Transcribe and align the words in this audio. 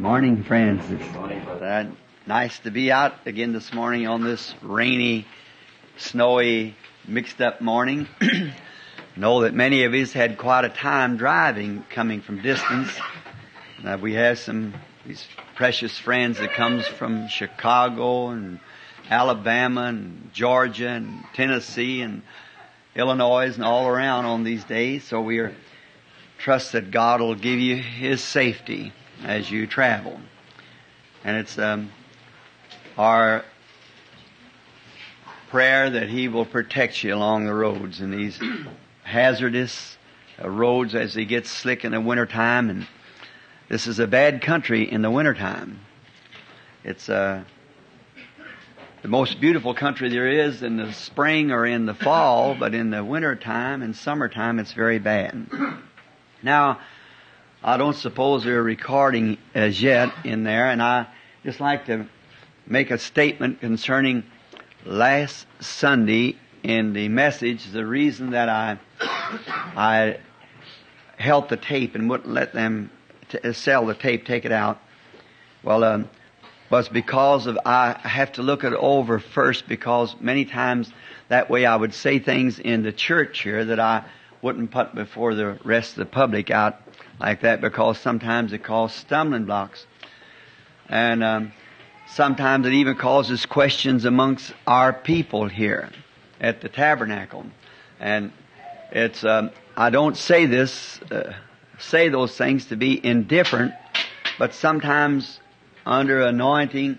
Morning, 0.00 0.44
friends. 0.44 0.88
It's 0.92 1.16
uh, 1.16 1.90
nice 2.24 2.56
to 2.60 2.70
be 2.70 2.92
out 2.92 3.14
again 3.26 3.52
this 3.52 3.72
morning 3.72 4.06
on 4.06 4.22
this 4.22 4.54
rainy, 4.62 5.26
snowy, 5.96 6.76
mixed 7.08 7.40
up 7.40 7.60
morning. 7.60 8.06
know 9.16 9.40
that 9.40 9.54
many 9.54 9.82
of 9.82 9.94
us 9.94 10.12
had 10.12 10.38
quite 10.38 10.64
a 10.64 10.68
time 10.68 11.16
driving, 11.16 11.84
coming 11.90 12.20
from 12.20 12.40
distance. 12.40 12.96
Uh, 13.84 13.98
we 14.00 14.14
have 14.14 14.38
some 14.38 14.72
these 15.04 15.26
precious 15.56 15.98
friends 15.98 16.38
that 16.38 16.52
comes 16.52 16.86
from 16.86 17.26
Chicago 17.26 18.28
and 18.28 18.60
Alabama 19.10 19.86
and 19.86 20.30
Georgia 20.32 20.90
and 20.90 21.24
Tennessee 21.34 22.02
and 22.02 22.22
Illinois 22.94 23.52
and 23.52 23.64
all 23.64 23.88
around 23.88 24.26
on 24.26 24.44
these 24.44 24.62
days. 24.62 25.02
So 25.02 25.20
we 25.20 25.40
are 25.40 25.52
trust 26.38 26.70
that 26.70 26.92
God 26.92 27.20
will 27.20 27.34
give 27.34 27.58
you 27.58 27.74
His 27.74 28.22
safety 28.22 28.92
as 29.24 29.50
you 29.50 29.66
travel. 29.66 30.20
And 31.24 31.36
it's 31.36 31.58
um, 31.58 31.90
our 32.96 33.44
prayer 35.50 35.90
that 35.90 36.08
He 36.08 36.28
will 36.28 36.44
protect 36.44 37.02
you 37.02 37.14
along 37.14 37.46
the 37.46 37.54
roads 37.54 38.00
in 38.00 38.10
these 38.10 38.38
hazardous 39.02 39.96
uh, 40.42 40.48
roads 40.48 40.94
as 40.94 41.14
they 41.14 41.24
get 41.24 41.46
slick 41.46 41.84
in 41.84 41.92
the 41.92 42.00
wintertime. 42.00 42.70
And 42.70 42.86
this 43.68 43.86
is 43.86 43.98
a 43.98 44.06
bad 44.06 44.42
country 44.42 44.90
in 44.90 45.02
the 45.02 45.10
wintertime. 45.10 45.80
It's 46.84 47.08
uh, 47.08 47.42
the 49.02 49.08
most 49.08 49.40
beautiful 49.40 49.74
country 49.74 50.08
there 50.08 50.28
is 50.28 50.62
in 50.62 50.76
the 50.76 50.92
spring 50.92 51.50
or 51.50 51.66
in 51.66 51.86
the 51.86 51.94
fall, 51.94 52.54
but 52.54 52.74
in 52.74 52.90
the 52.90 53.04
wintertime 53.04 53.82
and 53.82 53.94
summertime 53.94 54.58
it's 54.58 54.72
very 54.72 54.98
bad. 54.98 55.46
Now, 56.40 56.78
I 57.68 57.76
don't 57.76 57.96
suppose 57.96 58.44
they're 58.44 58.62
recording 58.62 59.36
as 59.54 59.82
yet 59.82 60.10
in 60.24 60.42
there, 60.42 60.70
and 60.70 60.82
I 60.82 61.06
just 61.44 61.60
like 61.60 61.84
to 61.84 62.06
make 62.66 62.90
a 62.90 62.96
statement 62.96 63.60
concerning 63.60 64.24
last 64.86 65.46
Sunday 65.60 66.38
in 66.62 66.94
the 66.94 67.10
message. 67.10 67.70
The 67.70 67.84
reason 67.84 68.30
that 68.30 68.48
I 68.48 68.78
I 69.76 70.16
held 71.18 71.50
the 71.50 71.58
tape 71.58 71.94
and 71.94 72.08
wouldn't 72.08 72.32
let 72.32 72.54
them 72.54 72.90
t- 73.28 73.52
sell 73.52 73.84
the 73.84 73.94
tape, 73.94 74.24
take 74.24 74.46
it 74.46 74.52
out. 74.52 74.80
Well, 75.62 75.84
um, 75.84 76.08
was 76.70 76.88
because 76.88 77.46
of 77.46 77.58
I 77.66 77.98
have 78.02 78.32
to 78.32 78.42
look 78.42 78.64
it 78.64 78.72
over 78.72 79.18
first 79.18 79.68
because 79.68 80.16
many 80.20 80.46
times 80.46 80.90
that 81.28 81.50
way 81.50 81.66
I 81.66 81.76
would 81.76 81.92
say 81.92 82.18
things 82.18 82.58
in 82.58 82.82
the 82.82 82.92
church 82.92 83.42
here 83.42 83.62
that 83.66 83.78
I 83.78 84.06
wouldn't 84.40 84.70
put 84.70 84.94
before 84.94 85.34
the 85.34 85.58
rest 85.64 85.90
of 85.90 85.98
the 85.98 86.06
public 86.06 86.50
out 86.50 86.80
like 87.20 87.42
that 87.42 87.60
because 87.60 87.98
sometimes 87.98 88.52
it 88.52 88.62
causes 88.62 88.96
stumbling 88.98 89.44
blocks. 89.44 89.86
And 90.88 91.22
um, 91.22 91.52
sometimes 92.08 92.66
it 92.66 92.72
even 92.72 92.96
causes 92.96 93.46
questions 93.46 94.04
amongst 94.04 94.52
our 94.66 94.92
people 94.92 95.48
here 95.48 95.90
at 96.40 96.60
the 96.60 96.68
tabernacle. 96.68 97.46
And 98.00 98.32
it's, 98.90 99.24
um, 99.24 99.50
I 99.76 99.90
don't 99.90 100.16
say 100.16 100.46
this, 100.46 101.00
uh, 101.10 101.34
say 101.78 102.08
those 102.08 102.36
things 102.36 102.66
to 102.66 102.76
be 102.76 103.04
indifferent, 103.04 103.74
but 104.38 104.54
sometimes 104.54 105.40
under 105.84 106.22
anointing, 106.22 106.98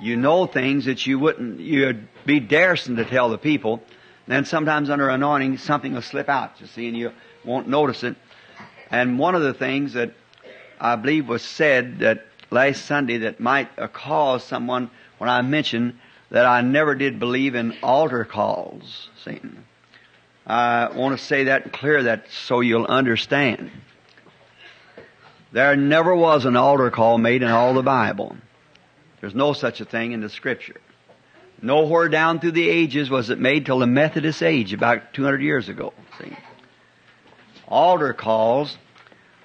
you 0.00 0.16
know 0.16 0.46
things 0.46 0.86
that 0.86 1.06
you 1.06 1.18
wouldn't, 1.18 1.60
you'd 1.60 2.08
be 2.26 2.40
daresome 2.40 2.96
to 2.96 3.04
tell 3.04 3.30
the 3.30 3.38
people. 3.38 3.82
Then 4.26 4.44
sometimes 4.44 4.90
under 4.90 5.08
anointing, 5.08 5.58
something 5.58 5.92
will 5.92 6.02
slip 6.02 6.28
out, 6.28 6.60
you 6.60 6.66
see, 6.66 6.88
and 6.88 6.96
you 6.96 7.12
won't 7.44 7.68
notice 7.68 8.02
it. 8.02 8.16
And 8.94 9.18
one 9.18 9.34
of 9.34 9.42
the 9.42 9.54
things 9.54 9.94
that 9.94 10.12
I 10.80 10.94
believe 10.94 11.28
was 11.28 11.42
said 11.42 11.98
that 11.98 12.26
last 12.52 12.84
Sunday 12.84 13.18
that 13.18 13.40
might 13.40 13.74
cause 13.92 14.44
someone 14.44 14.88
when 15.18 15.28
I 15.28 15.42
mentioned 15.42 15.98
that 16.30 16.46
I 16.46 16.60
never 16.60 16.94
did 16.94 17.18
believe 17.18 17.56
in 17.56 17.76
altar 17.82 18.24
calls. 18.24 19.08
See, 19.24 19.40
I 20.46 20.90
want 20.94 21.18
to 21.18 21.24
say 21.24 21.44
that 21.44 21.64
and 21.64 21.72
clear 21.72 22.04
that 22.04 22.30
so 22.30 22.60
you'll 22.60 22.86
understand. 22.86 23.72
There 25.50 25.74
never 25.74 26.14
was 26.14 26.44
an 26.44 26.54
altar 26.54 26.92
call 26.92 27.18
made 27.18 27.42
in 27.42 27.50
all 27.50 27.74
the 27.74 27.82
Bible. 27.82 28.36
There's 29.20 29.34
no 29.34 29.54
such 29.54 29.80
a 29.80 29.84
thing 29.84 30.12
in 30.12 30.20
the 30.20 30.30
Scripture. 30.30 30.80
Nowhere 31.60 32.08
down 32.08 32.38
through 32.38 32.52
the 32.52 32.68
ages 32.68 33.10
was 33.10 33.28
it 33.28 33.40
made 33.40 33.66
till 33.66 33.80
the 33.80 33.88
Methodist 33.88 34.40
age, 34.40 34.72
about 34.72 35.14
200 35.14 35.42
years 35.42 35.68
ago. 35.68 35.92
See? 36.20 36.36
Altar 37.66 38.12
calls 38.12 38.76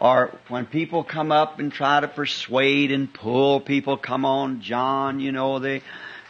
are 0.01 0.37
when 0.47 0.65
people 0.65 1.03
come 1.03 1.31
up 1.31 1.59
and 1.59 1.71
try 1.71 1.99
to 1.99 2.07
persuade 2.07 2.91
and 2.91 3.13
pull 3.13 3.59
people, 3.59 3.97
come 3.97 4.25
on, 4.25 4.61
John, 4.61 5.19
you 5.19 5.31
know, 5.31 5.59
they, 5.59 5.81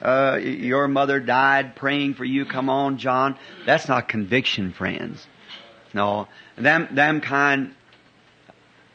uh, 0.01 0.37
your 0.41 0.87
mother 0.87 1.19
died 1.19 1.75
praying 1.75 2.15
for 2.15 2.25
you, 2.25 2.45
come 2.45 2.69
on, 2.69 2.97
John. 2.97 3.37
That's 3.65 3.87
not 3.87 4.07
conviction, 4.07 4.73
friends. 4.73 5.25
No. 5.93 6.27
Them, 6.55 6.87
them 6.91 7.21
kind, 7.21 7.75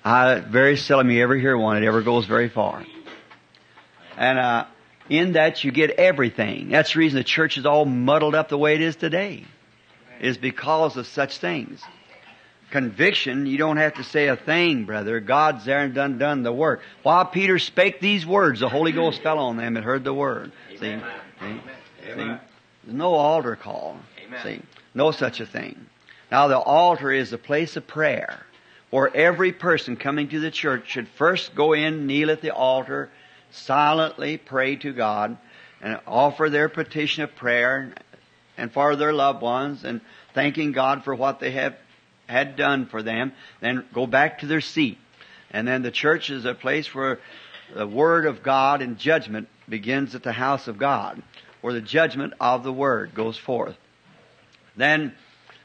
I 0.04 0.40
very 0.40 0.76
seldom 0.76 1.10
you 1.10 1.22
ever 1.22 1.36
hear 1.36 1.56
one 1.56 1.82
It 1.82 1.86
ever 1.86 2.02
goes 2.02 2.26
very 2.26 2.48
far. 2.48 2.84
And, 4.16 4.38
uh, 4.38 4.66
in 5.08 5.32
that 5.32 5.64
you 5.64 5.70
get 5.70 5.90
everything. 5.90 6.70
That's 6.70 6.94
the 6.94 6.98
reason 6.98 7.18
the 7.18 7.24
church 7.24 7.58
is 7.58 7.66
all 7.66 7.84
muddled 7.84 8.34
up 8.34 8.48
the 8.48 8.58
way 8.58 8.74
it 8.74 8.80
is 8.80 8.96
today. 8.96 9.44
Is 10.20 10.38
because 10.38 10.96
of 10.96 11.06
such 11.06 11.38
things. 11.38 11.82
Conviction, 12.74 13.46
you 13.46 13.56
don't 13.56 13.76
have 13.76 13.94
to 13.94 14.02
say 14.02 14.26
a 14.26 14.34
thing, 14.34 14.82
brother. 14.82 15.20
God's 15.20 15.64
there 15.64 15.84
and 15.84 15.94
done 15.94 16.18
done 16.18 16.42
the 16.42 16.52
work. 16.52 16.80
While 17.04 17.24
Peter 17.24 17.60
spake 17.60 18.00
these 18.00 18.26
words, 18.26 18.58
the 18.58 18.68
Holy 18.68 18.90
Ghost 18.90 19.22
fell 19.22 19.38
on 19.38 19.56
them 19.56 19.76
and 19.76 19.84
heard 19.84 20.02
the 20.02 20.12
word. 20.12 20.50
See? 20.70 20.78
See? 20.80 21.00
See? 21.40 21.60
There's 22.02 22.40
no 22.84 23.14
altar 23.14 23.54
call. 23.54 23.96
See? 24.42 24.60
No 24.92 25.12
such 25.12 25.38
a 25.38 25.46
thing. 25.46 25.86
Now 26.32 26.48
the 26.48 26.58
altar 26.58 27.12
is 27.12 27.32
a 27.32 27.38
place 27.38 27.76
of 27.76 27.86
prayer 27.86 28.44
where 28.90 29.16
every 29.16 29.52
person 29.52 29.96
coming 29.96 30.26
to 30.30 30.40
the 30.40 30.50
church 30.50 30.90
should 30.90 31.06
first 31.06 31.54
go 31.54 31.74
in, 31.74 32.08
kneel 32.08 32.32
at 32.32 32.40
the 32.40 32.52
altar, 32.52 33.08
silently 33.52 34.36
pray 34.36 34.74
to 34.74 34.92
God 34.92 35.36
and 35.80 36.00
offer 36.08 36.50
their 36.50 36.68
petition 36.68 37.22
of 37.22 37.36
prayer 37.36 37.94
and 38.58 38.72
for 38.72 38.96
their 38.96 39.12
loved 39.12 39.42
ones 39.42 39.84
and 39.84 40.00
thanking 40.34 40.72
God 40.72 41.04
for 41.04 41.14
what 41.14 41.38
they 41.38 41.52
have 41.52 41.76
had 42.26 42.56
done 42.56 42.86
for 42.86 43.02
them, 43.02 43.32
then 43.60 43.84
go 43.92 44.06
back 44.06 44.40
to 44.40 44.46
their 44.46 44.60
seat. 44.60 44.98
And 45.50 45.68
then 45.68 45.82
the 45.82 45.90
church 45.90 46.30
is 46.30 46.44
a 46.44 46.54
place 46.54 46.94
where 46.94 47.20
the 47.74 47.86
Word 47.86 48.26
of 48.26 48.42
God 48.42 48.82
and 48.82 48.98
judgment 48.98 49.48
begins 49.68 50.14
at 50.14 50.22
the 50.22 50.32
house 50.32 50.68
of 50.68 50.78
God, 50.78 51.22
where 51.60 51.72
the 51.72 51.80
judgment 51.80 52.34
of 52.40 52.64
the 52.64 52.72
Word 52.72 53.14
goes 53.14 53.36
forth. 53.36 53.76
Then, 54.76 55.14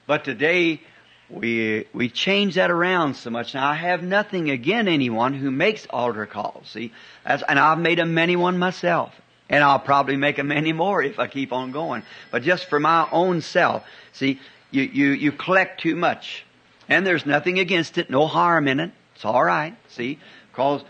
but 0.06 0.24
today, 0.24 0.82
we 1.30 1.86
we 1.94 2.10
change 2.10 2.56
that 2.56 2.72
around 2.72 3.16
so 3.16 3.30
much. 3.30 3.54
Now 3.54 3.70
I 3.70 3.76
have 3.76 4.04
nothing 4.04 4.50
again 4.50 4.88
anyone 4.88 5.34
who 5.34 5.52
makes 5.52 5.86
altar 5.90 6.26
calls. 6.26 6.70
See, 6.70 6.92
and 7.26 7.60
I've 7.60 7.80
made 7.80 8.00
a 8.00 8.06
many 8.06 8.36
one 8.36 8.58
myself, 8.58 9.14
and 9.50 9.64
I'll 9.64 9.80
probably 9.80 10.18
make 10.18 10.40
a 10.40 10.44
many 10.44 10.74
more 10.74 11.04
if 11.04 11.20
I 11.20 11.28
keep 11.28 11.54
on 11.54 11.72
going. 11.72 12.04
But 12.32 12.44
just 12.44 12.66
for 12.66 12.80
my 12.80 13.08
own 13.12 13.42
self, 13.42 13.84
see, 14.14 14.40
you 14.72 14.84
you 14.84 15.08
you 15.10 15.32
collect 15.32 15.82
too 15.82 15.96
much, 15.96 16.46
and 16.90 17.08
there's 17.08 17.26
nothing 17.26 17.60
against 17.60 17.98
it, 17.98 18.10
no 18.10 18.28
harm 18.28 18.68
in 18.68 18.80
it. 18.80 18.92
It's 19.16 19.24
all 19.24 19.44
right. 19.44 19.78
See, 19.90 20.20
because 20.52 20.84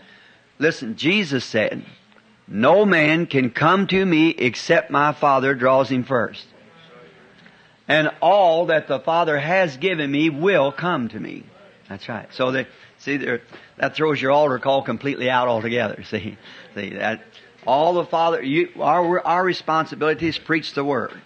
listen, 0.58 0.96
Jesus 0.96 1.44
said, 1.44 1.84
"No 2.48 2.84
man 2.84 3.26
can 3.26 3.50
come 3.50 3.86
to 3.88 4.04
me 4.04 4.30
except 4.30 4.90
my 4.90 5.12
Father 5.12 5.54
draws 5.54 5.90
him 5.90 6.02
first." 6.02 6.46
and 7.90 8.08
all 8.22 8.66
that 8.66 8.86
the 8.86 9.00
Father 9.00 9.36
has 9.36 9.76
given 9.76 10.08
me 10.08 10.30
will 10.30 10.70
come 10.70 11.08
to 11.08 11.18
me. 11.18 11.42
That's 11.88 12.08
right. 12.08 12.28
So 12.32 12.52
that 12.52 12.68
see 12.98 13.16
that 13.16 13.96
throws 13.96 14.22
your 14.22 14.30
altar 14.30 14.60
call 14.60 14.82
completely 14.82 15.28
out 15.28 15.48
altogether. 15.48 16.04
See, 16.08 16.38
see 16.76 16.90
that 16.90 17.24
all 17.66 17.94
the 17.94 18.04
Father, 18.04 18.40
you, 18.40 18.68
our 18.78 19.20
our 19.26 19.44
responsibility 19.44 20.28
is 20.28 20.38
preach 20.38 20.72
the 20.72 20.84
word. 20.84 21.20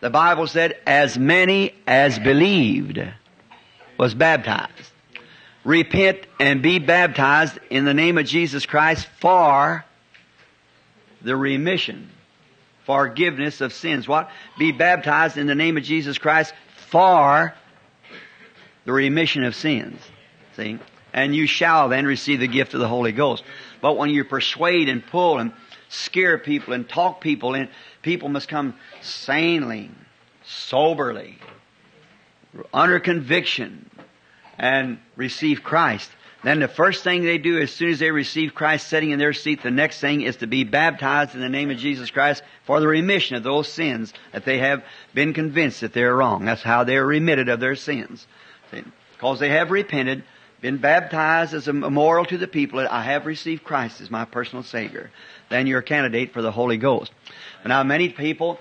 The 0.00 0.10
Bible 0.10 0.48
said, 0.48 0.76
"As 0.84 1.16
many 1.16 1.74
as 1.86 2.18
believed 2.18 3.00
was 4.00 4.14
baptized." 4.14 4.90
Repent 5.62 6.18
and 6.40 6.62
be 6.62 6.78
baptized 6.78 7.58
in 7.68 7.84
the 7.84 7.94
name 7.94 8.16
of 8.18 8.26
Jesus 8.26 8.64
Christ 8.66 9.06
for 9.20 9.84
the 11.20 11.36
remission 11.36 12.10
forgiveness 12.84 13.60
of 13.60 13.72
sins. 13.72 14.08
What? 14.08 14.30
Be 14.58 14.72
baptized 14.72 15.36
in 15.36 15.46
the 15.46 15.54
name 15.54 15.76
of 15.76 15.82
Jesus 15.82 16.18
Christ 16.18 16.52
for 16.88 17.54
the 18.84 18.92
remission 18.92 19.44
of 19.44 19.54
sins. 19.54 20.00
See? 20.56 20.78
And 21.12 21.34
you 21.34 21.46
shall 21.46 21.88
then 21.88 22.06
receive 22.06 22.40
the 22.40 22.48
gift 22.48 22.74
of 22.74 22.80
the 22.80 22.88
Holy 22.88 23.12
Ghost. 23.12 23.44
But 23.80 23.96
when 23.96 24.10
you 24.10 24.24
persuade 24.24 24.88
and 24.88 25.06
pull 25.06 25.38
and 25.38 25.52
scare 25.88 26.38
people 26.38 26.72
and 26.72 26.88
talk 26.88 27.20
people 27.20 27.54
in, 27.54 27.68
people 28.02 28.28
must 28.28 28.48
come 28.48 28.74
sanely, 29.00 29.90
soberly, 30.44 31.38
under 32.72 32.98
conviction, 32.98 33.89
and 34.60 34.98
receive 35.16 35.62
Christ. 35.62 36.10
then 36.44 36.60
the 36.60 36.68
first 36.68 37.02
thing 37.02 37.24
they 37.24 37.38
do 37.38 37.58
as 37.58 37.72
soon 37.72 37.90
as 37.90 37.98
they 37.98 38.10
receive 38.10 38.54
Christ 38.54 38.88
sitting 38.88 39.10
in 39.10 39.18
their 39.18 39.32
seat, 39.32 39.62
the 39.62 39.70
next 39.70 40.00
thing 40.00 40.22
is 40.22 40.36
to 40.36 40.46
be 40.46 40.64
baptized 40.64 41.34
in 41.34 41.40
the 41.40 41.48
name 41.48 41.70
of 41.70 41.78
Jesus 41.78 42.10
Christ 42.10 42.42
for 42.66 42.78
the 42.78 42.86
remission 42.86 43.36
of 43.36 43.42
those 43.42 43.68
sins 43.68 44.12
that 44.32 44.44
they 44.44 44.58
have 44.58 44.84
been 45.14 45.32
convinced 45.32 45.80
that 45.80 45.94
they're 45.94 46.14
wrong. 46.14 46.44
That's 46.44 46.62
how 46.62 46.84
they're 46.84 47.06
remitted 47.06 47.48
of 47.48 47.58
their 47.58 47.74
sins. 47.74 48.26
Because 49.12 49.40
they 49.40 49.48
have 49.48 49.70
repented, 49.70 50.24
been 50.60 50.76
baptized 50.76 51.54
as 51.54 51.66
a 51.66 51.72
memorial 51.72 52.26
to 52.26 52.36
the 52.36 52.46
people 52.46 52.80
that 52.80 52.92
I 52.92 53.02
have 53.02 53.24
received 53.24 53.64
Christ 53.64 54.02
as 54.02 54.10
my 54.10 54.26
personal 54.26 54.62
Savior. 54.62 55.10
Then 55.48 55.66
you're 55.66 55.80
a 55.80 55.82
candidate 55.82 56.34
for 56.34 56.42
the 56.42 56.52
Holy 56.52 56.76
Ghost. 56.76 57.12
Now 57.64 57.82
many 57.82 58.10
people 58.10 58.58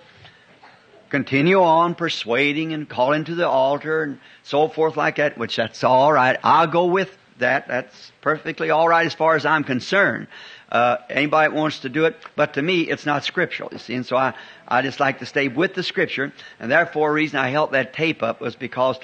continue 1.09 1.61
on 1.61 1.95
persuading 1.95 2.73
and 2.73 2.87
calling 2.87 3.23
to 3.25 3.35
the 3.35 3.47
altar 3.47 4.03
and 4.03 4.19
so 4.43 4.67
forth 4.67 4.95
like 4.97 5.17
that, 5.17 5.37
which 5.37 5.55
that's 5.55 5.83
all 5.83 6.11
right. 6.11 6.37
I'll 6.43 6.67
go 6.67 6.85
with 6.85 7.15
that. 7.39 7.67
That's 7.67 8.11
perfectly 8.21 8.69
all 8.69 8.87
right 8.87 9.05
as 9.05 9.13
far 9.13 9.35
as 9.35 9.45
I'm 9.45 9.63
concerned. 9.63 10.27
Uh, 10.71 10.97
anybody 11.09 11.53
wants 11.53 11.79
to 11.79 11.89
do 11.89 12.05
it, 12.05 12.15
but 12.35 12.53
to 12.53 12.61
me, 12.61 12.81
it's 12.81 13.05
not 13.05 13.23
scriptural, 13.23 13.69
you 13.71 13.79
see. 13.79 13.95
And 13.95 14.05
so 14.05 14.15
I, 14.15 14.35
I 14.67 14.83
just 14.83 14.99
like 14.99 15.19
to 15.19 15.25
stay 15.25 15.47
with 15.47 15.73
the 15.73 15.81
scripture. 15.81 16.31
And 16.59 16.71
therefore, 16.71 17.09
the 17.09 17.13
reason 17.15 17.39
I 17.39 17.49
held 17.49 17.71
that 17.71 17.93
tape 17.93 18.21
up 18.21 18.39
was 18.39 18.55
because 18.55 18.99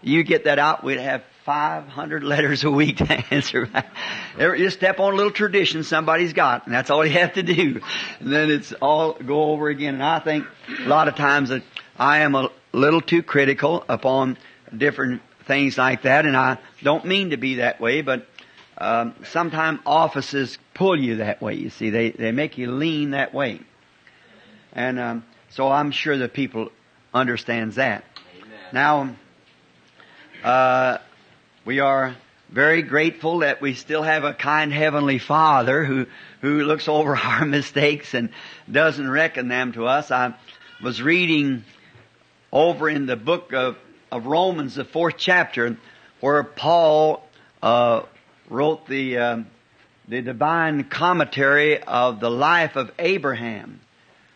you 0.00 0.22
get 0.22 0.44
that 0.44 0.60
out, 0.60 0.84
we'd 0.84 1.00
have 1.00 1.24
500 1.48 2.24
letters 2.24 2.62
a 2.62 2.70
week 2.70 2.98
to 2.98 3.24
answer 3.32 3.64
back. 3.72 3.90
You 4.38 4.68
step 4.68 5.00
on 5.00 5.14
a 5.14 5.16
little 5.16 5.32
tradition 5.32 5.82
somebody's 5.82 6.34
got, 6.34 6.66
and 6.66 6.74
that's 6.74 6.90
all 6.90 7.06
you 7.06 7.12
have 7.12 7.32
to 7.34 7.42
do. 7.42 7.80
And 8.20 8.30
then 8.30 8.50
it's 8.50 8.74
all 8.74 9.14
go 9.14 9.44
over 9.44 9.70
again. 9.70 9.94
And 9.94 10.02
I 10.02 10.18
think 10.18 10.44
a 10.84 10.86
lot 10.86 11.08
of 11.08 11.14
times 11.14 11.48
that 11.48 11.62
I 11.98 12.18
am 12.18 12.34
a 12.34 12.50
little 12.74 13.00
too 13.00 13.22
critical 13.22 13.82
upon 13.88 14.36
different 14.76 15.22
things 15.46 15.78
like 15.78 16.02
that, 16.02 16.26
and 16.26 16.36
I 16.36 16.58
don't 16.82 17.06
mean 17.06 17.30
to 17.30 17.38
be 17.38 17.54
that 17.54 17.80
way, 17.80 18.02
but 18.02 18.26
um, 18.76 19.14
sometimes 19.24 19.80
offices 19.86 20.58
pull 20.74 21.00
you 21.00 21.16
that 21.16 21.40
way. 21.40 21.54
You 21.54 21.70
see, 21.70 21.88
they 21.88 22.10
they 22.10 22.30
make 22.30 22.58
you 22.58 22.70
lean 22.72 23.12
that 23.12 23.32
way, 23.32 23.60
and 24.74 25.00
um, 25.00 25.24
so 25.48 25.72
I'm 25.72 25.92
sure 25.92 26.18
that 26.18 26.34
people 26.34 26.70
understands 27.14 27.76
that. 27.76 28.04
Amen. 28.36 28.58
Now, 28.74 29.16
uh, 30.44 30.98
we 31.68 31.80
are 31.80 32.16
very 32.48 32.80
grateful 32.80 33.40
that 33.40 33.60
we 33.60 33.74
still 33.74 34.02
have 34.02 34.24
a 34.24 34.32
kind 34.32 34.72
heavenly 34.72 35.18
Father 35.18 35.84
who 35.84 36.06
who 36.40 36.62
looks 36.62 36.88
over 36.88 37.14
our 37.22 37.44
mistakes 37.44 38.14
and 38.14 38.30
doesn't 38.72 39.06
reckon 39.06 39.48
them 39.48 39.72
to 39.72 39.86
us. 39.86 40.10
I 40.10 40.34
was 40.82 41.02
reading 41.02 41.64
over 42.50 42.88
in 42.88 43.04
the 43.04 43.16
book 43.16 43.52
of 43.52 43.76
of 44.10 44.24
Romans, 44.24 44.76
the 44.76 44.86
fourth 44.86 45.16
chapter, 45.18 45.76
where 46.20 46.42
Paul 46.42 47.22
uh, 47.62 48.04
wrote 48.48 48.86
the 48.86 49.18
uh, 49.18 49.42
the 50.08 50.22
divine 50.22 50.84
commentary 50.84 51.82
of 51.82 52.18
the 52.18 52.30
life 52.30 52.76
of 52.76 52.90
Abraham. 52.98 53.78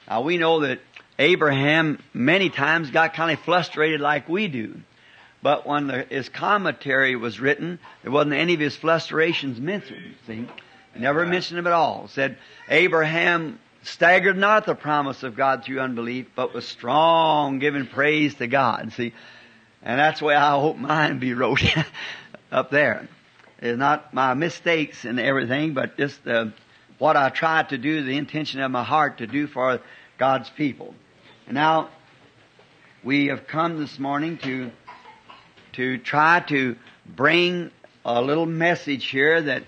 Now 0.07 0.21
we 0.21 0.37
know 0.37 0.61
that 0.61 0.81
Abraham 1.19 1.99
many 2.13 2.51
times 2.51 2.91
got 2.91 3.15
kind 3.15 3.33
of 3.33 3.43
frustrated 3.43 4.03
like 4.03 4.29
we 4.29 4.49
do. 4.49 4.83
But 5.43 5.67
when 5.67 5.89
the, 5.89 6.05
his 6.09 6.29
commentary 6.29 7.17
was 7.17 7.41
written, 7.41 7.81
there 8.03 8.13
wasn't 8.13 8.35
any 8.35 8.55
of 8.55 8.61
his 8.61 8.77
frustrations 8.77 9.61
mentioned. 9.61 10.15
See, 10.27 10.47
never 10.97 11.27
mentioned 11.27 11.59
them 11.59 11.67
at 11.67 11.73
all. 11.73 12.09
Said 12.09 12.39
Abraham 12.69 13.59
staggered 13.83 14.39
not 14.39 14.67
the 14.67 14.77
promise 14.77 15.25
of 15.25 15.37
God 15.37 15.65
through 15.65 15.81
unbelief, 15.81 16.29
but 16.37 16.55
was 16.55 16.67
strong, 16.67 17.59
giving 17.59 17.87
praise 17.87 18.35
to 18.37 18.47
God. 18.47 18.93
See, 18.93 19.13
and 19.83 19.99
that's 19.99 20.21
the 20.21 20.27
way 20.27 20.37
I 20.37 20.53
hope 20.53 20.77
mine 20.77 21.19
be 21.19 21.35
wrote 21.35 21.63
up 22.53 22.71
there. 22.71 23.09
It's 23.59 23.79
not 23.79 24.15
my 24.15 24.35
mistakes 24.35 25.05
and 25.05 25.19
everything, 25.19 25.75
but 25.75 25.97
just 25.97 26.27
uh, 26.27 26.47
what 26.99 27.17
I 27.17 27.31
try 27.31 27.65
to 27.65 27.79
do, 27.79 28.03
the 28.05 28.17
intention 28.17 28.61
of 28.61 28.71
my 28.71 28.85
heart 28.85 29.19
to 29.19 29.27
do 29.27 29.49
for 29.49 29.81
God's 30.19 30.51
people. 30.51 30.95
And 31.47 31.55
now, 31.55 31.89
we 33.03 33.27
have 33.27 33.49
come 33.49 33.79
this 33.79 33.99
morning 33.99 34.39
to, 34.39 34.71
to 35.73 35.99
try 35.99 36.41
to 36.49 36.77
bring 37.07 37.71
a 38.05 38.21
little 38.21 38.47
message 38.47 39.09
here 39.09 39.43
that 39.43 39.63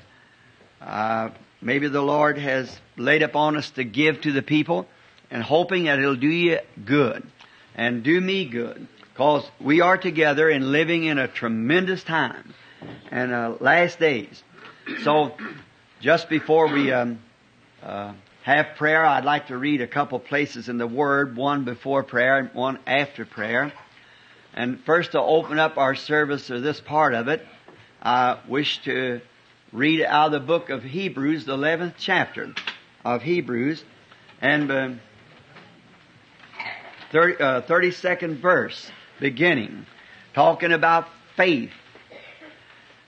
uh, 0.80 1.30
maybe 1.60 1.88
the 1.88 2.02
Lord 2.02 2.38
has 2.38 2.74
laid 2.96 3.22
upon 3.22 3.56
us 3.56 3.70
to 3.70 3.84
give 3.84 4.20
to 4.22 4.32
the 4.32 4.42
people 4.42 4.86
and 5.30 5.42
hoping 5.42 5.84
that 5.84 5.98
it'll 5.98 6.16
do 6.16 6.28
you 6.28 6.58
good 6.84 7.26
and 7.74 8.02
do 8.02 8.20
me 8.20 8.44
good. 8.44 8.86
Because 9.12 9.48
we 9.60 9.80
are 9.80 9.96
together 9.96 10.48
and 10.48 10.72
living 10.72 11.04
in 11.04 11.18
a 11.18 11.28
tremendous 11.28 12.02
time 12.02 12.52
and 13.10 13.32
uh, 13.32 13.54
last 13.60 13.98
days. 13.98 14.42
So, 15.02 15.34
just 16.00 16.28
before 16.28 16.66
we 16.72 16.92
um, 16.92 17.20
uh, 17.82 18.12
have 18.42 18.76
prayer, 18.76 19.06
I'd 19.06 19.24
like 19.24 19.46
to 19.46 19.56
read 19.56 19.80
a 19.80 19.86
couple 19.86 20.18
places 20.18 20.68
in 20.68 20.78
the 20.78 20.86
Word, 20.86 21.36
one 21.36 21.64
before 21.64 22.02
prayer 22.02 22.38
and 22.38 22.52
one 22.52 22.78
after 22.86 23.24
prayer. 23.24 23.72
And 24.54 24.80
first, 24.84 25.12
to 25.12 25.20
open 25.20 25.58
up 25.58 25.78
our 25.78 25.96
service 25.96 26.50
or 26.50 26.60
this 26.60 26.80
part 26.80 27.14
of 27.14 27.28
it, 27.28 27.44
I 28.00 28.38
wish 28.48 28.82
to 28.84 29.20
read 29.72 30.02
out 30.02 30.26
of 30.26 30.32
the 30.32 30.46
book 30.46 30.70
of 30.70 30.84
Hebrews, 30.84 31.44
the 31.44 31.56
11th 31.56 31.94
chapter 31.98 32.54
of 33.04 33.22
Hebrews, 33.22 33.82
and 34.40 34.70
uh, 34.70 34.90
30, 37.10 37.42
uh, 37.42 37.60
32nd 37.62 38.40
verse 38.40 38.90
beginning, 39.20 39.86
talking 40.34 40.70
about 40.70 41.08
faith. 41.36 41.70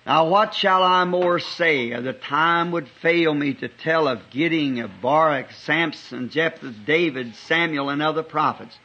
Now 0.05 0.29
what 0.29 0.55
shall 0.55 0.83
I 0.83 1.05
more 1.05 1.39
say? 1.39 1.93
The 2.01 2.13
time 2.13 2.71
would 2.73 2.89
fail 3.03 3.35
me 3.35 3.55
to 3.55 3.69
tell 3.69 4.07
of 4.09 4.31
Gideon, 4.31 4.81
of 4.81 4.91
Barak, 5.03 5.51
Samson, 5.53 6.31
Jephthah, 6.31 6.75
David, 6.87 7.35
Samuel, 7.35 7.91
and 7.91 8.01
other 8.01 8.23
prophets, 8.23 8.79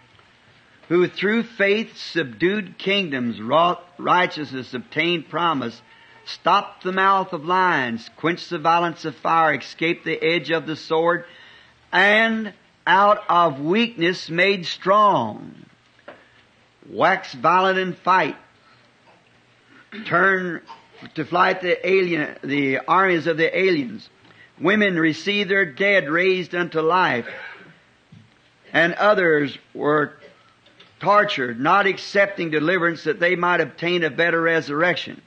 who 0.91 1.07
through 1.07 1.41
faith 1.41 1.95
subdued 1.95 2.77
kingdoms, 2.77 3.39
wrought 3.39 3.81
righteousness, 3.97 4.73
obtained 4.73 5.29
promise, 5.29 5.81
stopped 6.25 6.83
the 6.83 6.91
mouth 6.91 7.31
of 7.31 7.45
lions, 7.45 8.09
quenched 8.17 8.49
the 8.49 8.59
violence 8.59 9.05
of 9.05 9.15
fire, 9.15 9.53
escaped 9.53 10.03
the 10.03 10.21
edge 10.21 10.51
of 10.51 10.65
the 10.65 10.75
sword, 10.75 11.23
and 11.93 12.51
out 12.85 13.23
of 13.29 13.61
weakness 13.61 14.29
made 14.29 14.65
strong 14.65 15.55
waxed 16.89 17.35
violent 17.35 17.79
in 17.79 17.93
fight, 17.93 18.35
turned 20.03 20.59
to 21.15 21.23
flight 21.23 21.61
the 21.61 21.87
alien, 21.87 22.35
the 22.43 22.79
armies 22.79 23.27
of 23.27 23.37
the 23.37 23.57
aliens. 23.57 24.09
Women 24.59 24.99
received 24.99 25.49
their 25.49 25.63
dead 25.63 26.09
raised 26.09 26.53
unto 26.53 26.81
life, 26.81 27.29
and 28.73 28.93
others 28.95 29.57
were 29.73 30.15
tortured, 31.01 31.59
not 31.59 31.87
accepting 31.87 32.51
deliverance 32.51 33.03
that 33.03 33.19
they 33.19 33.35
might 33.35 33.59
obtain 33.59 34.03
a 34.03 34.09
better 34.09 34.39
resurrection. 34.39 35.21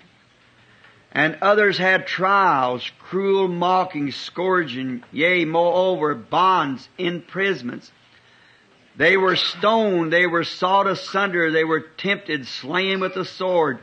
And 1.12 1.38
others 1.43 1.76
had 1.76 2.07
trials, 2.07 2.90
cruel 2.99 3.49
mocking, 3.49 4.11
scourging, 4.11 5.04
yea, 5.12 5.45
moreover, 5.45 6.14
bonds, 6.14 6.88
imprisonments. 6.99 7.90
They 8.97 9.16
were 9.16 9.37
stoned, 9.37 10.12
they 10.12 10.26
were 10.26 10.45
sawed 10.45 10.87
asunder, 10.87 11.50
they 11.50 11.64
were 11.64 11.81
tempted, 11.81 12.47
slain 12.47 13.00
with 13.00 13.14
the 13.14 13.25
sword, 13.25 13.81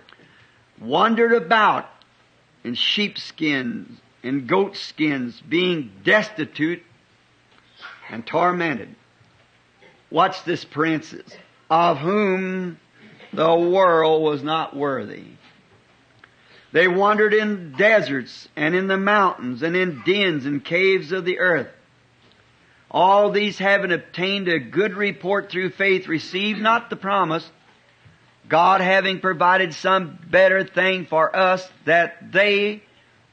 wandered 0.80 1.34
about 1.34 1.90
in 2.64 2.76
sheepskins, 2.76 4.00
in 4.24 4.48
goat 4.48 4.78
skins, 4.78 5.42
being 5.42 5.92
destitute 6.04 6.84
and 8.10 8.26
tormented. 8.26 8.96
Watch 10.10 10.44
this 10.44 10.64
parenthesis. 10.64 11.38
Of 11.72 12.00
whom 12.00 12.78
the 13.32 13.56
world 13.56 14.24
was 14.24 14.44
not 14.44 14.76
worthy. 14.76 15.24
They 16.74 16.90
wandered 16.90 17.34
in 17.34 17.76
deserts 17.78 18.50
and 18.58 18.76
in 18.76 18.88
the 18.88 18.98
mountains 18.98 19.64
and 19.64 19.74
in 19.76 20.02
dens 20.06 20.46
and 20.46 20.64
caves 20.64 21.14
of 21.14 21.24
the 21.24 21.40
earth. 21.40 21.70
All 22.90 23.32
these 23.32 23.58
having 23.58 23.94
obtained 23.94 24.50
a 24.50 24.60
good 24.60 24.96
report 24.96 25.50
through 25.50 25.70
faith 25.70 26.10
received 26.10 26.60
not 26.60 26.90
the 26.90 26.98
promise, 26.98 27.50
God 28.50 28.82
having 28.82 29.22
provided 29.22 29.74
some 29.74 30.20
better 30.30 30.66
thing 30.66 31.06
for 31.06 31.34
us 31.34 31.66
that 31.86 32.34
they 32.34 32.84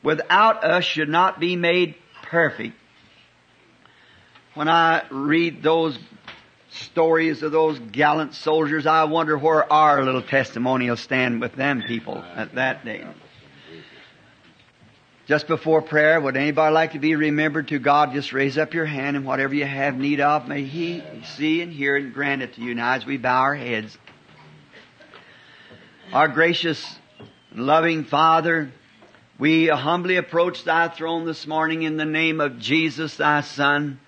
without 0.04 0.62
us 0.62 0.85
should 0.85 1.09
not 1.09 1.40
be 1.40 1.57
made 1.57 1.97
perfect. 2.23 2.76
When 4.54 4.68
I 4.68 5.02
read 5.11 5.61
those 5.61 5.99
stories 6.70 7.42
of 7.42 7.52
those 7.52 7.78
gallant 7.78 8.34
soldiers, 8.34 8.87
I 8.87 9.04
wonder 9.04 9.37
where 9.38 9.70
our 9.72 10.04
little 10.04 10.22
testimony 10.22 10.88
will 10.88 10.96
stand 10.96 11.40
with 11.40 11.54
them 11.54 11.82
people 11.82 12.18
at 12.18 12.54
that 12.54 12.84
day. 12.84 13.06
Just 15.26 15.46
before 15.46 15.82
prayer, 15.82 16.20
would 16.20 16.37
anybody 16.38 16.72
like 16.72 16.92
to 16.92 16.98
be 16.98 17.14
remembered 17.14 17.68
to 17.68 17.78
God? 17.78 18.14
Just 18.14 18.32
raise 18.32 18.56
up 18.56 18.72
your 18.72 18.87
hand 18.87 19.16
and 19.16 19.26
whatever 19.26 19.54
you 19.54 19.66
have 19.66 19.98
need 19.98 20.20
of, 20.20 20.48
may 20.48 20.64
He 20.64 21.02
see 21.37 21.60
and 21.60 21.70
hear 21.70 21.96
and 21.96 22.14
grant 22.14 22.42
it 22.42 22.54
to 22.54 22.62
you 22.62 22.75
now 22.75 22.94
as 22.94 23.04
we 23.04 23.18
bow 23.18 23.40
our 23.42 23.54
heads. 23.54 23.98
Our 26.12 26.28
gracious, 26.28 26.82
loving 27.54 28.04
Father, 28.04 28.72
We 29.38 29.68
humbly 29.68 30.16
approach 30.16 30.64
thy 30.64 30.88
throne 30.88 31.25
this 31.25 31.46
morning 31.46 31.82
in 31.82 31.96
the 31.96 32.04
name 32.04 32.40
of 32.40 32.58
Jesus, 32.58 33.16
thy 33.16 33.42
Son, 33.42 34.00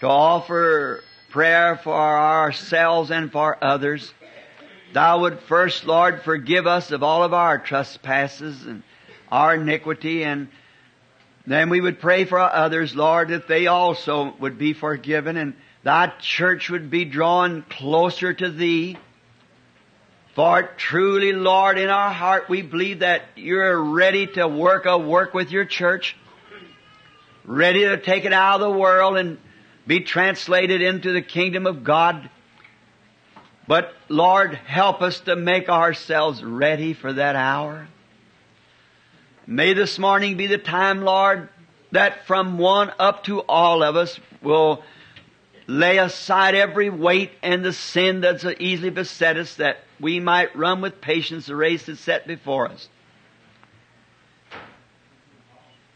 to 0.00 0.06
offer 0.06 1.04
prayer 1.30 1.76
for 1.76 1.94
ourselves 1.94 3.10
and 3.10 3.32
for 3.32 3.56
others. 3.62 4.12
Thou 4.92 5.20
would 5.20 5.40
first, 5.40 5.86
Lord, 5.86 6.22
forgive 6.22 6.66
us 6.66 6.90
of 6.90 7.02
all 7.02 7.22
of 7.22 7.32
our 7.32 7.58
trespasses 7.58 8.66
and 8.66 8.82
our 9.30 9.54
iniquity, 9.54 10.24
and 10.24 10.48
then 11.46 11.70
we 11.70 11.80
would 11.80 12.00
pray 12.00 12.24
for 12.24 12.40
others, 12.40 12.94
Lord, 12.94 13.28
that 13.28 13.46
they 13.46 13.68
also 13.68 14.34
would 14.40 14.58
be 14.58 14.72
forgiven, 14.72 15.36
and 15.36 15.54
thy 15.84 16.12
church 16.20 16.68
would 16.70 16.90
be 16.90 17.04
drawn 17.04 17.62
closer 17.62 18.34
to 18.34 18.50
thee. 18.50 18.96
For 20.34 20.62
truly, 20.62 21.32
Lord, 21.32 21.78
in 21.78 21.88
our 21.88 22.12
heart 22.12 22.48
we 22.48 22.62
believe 22.62 23.00
that 23.00 23.22
you're 23.36 23.80
ready 23.80 24.26
to 24.28 24.48
work 24.48 24.86
a 24.86 24.98
work 24.98 25.34
with 25.34 25.50
your 25.50 25.64
church, 25.64 26.16
ready 27.44 27.80
to 27.80 27.96
take 27.96 28.24
it 28.24 28.32
out 28.32 28.60
of 28.60 28.60
the 28.60 28.78
world 28.78 29.16
and 29.16 29.38
be 29.86 30.00
translated 30.00 30.82
into 30.82 31.12
the 31.12 31.22
kingdom 31.22 31.66
of 31.66 31.84
God. 31.84 32.28
But 33.66 33.94
Lord, 34.08 34.54
help 34.54 35.02
us 35.02 35.20
to 35.20 35.36
make 35.36 35.68
ourselves 35.68 36.42
ready 36.42 36.92
for 36.92 37.12
that 37.12 37.36
hour. 37.36 37.88
May 39.46 39.72
this 39.74 39.98
morning 39.98 40.36
be 40.36 40.46
the 40.46 40.58
time, 40.58 41.02
Lord, 41.02 41.48
that 41.92 42.26
from 42.26 42.58
one 42.58 42.92
up 42.98 43.24
to 43.24 43.40
all 43.40 43.82
of 43.82 43.96
us 43.96 44.18
will 44.42 44.82
lay 45.66 45.98
aside 45.98 46.54
every 46.54 46.90
weight 46.90 47.30
and 47.42 47.64
the 47.64 47.72
sin 47.72 48.20
that's 48.20 48.42
so 48.42 48.52
easily 48.58 48.90
beset 48.90 49.36
us 49.36 49.56
that 49.56 49.78
we 50.00 50.18
might 50.18 50.56
run 50.56 50.80
with 50.80 51.00
patience 51.00 51.46
the 51.46 51.54
race 51.56 51.86
that's 51.86 52.00
set 52.00 52.26
before 52.26 52.68
us. 52.68 52.88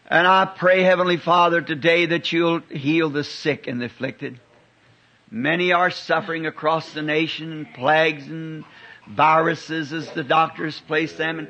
And 0.06 0.26
I 0.26 0.44
pray, 0.44 0.82
Heavenly 0.82 1.16
Father, 1.16 1.62
today 1.62 2.04
that 2.06 2.30
you'll 2.30 2.60
heal 2.60 3.08
the 3.08 3.24
sick 3.24 3.66
and 3.66 3.80
the 3.80 3.86
afflicted. 3.86 4.38
Many 5.30 5.72
are 5.72 5.90
suffering 5.90 6.44
across 6.44 6.92
the 6.92 7.00
nation, 7.00 7.66
plagues 7.74 8.26
and 8.26 8.64
viruses 9.08 9.94
as 9.94 10.10
the 10.10 10.22
doctors 10.22 10.78
place 10.82 11.14
them. 11.14 11.38
And 11.38 11.48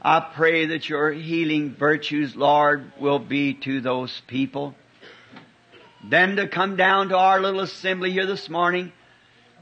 I 0.00 0.20
pray 0.20 0.66
that 0.66 0.88
your 0.88 1.12
healing 1.12 1.74
virtues, 1.74 2.34
Lord, 2.34 2.90
will 2.98 3.18
be 3.18 3.52
to 3.52 3.82
those 3.82 4.18
people. 4.28 4.74
Then 6.02 6.36
to 6.36 6.48
come 6.48 6.76
down 6.76 7.10
to 7.10 7.18
our 7.18 7.38
little 7.38 7.60
assembly 7.60 8.12
here 8.12 8.26
this 8.26 8.48
morning, 8.48 8.92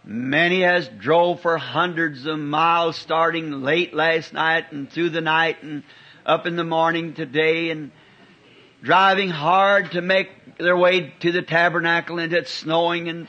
many 0.05 0.63
has 0.63 0.87
drove 0.87 1.41
for 1.41 1.59
hundreds 1.59 2.25
of 2.27 2.39
miles 2.39 2.97
starting 2.97 3.63
late 3.63 3.93
last 3.93 4.33
night 4.33 4.71
and 4.71 4.89
through 4.89 5.11
the 5.11 5.21
night 5.21 5.65
and 5.65 5.83
up 6.25 6.47
in 6.47 6.55
the 6.55 6.65
morning 6.65 7.15
today 7.15 7.71
and 7.71 7.91
driving 8.83 9.31
hard 9.31 9.93
to 9.93 10.03
make 10.03 10.59
their 10.59 10.77
way 10.77 11.13
to 11.21 11.33
the 11.33 11.43
tabernacle 11.43 12.19
and 12.19 12.33
it's 12.33 12.51
snowing 12.51 13.09
and 13.09 13.29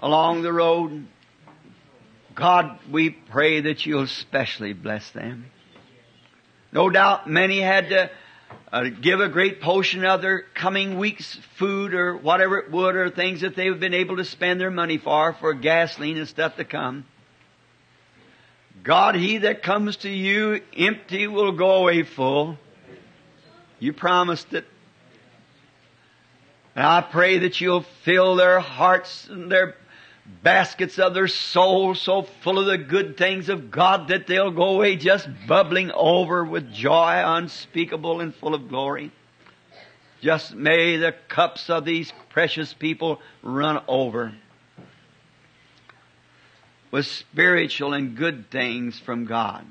along 0.00 0.42
the 0.42 0.52
road. 0.52 1.06
God, 2.34 2.78
we 2.90 3.10
pray 3.10 3.62
that 3.62 3.84
you'll 3.86 4.02
especially 4.02 4.72
bless 4.72 5.10
them. 5.10 5.46
No 6.72 6.90
doubt 6.90 7.28
many 7.28 7.60
had 7.60 7.88
to 7.88 8.10
uh, 8.72 8.84
give 9.00 9.20
a 9.20 9.28
great 9.28 9.60
portion 9.60 10.04
of 10.04 10.20
their 10.20 10.42
coming 10.54 10.98
week's 10.98 11.38
food 11.56 11.94
or 11.94 12.16
whatever 12.16 12.58
it 12.58 12.70
would 12.70 12.94
or 12.94 13.10
things 13.10 13.40
that 13.40 13.56
they've 13.56 13.80
been 13.80 13.94
able 13.94 14.16
to 14.16 14.24
spend 14.24 14.60
their 14.60 14.70
money 14.70 14.98
for, 14.98 15.32
for 15.32 15.54
gasoline 15.54 16.18
and 16.18 16.28
stuff 16.28 16.56
to 16.56 16.64
come. 16.64 17.04
God, 18.82 19.16
he 19.16 19.38
that 19.38 19.62
comes 19.62 19.96
to 19.98 20.08
you 20.08 20.60
empty 20.76 21.26
will 21.26 21.52
go 21.52 21.76
away 21.76 22.02
full. 22.02 22.58
You 23.78 23.92
promised 23.92 24.52
it. 24.52 24.64
And 26.74 26.86
I 26.86 27.00
pray 27.00 27.38
that 27.38 27.60
you'll 27.60 27.84
fill 28.04 28.36
their 28.36 28.60
hearts 28.60 29.28
and 29.28 29.50
their 29.50 29.74
baskets 30.42 30.98
of 30.98 31.14
their 31.14 31.28
soul 31.28 31.94
so 31.94 32.22
full 32.22 32.58
of 32.58 32.66
the 32.66 32.78
good 32.78 33.16
things 33.16 33.48
of 33.48 33.70
God 33.70 34.08
that 34.08 34.26
they'll 34.26 34.50
go 34.50 34.74
away 34.74 34.96
just 34.96 35.28
bubbling 35.46 35.90
over 35.92 36.44
with 36.44 36.72
joy 36.72 37.22
unspeakable 37.24 38.20
and 38.20 38.34
full 38.34 38.54
of 38.54 38.68
glory. 38.68 39.10
Just 40.20 40.54
may 40.54 40.96
the 40.96 41.14
cups 41.28 41.70
of 41.70 41.84
these 41.84 42.12
precious 42.28 42.74
people 42.74 43.20
run 43.42 43.82
over 43.88 44.34
with 46.90 47.06
spiritual 47.06 47.92
and 47.94 48.16
good 48.16 48.50
things 48.50 48.98
from 48.98 49.26
God. 49.26 49.64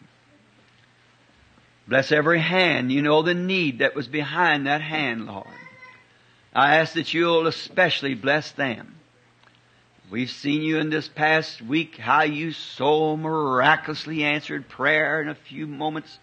Bless 1.87 2.11
every 2.11 2.39
hand. 2.39 2.91
You 2.91 3.01
know 3.01 3.21
the 3.21 3.33
need 3.33 3.79
that 3.79 3.95
was 3.95 4.07
behind 4.07 4.67
that 4.67 4.81
hand, 4.81 5.25
Lord. 5.25 5.47
I 6.57 6.77
ask 6.77 6.93
that 6.93 7.13
you'll 7.13 7.45
especially 7.45 8.15
bless 8.15 8.51
them. 8.53 8.95
We've 10.09 10.31
seen 10.31 10.63
you 10.63 10.79
in 10.79 10.89
this 10.89 11.07
past 11.07 11.61
week 11.61 11.97
how 11.97 12.23
you 12.23 12.51
so 12.51 13.15
miraculously 13.15 14.23
answered 14.23 14.67
prayer 14.67 15.21
in 15.21 15.29
a 15.29 15.35
few 15.35 15.67
moments. 15.67 16.17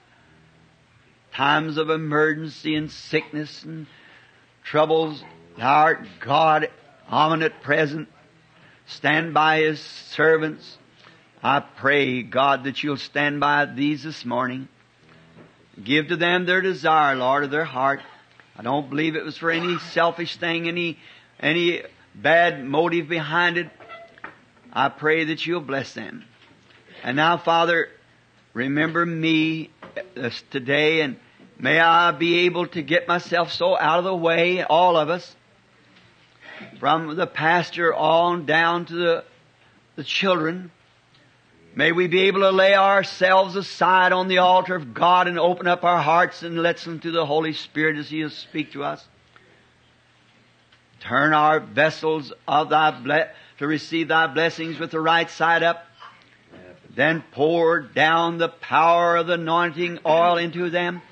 Times 1.32 1.76
of 1.76 1.88
emergency 1.88 2.74
and 2.74 2.90
sickness 2.90 3.62
and 3.62 3.86
troubles. 4.64 5.22
Thou 5.56 5.72
art 5.72 6.04
God, 6.18 6.68
omnipresent, 7.08 7.62
present. 7.62 8.08
Stand 8.86 9.34
by 9.34 9.60
His 9.60 9.78
servants. 9.80 10.78
I 11.44 11.60
pray, 11.60 12.24
God, 12.24 12.64
that 12.64 12.82
you'll 12.82 12.96
stand 12.96 13.38
by 13.38 13.66
these 13.66 14.02
this 14.02 14.24
morning. 14.24 14.66
Give 15.80 16.08
to 16.08 16.16
them 16.16 16.44
their 16.44 16.60
desire, 16.60 17.14
Lord, 17.14 17.44
of 17.44 17.52
their 17.52 17.64
heart. 17.64 18.00
I 18.56 18.62
don't 18.62 18.88
believe 18.88 19.16
it 19.16 19.24
was 19.24 19.36
for 19.36 19.50
any 19.50 19.78
selfish 19.78 20.36
thing, 20.36 20.68
any, 20.68 20.98
any 21.40 21.82
bad 22.14 22.64
motive 22.64 23.08
behind 23.08 23.58
it. 23.58 23.68
I 24.72 24.88
pray 24.88 25.24
that 25.24 25.44
you'll 25.44 25.60
bless 25.60 25.92
them. 25.94 26.24
And 27.02 27.16
now, 27.16 27.36
Father, 27.36 27.88
remember 28.52 29.04
me 29.04 29.70
uh, 30.16 30.30
today 30.50 31.00
and 31.00 31.16
may 31.58 31.78
I 31.78 32.12
be 32.12 32.46
able 32.46 32.66
to 32.68 32.82
get 32.82 33.08
myself 33.08 33.52
so 33.52 33.78
out 33.78 33.98
of 33.98 34.04
the 34.04 34.14
way, 34.14 34.62
all 34.62 34.96
of 34.96 35.10
us, 35.10 35.34
from 36.78 37.16
the 37.16 37.26
pastor 37.26 37.92
on 37.92 38.46
down 38.46 38.86
to 38.86 38.94
the, 38.94 39.24
the 39.96 40.04
children. 40.04 40.70
May 41.76 41.90
we 41.90 42.06
be 42.06 42.22
able 42.22 42.40
to 42.40 42.50
lay 42.50 42.76
ourselves 42.76 43.56
aside 43.56 44.12
on 44.12 44.28
the 44.28 44.38
altar 44.38 44.76
of 44.76 44.94
God 44.94 45.26
and 45.26 45.40
open 45.40 45.66
up 45.66 45.82
our 45.82 46.00
hearts 46.00 46.44
and 46.44 46.62
listen 46.62 47.00
to 47.00 47.10
the 47.10 47.26
Holy 47.26 47.52
Spirit 47.52 47.96
as 47.96 48.08
He'll 48.08 48.30
speak 48.30 48.72
to 48.72 48.84
us. 48.84 49.04
Turn 51.00 51.34
our 51.34 51.58
vessels 51.58 52.32
of 52.46 52.70
thy 52.70 52.92
ble- 52.92 53.28
to 53.58 53.66
receive 53.66 54.08
thy 54.08 54.28
blessings 54.28 54.78
with 54.78 54.92
the 54.92 55.00
right 55.00 55.28
side 55.28 55.64
up. 55.64 55.84
Then 56.94 57.24
pour 57.32 57.80
down 57.80 58.38
the 58.38 58.48
power 58.48 59.16
of 59.16 59.26
the 59.26 59.34
anointing 59.34 59.98
oil 60.06 60.36
into 60.36 60.70
them. 60.70 61.02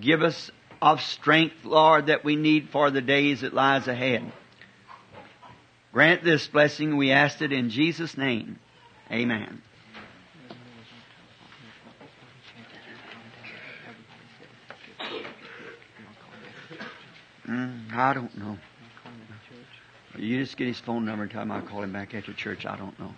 Give 0.00 0.22
us 0.22 0.50
of 0.80 1.02
strength, 1.02 1.64
Lord, 1.64 2.06
that 2.06 2.24
we 2.24 2.36
need 2.36 2.70
for 2.70 2.90
the 2.90 3.02
days 3.02 3.42
that 3.42 3.52
lies 3.52 3.86
ahead. 3.86 4.32
Grant 5.92 6.24
this 6.24 6.46
blessing, 6.48 6.96
we 6.96 7.10
ask 7.10 7.42
it 7.42 7.52
in 7.52 7.68
Jesus' 7.68 8.16
name. 8.16 8.58
Amen. 9.12 9.60
Mm, 17.46 17.92
I 17.92 18.14
don't 18.14 18.38
know. 18.38 18.56
You 20.16 20.42
just 20.42 20.56
get 20.56 20.66
his 20.66 20.80
phone 20.80 21.04
number 21.04 21.24
and 21.24 21.32
tell 21.32 21.42
him 21.42 21.52
I'll 21.52 21.60
call 21.60 21.82
him 21.82 21.92
back 21.92 22.14
after 22.14 22.32
church. 22.32 22.64
I 22.64 22.76
don't 22.78 22.98
know. 22.98 23.14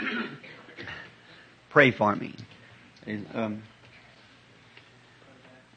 Pray 1.68 1.90
for 1.90 2.16
me. 2.16 2.34
Um, 3.34 3.62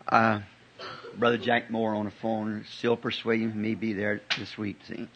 uh, 0.08 0.40
Brother 1.18 1.38
Jack 1.38 1.70
Moore 1.70 1.96
on 1.96 2.06
the 2.06 2.12
phone, 2.12 2.64
still 2.78 2.96
persuading 2.96 3.60
me 3.60 3.74
to 3.74 3.80
be 3.80 3.92
there 3.92 4.22
this 4.38 4.58
week. 4.58 4.78
See, 4.88 5.10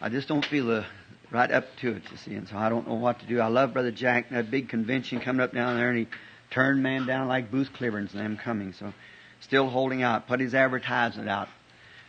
I 0.00 0.10
just 0.10 0.28
don't 0.28 0.44
feel 0.44 0.66
the 0.66 0.86
right 1.30 1.50
up 1.50 1.64
to 1.80 1.92
it. 1.92 2.02
You 2.10 2.16
see, 2.18 2.34
and 2.34 2.48
so 2.48 2.56
I 2.56 2.68
don't 2.68 2.88
know 2.88 2.94
what 2.94 3.20
to 3.20 3.26
do. 3.26 3.40
I 3.40 3.48
love 3.48 3.72
Brother 3.72 3.90
Jack. 3.90 4.30
That 4.30 4.50
big 4.50 4.68
convention 4.68 5.20
coming 5.20 5.40
up 5.42 5.52
down 5.52 5.76
there, 5.76 5.90
and 5.90 5.98
he 5.98 6.06
turned 6.50 6.82
man 6.82 7.06
down 7.06 7.28
like 7.28 7.50
Booth 7.50 7.70
Clibborn 7.72 8.10
and 8.12 8.20
them 8.20 8.36
coming. 8.36 8.72
So, 8.72 8.92
still 9.40 9.68
holding 9.68 10.02
out. 10.02 10.28
Put 10.28 10.40
his 10.40 10.54
advertisement 10.54 11.28
out 11.28 11.48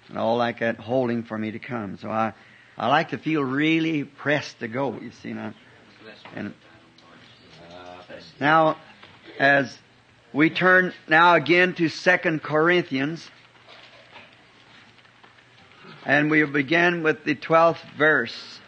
and 0.10 0.18
all 0.18 0.38
like 0.38 0.60
that 0.60 0.78
holding 0.78 1.24
for 1.24 1.38
me 1.38 1.52
to 1.52 1.60
come. 1.60 1.98
So 1.98 2.10
I, 2.10 2.34
I 2.78 2.88
like 2.88 3.10
to 3.10 3.18
feel 3.18 3.44
really 3.44 4.04
pressed 4.04 4.60
to 4.60 4.68
go, 4.68 4.98
you 5.00 5.12
see 5.12 5.34
now. 5.34 5.54
And 6.36 6.54
now, 8.40 8.78
as 9.40 9.78
we 10.34 10.50
turn 10.50 10.94
now 11.08 11.36
again 11.36 11.74
to 11.76 11.90
Second 11.90 12.44
Corinthians, 12.44 13.30
and 16.06 16.32
we 16.32 16.44
begin 16.46 17.04
with 17.04 17.24
the 17.26 17.36
12th 17.36 17.82
verse 17.98 18.60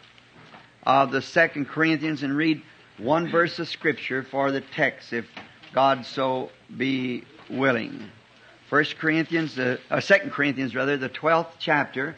of 0.83 1.11
the 1.11 1.21
Second 1.21 1.67
Corinthians 1.67 2.23
and 2.23 2.35
read 2.35 2.61
one 2.97 3.29
verse 3.29 3.59
of 3.59 3.67
Scripture 3.67 4.23
for 4.23 4.51
the 4.51 4.61
text, 4.61 5.13
if 5.13 5.25
God 5.73 6.05
so 6.05 6.49
be 6.75 7.23
willing. 7.49 8.09
First 8.69 8.97
Corinthians, 8.97 9.57
uh, 9.57 9.77
uh, 9.89 9.99
Second 9.99 10.31
Corinthians 10.31 10.75
rather, 10.75 10.97
the 10.97 11.09
twelfth 11.09 11.55
chapter, 11.59 12.15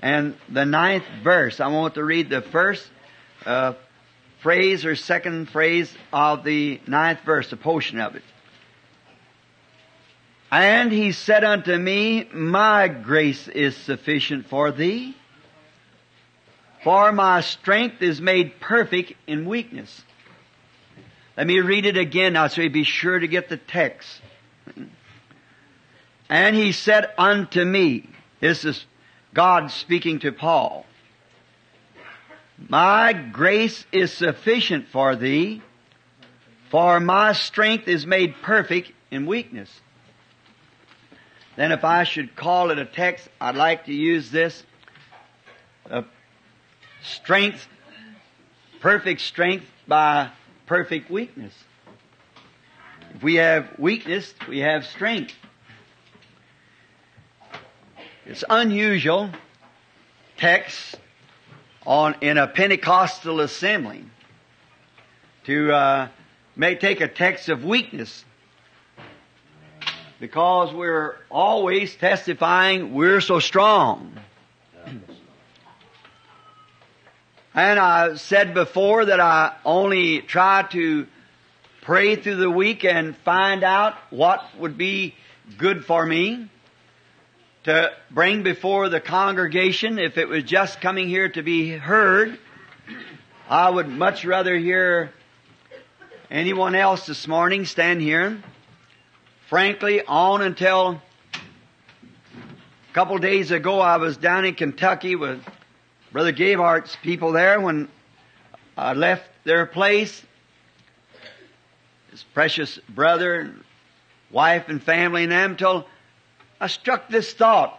and 0.00 0.36
the 0.48 0.64
ninth 0.64 1.04
verse. 1.22 1.60
I 1.60 1.68
want 1.68 1.94
to 1.94 2.04
read 2.04 2.30
the 2.30 2.42
first 2.42 2.88
uh, 3.44 3.74
phrase 4.40 4.84
or 4.84 4.94
second 4.96 5.50
phrase 5.50 5.92
of 6.12 6.44
the 6.44 6.80
ninth 6.86 7.20
verse, 7.24 7.52
a 7.52 7.56
portion 7.56 8.00
of 8.00 8.16
it. 8.16 8.22
And 10.50 10.90
he 10.90 11.12
said 11.12 11.44
unto 11.44 11.76
me, 11.76 12.28
My 12.32 12.88
grace 12.88 13.48
is 13.48 13.76
sufficient 13.76 14.46
for 14.46 14.70
thee, 14.72 15.14
for 16.84 17.12
my 17.12 17.40
strength 17.40 18.02
is 18.02 18.20
made 18.20 18.60
perfect 18.60 19.12
in 19.26 19.46
weakness. 19.46 20.02
Let 21.36 21.46
me 21.46 21.60
read 21.60 21.86
it 21.86 21.96
again 21.96 22.32
now 22.32 22.48
so 22.48 22.62
you 22.62 22.70
be 22.70 22.84
sure 22.84 23.18
to 23.18 23.28
get 23.28 23.48
the 23.48 23.56
text. 23.56 24.20
And 26.28 26.56
he 26.56 26.72
said 26.72 27.10
unto 27.16 27.64
me, 27.64 28.08
this 28.40 28.64
is 28.64 28.84
God 29.34 29.70
speaking 29.70 30.20
to 30.20 30.32
Paul, 30.32 30.84
My 32.68 33.12
grace 33.12 33.86
is 33.92 34.12
sufficient 34.12 34.88
for 34.88 35.16
thee, 35.16 35.62
for 36.70 37.00
my 37.00 37.32
strength 37.32 37.88
is 37.88 38.06
made 38.06 38.34
perfect 38.42 38.92
in 39.10 39.26
weakness. 39.26 39.70
Then 41.56 41.72
if 41.72 41.84
I 41.84 42.04
should 42.04 42.36
call 42.36 42.70
it 42.70 42.78
a 42.78 42.84
text, 42.84 43.28
I'd 43.40 43.56
like 43.56 43.86
to 43.86 43.92
use 43.92 44.30
this. 44.30 44.62
Uh, 45.90 46.02
strength, 47.02 47.66
perfect 48.80 49.20
strength 49.20 49.66
by 49.86 50.30
perfect 50.66 51.10
weakness. 51.10 51.54
If 53.14 53.22
we 53.22 53.36
have 53.36 53.78
weakness, 53.78 54.32
we 54.48 54.58
have 54.58 54.86
strength. 54.86 55.34
It's 58.26 58.44
unusual 58.48 59.30
text 60.36 60.96
on 61.86 62.16
in 62.20 62.36
a 62.36 62.46
Pentecostal 62.46 63.40
assembly 63.40 64.04
to 65.44 65.72
uh, 65.72 66.08
may 66.54 66.74
take 66.74 67.00
a 67.00 67.08
text 67.08 67.48
of 67.48 67.64
weakness 67.64 68.24
because 70.20 70.74
we're 70.74 71.16
always 71.30 71.94
testifying 71.94 72.92
we're 72.92 73.20
so 73.20 73.38
strong. 73.38 74.12
And 77.58 77.80
I 77.80 78.14
said 78.14 78.54
before 78.54 79.06
that 79.06 79.18
I 79.18 79.52
only 79.64 80.20
try 80.20 80.62
to 80.70 81.08
pray 81.80 82.14
through 82.14 82.36
the 82.36 82.48
week 82.48 82.84
and 82.84 83.16
find 83.16 83.64
out 83.64 83.96
what 84.10 84.44
would 84.60 84.78
be 84.78 85.16
good 85.56 85.84
for 85.84 86.06
me 86.06 86.48
to 87.64 87.90
bring 88.12 88.44
before 88.44 88.88
the 88.88 89.00
congregation. 89.00 89.98
If 89.98 90.18
it 90.18 90.28
was 90.28 90.44
just 90.44 90.80
coming 90.80 91.08
here 91.08 91.30
to 91.30 91.42
be 91.42 91.70
heard, 91.70 92.38
I 93.48 93.68
would 93.68 93.88
much 93.88 94.24
rather 94.24 94.56
hear 94.56 95.12
anyone 96.30 96.76
else 96.76 97.06
this 97.06 97.26
morning 97.26 97.64
stand 97.64 98.00
here 98.00 98.40
frankly, 99.48 100.02
on 100.06 100.42
until 100.42 101.00
a 101.34 101.40
couple 102.92 103.18
days 103.18 103.50
ago, 103.50 103.80
I 103.80 103.96
was 103.96 104.16
down 104.16 104.44
in 104.44 104.54
Kentucky 104.54 105.16
with 105.16 105.42
Brother 106.10 106.32
Gabehart's 106.32 106.96
people 107.02 107.32
there 107.32 107.60
when 107.60 107.88
I 108.78 108.94
left 108.94 109.28
their 109.44 109.66
place. 109.66 110.22
His 112.10 112.22
precious 112.32 112.78
brother 112.88 113.40
and 113.40 113.62
wife 114.30 114.68
and 114.68 114.82
family 114.82 115.24
and 115.24 115.32
them 115.32 115.56
till 115.56 115.86
I 116.58 116.68
struck 116.68 117.10
this 117.10 117.34
thought. 117.34 117.78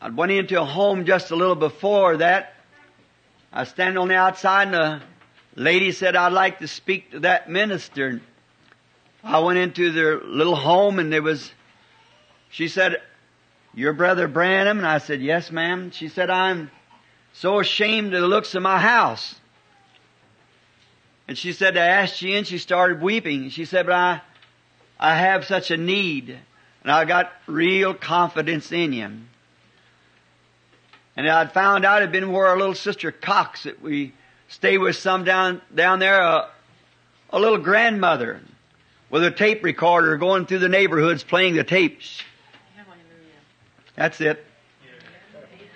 I 0.00 0.10
went 0.10 0.32
into 0.32 0.60
a 0.60 0.64
home 0.64 1.04
just 1.04 1.30
a 1.30 1.36
little 1.36 1.54
before 1.54 2.16
that. 2.16 2.54
I 3.52 3.62
stand 3.64 3.96
on 3.96 4.08
the 4.08 4.16
outside 4.16 4.68
and 4.68 4.76
a 4.76 5.02
lady 5.54 5.92
said, 5.92 6.16
I'd 6.16 6.32
like 6.32 6.58
to 6.58 6.68
speak 6.68 7.12
to 7.12 7.20
that 7.20 7.48
minister. 7.48 8.20
I 9.22 9.38
went 9.38 9.58
into 9.60 9.92
their 9.92 10.20
little 10.20 10.56
home 10.56 10.98
and 10.98 11.12
there 11.12 11.22
was, 11.22 11.52
she 12.50 12.66
said, 12.66 13.00
your 13.74 13.92
brother 13.92 14.28
Branham? 14.28 14.78
And 14.78 14.86
I 14.86 14.98
said, 14.98 15.20
yes 15.20 15.50
ma'am. 15.50 15.90
She 15.90 16.08
said, 16.08 16.30
I'm 16.30 16.70
so 17.32 17.60
ashamed 17.60 18.14
of 18.14 18.20
the 18.20 18.28
looks 18.28 18.54
of 18.54 18.62
my 18.62 18.78
house. 18.78 19.34
And 21.26 21.36
she 21.36 21.52
said, 21.52 21.76
I 21.76 21.86
asked 21.86 22.22
you 22.22 22.36
and 22.36 22.46
she 22.46 22.58
started 22.58 23.02
weeping. 23.02 23.50
She 23.50 23.66
said, 23.66 23.86
but 23.86 23.94
I, 23.94 24.20
I 24.98 25.14
have 25.14 25.44
such 25.44 25.70
a 25.70 25.76
need 25.76 26.38
and 26.82 26.90
I 26.90 27.04
got 27.04 27.30
real 27.46 27.92
confidence 27.94 28.72
in 28.72 28.92
you. 28.92 29.10
And 31.16 31.28
I'd 31.28 31.52
found 31.52 31.84
out 31.84 32.02
it'd 32.02 32.12
been 32.12 32.32
where 32.32 32.46
our 32.46 32.56
little 32.56 32.74
sister 32.74 33.10
Cox 33.10 33.64
that 33.64 33.82
we 33.82 34.14
stay 34.48 34.78
with 34.78 34.96
some 34.96 35.24
down, 35.24 35.60
down 35.74 35.98
there, 35.98 36.20
a, 36.20 36.48
a 37.30 37.38
little 37.38 37.58
grandmother 37.58 38.40
with 39.10 39.24
a 39.24 39.30
tape 39.30 39.64
recorder 39.64 40.16
going 40.16 40.46
through 40.46 40.60
the 40.60 40.68
neighborhoods 40.68 41.24
playing 41.24 41.54
the 41.54 41.64
tapes. 41.64 42.22
That's 43.98 44.20
it. 44.20 44.46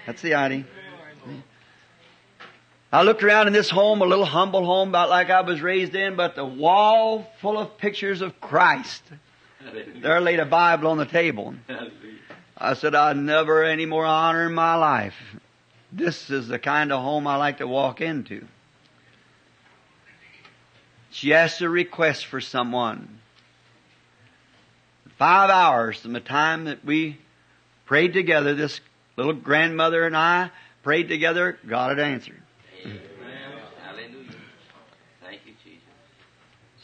That's 0.06 0.22
the 0.22 0.34
idea. 0.34 0.64
I 2.92 3.02
looked 3.02 3.24
around 3.24 3.48
in 3.48 3.52
this 3.52 3.68
home, 3.68 4.00
a 4.00 4.04
little 4.04 4.24
humble 4.24 4.64
home, 4.64 4.90
about 4.90 5.10
like 5.10 5.28
I 5.28 5.40
was 5.40 5.60
raised 5.60 5.96
in, 5.96 6.14
but 6.14 6.36
the 6.36 6.44
wall 6.44 7.26
full 7.40 7.58
of 7.58 7.76
pictures 7.78 8.20
of 8.20 8.40
Christ. 8.40 9.02
There 9.96 10.20
laid 10.20 10.38
a 10.38 10.44
Bible 10.44 10.88
on 10.88 10.98
the 10.98 11.04
table. 11.04 11.54
I 12.56 12.74
said, 12.74 12.94
I'd 12.94 13.16
never 13.16 13.64
any 13.64 13.86
more 13.86 14.06
honor 14.06 14.46
in 14.46 14.54
my 14.54 14.76
life. 14.76 15.16
This 15.90 16.30
is 16.30 16.46
the 16.46 16.60
kind 16.60 16.92
of 16.92 17.02
home 17.02 17.26
I 17.26 17.34
like 17.36 17.58
to 17.58 17.66
walk 17.66 18.00
into. 18.00 18.46
She 21.10 21.34
asked 21.34 21.60
a 21.60 21.68
request 21.68 22.26
for 22.26 22.40
someone. 22.40 23.18
Five 25.18 25.50
hours 25.50 25.98
from 25.98 26.12
the 26.12 26.20
time 26.20 26.66
that 26.66 26.84
we 26.84 27.18
prayed 27.84 28.12
together, 28.12 28.54
this 28.54 28.80
little 29.16 29.32
grandmother 29.32 30.04
and 30.06 30.16
I 30.16 30.50
prayed 30.82 31.08
together, 31.08 31.58
God 31.66 31.98
had 31.98 32.00
answered. 32.00 32.40
Amen. 32.84 33.00
Hallelujah. 33.82 34.30
Thank 35.22 35.40
you, 35.46 35.52
Jesus. 35.64 35.82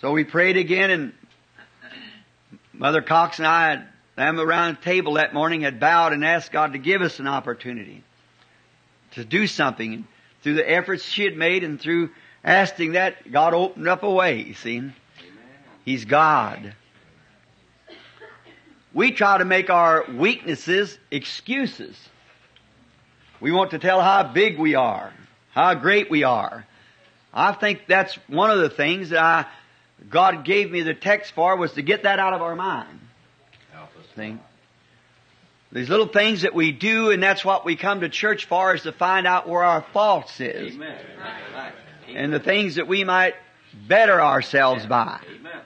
So 0.00 0.12
we 0.12 0.24
prayed 0.24 0.56
again 0.56 0.90
and 0.90 1.12
Mother 2.72 3.02
Cox 3.02 3.38
and 3.38 3.46
I, 3.46 3.82
them 4.14 4.38
around 4.38 4.76
the 4.76 4.82
table 4.82 5.14
that 5.14 5.34
morning 5.34 5.62
had 5.62 5.80
bowed 5.80 6.12
and 6.12 6.24
asked 6.24 6.52
God 6.52 6.72
to 6.74 6.78
give 6.78 7.02
us 7.02 7.18
an 7.18 7.26
opportunity 7.26 8.04
to 9.12 9.24
do 9.24 9.46
something. 9.46 9.94
And 9.94 10.04
through 10.42 10.54
the 10.54 10.70
efforts 10.70 11.04
she 11.04 11.24
had 11.24 11.36
made 11.36 11.64
and 11.64 11.80
through 11.80 12.10
asking 12.44 12.92
that, 12.92 13.30
God 13.30 13.52
opened 13.54 13.88
up 13.88 14.04
a 14.04 14.10
way, 14.10 14.42
you 14.42 14.54
see. 14.54 14.76
Amen. 14.76 14.94
He's 15.84 16.04
God. 16.04 16.74
We 18.94 19.12
try 19.12 19.38
to 19.38 19.44
make 19.44 19.70
our 19.70 20.04
weaknesses 20.10 20.98
excuses. 21.10 21.96
We 23.40 23.52
want 23.52 23.70
to 23.72 23.78
tell 23.78 24.00
how 24.00 24.24
big 24.24 24.58
we 24.58 24.74
are, 24.74 25.12
how 25.50 25.74
great 25.74 26.10
we 26.10 26.24
are. 26.24 26.66
I 27.32 27.52
think 27.52 27.82
that's 27.86 28.14
one 28.26 28.50
of 28.50 28.58
the 28.58 28.70
things 28.70 29.10
that 29.10 29.22
I, 29.22 29.46
God 30.08 30.44
gave 30.44 30.70
me 30.70 30.82
the 30.82 30.94
text 30.94 31.32
for 31.32 31.56
was 31.56 31.72
to 31.74 31.82
get 31.82 32.04
that 32.04 32.18
out 32.18 32.32
of 32.32 32.42
our 32.42 32.56
mind. 32.56 33.00
Thing. 34.14 34.40
These 35.70 35.88
little 35.88 36.08
things 36.08 36.42
that 36.42 36.52
we 36.54 36.72
do, 36.72 37.12
and 37.12 37.22
that's 37.22 37.44
what 37.44 37.64
we 37.64 37.76
come 37.76 38.00
to 38.00 38.08
church 38.08 38.46
for, 38.46 38.74
is 38.74 38.82
to 38.82 38.90
find 38.90 39.28
out 39.28 39.48
where 39.48 39.62
our 39.62 39.82
faults 39.92 40.40
is, 40.40 40.74
Amen. 40.74 40.98
And 42.08 42.32
the 42.32 42.40
things 42.40 42.76
that 42.76 42.88
we 42.88 43.04
might 43.04 43.34
better 43.86 44.20
ourselves 44.20 44.86
by. 44.86 45.20
Amen. 45.38 45.60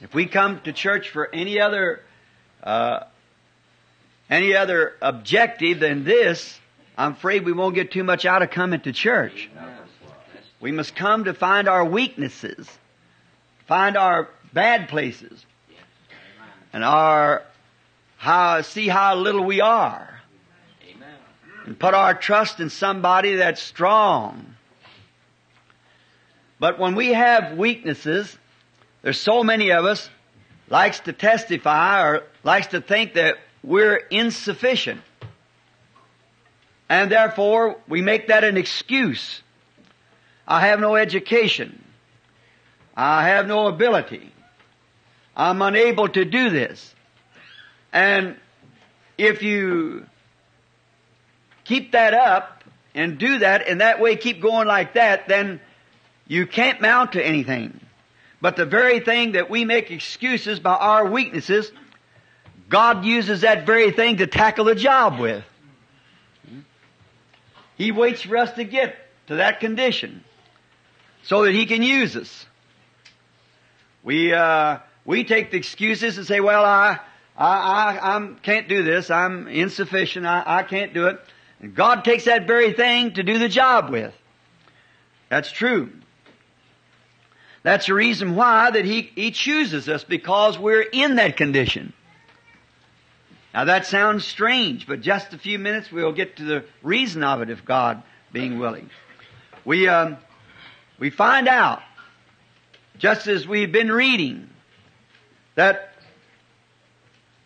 If 0.00 0.12
we 0.12 0.26
come 0.26 0.60
to 0.62 0.72
church 0.72 1.10
for 1.10 1.32
any 1.32 1.60
other 1.60 2.00
uh, 2.68 3.04
any 4.28 4.54
other 4.54 4.92
objective 5.00 5.80
than 5.80 6.04
this, 6.04 6.60
I'm 6.98 7.12
afraid 7.12 7.46
we 7.46 7.52
won't 7.52 7.74
get 7.74 7.90
too 7.90 8.04
much 8.04 8.26
out 8.26 8.42
of 8.42 8.50
coming 8.50 8.80
to 8.82 8.92
church. 8.92 9.48
We 10.60 10.70
must 10.70 10.94
come 10.94 11.24
to 11.24 11.32
find 11.32 11.66
our 11.66 11.82
weaknesses, 11.82 12.68
find 13.66 13.96
our 13.96 14.28
bad 14.52 14.88
places, 14.90 15.46
and 16.74 16.84
our 16.84 17.42
how 18.18 18.60
see 18.60 18.86
how 18.88 19.14
little 19.14 19.44
we 19.44 19.62
are, 19.62 20.20
and 21.64 21.78
put 21.78 21.94
our 21.94 22.12
trust 22.12 22.60
in 22.60 22.68
somebody 22.68 23.36
that's 23.36 23.62
strong. 23.62 24.44
But 26.60 26.78
when 26.78 26.96
we 26.96 27.14
have 27.14 27.56
weaknesses, 27.56 28.36
there's 29.00 29.18
so 29.18 29.42
many 29.42 29.70
of 29.70 29.86
us 29.86 30.10
likes 30.70 31.00
to 31.00 31.12
testify 31.12 32.02
or 32.02 32.24
likes 32.44 32.68
to 32.68 32.80
think 32.80 33.14
that 33.14 33.36
we're 33.62 33.96
insufficient. 33.96 35.00
And 36.88 37.10
therefore, 37.10 37.76
we 37.86 38.00
make 38.00 38.28
that 38.28 38.44
an 38.44 38.56
excuse. 38.56 39.42
I 40.46 40.66
have 40.68 40.80
no 40.80 40.96
education. 40.96 41.84
I 42.96 43.28
have 43.28 43.46
no 43.46 43.66
ability. 43.66 44.32
I'm 45.36 45.62
unable 45.62 46.08
to 46.08 46.24
do 46.24 46.50
this. 46.50 46.94
And 47.92 48.36
if 49.16 49.42
you 49.42 50.06
keep 51.64 51.92
that 51.92 52.14
up 52.14 52.64
and 52.94 53.18
do 53.18 53.38
that 53.38 53.68
and 53.68 53.80
that 53.80 54.00
way 54.00 54.16
keep 54.16 54.40
going 54.40 54.66
like 54.66 54.94
that, 54.94 55.28
then 55.28 55.60
you 56.26 56.46
can't 56.46 56.80
mount 56.80 57.12
to 57.12 57.24
anything. 57.24 57.80
But 58.40 58.56
the 58.56 58.66
very 58.66 59.00
thing 59.00 59.32
that 59.32 59.50
we 59.50 59.64
make 59.64 59.90
excuses 59.90 60.60
by 60.60 60.74
our 60.74 61.06
weaknesses, 61.08 61.70
God 62.68 63.04
uses 63.04 63.40
that 63.42 63.66
very 63.66 63.92
thing 63.92 64.18
to 64.18 64.26
tackle 64.26 64.66
the 64.66 64.74
job 64.74 65.18
with. 65.18 65.44
He 67.76 67.92
waits 67.92 68.22
for 68.22 68.36
us 68.36 68.52
to 68.54 68.64
get 68.64 68.96
to 69.28 69.36
that 69.36 69.60
condition 69.60 70.24
so 71.22 71.44
that 71.44 71.54
He 71.54 71.66
can 71.66 71.82
use 71.82 72.16
us. 72.16 72.46
We, 74.02 74.32
uh, 74.32 74.78
we 75.04 75.24
take 75.24 75.50
the 75.50 75.56
excuses 75.56 76.18
and 76.18 76.26
say, 76.26 76.40
well, 76.40 76.64
I, 76.64 76.98
I, 77.36 77.46
I 77.46 78.14
I'm, 78.14 78.36
can't 78.36 78.68
do 78.68 78.82
this. 78.82 79.10
I'm 79.10 79.48
insufficient. 79.48 80.26
I, 80.26 80.42
I 80.44 80.62
can't 80.62 80.92
do 80.92 81.06
it. 81.06 81.20
And 81.60 81.74
God 81.74 82.04
takes 82.04 82.24
that 82.24 82.46
very 82.46 82.72
thing 82.72 83.14
to 83.14 83.22
do 83.22 83.38
the 83.38 83.48
job 83.48 83.90
with. 83.90 84.14
That's 85.28 85.50
true. 85.50 85.90
That's 87.62 87.86
the 87.86 87.94
reason 87.94 88.34
why 88.34 88.70
that 88.70 88.84
he, 88.84 89.02
he 89.14 89.30
chooses 89.30 89.88
us 89.88 90.04
because 90.04 90.58
we're 90.58 90.82
in 90.82 91.16
that 91.16 91.36
condition. 91.36 91.92
Now 93.54 93.64
that 93.64 93.86
sounds 93.86 94.24
strange, 94.24 94.86
but 94.86 95.00
just 95.00 95.32
a 95.32 95.38
few 95.38 95.58
minutes 95.58 95.90
we'll 95.90 96.12
get 96.12 96.36
to 96.36 96.44
the 96.44 96.64
reason 96.82 97.24
of 97.24 97.40
it 97.42 97.50
if 97.50 97.64
God 97.64 98.02
being 98.32 98.58
willing. 98.58 98.90
We, 99.64 99.88
um, 99.88 100.18
we 100.98 101.10
find 101.10 101.48
out, 101.48 101.82
just 102.98 103.26
as 103.26 103.46
we've 103.46 103.72
been 103.72 103.90
reading, 103.90 104.48
that 105.54 105.92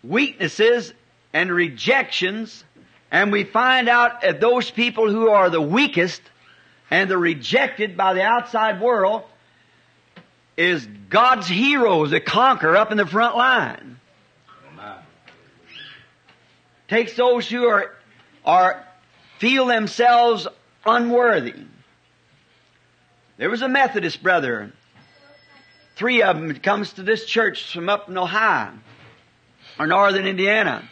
weaknesses 0.03 0.93
and 1.33 1.53
rejections, 1.53 2.65
and 3.11 3.31
we 3.31 3.45
find 3.45 3.89
out 3.89 4.23
that 4.23 4.41
those 4.41 4.71
people 4.71 5.11
who 5.11 5.29
are 5.29 5.51
the 5.51 5.61
weakest 5.61 6.21
and 6.91 7.11
the 7.11 7.17
rejected 7.17 7.97
by 7.97 8.15
the 8.15 8.23
outside 8.23 8.81
world 8.81 9.23
is 10.57 10.87
God's 11.09 11.47
heroes 11.47 12.11
that 12.11 12.27
conquer 12.27 12.77
up 12.77 12.91
in 12.91 12.99
the 12.99 13.07
front 13.07 13.37
line. 13.37 13.99
Takes 16.93 17.15
those 17.15 17.49
who 17.49 17.65
are, 17.69 17.91
are, 18.45 18.87
feel 19.39 19.65
themselves 19.65 20.47
unworthy. 20.85 21.55
There 23.39 23.49
was 23.49 23.63
a 23.63 23.69
Methodist 23.69 24.23
brother, 24.23 24.75
three 25.97 26.23
of 26.23 26.37
them 26.37 26.55
comes 26.57 26.93
to 26.93 27.03
this 27.03 27.25
church 27.25 27.73
from 27.73 27.89
up 27.89 28.11
in 28.11 28.19
Ohio 28.19 28.75
or 29.79 29.87
northern 29.87 30.27
Indiana. 30.27 30.87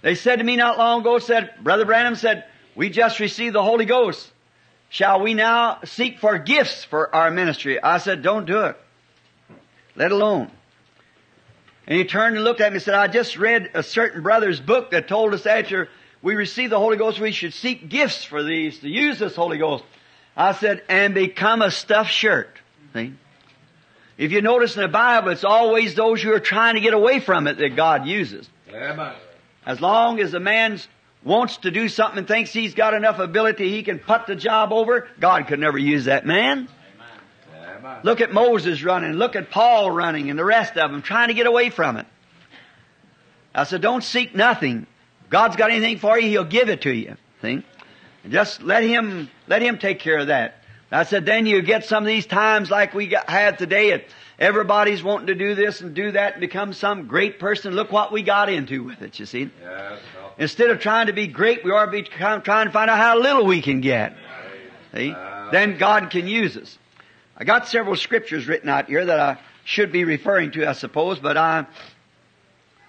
They 0.00 0.14
said 0.14 0.36
to 0.36 0.44
me 0.44 0.54
not 0.54 0.78
long 0.78 1.00
ago, 1.00 1.18
said, 1.18 1.54
Brother 1.60 1.86
Branham 1.86 2.14
said, 2.14 2.44
we 2.76 2.88
just 2.88 3.18
received 3.18 3.56
the 3.56 3.64
Holy 3.64 3.86
Ghost. 3.86 4.30
Shall 4.90 5.20
we 5.22 5.34
now 5.34 5.80
seek 5.86 6.20
for 6.20 6.38
gifts 6.38 6.84
for 6.84 7.12
our 7.12 7.32
ministry? 7.32 7.82
I 7.82 7.98
said, 7.98 8.22
don't 8.22 8.46
do 8.46 8.62
it. 8.66 8.76
Let 9.96 10.12
alone. 10.12 10.52
And 11.90 11.98
he 11.98 12.04
turned 12.04 12.36
and 12.36 12.44
looked 12.44 12.60
at 12.60 12.70
me 12.70 12.76
and 12.76 12.82
said, 12.82 12.94
I 12.94 13.08
just 13.08 13.36
read 13.36 13.72
a 13.74 13.82
certain 13.82 14.22
brother's 14.22 14.60
book 14.60 14.92
that 14.92 15.08
told 15.08 15.34
us 15.34 15.44
after 15.44 15.88
we 16.22 16.36
receive 16.36 16.70
the 16.70 16.78
Holy 16.78 16.96
Ghost, 16.96 17.18
we 17.18 17.32
should 17.32 17.52
seek 17.52 17.88
gifts 17.88 18.22
for 18.22 18.44
these, 18.44 18.78
to 18.78 18.88
use 18.88 19.18
this 19.18 19.34
Holy 19.34 19.58
Ghost. 19.58 19.82
I 20.36 20.52
said, 20.52 20.84
and 20.88 21.14
become 21.14 21.62
a 21.62 21.70
stuffed 21.72 22.12
shirt. 22.12 22.56
See? 22.92 23.14
If 24.16 24.30
you 24.30 24.40
notice 24.40 24.76
in 24.76 24.82
the 24.82 24.88
Bible, 24.88 25.30
it's 25.30 25.42
always 25.42 25.96
those 25.96 26.22
who 26.22 26.32
are 26.32 26.38
trying 26.38 26.76
to 26.76 26.80
get 26.80 26.94
away 26.94 27.18
from 27.18 27.48
it 27.48 27.58
that 27.58 27.74
God 27.74 28.06
uses. 28.06 28.48
Amen. 28.72 29.14
As 29.66 29.80
long 29.80 30.20
as 30.20 30.32
a 30.32 30.40
man 30.40 30.78
wants 31.24 31.56
to 31.56 31.72
do 31.72 31.88
something 31.88 32.18
and 32.18 32.28
thinks 32.28 32.52
he's 32.52 32.74
got 32.74 32.94
enough 32.94 33.18
ability 33.18 33.68
he 33.68 33.82
can 33.82 33.98
put 33.98 34.28
the 34.28 34.36
job 34.36 34.72
over, 34.72 35.08
God 35.18 35.48
could 35.48 35.58
never 35.58 35.76
use 35.76 36.04
that 36.04 36.24
man. 36.24 36.68
Look 38.02 38.20
at 38.20 38.32
Moses 38.32 38.82
running, 38.82 39.12
look 39.12 39.36
at 39.36 39.50
Paul 39.50 39.90
running 39.90 40.30
and 40.30 40.38
the 40.38 40.44
rest 40.44 40.76
of 40.76 40.90
them 40.90 41.02
trying 41.02 41.28
to 41.28 41.34
get 41.34 41.46
away 41.46 41.70
from 41.70 41.96
it. 41.96 42.06
I 43.54 43.64
said, 43.64 43.80
don't 43.80 44.04
seek 44.04 44.34
nothing. 44.34 44.86
God's 45.28 45.56
got 45.56 45.70
anything 45.70 45.98
for 45.98 46.18
you, 46.18 46.28
He'll 46.28 46.44
give 46.44 46.68
it 46.68 46.82
to 46.82 46.92
you. 46.92 47.16
See? 47.42 47.64
Just 48.28 48.62
let 48.62 48.82
Him, 48.82 49.30
let 49.46 49.62
Him 49.62 49.78
take 49.78 49.98
care 50.00 50.18
of 50.18 50.26
that. 50.28 50.56
I 50.92 51.04
said, 51.04 51.24
then 51.24 51.46
you 51.46 51.62
get 51.62 51.84
some 51.84 52.02
of 52.02 52.08
these 52.08 52.26
times 52.26 52.70
like 52.70 52.94
we 52.94 53.06
got, 53.06 53.30
had 53.30 53.58
today. 53.58 53.90
It, 53.90 54.08
everybody's 54.40 55.04
wanting 55.04 55.28
to 55.28 55.36
do 55.36 55.54
this 55.54 55.80
and 55.80 55.94
do 55.94 56.10
that 56.12 56.32
and 56.32 56.40
become 56.40 56.72
some 56.72 57.06
great 57.06 57.38
person. 57.38 57.74
Look 57.74 57.92
what 57.92 58.10
we 58.10 58.22
got 58.22 58.48
into 58.48 58.82
with 58.82 59.00
it, 59.00 59.18
you 59.18 59.26
see. 59.26 59.50
Yes. 59.62 60.00
Instead 60.36 60.70
of 60.70 60.80
trying 60.80 61.06
to 61.06 61.12
be 61.12 61.28
great, 61.28 61.64
we 61.64 61.70
ought 61.70 61.84
to 61.84 61.90
be 61.92 62.02
trying 62.02 62.42
to 62.42 62.70
find 62.72 62.90
out 62.90 62.98
how 62.98 63.18
little 63.18 63.46
we 63.46 63.62
can 63.62 63.80
get. 63.80 64.16
See? 64.94 65.14
Then 65.52 65.78
God 65.78 66.10
can 66.10 66.26
use 66.26 66.56
us. 66.56 66.76
I 67.40 67.44
got 67.44 67.66
several 67.66 67.96
scriptures 67.96 68.46
written 68.46 68.68
out 68.68 68.90
here 68.90 69.02
that 69.02 69.18
I 69.18 69.38
should 69.64 69.92
be 69.92 70.04
referring 70.04 70.50
to, 70.50 70.68
I 70.68 70.74
suppose, 70.74 71.18
but 71.20 71.38
I, 71.38 71.64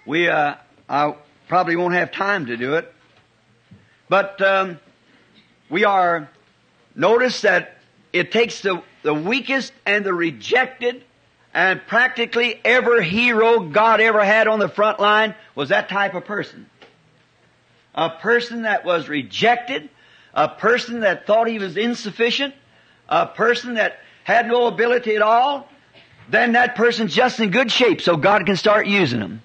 we, 0.06 0.28
uh, 0.28 0.56
I 0.90 1.16
probably 1.48 1.78
won't 1.78 1.94
have 1.94 2.12
time 2.12 2.48
to 2.48 2.58
do 2.58 2.74
it. 2.74 2.94
But, 4.10 4.42
um, 4.42 4.78
we 5.70 5.86
are, 5.86 6.30
notice 6.94 7.42
that 7.42 7.78
it 8.12 8.34
takes 8.34 8.60
the, 8.60 8.84
the 9.04 9.14
weakest 9.14 9.72
and 9.86 10.04
the 10.04 10.14
rejected 10.14 11.06
and 11.54 11.82
practically 11.88 12.60
every 12.66 13.08
hero 13.08 13.62
God 13.62 14.02
ever 14.02 14.22
had 14.22 14.50
on 14.50 14.60
the 14.60 14.68
front 14.68 15.00
line 15.00 15.34
was 15.56 15.70
that 15.70 15.88
type 15.88 16.14
of 16.14 16.26
person. 16.26 16.70
A 17.96 18.10
person 18.10 18.64
that 18.64 18.84
was 18.84 19.08
rejected, 19.08 19.90
a 20.34 20.50
person 20.50 21.02
that 21.02 21.26
thought 21.26 21.48
he 21.48 21.58
was 21.58 21.78
insufficient, 21.78 22.54
a 23.08 23.28
person 23.28 23.76
that 23.76 23.98
had 24.24 24.48
no 24.48 24.68
ability 24.68 25.16
at 25.16 25.22
all, 25.22 25.68
then 26.30 26.54
that 26.54 26.76
person's 26.76 27.14
just 27.14 27.40
in 27.40 27.52
good 27.52 27.72
shape 27.72 28.02
so 28.02 28.16
God 28.18 28.46
can 28.46 28.56
start 28.56 28.88
using 28.88 29.20
them. 29.20 29.42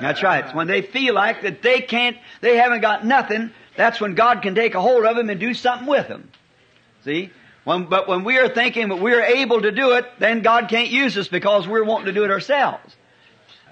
That's 0.00 0.22
right. 0.22 0.54
When 0.54 0.66
they 0.66 0.82
feel 0.82 1.14
like 1.14 1.42
that 1.42 1.62
they 1.62 1.80
can't, 1.80 2.16
they 2.40 2.56
haven't 2.56 2.82
got 2.82 3.06
nothing, 3.06 3.50
that's 3.76 4.00
when 4.00 4.14
God 4.14 4.42
can 4.42 4.54
take 4.54 4.74
a 4.74 4.80
hold 4.80 5.04
of 5.04 5.16
them 5.16 5.30
and 5.30 5.40
do 5.40 5.54
something 5.54 5.86
with 5.86 6.08
them. 6.08 6.28
See? 7.04 7.30
When, 7.64 7.86
but 7.86 8.06
when 8.06 8.24
we 8.24 8.38
are 8.38 8.48
thinking 8.48 8.88
that 8.90 9.00
we're 9.00 9.22
able 9.22 9.62
to 9.62 9.72
do 9.72 9.92
it, 9.92 10.04
then 10.18 10.42
God 10.42 10.68
can't 10.68 10.88
use 10.88 11.16
us 11.16 11.28
because 11.28 11.66
we're 11.66 11.84
wanting 11.84 12.06
to 12.06 12.12
do 12.12 12.24
it 12.24 12.30
ourselves. 12.30 12.94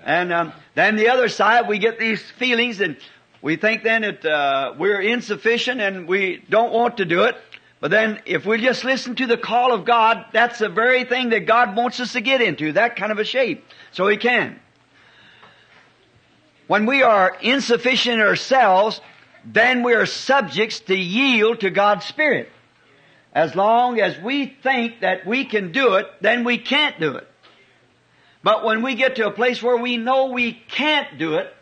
And 0.05 0.33
um, 0.33 0.53
then 0.75 0.97
the 0.97 1.09
other 1.09 1.29
side, 1.29 1.69
we 1.69 1.79
get 1.79 1.99
these 1.99 2.23
feelings 2.23 2.81
and 2.81 2.97
we 3.41 3.57
think 3.57 3.83
then 3.83 4.03
that 4.03 4.25
uh, 4.25 4.75
we're 4.79 5.01
insufficient 5.01 5.81
and 5.81 6.09
we 6.09 6.43
don't 6.49 6.73
want 6.73 6.97
to 6.97 7.05
do 7.05 7.25
it. 7.25 7.37
But 7.85 7.91
then 7.91 8.23
if 8.25 8.47
we 8.47 8.63
just 8.63 8.83
listen 8.83 9.15
to 9.17 9.27
the 9.27 9.37
call 9.37 9.75
of 9.75 9.85
God, 9.85 10.25
that's 10.33 10.59
the 10.59 10.71
very 10.71 11.05
thing 11.05 11.29
that 11.29 11.41
God 11.41 11.77
wants 11.77 12.01
us 12.01 12.15
to 12.15 12.23
get 12.23 12.41
into, 12.41 12.73
that 12.73 12.97
kind 12.97 13.13
of 13.13 13.19
a 13.19 13.27
shape. 13.27 13.63
So 13.93 14.09
He 14.09 14.17
can. 14.17 14.59
When 16.67 16.87
we 16.87 17.03
are 17.03 17.37
insufficient 17.43 18.23
ourselves, 18.23 19.03
then 19.45 19.83
we 19.83 19.93
are 19.93 20.07
subjects 20.07 20.81
to 20.81 20.97
yield 20.97 21.61
to 21.61 21.69
God's 21.69 22.07
Spirit. 22.07 22.49
As 23.35 23.55
long 23.55 24.01
as 24.01 24.19
we 24.19 24.47
think 24.47 25.01
that 25.01 25.27
we 25.27 25.45
can 25.45 25.71
do 25.71 25.97
it, 25.97 26.07
then 26.23 26.45
we 26.45 26.57
can't 26.57 26.99
do 26.99 27.17
it. 27.17 27.29
But 28.43 28.65
when 28.65 28.81
we 28.81 28.95
get 28.95 29.17
to 29.17 29.27
a 29.27 29.31
place 29.31 29.63
where 29.63 29.77
we 29.77 29.99
know 29.99 30.31
we 30.31 30.55
can't 30.55 31.19
do 31.19 31.35
it, 31.35 31.55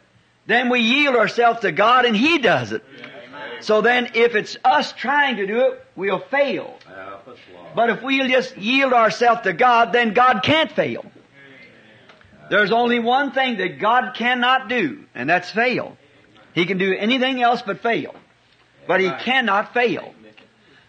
then 0.47 0.69
we 0.69 0.83
yield 0.83 1.17
ourselves 1.17 1.63
to 1.63 1.73
God 1.73 2.05
and 2.05 2.17
He 2.17 2.39
does 2.39 2.71
it. 2.71 2.85
So 3.59 3.81
then 3.81 4.11
if 4.15 4.37
it's 4.37 4.57
us 4.65 4.93
trying 4.93 5.39
to 5.39 5.49
do 5.49 5.61
it, 5.63 5.82
we'll 5.97 6.21
fail. 6.21 6.79
But 7.75 7.91
if 7.91 8.03
we'll 8.03 8.29
just 8.29 8.57
yield 8.57 8.93
ourselves 8.93 9.43
to 9.43 9.53
God, 9.53 9.93
then 9.93 10.13
God 10.13 10.43
can't 10.43 10.71
fail. 10.71 11.05
There's 12.51 12.73
only 12.73 12.99
one 12.99 13.33
thing 13.33 13.59
that 13.59 13.79
God 13.79 14.15
cannot 14.15 14.69
do, 14.69 15.05
and 15.15 15.29
that's 15.29 15.51
fail. 15.51 15.97
He 16.55 16.67
can 16.67 16.79
do 16.79 16.95
anything 16.95 17.41
else 17.41 17.63
but 17.63 17.81
fail. 17.81 18.15
But 18.87 19.01
He 19.01 19.11
cannot 19.11 19.73
fail. 19.73 20.15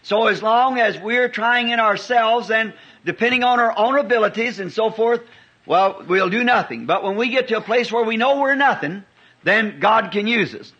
So 0.02 0.26
as 0.26 0.42
long 0.42 0.78
as 0.78 0.98
we're 0.98 1.30
trying 1.30 1.70
in 1.70 1.80
ourselves 1.80 2.50
and 2.50 2.74
depending 3.06 3.42
on 3.42 3.58
our 3.58 3.76
own 3.76 3.98
abilities 3.98 4.60
and 4.60 4.70
so 4.70 4.90
forth, 4.90 5.22
well, 5.64 6.04
we'll 6.06 6.28
do 6.28 6.44
nothing. 6.44 6.84
But 6.84 7.02
when 7.02 7.16
we 7.16 7.30
get 7.30 7.48
to 7.48 7.56
a 7.56 7.62
place 7.62 7.90
where 7.90 8.04
we 8.04 8.18
know 8.18 8.40
we're 8.40 8.54
nothing, 8.54 9.04
then 9.44 9.80
God 9.80 10.10
can 10.10 10.26
use 10.26 10.54
us. 10.54 10.72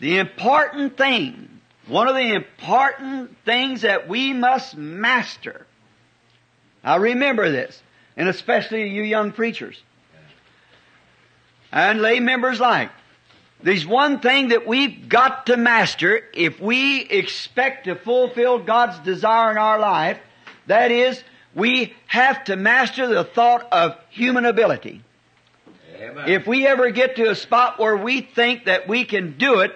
The 0.00 0.18
important 0.18 0.96
thing, 0.96 1.53
one 1.86 2.08
of 2.08 2.14
the 2.14 2.34
important 2.34 3.36
things 3.44 3.82
that 3.82 4.08
we 4.08 4.32
must 4.32 4.76
master. 4.76 5.66
Now 6.82 6.98
remember 6.98 7.50
this, 7.50 7.82
and 8.16 8.28
especially 8.28 8.88
you 8.88 9.02
young 9.02 9.32
preachers. 9.32 9.82
And 11.72 12.00
lay 12.00 12.20
members 12.20 12.60
like. 12.60 12.90
There's 13.62 13.86
one 13.86 14.20
thing 14.20 14.48
that 14.48 14.66
we've 14.66 15.08
got 15.08 15.46
to 15.46 15.56
master 15.56 16.22
if 16.34 16.60
we 16.60 17.00
expect 17.00 17.84
to 17.84 17.94
fulfill 17.96 18.58
God's 18.58 18.98
desire 19.00 19.50
in 19.50 19.58
our 19.58 19.78
life. 19.78 20.18
That 20.66 20.90
is, 20.90 21.22
we 21.54 21.94
have 22.06 22.44
to 22.44 22.56
master 22.56 23.06
the 23.06 23.24
thought 23.24 23.66
of 23.72 23.96
human 24.10 24.44
ability. 24.44 25.02
Amen. 25.96 26.28
If 26.28 26.46
we 26.46 26.66
ever 26.66 26.90
get 26.90 27.16
to 27.16 27.30
a 27.30 27.34
spot 27.34 27.78
where 27.78 27.96
we 27.96 28.20
think 28.20 28.66
that 28.66 28.86
we 28.86 29.04
can 29.04 29.38
do 29.38 29.60
it 29.60 29.74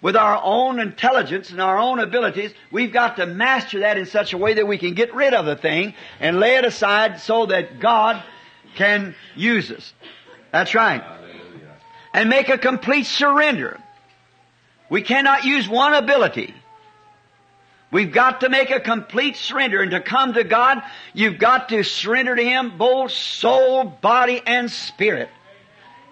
with 0.00 0.16
our 0.16 0.40
own 0.42 0.78
intelligence 0.78 1.50
and 1.50 1.60
our 1.60 1.78
own 1.78 1.98
abilities, 1.98 2.52
we've 2.70 2.92
got 2.92 3.16
to 3.16 3.26
master 3.26 3.80
that 3.80 3.98
in 3.98 4.06
such 4.06 4.32
a 4.32 4.38
way 4.38 4.54
that 4.54 4.66
we 4.66 4.78
can 4.78 4.94
get 4.94 5.14
rid 5.14 5.34
of 5.34 5.44
the 5.44 5.56
thing 5.56 5.94
and 6.20 6.38
lay 6.38 6.56
it 6.56 6.64
aside 6.64 7.20
so 7.20 7.46
that 7.46 7.80
God 7.80 8.22
can 8.76 9.14
use 9.34 9.70
us. 9.70 9.92
That's 10.52 10.74
right. 10.74 11.02
And 12.14 12.30
make 12.30 12.48
a 12.48 12.58
complete 12.58 13.06
surrender. 13.06 13.78
We 14.88 15.02
cannot 15.02 15.44
use 15.44 15.68
one 15.68 15.94
ability. 15.94 16.54
We've 17.90 18.12
got 18.12 18.42
to 18.42 18.50
make 18.50 18.70
a 18.70 18.80
complete 18.80 19.36
surrender 19.36 19.80
and 19.80 19.90
to 19.92 20.00
come 20.00 20.34
to 20.34 20.44
God, 20.44 20.82
you've 21.14 21.38
got 21.38 21.70
to 21.70 21.82
surrender 21.82 22.36
to 22.36 22.42
Him 22.42 22.76
both 22.76 23.12
soul, 23.12 23.84
body, 23.84 24.42
and 24.44 24.70
spirit. 24.70 25.30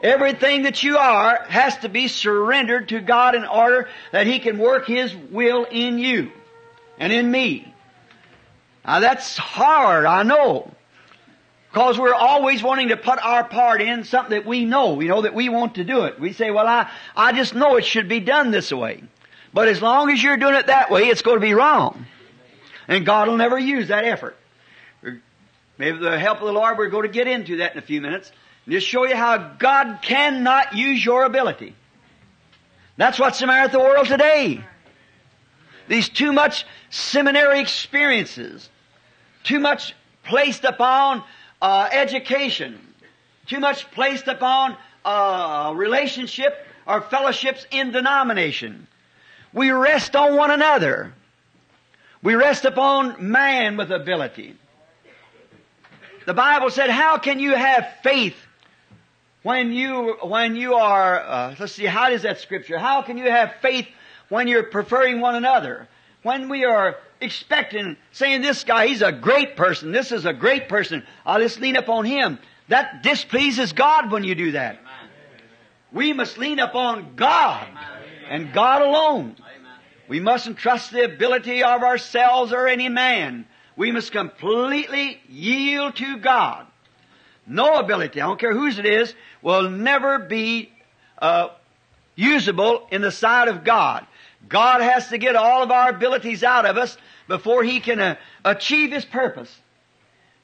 Everything 0.02 0.62
that 0.62 0.82
you 0.82 0.98
are 0.98 1.42
has 1.48 1.76
to 1.78 1.88
be 1.88 2.08
surrendered 2.08 2.90
to 2.90 3.00
God 3.00 3.34
in 3.34 3.44
order 3.44 3.88
that 4.12 4.26
He 4.26 4.38
can 4.38 4.58
work 4.58 4.86
His 4.86 5.14
will 5.14 5.64
in 5.64 5.98
you 5.98 6.30
and 6.98 7.12
in 7.12 7.30
me. 7.30 7.72
Now 8.84 9.00
that's 9.00 9.36
hard, 9.36 10.04
I 10.04 10.22
know. 10.22 10.70
Because 11.70 11.98
we're 11.98 12.14
always 12.14 12.62
wanting 12.62 12.88
to 12.88 12.96
put 12.96 13.18
our 13.22 13.44
part 13.44 13.82
in 13.82 14.04
something 14.04 14.30
that 14.30 14.46
we 14.46 14.64
know, 14.64 15.00
you 15.00 15.08
know, 15.08 15.22
that 15.22 15.34
we 15.34 15.48
want 15.50 15.74
to 15.74 15.84
do 15.84 16.04
it. 16.04 16.18
We 16.18 16.32
say, 16.32 16.50
well, 16.50 16.66
I, 16.66 16.90
I 17.14 17.32
just 17.32 17.54
know 17.54 17.76
it 17.76 17.84
should 17.84 18.08
be 18.08 18.20
done 18.20 18.50
this 18.50 18.72
way. 18.72 19.02
But 19.52 19.68
as 19.68 19.82
long 19.82 20.10
as 20.10 20.22
you're 20.22 20.38
doing 20.38 20.54
it 20.54 20.68
that 20.68 20.90
way, 20.90 21.08
it's 21.08 21.22
going 21.22 21.36
to 21.36 21.46
be 21.46 21.52
wrong. 21.52 22.06
And 22.88 23.04
God 23.04 23.28
will 23.28 23.36
never 23.36 23.58
use 23.58 23.88
that 23.88 24.04
effort. 24.04 24.36
Maybe 25.78 25.98
the 25.98 26.18
help 26.18 26.40
of 26.40 26.46
the 26.46 26.52
Lord, 26.52 26.78
we're 26.78 26.88
going 26.88 27.06
to 27.06 27.12
get 27.12 27.26
into 27.26 27.58
that 27.58 27.72
in 27.72 27.78
a 27.78 27.82
few 27.82 28.00
minutes. 28.00 28.32
Just 28.68 28.86
show 28.86 29.06
you 29.06 29.14
how 29.14 29.38
God 29.58 30.00
cannot 30.02 30.74
use 30.74 31.04
your 31.04 31.24
ability. 31.24 31.74
That's 32.96 33.18
what's 33.18 33.38
the 33.38 33.46
matter 33.46 33.64
with 33.64 33.72
the 33.72 33.78
world 33.78 34.06
today. 34.06 34.64
These 35.88 36.08
too 36.08 36.32
much 36.32 36.66
seminary 36.90 37.60
experiences, 37.60 38.68
too 39.44 39.60
much 39.60 39.94
placed 40.24 40.64
upon 40.64 41.22
uh, 41.62 41.88
education, 41.92 42.80
too 43.46 43.60
much 43.60 43.88
placed 43.92 44.26
upon 44.26 44.76
uh, 45.04 45.72
relationship 45.76 46.66
or 46.86 47.02
fellowships 47.02 47.66
in 47.70 47.92
denomination. 47.92 48.88
We 49.52 49.70
rest 49.70 50.16
on 50.16 50.36
one 50.36 50.50
another. 50.50 51.12
We 52.22 52.34
rest 52.34 52.64
upon 52.64 53.30
man 53.30 53.76
with 53.76 53.92
ability. 53.92 54.56
The 56.26 56.34
Bible 56.34 56.70
said, 56.70 56.90
how 56.90 57.18
can 57.18 57.38
you 57.38 57.54
have 57.54 57.86
faith 58.02 58.36
when 59.46 59.72
you, 59.72 60.16
when 60.24 60.56
you 60.56 60.74
are, 60.74 61.20
uh, 61.20 61.54
let's 61.60 61.72
see, 61.72 61.84
how 61.84 62.10
does 62.10 62.22
that 62.22 62.40
scripture? 62.40 62.80
How 62.80 63.02
can 63.02 63.16
you 63.16 63.30
have 63.30 63.54
faith 63.62 63.86
when 64.28 64.48
you're 64.48 64.64
preferring 64.64 65.20
one 65.20 65.36
another? 65.36 65.86
When 66.24 66.48
we 66.48 66.64
are 66.64 66.96
expecting, 67.20 67.96
saying 68.10 68.42
this 68.42 68.64
guy, 68.64 68.88
he's 68.88 69.02
a 69.02 69.12
great 69.12 69.54
person, 69.54 69.92
this 69.92 70.10
is 70.10 70.24
a 70.26 70.32
great 70.32 70.68
person, 70.68 71.06
I'll 71.24 71.38
just 71.38 71.60
lean 71.60 71.76
upon 71.76 72.06
him. 72.06 72.40
That 72.66 73.04
displeases 73.04 73.72
God 73.72 74.10
when 74.10 74.24
you 74.24 74.34
do 74.34 74.50
that. 74.50 74.80
We 75.92 76.12
must 76.12 76.38
lean 76.38 76.58
upon 76.58 77.14
God 77.14 77.68
and 78.28 78.52
God 78.52 78.82
alone. 78.82 79.36
We 80.08 80.18
mustn't 80.18 80.58
trust 80.58 80.90
the 80.90 81.04
ability 81.04 81.62
of 81.62 81.84
ourselves 81.84 82.52
or 82.52 82.66
any 82.66 82.88
man. 82.88 83.46
We 83.76 83.92
must 83.92 84.10
completely 84.10 85.20
yield 85.28 85.94
to 85.98 86.18
God. 86.18 86.66
No 87.46 87.76
ability, 87.76 88.20
I 88.20 88.26
don't 88.26 88.40
care 88.40 88.52
whose 88.52 88.78
it 88.78 88.86
is, 88.86 89.14
will 89.46 89.70
never 89.70 90.18
be 90.18 90.68
uh, 91.18 91.50
usable 92.16 92.88
in 92.90 93.00
the 93.00 93.12
sight 93.12 93.46
of 93.46 93.62
God. 93.62 94.04
God 94.48 94.80
has 94.80 95.06
to 95.10 95.18
get 95.18 95.36
all 95.36 95.62
of 95.62 95.70
our 95.70 95.90
abilities 95.90 96.42
out 96.42 96.66
of 96.66 96.76
us 96.76 96.98
before 97.28 97.62
He 97.62 97.78
can 97.78 98.00
uh, 98.00 98.16
achieve 98.44 98.90
His 98.90 99.04
purpose. 99.04 99.56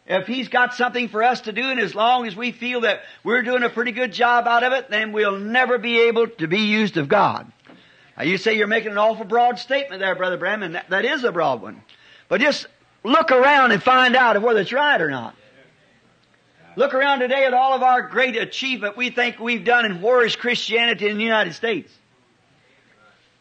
If 0.06 0.28
He's 0.28 0.48
got 0.48 0.74
something 0.74 1.08
for 1.08 1.24
us 1.24 1.40
to 1.42 1.52
do, 1.52 1.62
and 1.62 1.80
as 1.80 1.96
long 1.96 2.28
as 2.28 2.36
we 2.36 2.52
feel 2.52 2.82
that 2.82 3.00
we're 3.24 3.42
doing 3.42 3.64
a 3.64 3.68
pretty 3.68 3.90
good 3.90 4.12
job 4.12 4.46
out 4.46 4.62
of 4.62 4.72
it, 4.72 4.88
then 4.88 5.10
we'll 5.10 5.36
never 5.36 5.78
be 5.78 6.02
able 6.02 6.28
to 6.28 6.46
be 6.46 6.60
used 6.60 6.96
of 6.96 7.08
God. 7.08 7.50
Now 8.16 8.22
you 8.22 8.38
say 8.38 8.56
you're 8.56 8.68
making 8.68 8.92
an 8.92 8.98
awful 8.98 9.24
broad 9.24 9.58
statement 9.58 9.98
there, 9.98 10.14
Brother 10.14 10.36
Branham, 10.36 10.62
and 10.62 10.74
that, 10.76 10.90
that 10.90 11.04
is 11.04 11.24
a 11.24 11.32
broad 11.32 11.60
one. 11.60 11.82
But 12.28 12.40
just 12.40 12.68
look 13.02 13.32
around 13.32 13.72
and 13.72 13.82
find 13.82 14.14
out 14.14 14.36
if 14.36 14.44
whether 14.44 14.60
it's 14.60 14.72
right 14.72 15.00
or 15.00 15.10
not. 15.10 15.34
Look 16.76 16.94
around 16.94 17.20
today 17.20 17.44
at 17.44 17.52
all 17.52 17.74
of 17.74 17.82
our 17.82 18.02
great 18.02 18.36
achievement 18.36 18.96
we 18.96 19.10
think 19.10 19.38
we've 19.38 19.64
done 19.64 19.84
in 19.84 20.00
where 20.00 20.24
is 20.24 20.36
Christianity 20.36 21.08
in 21.08 21.18
the 21.18 21.24
United 21.24 21.54
States. 21.54 21.92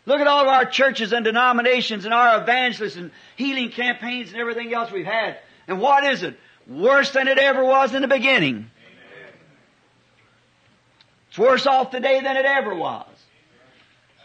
Look 0.06 0.20
at 0.20 0.28
all 0.28 0.42
of 0.42 0.48
our 0.48 0.66
churches 0.66 1.14
and 1.14 1.24
denominations 1.24 2.06
and 2.06 2.14
our 2.14 2.42
evangelists 2.42 2.96
and 2.96 3.12
healing 3.36 3.70
campaigns 3.70 4.32
and 4.32 4.42
everything 4.42 4.74
else 4.74 4.92
we've 4.92 5.06
had. 5.06 5.38
And 5.68 5.80
what 5.80 6.04
is 6.04 6.24
it? 6.24 6.38
Worse 6.68 7.12
than 7.12 7.28
it 7.28 7.38
ever 7.38 7.64
was 7.64 7.94
in 7.94 8.02
the 8.02 8.08
beginning. 8.08 8.70
It's 11.30 11.38
worse 11.38 11.66
off 11.66 11.92
today 11.92 12.20
than 12.20 12.36
it 12.36 12.46
ever 12.46 12.76
was. 12.76 13.08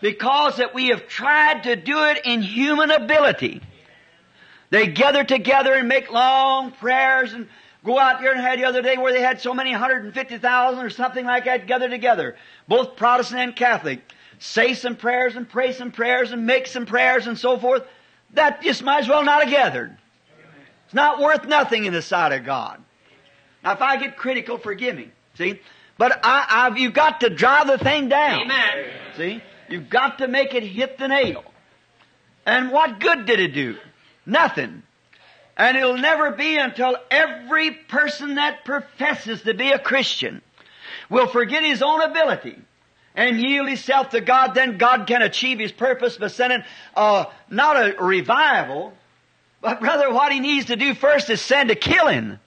Because 0.00 0.56
that 0.56 0.74
we 0.74 0.88
have 0.88 1.06
tried 1.06 1.64
to 1.64 1.76
do 1.76 2.04
it 2.04 2.22
in 2.24 2.42
human 2.42 2.90
ability. 2.90 3.60
They 4.70 4.88
gather 4.88 5.24
together 5.24 5.72
and 5.74 5.88
make 5.88 6.10
long 6.10 6.72
prayers 6.72 7.32
and 7.32 7.48
go 7.86 7.98
out 7.98 8.20
there 8.20 8.32
and 8.32 8.40
had 8.40 8.58
the 8.58 8.64
other 8.64 8.82
day 8.82 8.98
where 8.98 9.12
they 9.12 9.22
had 9.22 9.40
so 9.40 9.54
many 9.54 9.70
150,000 9.70 10.84
or 10.84 10.90
something 10.90 11.24
like 11.24 11.44
that 11.44 11.66
gathered 11.66 11.92
together. 11.92 12.36
Both 12.68 12.96
Protestant 12.96 13.40
and 13.40 13.56
Catholic. 13.56 14.00
Say 14.38 14.74
some 14.74 14.96
prayers 14.96 15.36
and 15.36 15.48
pray 15.48 15.72
some 15.72 15.92
prayers 15.92 16.32
and 16.32 16.44
make 16.44 16.66
some 16.66 16.84
prayers 16.84 17.26
and 17.26 17.38
so 17.38 17.58
forth. 17.58 17.84
That 18.34 18.60
just 18.60 18.82
might 18.82 19.04
as 19.04 19.08
well 19.08 19.24
not 19.24 19.44
have 19.44 19.50
gathered. 19.50 19.96
It's 20.84 20.94
not 20.94 21.20
worth 21.20 21.46
nothing 21.46 21.84
in 21.84 21.92
the 21.92 22.02
sight 22.02 22.32
of 22.32 22.44
God. 22.44 22.82
Now 23.64 23.72
if 23.72 23.80
I 23.80 23.96
get 23.96 24.16
critical, 24.16 24.58
forgive 24.58 24.96
me. 24.96 25.10
See? 25.38 25.60
But 25.96 26.20
I, 26.22 26.46
I've, 26.48 26.78
you've 26.78 26.92
got 26.92 27.20
to 27.20 27.30
drive 27.30 27.68
the 27.68 27.78
thing 27.78 28.08
down. 28.08 28.42
Amen. 28.42 28.90
See? 29.16 29.42
You've 29.68 29.88
got 29.88 30.18
to 30.18 30.28
make 30.28 30.54
it 30.54 30.62
hit 30.62 30.98
the 30.98 31.08
nail. 31.08 31.44
And 32.44 32.70
what 32.70 33.00
good 33.00 33.26
did 33.26 33.40
it 33.40 33.54
do? 33.54 33.76
Nothing. 34.24 34.82
And 35.56 35.76
it'll 35.76 35.96
never 35.96 36.32
be 36.32 36.56
until 36.56 36.96
every 37.10 37.70
person 37.70 38.34
that 38.34 38.64
professes 38.64 39.42
to 39.42 39.54
be 39.54 39.72
a 39.72 39.78
Christian 39.78 40.42
will 41.08 41.28
forget 41.28 41.64
his 41.64 41.82
own 41.82 42.02
ability 42.02 42.58
and 43.14 43.40
yield 43.40 43.66
himself 43.66 44.10
to 44.10 44.20
God, 44.20 44.54
then 44.54 44.76
God 44.76 45.06
can 45.06 45.22
achieve 45.22 45.58
his 45.58 45.72
purpose 45.72 46.18
by 46.18 46.28
sending 46.28 46.62
uh, 46.94 47.24
not 47.48 47.76
a 47.76 47.96
revival, 48.02 48.92
but 49.62 49.80
brother, 49.80 50.12
what 50.12 50.32
he 50.32 50.40
needs 50.40 50.66
to 50.66 50.76
do 50.76 50.94
first 50.94 51.30
is 51.30 51.40
send 51.40 51.70
a 51.70 51.74
killing. 51.74 52.38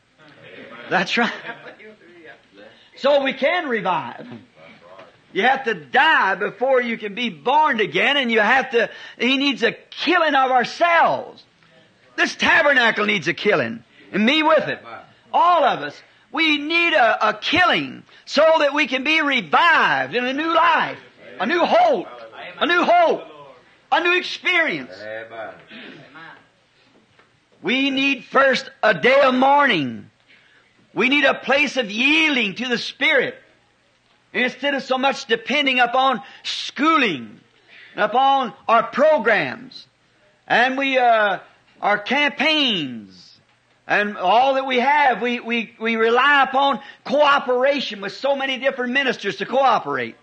That's 0.89 1.17
right. 1.17 1.33
So 2.97 3.23
we 3.23 3.33
can 3.33 3.67
revive. 3.67 4.27
You 5.31 5.43
have 5.43 5.63
to 5.65 5.73
die 5.73 6.35
before 6.35 6.81
you 6.81 6.97
can 6.97 7.15
be 7.15 7.29
born 7.29 7.79
again, 7.79 8.17
and 8.17 8.31
you 8.31 8.39
have 8.39 8.71
to, 8.71 8.89
he 9.17 9.37
needs 9.37 9.63
a 9.63 9.71
killing 9.71 10.35
of 10.35 10.51
ourselves. 10.51 11.43
This 12.19 12.35
tabernacle 12.35 13.05
needs 13.05 13.29
a 13.29 13.33
killing, 13.33 13.81
and 14.11 14.25
me 14.25 14.43
with 14.43 14.67
it. 14.67 14.83
All 15.31 15.63
of 15.63 15.79
us. 15.79 16.03
We 16.33 16.57
need 16.57 16.93
a, 16.93 17.29
a 17.29 17.33
killing 17.33 18.03
so 18.25 18.43
that 18.59 18.73
we 18.73 18.87
can 18.87 19.05
be 19.05 19.21
revived 19.21 20.13
in 20.13 20.25
a 20.25 20.33
new 20.33 20.53
life, 20.53 20.99
a 21.39 21.45
new 21.45 21.63
hope, 21.63 22.09
a 22.59 22.65
new 22.65 22.83
hope, 22.83 23.23
a 23.89 24.03
new 24.03 24.17
experience. 24.17 24.91
We 27.61 27.89
need 27.89 28.25
first 28.25 28.69
a 28.83 28.93
day 28.93 29.21
of 29.21 29.33
mourning. 29.33 30.11
We 30.93 31.07
need 31.07 31.23
a 31.23 31.35
place 31.35 31.77
of 31.77 31.89
yielding 31.89 32.55
to 32.55 32.67
the 32.67 32.77
Spirit. 32.77 33.35
Instead 34.33 34.73
of 34.75 34.83
so 34.83 34.97
much 34.97 35.25
depending 35.25 35.79
upon 35.79 36.21
schooling, 36.43 37.39
upon 37.95 38.53
our 38.67 38.83
programs, 38.83 39.87
and 40.49 40.77
we, 40.77 40.97
uh, 40.97 41.39
our 41.81 41.97
campaigns, 41.97 43.39
and 43.87 44.17
all 44.17 44.53
that 44.53 44.67
we 44.67 44.79
have, 44.79 45.21
we, 45.21 45.39
we, 45.39 45.73
we 45.79 45.95
rely 45.95 46.43
upon 46.43 46.79
cooperation 47.05 48.01
with 48.01 48.13
so 48.13 48.35
many 48.35 48.59
different 48.59 48.93
ministers 48.93 49.37
to 49.37 49.45
cooperate. 49.45 50.15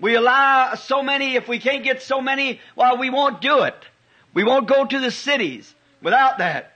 We 0.00 0.16
allow 0.16 0.74
so 0.74 1.02
many, 1.02 1.36
if 1.36 1.48
we 1.48 1.58
can't 1.58 1.84
get 1.84 2.02
so 2.02 2.20
many, 2.20 2.60
well, 2.74 2.98
we 2.98 3.10
won't 3.10 3.40
do 3.40 3.62
it. 3.62 3.76
We 4.34 4.44
won't 4.44 4.66
go 4.66 4.84
to 4.84 5.00
the 5.00 5.10
cities 5.10 5.72
without 6.02 6.38
that. 6.38 6.72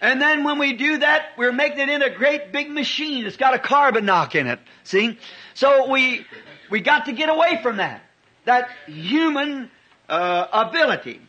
And 0.00 0.20
then 0.20 0.44
when 0.44 0.58
we 0.58 0.72
do 0.72 0.98
that, 0.98 1.32
we're 1.36 1.52
making 1.52 1.80
it 1.80 1.88
in 1.88 2.02
a 2.02 2.10
great 2.10 2.52
big 2.52 2.70
machine. 2.70 3.26
It's 3.26 3.36
got 3.36 3.54
a 3.54 3.58
carbon 3.58 4.06
knock 4.06 4.34
in 4.34 4.46
it. 4.46 4.58
See? 4.84 5.18
So 5.54 5.90
we, 5.90 6.26
we 6.70 6.80
got 6.80 7.06
to 7.06 7.12
get 7.12 7.28
away 7.28 7.60
from 7.62 7.76
that. 7.76 8.02
That 8.44 8.70
human, 8.86 9.70
uh, 10.08 10.46
ability. 10.52 11.20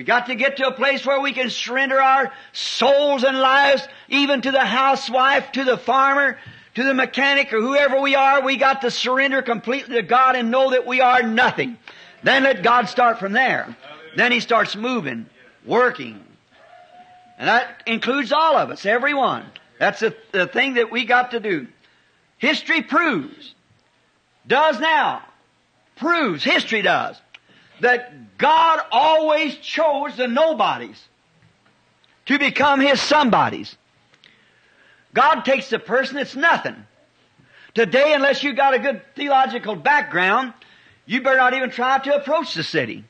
We 0.00 0.04
got 0.04 0.28
to 0.28 0.34
get 0.34 0.56
to 0.56 0.66
a 0.66 0.72
place 0.72 1.04
where 1.04 1.20
we 1.20 1.34
can 1.34 1.50
surrender 1.50 2.00
our 2.00 2.32
souls 2.54 3.22
and 3.22 3.38
lives 3.38 3.86
even 4.08 4.40
to 4.40 4.50
the 4.50 4.64
housewife, 4.64 5.52
to 5.52 5.64
the 5.64 5.76
farmer, 5.76 6.38
to 6.76 6.84
the 6.84 6.94
mechanic 6.94 7.52
or 7.52 7.60
whoever 7.60 8.00
we 8.00 8.14
are, 8.14 8.40
we 8.42 8.56
got 8.56 8.80
to 8.80 8.90
surrender 8.90 9.42
completely 9.42 9.96
to 9.96 10.02
God 10.02 10.36
and 10.36 10.50
know 10.50 10.70
that 10.70 10.86
we 10.86 11.02
are 11.02 11.22
nothing. 11.22 11.76
Then 12.22 12.44
let 12.44 12.62
God 12.62 12.88
start 12.88 13.18
from 13.18 13.32
there. 13.32 13.76
Then 14.16 14.32
He 14.32 14.40
starts 14.40 14.74
moving, 14.74 15.26
working. 15.66 16.24
And 17.36 17.48
that 17.48 17.82
includes 17.84 18.32
all 18.32 18.56
of 18.56 18.70
us, 18.70 18.86
everyone. 18.86 19.44
That's 19.78 20.00
the, 20.00 20.16
the 20.32 20.46
thing 20.46 20.74
that 20.74 20.90
we 20.90 21.04
got 21.04 21.32
to 21.32 21.40
do. 21.40 21.66
History 22.38 22.80
proves, 22.80 23.54
does 24.46 24.80
now, 24.80 25.22
proves, 25.96 26.42
history 26.42 26.80
does, 26.80 27.20
that 27.80 28.38
God 28.38 28.80
always 28.90 29.56
chose 29.56 30.16
the 30.16 30.28
nobodies 30.28 31.02
to 32.26 32.38
become 32.38 32.80
His 32.80 33.00
somebodies. 33.00 33.76
God 35.12 35.42
takes 35.42 35.70
the 35.70 35.78
person 35.78 36.16
that's 36.16 36.36
nothing. 36.36 36.76
Today, 37.74 38.12
unless 38.14 38.42
you've 38.42 38.56
got 38.56 38.74
a 38.74 38.78
good 38.78 39.02
theological 39.14 39.76
background, 39.76 40.54
you 41.06 41.22
better 41.22 41.36
not 41.36 41.54
even 41.54 41.70
try 41.70 41.98
to 41.98 42.14
approach 42.14 42.54
the 42.54 42.62
city. 42.62 43.04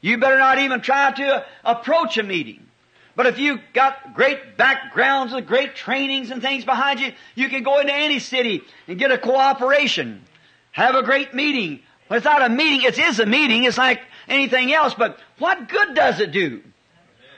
You 0.00 0.18
better 0.18 0.38
not 0.38 0.58
even 0.58 0.80
try 0.80 1.12
to 1.12 1.46
approach 1.64 2.18
a 2.18 2.22
meeting. 2.22 2.66
But 3.14 3.26
if 3.26 3.38
you've 3.38 3.60
got 3.74 4.14
great 4.14 4.56
backgrounds 4.56 5.32
and 5.32 5.46
great 5.46 5.74
trainings 5.74 6.30
and 6.30 6.40
things 6.40 6.64
behind 6.64 6.98
you, 6.98 7.12
you 7.34 7.48
can 7.48 7.62
go 7.62 7.78
into 7.78 7.92
any 7.92 8.18
city 8.18 8.62
and 8.88 8.98
get 8.98 9.12
a 9.12 9.18
cooperation. 9.18 10.24
Have 10.72 10.94
a 10.94 11.02
great 11.02 11.34
meeting. 11.34 11.80
Without 12.12 12.42
a 12.42 12.50
meeting, 12.50 12.82
it 12.82 12.98
is 12.98 13.20
a 13.20 13.24
meeting. 13.24 13.64
It's 13.64 13.78
like 13.78 14.02
anything 14.28 14.70
else, 14.70 14.92
but 14.92 15.18
what 15.38 15.66
good 15.66 15.94
does 15.94 16.20
it 16.20 16.30
do? 16.30 16.62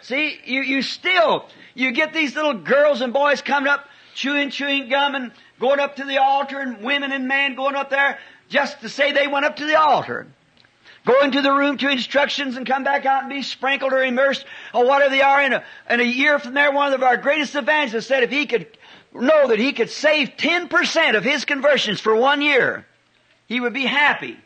See, 0.03 0.37
you, 0.47 0.63
you 0.63 0.83
still, 0.83 1.47
you 1.75 1.93
get 1.93 2.13
these 2.13 2.35
little 2.35 2.55
girls 2.55 3.01
and 3.01 3.13
boys 3.13 3.41
coming 3.41 3.69
up, 3.69 3.87
chewing, 4.17 4.51
chewing 4.51 4.89
gum 4.89 5.15
and 5.15 5.31
going 5.61 5.79
up 5.79 5.95
to 5.97 6.05
the 6.05 6.21
altar 6.21 6.59
and 6.59 6.83
women 6.83 7.13
and 7.13 7.29
men 7.29 7.55
going 7.55 7.77
up 7.77 7.89
there 7.89 8.19
just 8.49 8.81
to 8.81 8.89
say 8.89 9.13
they 9.13 9.29
went 9.29 9.45
up 9.47 9.55
to 9.57 9.65
the 9.65 9.79
altar. 9.79 10.27
Go 11.07 11.21
into 11.21 11.41
the 11.41 11.53
room 11.53 11.79
to 11.79 11.89
instructions 11.89 12.57
and 12.57 12.67
come 12.67 12.83
back 12.83 13.07
out 13.07 13.23
and 13.23 13.31
be 13.31 13.43
sprinkled 13.43 13.93
or 13.93 14.03
immersed 14.03 14.45
or 14.75 14.89
whatever 14.89 15.15
they 15.15 15.23
are. 15.23 15.41
In 15.41 15.53
a, 15.53 15.65
in 15.89 16.01
a 16.01 16.03
year 16.03 16.41
from 16.41 16.55
there, 16.55 16.73
one 16.73 16.93
of 16.93 17.05
our 17.05 17.17
greatest 17.17 17.55
evangelists 17.55 18.09
said 18.09 18.25
if 18.25 18.31
he 18.33 18.47
could 18.47 18.67
know 19.15 19.47
that 19.47 19.61
he 19.61 19.73
could 19.73 19.91
save 19.91 20.31
10% 20.37 21.17
of 21.17 21.23
his 21.23 21.45
conversions 21.45 22.01
for 22.01 22.17
one 22.17 22.43
year, 22.43 22.85
he 23.47 23.61
would 23.61 23.73
be 23.73 23.87
happy. 23.87 24.37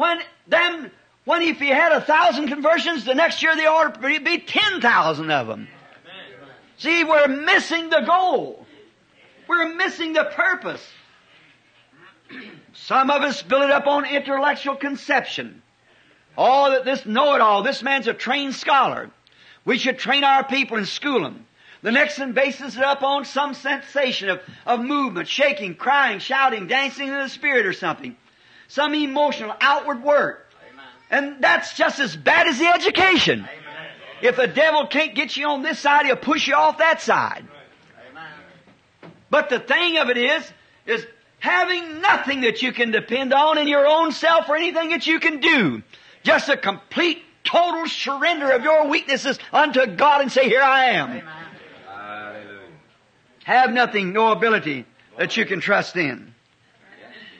When 0.00 0.18
them, 0.46 0.90
when 1.26 1.42
if 1.42 1.58
he 1.58 1.68
had 1.68 1.92
a 1.92 2.00
thousand 2.00 2.48
conversions, 2.48 3.04
the 3.04 3.14
next 3.14 3.42
year 3.42 3.54
there 3.54 3.68
ought 3.68 4.00
to 4.00 4.20
be 4.20 4.38
10,000 4.38 5.30
of 5.30 5.46
them. 5.46 5.68
See, 6.78 7.04
we're 7.04 7.28
missing 7.28 7.90
the 7.90 8.00
goal. 8.00 8.64
We're 9.46 9.74
missing 9.74 10.14
the 10.14 10.24
purpose. 10.24 10.82
Some 12.72 13.10
of 13.10 13.20
us 13.20 13.42
build 13.42 13.64
it 13.64 13.70
up 13.70 13.86
on 13.86 14.06
intellectual 14.06 14.76
conception. 14.76 15.60
Oh, 16.38 16.70
that 16.70 16.86
this 16.86 17.04
know-it-all, 17.04 17.62
this 17.62 17.82
man's 17.82 18.06
a 18.06 18.14
trained 18.14 18.54
scholar. 18.54 19.10
We 19.66 19.76
should 19.76 19.98
train 19.98 20.24
our 20.24 20.44
people 20.44 20.78
and 20.78 20.88
school 20.88 21.24
them. 21.24 21.44
The 21.82 21.92
next 21.92 22.18
one 22.18 22.32
bases 22.32 22.74
it 22.74 22.82
up 22.82 23.02
on 23.02 23.26
some 23.26 23.52
sensation 23.52 24.30
of, 24.30 24.40
of 24.64 24.80
movement, 24.80 25.28
shaking, 25.28 25.74
crying, 25.74 26.20
shouting, 26.20 26.68
dancing 26.68 27.08
in 27.08 27.14
the 27.14 27.28
spirit 27.28 27.66
or 27.66 27.74
something. 27.74 28.16
Some 28.70 28.94
emotional, 28.94 29.52
outward 29.60 30.04
work. 30.04 30.46
And 31.10 31.42
that's 31.42 31.74
just 31.74 31.98
as 31.98 32.14
bad 32.14 32.46
as 32.46 32.60
the 32.60 32.68
education. 32.68 33.44
If 34.22 34.36
the 34.36 34.46
devil 34.46 34.86
can't 34.86 35.12
get 35.16 35.36
you 35.36 35.48
on 35.48 35.62
this 35.62 35.80
side, 35.80 36.06
he'll 36.06 36.14
push 36.14 36.46
you 36.46 36.54
off 36.54 36.78
that 36.78 37.02
side. 37.02 37.48
But 39.28 39.48
the 39.48 39.58
thing 39.58 39.98
of 39.98 40.08
it 40.08 40.16
is, 40.16 40.52
is 40.86 41.04
having 41.40 42.00
nothing 42.00 42.42
that 42.42 42.62
you 42.62 42.72
can 42.72 42.92
depend 42.92 43.34
on 43.34 43.58
in 43.58 43.66
your 43.66 43.88
own 43.88 44.12
self 44.12 44.48
or 44.48 44.54
anything 44.54 44.90
that 44.90 45.04
you 45.04 45.18
can 45.18 45.40
do. 45.40 45.82
Just 46.22 46.48
a 46.48 46.56
complete, 46.56 47.24
total 47.42 47.88
surrender 47.88 48.52
of 48.52 48.62
your 48.62 48.86
weaknesses 48.86 49.36
unto 49.52 49.84
God 49.84 50.20
and 50.20 50.30
say, 50.30 50.48
here 50.48 50.62
I 50.62 50.90
am. 50.90 51.22
Hallelujah. 51.88 52.60
Have 53.42 53.72
nothing, 53.72 54.12
no 54.12 54.30
ability 54.30 54.86
that 55.18 55.36
you 55.36 55.44
can 55.44 55.58
trust 55.58 55.96
in. 55.96 56.29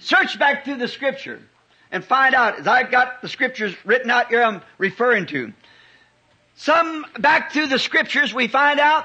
Search 0.00 0.38
back 0.38 0.64
through 0.64 0.76
the 0.76 0.88
scripture 0.88 1.40
and 1.92 2.04
find 2.04 2.34
out, 2.34 2.58
as 2.60 2.66
I've 2.66 2.90
got 2.90 3.22
the 3.22 3.28
scriptures 3.28 3.74
written 3.84 4.10
out 4.10 4.28
here 4.28 4.42
I'm 4.42 4.62
referring 4.78 5.26
to. 5.26 5.52
Some, 6.56 7.06
back 7.18 7.52
through 7.52 7.68
the 7.68 7.78
scriptures, 7.78 8.34
we 8.34 8.48
find 8.48 8.80
out 8.80 9.04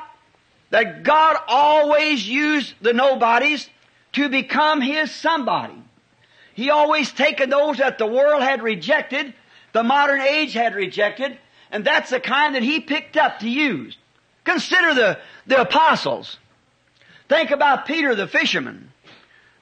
that 0.70 1.04
God 1.04 1.38
always 1.48 2.28
used 2.28 2.74
the 2.82 2.94
nobodies 2.94 3.70
to 4.14 4.30
become 4.30 4.82
His 4.82 5.12
somebody. 5.12 5.76
He 6.54 6.70
always 6.70 7.12
taken 7.12 7.50
those 7.50 7.78
that 7.78 7.98
the 7.98 8.08
world 8.08 8.42
had 8.42 8.62
rejected, 8.62 9.34
the 9.74 9.84
modern 9.84 10.22
age 10.22 10.54
had 10.54 10.76
rejected, 10.76 11.38
and 11.72 11.84
that's 11.84 12.10
the 12.10 12.20
kind 12.20 12.56
that 12.56 12.64
He 12.64 12.80
picked 12.80 13.18
up 13.18 13.40
to 13.40 13.50
use. 13.50 13.98
Consider 14.46 14.94
the, 14.94 15.20
the 15.48 15.62
apostles. 15.62 16.38
Think 17.28 17.52
about 17.52 17.86
Peter 17.86 18.16
the 18.16 18.28
fisherman. 18.28 18.92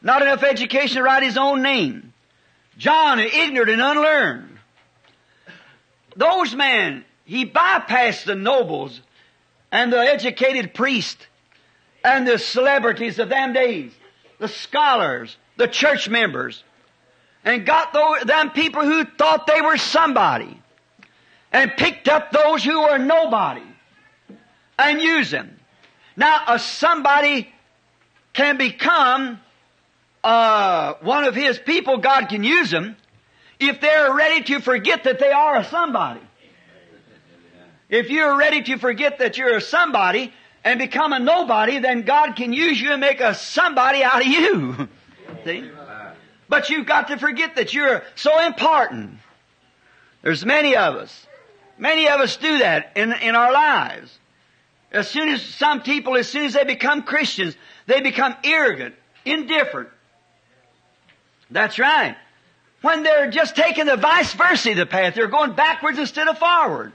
Not 0.04 0.22
enough 0.22 0.44
education 0.44 0.98
to 0.98 1.04
write 1.04 1.24
his 1.24 1.38
own 1.38 1.62
name. 1.62 2.13
John, 2.78 3.20
ignorant 3.20 3.72
and 3.72 3.82
unlearned. 3.82 4.60
Those 6.16 6.54
men, 6.54 7.06
he 7.24 7.46
bypassed 7.46 8.26
the 8.26 8.36
nobles 8.36 9.00
and 9.72 9.92
the 9.92 10.00
educated 10.00 10.74
priest 10.74 11.28
and 12.04 12.28
the 12.28 12.38
celebrities 12.38 13.18
of 13.18 13.30
them 13.30 13.54
days, 13.54 13.94
the 14.39 14.50
scholars, 14.50 15.38
the 15.56 15.68
church 15.68 16.10
members, 16.10 16.63
and 17.46 17.66
got 17.66 17.94
those, 17.94 18.24
them 18.24 18.52
people 18.52 18.84
who 18.84 19.06
thought 19.06 19.48
they 19.48 19.62
were 19.62 19.78
somebody 19.78 20.60
and 21.54 21.72
picked 21.78 22.10
up 22.10 22.32
those 22.32 22.63
who 22.63 22.82
were 22.82 22.98
nobody 22.98 23.63
and 24.78 25.02
used 25.02 25.32
them. 25.32 25.60
Now, 26.18 26.44
a 26.48 26.60
somebody 26.60 27.52
can 28.34 28.58
become 28.58 29.39
uh, 30.23 30.93
one 31.01 31.25
of 31.25 31.36
His 31.36 31.59
people, 31.59 31.97
God 31.97 32.29
can 32.29 32.43
use 32.43 32.71
them 32.71 32.95
if 33.59 33.81
they're 33.81 34.13
ready 34.13 34.43
to 34.43 34.59
forget 34.59 35.03
that 35.05 35.19
they 35.19 35.31
are 35.31 35.57
a 35.57 35.63
somebody. 35.63 36.21
If 37.89 38.09
you're 38.09 38.36
ready 38.36 38.63
to 38.63 38.77
forget 38.77 39.19
that 39.19 39.38
you're 39.38 39.57
a 39.57 39.62
somebody 39.62 40.33
and 40.63 40.79
become 40.79 41.13
a 41.13 41.19
nobody, 41.19 41.79
then 41.79 42.01
God 42.01 42.36
can 42.36 42.53
use 42.53 42.79
you 42.81 42.91
and 42.91 43.01
make 43.01 43.19
a 43.19 43.36
somebody 43.36 44.03
out 44.03 44.21
of 44.21 44.27
you. 44.27 44.88
See? 45.45 45.69
But 46.49 46.69
you've 46.69 46.86
got 46.86 47.09
to 47.09 47.17
forget 47.17 47.55
that 47.55 47.73
you're 47.73 48.03
so 48.15 48.45
important. 48.45 49.19
There's 50.21 50.45
many 50.45 50.75
of 50.75 50.95
us. 50.95 51.27
Many 51.77 52.07
of 52.07 52.21
us 52.21 52.38
do 52.38 52.59
that 52.59 52.93
in, 52.95 53.12
in 53.12 53.36
our 53.36 53.51
lives. 53.51 54.17
As 54.91 55.07
soon 55.07 55.29
as 55.29 55.41
some 55.41 55.81
people, 55.81 56.15
as 56.15 56.27
soon 56.27 56.45
as 56.45 56.53
they 56.53 56.63
become 56.63 57.03
Christians, 57.03 57.57
they 57.88 58.01
become 58.01 58.36
arrogant, 58.43 58.95
indifferent. 59.25 59.89
That's 61.49 61.79
right. 61.79 62.15
When 62.82 63.03
they're 63.03 63.32
just 63.32 63.56
taking 63.56 63.86
the 63.86 63.95
vice 63.95 64.34
versa 64.34 64.71
of 64.71 64.77
the 64.77 64.86
path, 64.86 65.15
they're 65.15 65.27
going 65.27 65.53
backwards 65.53 65.99
instead 65.99 66.27
of 66.27 66.38
forward. 66.38 66.91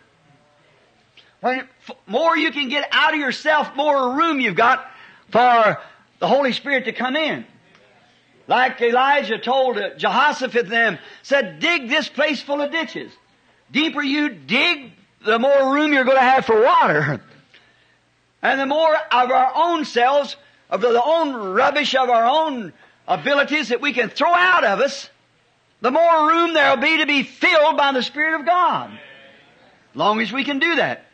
When 1.40 1.68
more 2.06 2.36
you 2.36 2.50
can 2.50 2.68
get 2.68 2.88
out 2.92 3.14
of 3.14 3.20
yourself, 3.20 3.74
more 3.76 4.16
room 4.16 4.40
you've 4.40 4.56
got 4.56 4.84
for 5.30 5.78
the 6.18 6.26
Holy 6.26 6.52
Spirit 6.52 6.86
to 6.86 6.92
come 6.92 7.16
in. 7.16 7.46
Like 8.46 8.80
Elijah 8.80 9.38
told 9.38 9.78
uh, 9.78 9.94
Jehoshaphat 9.96 10.68
them, 10.68 10.98
said, 11.22 11.60
dig 11.60 11.88
this 11.88 12.08
place 12.08 12.40
full 12.40 12.62
of 12.62 12.72
ditches. 12.72 13.12
Deeper 13.70 14.02
you 14.02 14.30
dig, 14.30 14.92
the 15.24 15.38
more 15.38 15.74
room 15.74 15.92
you're 15.92 16.04
going 16.04 16.16
to 16.16 16.22
have 16.22 16.44
for 16.44 16.60
water. 16.62 17.20
And 18.40 18.60
the 18.60 18.66
more 18.66 18.94
of 18.94 19.32
our 19.32 19.52
own 19.52 19.84
selves, 19.84 20.36
of 20.70 20.80
the 20.80 21.02
own 21.02 21.34
rubbish 21.34 21.96
of 21.96 22.08
our 22.08 22.24
own 22.24 22.72
abilities 23.08 23.68
that 23.68 23.80
we 23.80 23.92
can 23.92 24.10
throw 24.10 24.32
out 24.32 24.62
of 24.62 24.80
us, 24.80 25.08
the 25.80 25.90
more 25.90 26.28
room 26.28 26.52
there'll 26.52 26.76
be 26.76 26.98
to 26.98 27.06
be 27.06 27.22
filled 27.22 27.76
by 27.76 27.92
the 27.92 28.02
Spirit 28.02 28.38
of 28.38 28.46
God. 28.46 28.96
Long 29.94 30.20
as 30.20 30.30
we 30.30 30.44
can 30.44 30.58
do 30.58 30.76
that. 30.76 31.06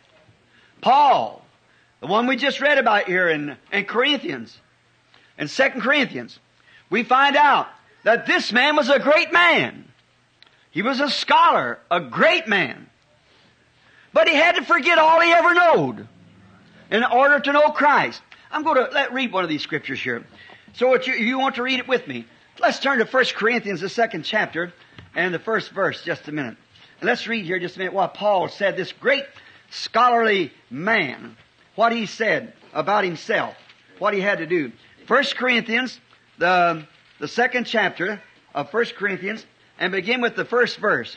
Paul, 0.80 1.42
the 2.01 2.07
one 2.07 2.26
we 2.26 2.36
just 2.36 2.61
read 2.61 2.76
about 2.76 3.05
here 3.05 3.28
in, 3.28 3.57
in 3.72 3.84
Corinthians, 3.84 4.59
in 5.38 5.49
2 5.49 5.62
Corinthians, 5.80 6.38
we 6.90 7.05
find 7.05 7.36
out 7.36 7.68
that 8.03 8.26
this 8.26 8.53
man 8.53 8.76
was 8.76 8.90
a 8.90 8.99
great 8.99 9.32
man. 9.32 9.84
He 10.70 10.82
was 10.82 11.01
a 11.01 11.09
scholar, 11.09 11.78
a 11.90 12.01
great 12.01 12.49
man. 12.49 12.90
But 14.12 14.28
he 14.28 14.34
had 14.34 14.57
to 14.57 14.62
forget 14.62 14.99
all 14.99 15.20
he 15.20 15.32
ever 15.32 15.55
knowed 15.55 16.09
in 16.90 17.05
order 17.05 17.40
to 17.40 17.53
know 17.53 17.70
Christ. 17.70 18.20
I'm 18.51 18.62
going 18.62 18.76
to 18.76 18.92
let 18.92 19.12
read 19.12 19.32
one 19.32 19.45
of 19.45 19.51
these 19.51 19.62
scriptures 19.62 20.01
here. 20.01 20.24
So 20.74 21.00
you, 21.00 21.14
you 21.14 21.38
want 21.38 21.54
to 21.56 21.62
read 21.62 21.78
it 21.78 21.88
with 21.88 22.06
me. 22.08 22.26
Let's 22.60 22.80
turn 22.80 22.98
to 22.98 23.04
1 23.04 23.24
Corinthians, 23.36 23.80
the 23.80 23.88
second 23.88 24.24
chapter, 24.24 24.72
and 25.14 25.32
the 25.32 25.38
first 25.38 25.70
verse, 25.70 26.02
just 26.02 26.26
a 26.28 26.32
minute. 26.32 26.56
And 27.00 27.08
let's 27.08 27.26
read 27.26 27.44
here 27.44 27.58
just 27.58 27.76
a 27.76 27.78
minute 27.78 27.94
what 27.94 28.14
Paul 28.14 28.48
said, 28.48 28.76
this 28.76 28.92
great 28.92 29.24
scholarly 29.70 30.52
man, 30.70 31.36
what 31.76 31.92
he 31.92 32.06
said 32.06 32.52
about 32.72 33.04
himself, 33.04 33.56
what 33.98 34.14
he 34.14 34.20
had 34.20 34.38
to 34.38 34.46
do. 34.46 34.72
First 35.06 35.36
Corinthians, 35.36 36.00
the, 36.38 36.84
the 37.20 37.28
second 37.28 37.64
chapter 37.64 38.20
of 38.52 38.70
First 38.70 38.96
Corinthians, 38.96 39.46
and 39.78 39.92
begin 39.92 40.20
with 40.20 40.34
the 40.34 40.44
first 40.44 40.78
verse. 40.78 41.16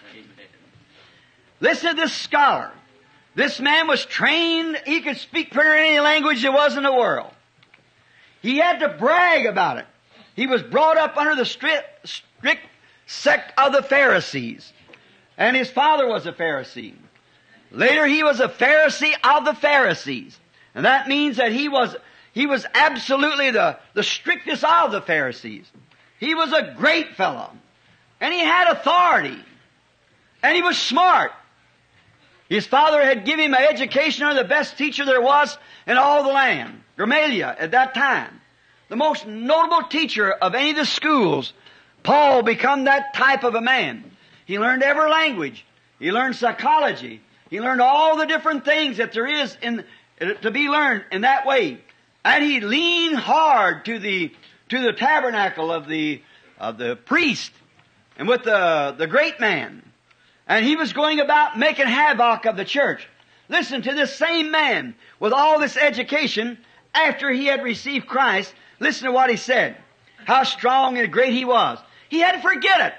Listen 1.59 1.95
to 1.95 2.01
this 2.01 2.13
scholar. 2.13 2.71
This 3.33 3.59
man 3.59 3.87
was 3.87 4.05
trained, 4.05 4.81
he 4.85 5.01
could 5.01 5.17
speak 5.17 5.51
pretty 5.51 5.89
any 5.89 5.99
language 5.99 6.41
there 6.43 6.51
was 6.51 6.75
in 6.75 6.83
the 6.83 6.93
world. 6.93 7.31
He 8.47 8.59
had 8.59 8.79
to 8.79 8.87
brag 8.87 9.45
about 9.45 9.77
it. 9.77 9.85
He 10.33 10.47
was 10.47 10.63
brought 10.63 10.95
up 10.95 11.17
under 11.17 11.35
the 11.35 11.43
strict, 11.43 12.07
strict 12.07 12.65
sect 13.05 13.51
of 13.59 13.73
the 13.73 13.83
Pharisees. 13.83 14.71
And 15.37 15.53
his 15.53 15.69
father 15.69 16.07
was 16.07 16.25
a 16.25 16.31
Pharisee. 16.31 16.93
Later 17.71 18.05
he 18.05 18.23
was 18.23 18.39
a 18.39 18.47
Pharisee 18.47 19.13
of 19.21 19.43
the 19.43 19.53
Pharisees. 19.53 20.39
And 20.73 20.85
that 20.85 21.09
means 21.09 21.35
that 21.35 21.51
he 21.51 21.67
was, 21.67 21.93
he 22.31 22.45
was 22.45 22.65
absolutely 22.73 23.51
the, 23.51 23.79
the 23.95 24.03
strictest 24.03 24.63
of 24.63 24.93
the 24.93 25.01
Pharisees. 25.01 25.69
He 26.17 26.33
was 26.33 26.53
a 26.53 26.73
great 26.77 27.17
fellow. 27.17 27.51
And 28.21 28.33
he 28.33 28.39
had 28.39 28.71
authority. 28.71 29.43
And 30.41 30.55
he 30.55 30.61
was 30.61 30.77
smart. 30.77 31.33
His 32.47 32.65
father 32.65 33.03
had 33.03 33.25
given 33.25 33.43
him 33.43 33.53
an 33.53 33.67
education 33.69 34.23
under 34.23 34.41
the 34.41 34.47
best 34.47 34.77
teacher 34.77 35.03
there 35.03 35.21
was 35.21 35.57
in 35.85 35.97
all 35.97 36.23
the 36.23 36.31
land, 36.31 36.81
Gamaliel, 36.97 37.55
at 37.57 37.71
that 37.71 37.93
time. 37.93 38.41
The 38.89 38.95
most 38.95 39.27
notable 39.27 39.87
teacher 39.89 40.31
of 40.31 40.55
any 40.55 40.71
of 40.71 40.77
the 40.77 40.85
schools. 40.85 41.53
Paul 42.03 42.41
become 42.43 42.85
that 42.85 43.13
type 43.13 43.43
of 43.43 43.55
a 43.55 43.61
man. 43.61 44.11
He 44.45 44.59
learned 44.59 44.83
every 44.83 45.09
language. 45.09 45.65
He 45.99 46.11
learned 46.11 46.35
psychology. 46.35 47.21
He 47.49 47.59
learned 47.59 47.81
all 47.81 48.17
the 48.17 48.25
different 48.25 48.65
things 48.65 48.97
that 48.97 49.11
there 49.13 49.27
is 49.27 49.57
in, 49.61 49.83
uh, 50.21 50.33
to 50.41 50.51
be 50.51 50.69
learned 50.69 51.05
in 51.11 51.21
that 51.21 51.45
way. 51.45 51.79
And 52.23 52.43
he 52.43 52.61
leaned 52.61 53.17
hard 53.17 53.85
to 53.85 53.99
the, 53.99 54.31
to 54.69 54.81
the 54.81 54.93
tabernacle 54.93 55.71
of 55.71 55.87
the, 55.87 56.21
of 56.59 56.77
the 56.77 56.95
priest 56.95 57.51
and 58.17 58.27
with 58.27 58.43
the, 58.43 58.95
the 58.97 59.07
great 59.07 59.39
man. 59.39 59.83
And 60.47 60.65
he 60.65 60.75
was 60.75 60.93
going 60.93 61.19
about 61.19 61.57
making 61.57 61.87
havoc 61.87 62.45
of 62.45 62.57
the 62.57 62.65
church. 62.65 63.07
Listen 63.49 63.81
to 63.81 63.93
this 63.93 64.15
same 64.15 64.51
man 64.51 64.95
with 65.19 65.33
all 65.33 65.59
this 65.59 65.77
education 65.77 66.57
after 66.97 67.31
he 67.31 67.45
had 67.45 67.63
received 67.63 68.07
Christ. 68.07 68.53
Listen 68.79 69.05
to 69.05 69.11
what 69.11 69.29
he 69.29 69.37
said. 69.37 69.77
How 70.25 70.43
strong 70.43 70.97
and 70.97 71.11
great 71.11 71.33
he 71.33 71.45
was. 71.45 71.79
He 72.09 72.19
had 72.19 72.33
to 72.33 72.41
forget 72.41 72.81
it. 72.81 72.93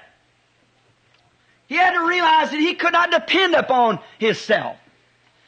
He 1.67 1.75
had 1.75 1.91
to 1.91 2.05
realize 2.05 2.49
that 2.51 2.59
he 2.59 2.73
could 2.73 2.93
not 2.93 3.11
depend 3.11 3.53
upon 3.53 3.99
himself. 4.17 4.77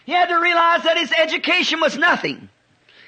He 0.05 0.11
had 0.11 0.27
to 0.27 0.39
realize 0.39 0.83
that 0.83 0.97
his 0.97 1.11
education 1.11 1.79
was 1.79 1.97
nothing. 1.97 2.49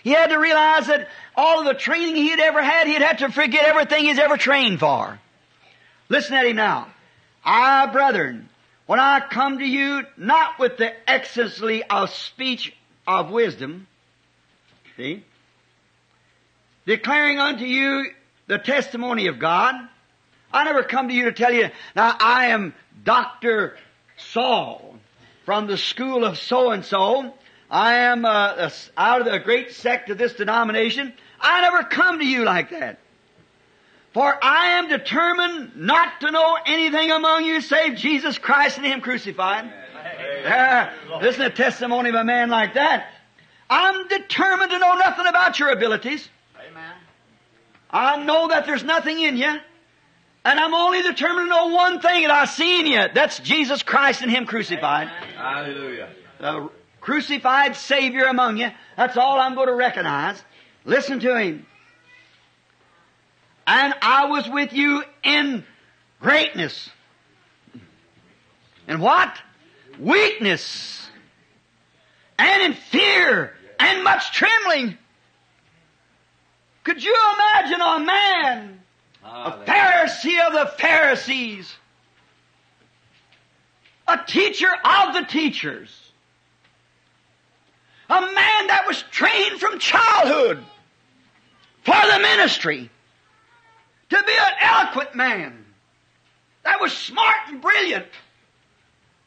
He 0.04 0.12
had 0.12 0.28
to 0.28 0.38
realize 0.38 0.88
that 0.88 1.08
all 1.36 1.60
of 1.60 1.66
the 1.66 1.74
training 1.74 2.16
he 2.16 2.30
had 2.30 2.40
ever 2.40 2.62
had, 2.62 2.88
he'd 2.88 3.02
have 3.02 3.18
to 3.18 3.32
forget 3.32 3.66
everything 3.66 4.06
he's 4.06 4.20
ever 4.20 4.38
trained 4.38 4.80
for. 4.80 5.20
Listen 6.10 6.36
at 6.36 6.46
him 6.46 6.56
now. 6.56 6.88
I, 7.46 7.86
brethren, 7.88 8.50
when 8.86 9.00
I 9.00 9.22
come 9.22 9.60
to 9.60 9.66
you, 9.66 10.04
not 10.18 10.60
with 10.60 10.78
the 10.78 10.92
excellency 11.10 11.84
of 11.84 12.10
speech 12.10 12.76
of 13.08 13.32
wisdom, 13.32 13.88
see, 14.98 15.24
declaring 16.86 17.40
unto 17.40 17.66
you 17.66 18.06
the 18.48 18.58
testimony 18.58 19.28
of 19.28 19.40
God, 19.40 19.76
I 20.52 20.64
never 20.66 20.84
come 20.84 21.08
to 21.08 21.14
you 21.14 21.26
to 21.26 21.32
tell 21.32 21.52
you, 21.52 21.70
now 21.96 22.16
I 22.20 22.48
am 22.48 22.74
Dr. 23.04 23.78
Saul 24.18 24.98
from 25.46 25.68
the 25.68 25.78
school 25.78 26.24
of 26.24 26.38
so 26.38 26.72
and 26.72 26.86
so. 26.86 27.34
I 27.70 27.96
am 27.96 28.24
uh, 28.24 28.70
out 28.96 29.22
of 29.22 29.32
the 29.32 29.40
great 29.40 29.72
sect 29.72 30.10
of 30.10 30.18
this 30.18 30.34
denomination. 30.34 31.14
I 31.42 31.62
never 31.62 31.84
come 31.84 32.20
to 32.20 32.26
you 32.26 32.44
like 32.44 32.70
that. 32.70 33.00
For 34.14 34.38
I 34.44 34.78
am 34.78 34.90
determined 34.90 35.76
not 35.76 36.22
to 36.22 36.30
know 36.30 36.58
anything 36.68 37.10
among 37.10 37.46
you 37.46 37.62
save 37.62 37.98
Jesus 37.98 38.38
Christ 38.38 38.78
and 38.78 38.86
Him 38.86 39.02
crucified. 39.02 39.74
Uh, 40.46 40.90
listen 41.20 41.42
to 41.42 41.50
testimony 41.50 42.10
of 42.10 42.16
a 42.16 42.24
man 42.24 42.50
like 42.50 42.76
that. 42.76 43.08
I'm 43.70 44.08
determined 44.08 44.70
to 44.70 44.78
know 44.78 44.94
nothing 44.96 45.26
about 45.26 45.58
your 45.58 45.70
abilities. 45.70 46.30
I 47.94 48.24
know 48.24 48.48
that 48.48 48.66
there's 48.66 48.84
nothing 48.84 49.22
in 49.22 49.38
you. 49.38 49.56
And 50.46 50.60
I'm 50.60 50.74
only 50.74 51.04
determined 51.04 51.46
to 51.46 51.50
know 51.50 51.68
one 51.68 52.02
thing 52.02 52.24
that 52.24 52.32
I 52.32 52.46
see 52.46 52.80
in 52.82 52.88
you. 52.88 53.06
That's 53.14 53.40
Jesus 53.40 53.84
Christ 53.84 54.24
and 54.24 54.32
Him 54.32 54.46
crucified. 54.46 55.08
Hallelujah. 55.38 56.10
The 56.40 56.70
crucified 57.00 57.76
Savior 57.76 58.26
among 58.26 58.58
you. 58.58 58.70
That's 58.98 59.16
all 59.16 59.40
I'm 59.40 59.56
going 59.56 59.68
to 59.68 59.76
recognize. 59.76 60.44
Listen 60.84 61.20
to 61.22 61.40
Him. 61.40 61.66
And 63.66 63.94
I 64.02 64.26
was 64.26 64.50
with 64.50 64.74
you 64.74 65.04
in 65.24 65.64
greatness. 66.20 66.90
And 68.88 69.02
what? 69.02 69.38
Weakness. 69.98 71.08
And 72.38 72.64
in 72.64 72.74
fear. 72.74 73.54
And 73.80 74.04
much 74.04 74.34
trembling. 74.34 74.98
Could 76.84 77.04
you 77.04 77.16
imagine 77.36 77.82
a 77.82 78.00
man 78.00 78.84
a 79.24 79.52
Pharisee 79.66 80.40
of 80.46 80.54
the 80.54 80.72
Pharisees. 80.78 81.74
A 84.08 84.20
teacher 84.28 84.70
of 84.84 85.14
the 85.14 85.24
teachers. 85.24 85.90
A 88.10 88.22
man 88.22 88.68
that 88.68 88.84
was 88.86 89.02
trained 89.12 89.60
from 89.60 89.80
childhood 89.80 90.64
for 91.84 91.96
the 92.12 92.20
ministry. 92.20 92.90
To 94.10 94.24
be 94.24 94.34
an 94.34 94.52
eloquent 94.62 95.16
man. 95.16 95.66
That 96.64 96.80
was 96.80 96.92
smart 96.92 97.36
and 97.48 97.62
brilliant. 97.62 98.06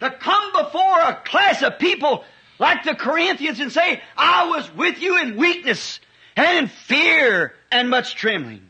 To 0.01 0.11
come 0.11 0.53
before 0.53 1.01
a 1.01 1.21
class 1.25 1.63
of 1.63 1.79
people 1.79 2.25
like 2.59 2.85
the 2.85 2.95
Corinthians 2.95 3.61
and 3.61 3.73
say, 3.73 4.01
I 4.17 4.49
was 4.49 4.73
with 4.75 5.01
you 5.01 5.21
in 5.21 5.37
weakness 5.37 6.01
and 6.37 6.59
in 6.59 6.69
fear 6.69 7.55
and 7.73 7.91
much 7.91 8.15
trembling. 8.15 8.63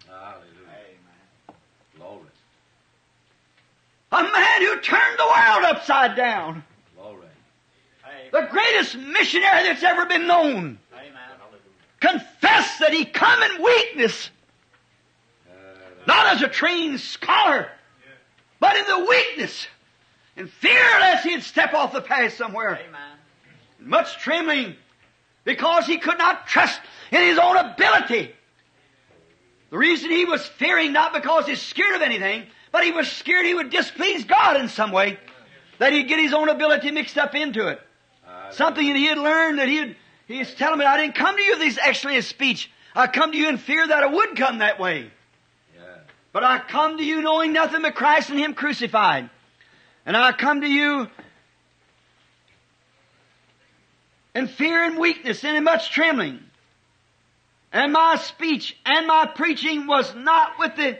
A 4.12 4.22
man 4.22 4.62
who 4.62 4.80
turned 4.80 5.18
the 5.18 5.24
world 5.24 5.64
upside 5.64 6.16
down. 6.16 6.64
Glory. 6.96 7.26
The 8.32 8.48
greatest 8.50 8.96
missionary 8.96 9.64
that's 9.64 9.82
ever 9.82 10.06
been 10.06 10.26
known. 10.26 10.78
Confessed 12.00 12.80
that 12.80 12.92
he 12.92 13.04
come 13.04 13.42
in 13.42 13.62
weakness. 13.62 14.30
Not 16.06 16.34
as 16.34 16.42
a 16.42 16.48
trained 16.48 17.00
scholar, 17.00 17.68
but 18.60 18.76
in 18.76 18.86
the 18.86 19.06
weakness. 19.06 19.66
And 20.36 20.48
fear 20.48 20.84
lest 21.00 21.26
he'd 21.26 21.42
step 21.42 21.74
off 21.74 21.92
the 21.92 22.00
path 22.00 22.34
somewhere. 22.34 22.78
Much 23.80 24.18
trembling 24.18 24.76
because 25.46 25.86
he 25.86 25.96
could 25.96 26.18
not 26.18 26.46
trust 26.46 26.78
in 27.10 27.22
his 27.22 27.38
own 27.38 27.56
ability. 27.56 28.34
The 29.70 29.78
reason 29.78 30.10
he 30.10 30.26
was 30.26 30.44
fearing, 30.44 30.92
not 30.92 31.14
because 31.14 31.46
he's 31.46 31.62
scared 31.62 31.94
of 31.94 32.02
anything, 32.02 32.42
but 32.72 32.84
he 32.84 32.92
was 32.92 33.10
scared 33.10 33.46
he 33.46 33.54
would 33.54 33.70
displease 33.70 34.24
God 34.24 34.60
in 34.60 34.68
some 34.68 34.92
way. 34.92 35.18
That 35.78 35.92
he'd 35.92 36.08
get 36.08 36.18
his 36.18 36.34
own 36.34 36.48
ability 36.48 36.90
mixed 36.90 37.16
up 37.16 37.34
into 37.34 37.68
it. 37.68 37.80
Something 38.50 38.86
that 38.86 38.96
he 38.96 39.06
had 39.06 39.18
learned 39.18 39.58
that 39.58 39.68
he'd, 39.68 39.96
he's 40.26 40.52
telling 40.54 40.78
me, 40.78 40.84
I 40.84 40.96
didn't 40.96 41.14
come 41.14 41.36
to 41.36 41.42
you 41.42 41.52
with 41.52 41.60
this 41.60 41.78
excellent 41.82 42.24
speech. 42.24 42.70
I 42.94 43.06
come 43.06 43.32
to 43.32 43.38
you 43.38 43.48
in 43.48 43.58
fear 43.58 43.86
that 43.86 44.02
I 44.02 44.06
would 44.06 44.36
come 44.36 44.58
that 44.58 44.80
way. 44.80 45.10
Yeah. 45.76 45.82
But 46.32 46.44
I 46.44 46.58
come 46.58 46.96
to 46.96 47.04
you 47.04 47.22
knowing 47.22 47.52
nothing 47.52 47.82
but 47.82 47.94
Christ 47.94 48.30
and 48.30 48.38
Him 48.38 48.54
crucified. 48.54 49.30
And 50.06 50.16
I 50.16 50.32
come 50.32 50.60
to 50.60 50.68
you 50.68 51.08
in 54.36 54.48
fear 54.48 54.84
and 54.84 54.98
weakness 54.98 55.42
and 55.44 55.56
in 55.56 55.64
much 55.64 55.90
trembling. 55.90 56.38
And 57.72 57.92
my 57.92 58.16
speech 58.16 58.76
and 58.84 59.06
my 59.06 59.26
preaching 59.26 59.86
was 59.86 60.14
not 60.14 60.58
with 60.58 60.76
the 60.76 60.98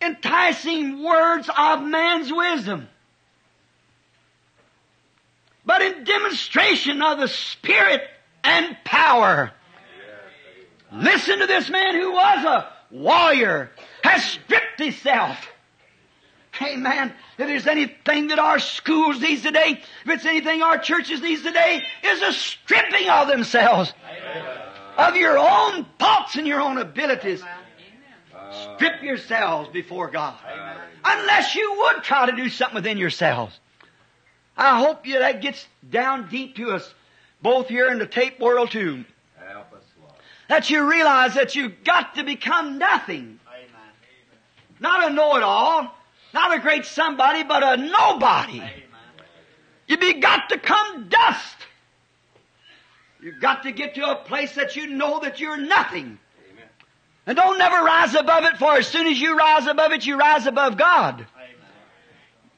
enticing 0.00 1.02
words 1.02 1.50
of 1.56 1.82
man's 1.82 2.32
wisdom, 2.32 2.88
but 5.66 5.82
in 5.82 6.04
demonstration 6.04 7.02
of 7.02 7.18
the 7.18 7.28
Spirit 7.28 8.02
and 8.42 8.76
power. 8.84 9.52
Listen 10.90 11.40
to 11.40 11.46
this 11.46 11.68
man 11.68 11.94
who 11.94 12.12
was 12.12 12.44
a 12.44 12.72
warrior, 12.90 13.70
has 14.02 14.24
stripped 14.24 14.78
himself. 14.78 15.36
Amen. 16.60 17.12
If 17.38 17.46
there's 17.46 17.66
anything 17.66 18.28
that 18.28 18.38
our 18.38 18.58
schools 18.58 19.20
needs 19.20 19.42
today, 19.42 19.80
if 20.04 20.10
it's 20.10 20.24
anything 20.24 20.62
our 20.62 20.78
churches 20.78 21.20
needs 21.20 21.42
today, 21.42 21.84
is 22.02 22.22
a 22.22 22.32
stripping 22.32 23.08
of 23.08 23.28
themselves. 23.28 23.92
Of 24.96 25.16
your 25.16 25.38
own 25.38 25.86
thoughts 25.98 26.36
and 26.36 26.46
your 26.46 26.60
own 26.60 26.78
abilities. 26.78 27.42
Strip 28.74 29.02
yourselves 29.02 29.68
before 29.70 30.10
God. 30.10 30.34
Unless 31.04 31.54
you 31.54 31.76
would 31.78 32.02
try 32.02 32.26
to 32.26 32.36
do 32.36 32.48
something 32.48 32.74
within 32.74 32.98
yourselves. 32.98 33.58
I 34.56 34.80
hope 34.80 35.06
you, 35.06 35.20
that 35.20 35.40
gets 35.40 35.64
down 35.88 36.28
deep 36.28 36.56
to 36.56 36.72
us, 36.72 36.92
both 37.40 37.68
here 37.68 37.90
in 37.90 38.00
the 38.00 38.06
tape 38.06 38.40
world 38.40 38.72
too. 38.72 39.04
Help 39.36 39.72
us, 39.72 39.84
Lord. 40.00 40.12
that 40.48 40.70
you 40.70 40.90
realize 40.90 41.34
that 41.34 41.54
you've 41.54 41.84
got 41.84 42.16
to 42.16 42.24
become 42.24 42.78
nothing. 42.78 43.38
Not 44.80 45.10
a 45.10 45.14
know-it-all, 45.14 45.94
not 46.32 46.56
a 46.56 46.60
great 46.60 46.84
somebody, 46.84 47.42
but 47.42 47.62
a 47.62 47.82
nobody. 47.82 48.62
You've 49.86 50.20
got 50.20 50.50
to 50.50 50.58
come 50.58 51.08
dust. 51.08 51.56
You've 53.20 53.40
got 53.40 53.64
to 53.64 53.72
get 53.72 53.94
to 53.96 54.10
a 54.10 54.16
place 54.16 54.54
that 54.54 54.76
you 54.76 54.86
know 54.86 55.20
that 55.20 55.40
you're 55.40 55.56
nothing. 55.56 56.18
And 57.26 57.36
don't 57.36 57.58
never 57.58 57.76
rise 57.84 58.14
above 58.14 58.44
it, 58.44 58.56
for 58.56 58.76
as 58.76 58.86
soon 58.86 59.06
as 59.06 59.20
you 59.20 59.36
rise 59.36 59.66
above 59.66 59.92
it, 59.92 60.06
you 60.06 60.16
rise 60.16 60.46
above 60.46 60.76
God. 60.76 61.26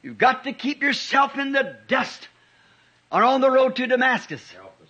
You've 0.01 0.17
got 0.17 0.45
to 0.45 0.53
keep 0.53 0.81
yourself 0.81 1.37
in 1.37 1.51
the 1.51 1.77
dust 1.87 2.27
or 3.11 3.23
on 3.23 3.41
the 3.41 3.51
road 3.51 3.75
to 3.75 3.87
Damascus. 3.87 4.41
Us, 4.41 4.89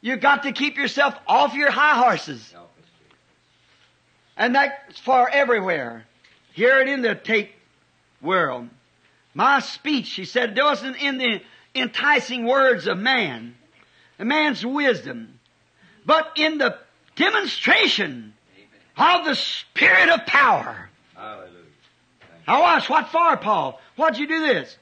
You've 0.00 0.20
got 0.20 0.44
to 0.44 0.52
keep 0.52 0.76
yourself 0.76 1.14
off 1.26 1.54
your 1.54 1.70
high 1.70 2.02
horses. 2.02 2.54
And 4.36 4.54
that's 4.54 4.98
for 5.00 5.28
everywhere. 5.28 6.06
Here 6.54 6.80
it 6.80 6.88
in 6.88 7.02
the 7.02 7.14
tape 7.14 7.52
world. 8.20 8.68
My 9.34 9.60
speech, 9.60 10.10
he 10.12 10.24
said, 10.24 10.54
doesn't 10.54 10.96
in 10.96 11.18
the 11.18 11.40
enticing 11.74 12.46
words 12.46 12.86
of 12.86 12.98
man, 12.98 13.54
a 14.18 14.24
man's 14.24 14.64
wisdom, 14.64 15.38
but 16.04 16.32
in 16.36 16.58
the 16.58 16.76
demonstration 17.16 18.34
of 18.96 19.24
the 19.24 19.34
Spirit 19.34 20.08
of 20.08 20.26
power. 20.26 20.90
Hallelujah. 21.14 21.50
Now 22.48 22.62
watch, 22.62 22.90
what 22.90 23.08
for, 23.08 23.36
Paul? 23.36 23.80
Why'd 23.96 24.18
you 24.18 24.26
do 24.26 24.40
this? 24.40 24.76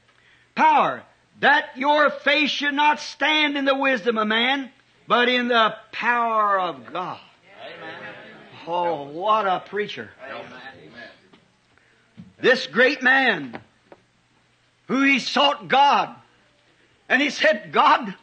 Power. 0.55 1.03
That 1.41 1.77
your 1.77 2.09
faith 2.09 2.49
should 2.49 2.73
not 2.73 2.99
stand 2.99 3.57
in 3.57 3.65
the 3.65 3.75
wisdom 3.75 4.17
of 4.17 4.27
man, 4.27 4.71
but 5.07 5.29
in 5.29 5.47
the 5.47 5.75
power 5.91 6.59
of 6.59 6.91
God. 6.91 7.19
Oh, 8.67 9.03
what 9.05 9.47
a 9.47 9.63
preacher. 9.65 10.11
you. 10.21 10.29
Help 10.29 10.45
us. 10.45 10.51
Amen. 10.77 10.88
This 12.41 12.67
great 12.67 13.01
man, 13.01 13.59
who 14.87 15.01
he 15.01 15.19
sought 15.19 15.67
God, 15.67 16.15
and 17.09 17.21
he 17.21 17.29
said, 17.29 17.71
God, 17.71 18.13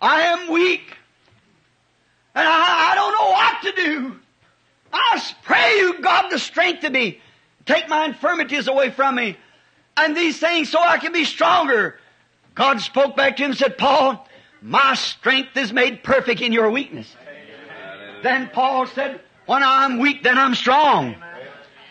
I 0.00 0.22
am 0.22 0.50
weak, 0.50 0.96
and 2.34 2.46
I, 2.46 2.92
I 2.92 2.94
don't 2.94 3.12
know 3.12 3.30
what 3.30 3.62
to 3.62 3.82
do. 3.82 4.20
I 4.92 5.34
pray 5.42 5.76
you, 5.78 6.00
God, 6.00 6.30
to 6.30 6.90
me. 6.90 7.20
Take 7.66 7.88
my 7.88 8.06
infirmities 8.06 8.68
away 8.68 8.90
from 8.90 9.16
me, 9.16 9.36
and 9.96 10.16
these 10.16 10.38
things 10.38 10.70
so 10.70 10.80
I 10.80 10.98
can 10.98 11.12
be 11.12 11.24
stronger. 11.24 11.98
God 12.54 12.80
spoke 12.80 13.14
back 13.16 13.36
to 13.36 13.44
him 13.44 13.50
and 13.50 13.58
said, 13.58 13.76
Paul, 13.76 14.26
my 14.62 14.94
strength 14.94 15.56
is 15.56 15.72
made 15.72 16.02
perfect 16.02 16.40
in 16.40 16.52
your 16.52 16.70
weakness. 16.70 17.14
Then 18.22 18.48
Paul 18.48 18.86
said, 18.86 19.20
when 19.46 19.62
I'm 19.62 19.98
weak, 19.98 20.22
then 20.22 20.38
I'm 20.38 20.54
strong. 20.54 21.14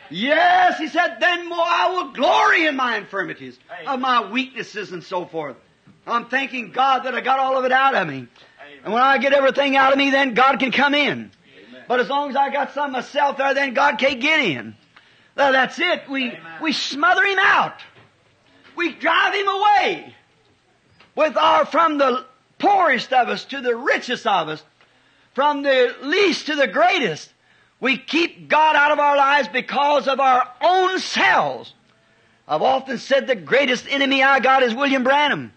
Yes, 0.09 0.77
he 0.77 0.87
said, 0.87 1.17
then 1.19 1.49
more 1.49 1.57
I 1.59 1.91
will 1.91 2.13
glory 2.13 2.65
in 2.65 2.75
my 2.75 2.97
infirmities, 2.97 3.57
of 3.85 3.99
my 3.99 4.29
weaknesses 4.31 4.91
and 4.91 5.03
so 5.03 5.25
forth. 5.25 5.57
I'm 6.05 6.25
thanking 6.25 6.71
God 6.71 7.03
that 7.03 7.13
I 7.13 7.21
got 7.21 7.39
all 7.39 7.57
of 7.57 7.65
it 7.65 7.71
out 7.71 7.95
of 7.95 8.07
me. 8.07 8.27
And 8.83 8.93
when 8.93 9.03
I 9.03 9.17
get 9.17 9.33
everything 9.33 9.75
out 9.75 9.91
of 9.91 9.97
me, 9.97 10.09
then 10.09 10.33
God 10.33 10.59
can 10.59 10.71
come 10.71 10.93
in. 10.93 11.31
But 11.87 11.99
as 11.99 12.09
long 12.09 12.29
as 12.29 12.35
I 12.35 12.49
got 12.49 12.73
some 12.73 12.91
myself 12.91 13.37
there, 13.37 13.53
then 13.53 13.73
God 13.73 13.97
can't 13.97 14.21
get 14.21 14.39
in. 14.39 14.75
Well, 15.35 15.51
that's 15.51 15.79
it. 15.79 16.09
We, 16.09 16.37
we 16.61 16.73
smother 16.73 17.23
him 17.23 17.39
out. 17.39 17.79
We 18.75 18.93
drive 18.93 19.33
him 19.33 19.47
away. 19.47 20.15
With 21.15 21.37
our, 21.37 21.65
from 21.65 21.97
the 21.97 22.25
poorest 22.59 23.11
of 23.13 23.29
us 23.29 23.45
to 23.45 23.61
the 23.61 23.75
richest 23.75 24.27
of 24.27 24.49
us, 24.49 24.63
from 25.33 25.63
the 25.63 25.95
least 26.01 26.47
to 26.47 26.55
the 26.55 26.67
greatest. 26.67 27.31
We 27.79 27.97
keep 27.97 28.47
God 28.47 28.75
out 28.75 28.91
of 28.91 28.99
our 28.99 29.15
lives 29.15 29.47
because 29.47 30.07
of 30.07 30.19
our 30.19 30.49
own 30.61 30.99
selves. 30.99 31.73
I've 32.47 32.61
often 32.61 32.97
said 32.97 33.27
the 33.27 33.35
greatest 33.35 33.85
enemy 33.87 34.23
I 34.23 34.39
got 34.39 34.63
is 34.63 34.73
William 34.73 35.03
Branham. 35.03 35.53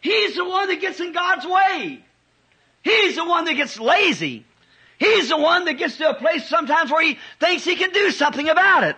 He's 0.00 0.36
the 0.36 0.44
one 0.44 0.68
that 0.68 0.80
gets 0.80 1.00
in 1.00 1.12
God's 1.12 1.44
way. 1.44 2.04
He's 2.82 3.16
the 3.16 3.24
one 3.24 3.44
that 3.46 3.54
gets 3.54 3.78
lazy. 3.78 4.44
He's 4.98 5.28
the 5.28 5.36
one 5.36 5.64
that 5.66 5.74
gets 5.74 5.96
to 5.98 6.10
a 6.10 6.14
place 6.14 6.48
sometimes 6.48 6.90
where 6.90 7.04
he 7.04 7.18
thinks 7.40 7.64
he 7.64 7.76
can 7.76 7.90
do 7.90 8.10
something 8.10 8.48
about 8.48 8.84
it. 8.84 8.96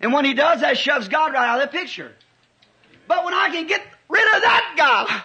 And 0.00 0.12
when 0.12 0.24
he 0.24 0.34
does, 0.34 0.60
that 0.60 0.76
shoves 0.76 1.08
God 1.08 1.32
right 1.32 1.48
out 1.48 1.62
of 1.62 1.70
the 1.70 1.78
picture. 1.78 2.12
But 3.06 3.24
when 3.24 3.34
I 3.34 3.50
can 3.50 3.66
get 3.66 3.82
rid 4.08 4.24
of 4.34 4.42
that 4.42 4.74
guy, 4.76 5.22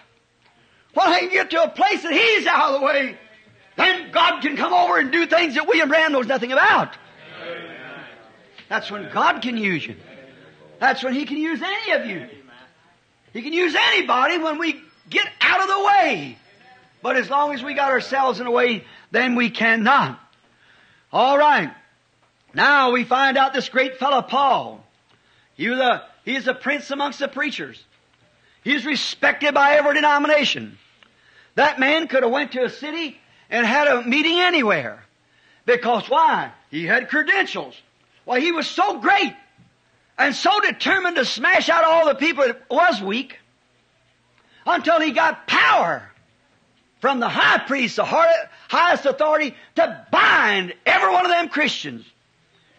when 0.94 1.08
I 1.08 1.20
can 1.22 1.30
get 1.30 1.50
to 1.50 1.64
a 1.64 1.70
place 1.70 2.04
that 2.04 2.14
he's 2.14 2.46
out 2.46 2.74
of 2.74 2.80
the 2.80 2.86
way, 2.86 3.18
then 3.76 4.12
God 4.12 4.42
can 4.42 4.56
come 4.56 4.74
over 4.74 4.98
and 4.98 5.12
do 5.12 5.26
things 5.26 5.56
that 5.56 5.68
William 5.68 5.90
Branham 5.90 6.14
knows 6.14 6.28
nothing 6.28 6.52
about. 6.52 6.96
That's 8.70 8.90
when 8.90 9.10
God 9.12 9.42
can 9.42 9.58
use 9.58 9.86
you. 9.86 9.96
That's 10.80 11.04
when 11.04 11.14
He 11.14 11.26
can 11.26 11.38
use 11.38 11.62
any 11.62 11.92
of 11.92 12.06
you. 12.06 12.28
He 13.34 13.42
can 13.42 13.54
use 13.54 13.76
anybody 13.76 14.38
when 14.38 14.58
we 14.58 14.82
get 15.10 15.28
out 15.42 15.62
of 15.62 15.68
the 15.68 15.86
way. 15.86 16.38
But 17.02 17.18
as 17.18 17.30
long 17.30 17.54
as 17.54 17.62
we 17.62 17.74
got 17.74 17.92
ourselves 17.92 18.40
in 18.40 18.46
the 18.46 18.52
way, 18.52 18.86
then 19.12 19.36
we 19.36 19.50
cannot. 19.50 20.20
All 21.12 21.38
right. 21.38 21.72
Now 22.54 22.92
we 22.92 23.04
find 23.04 23.38
out 23.38 23.54
this 23.54 23.70
great 23.70 23.98
fellow 23.98 24.22
Paul. 24.22 24.84
He 25.56 25.70
was 25.70 25.80
a, 25.80 26.06
he's 26.24 26.48
a 26.48 26.54
prince 26.54 26.90
amongst 26.92 27.20
the 27.20 27.28
preachers. 27.28 27.84
He's 28.64 28.86
respected 28.86 29.54
by 29.54 29.74
every 29.74 29.96
denomination. 29.96 30.78
That 31.56 31.80
man 31.80 32.08
could 32.08 32.24
have 32.24 32.32
went 32.32 32.54
to 32.54 32.64
a 32.64 32.70
city 32.70 33.20
and 33.56 33.66
had 33.66 33.88
a 33.88 34.04
meeting 34.04 34.38
anywhere. 34.38 35.02
Because 35.66 36.10
why? 36.10 36.52
He 36.72 36.86
had 36.86 37.08
credentials. 37.08 37.74
Why, 38.26 38.42
he 38.42 38.52
was 38.52 38.68
so 38.68 39.00
great 39.00 39.34
and 40.18 40.36
so 40.36 40.60
determined 40.60 41.16
to 41.16 41.24
smash 41.24 41.70
out 41.70 41.86
all 41.86 42.06
the 42.06 42.16
people 42.16 42.46
that 42.46 42.70
was 42.70 43.02
weak 43.02 43.40
until 44.66 45.00
he 45.00 45.12
got 45.12 45.48
power 45.48 46.12
from 47.00 47.22
the 47.22 47.30
high 47.30 47.60
priest, 47.60 47.96
the 47.96 48.04
highest 48.04 49.06
authority, 49.06 49.56
to 49.76 50.06
bind 50.12 50.74
every 50.86 51.14
one 51.14 51.26
of 51.26 51.32
them 51.32 51.48
Christians. 51.48 52.06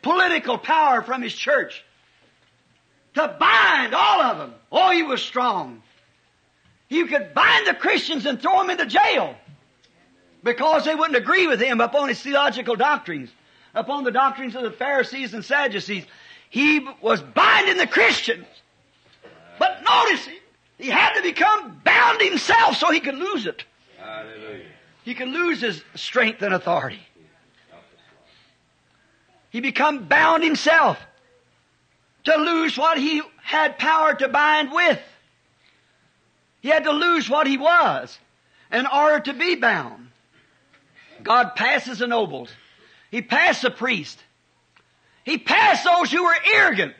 Political 0.02 0.58
power 0.58 1.00
from 1.00 1.22
his 1.22 1.32
church. 1.34 1.82
To 3.14 3.34
bind 3.40 3.94
all 3.94 4.20
of 4.20 4.38
them. 4.38 4.54
Oh, 4.70 4.90
he 4.90 5.02
was 5.02 5.22
strong. 5.22 5.82
He 6.88 7.06
could 7.06 7.32
bind 7.32 7.66
the 7.66 7.74
Christians 7.74 8.26
and 8.26 8.40
throw 8.40 8.58
them 8.58 8.68
into 8.68 8.84
jail 8.84 9.36
because 10.42 10.84
they 10.84 10.94
wouldn't 10.94 11.16
agree 11.16 11.46
with 11.46 11.60
him 11.60 11.80
upon 11.80 12.08
his 12.08 12.20
theological 12.20 12.76
doctrines, 12.76 13.30
upon 13.74 14.04
the 14.04 14.10
doctrines 14.10 14.54
of 14.54 14.62
the 14.62 14.70
Pharisees 14.70 15.34
and 15.34 15.44
Sadducees. 15.44 16.04
He 16.50 16.86
was 17.00 17.20
binding 17.20 17.76
the 17.76 17.86
Christians. 17.86 18.46
But 19.58 19.82
notice, 19.82 20.28
he 20.78 20.88
had 20.88 21.14
to 21.14 21.22
become 21.22 21.80
bound 21.84 22.20
himself 22.20 22.76
so 22.76 22.90
he 22.90 23.00
could 23.00 23.16
lose 23.16 23.46
it. 23.46 23.64
Hallelujah. 23.98 24.64
He 25.04 25.14
could 25.14 25.28
lose 25.28 25.60
his 25.60 25.82
strength 25.94 26.42
and 26.42 26.54
authority. 26.54 27.00
He 29.50 29.60
become 29.60 30.04
bound 30.04 30.42
himself 30.42 30.98
to 32.24 32.36
lose 32.36 32.76
what 32.76 32.98
he 32.98 33.22
had 33.42 33.78
power 33.78 34.14
to 34.14 34.28
bind 34.28 34.72
with. 34.72 35.00
He 36.60 36.68
had 36.68 36.84
to 36.84 36.92
lose 36.92 37.30
what 37.30 37.46
he 37.46 37.56
was 37.56 38.18
in 38.72 38.86
order 38.86 39.20
to 39.20 39.32
be 39.32 39.54
bound. 39.54 40.08
God 41.26 41.56
passes 41.56 41.98
the 41.98 42.06
nobles. 42.06 42.50
He 43.10 43.20
passed 43.20 43.62
the 43.62 43.70
priest. 43.70 44.22
He 45.24 45.38
passed 45.38 45.84
those 45.84 46.12
who 46.12 46.22
were 46.22 46.36
arrogant. 46.54 46.94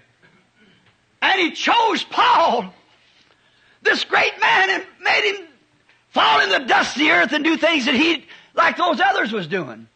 And 1.22 1.41
he 1.41 1.53
chose 1.53 2.03
Paul, 2.03 2.74
this 3.83 4.03
great 4.03 4.33
man, 4.41 4.70
and 4.70 4.85
made 5.01 5.31
him 5.31 5.47
fall 6.09 6.41
in 6.41 6.49
the 6.49 6.59
dust 6.59 6.97
of 6.97 7.03
the 7.03 7.11
earth 7.12 7.33
and 7.33 7.45
do 7.45 7.57
things 7.57 7.85
that 7.85 7.95
he, 7.95 8.24
like 8.55 8.77
those 8.77 9.01
others 9.01 9.33
was 9.33 9.47
doing. 9.47 9.87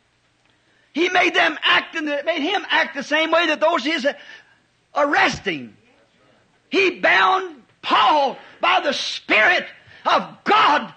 He 0.93 1.09
made 1.09 1.35
them 1.35 1.59
act 1.63 1.97
in 1.97 2.05
the, 2.05 2.23
made 2.25 2.43
him 2.43 2.65
act 2.69 2.95
the 2.95 3.03
same 3.03 3.33
way 3.33 3.49
that 3.49 3.61
those 3.61 3.85
he's 3.85 4.07
arresting. 4.95 5.77
He 6.69 7.01
bound 7.01 7.63
Paul 7.83 8.39
by 8.61 8.81
the 8.81 8.93
Spirit 8.93 9.67
of 10.07 10.45
God 10.45 10.95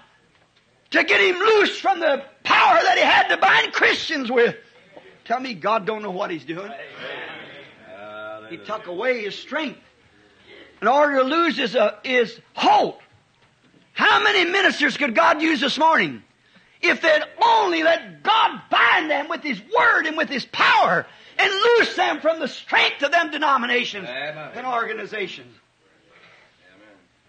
to 0.92 1.04
get 1.04 1.20
him 1.20 1.40
loose 1.40 1.80
from 1.80 2.00
the 2.00 2.24
power 2.44 2.80
that 2.82 2.98
he 2.98 3.04
had 3.04 3.28
to 3.30 3.38
bind 3.38 3.74
Christians 3.74 4.32
with. 4.32 4.56
Tell 5.26 5.40
me 5.40 5.54
God 5.54 5.86
don't 5.86 6.02
know 6.02 6.12
what 6.12 6.32
he's 6.32 6.46
doing. 6.46 6.72
He 8.50 8.58
took 8.58 8.88
away 8.88 9.24
his 9.24 9.38
strength 9.38 9.80
in 10.82 10.88
order 10.88 11.18
to 11.18 11.24
lose 11.24 11.58
his, 11.58 11.76
uh, 11.76 11.96
his 12.04 12.40
hope. 12.54 13.02
How 13.94 14.22
many 14.22 14.50
ministers 14.50 14.98
could 14.98 15.16
God 15.16 15.42
use 15.42 15.62
this 15.62 15.78
morning? 15.78 16.24
If 16.82 17.02
they'd 17.02 17.24
only 17.42 17.84
let 17.84 18.24
God 18.24 18.62
bind 18.70 19.10
them 19.10 19.30
with 19.30 19.42
His 19.42 19.62
Word 19.76 20.06
and 20.06 20.18
with 20.18 20.30
His 20.30 20.46
power 20.46 21.06
and 21.40 21.52
loose 21.52 21.96
them 21.96 22.20
from 22.20 22.40
the 22.40 22.48
strength 22.48 23.02
of 23.04 23.12
them 23.12 23.32
denominations 23.32 24.10
Amen. 24.10 24.52
and 24.56 24.68
organizations. 24.68 25.56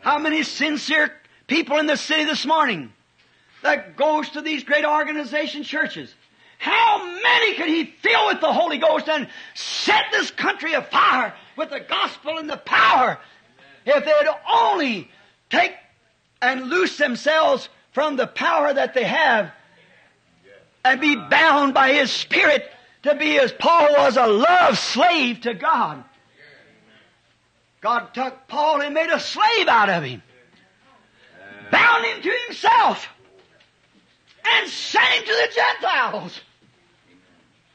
How 0.01 0.19
many 0.19 0.43
sincere 0.43 1.12
people 1.47 1.79
in 1.79 1.87
the 1.87 1.97
city 1.97 2.25
this 2.25 2.45
morning 2.45 2.93
that 3.65 3.97
goes 3.97 4.29
to 4.31 4.43
these 4.43 4.62
great 4.62 4.85
organization 4.85 5.65
churches. 5.65 6.15
How 6.59 7.05
many 7.05 7.55
could 7.55 7.67
he 7.67 7.85
fill 7.85 8.27
with 8.27 8.41
the 8.41 8.53
Holy 8.53 8.79
Ghost 8.79 9.09
and 9.09 9.27
set 9.55 10.05
this 10.12 10.31
country 10.31 10.75
afire 10.75 11.35
with 11.57 11.71
the 11.71 11.81
gospel 11.81 12.39
and 12.39 12.49
the 12.49 12.59
power 12.59 13.19
if 13.87 14.05
they'd 14.05 14.29
only 14.51 15.11
take 15.51 15.73
and 16.41 16.69
loose 16.69 16.99
themselves 16.99 17.69
from 17.93 18.17
the 18.17 18.27
power 18.27 18.73
that 18.73 18.93
they 18.93 19.05
have 19.05 19.51
and 20.85 21.01
be 21.01 21.17
bound 21.17 21.73
by 21.73 21.95
His 21.95 22.12
Spirit 22.12 22.71
to 23.05 23.15
be 23.15 23.39
as 23.39 23.51
Paul 23.53 23.93
was 23.97 24.19
a 24.19 24.27
love 24.27 24.79
slave 24.79 25.41
to 25.43 25.55
God. 25.55 26.05
God 27.81 28.12
took 28.12 28.47
Paul 28.47 28.83
and 28.83 28.95
made 28.95 29.11
a 29.11 29.21
slave 29.21 29.69
out 29.69 29.91
of 29.91 30.03
him, 30.03 30.23
bound 31.71 32.05
him 32.07 32.23
to 32.23 32.39
himself, 32.47 33.09
and 34.47 34.68
sent 34.68 35.05
him 35.07 35.24
to 35.24 35.32
the 35.32 35.55
Gentiles, 35.55 36.40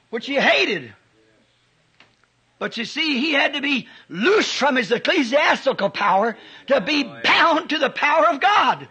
which 0.09 0.25
he 0.25 0.35
hated. 0.35 0.93
But 2.59 2.75
you 2.75 2.85
see, 2.85 3.19
he 3.19 3.31
had 3.31 3.53
to 3.53 3.61
be 3.61 3.87
loosed 4.09 4.53
from 4.53 4.75
his 4.75 4.91
ecclesiastical 4.91 5.89
power 5.89 6.37
to 6.67 6.81
be 6.81 7.03
bound 7.03 7.69
to 7.69 7.77
the 7.77 7.89
power 7.89 8.27
of 8.27 8.41
God. 8.41 8.87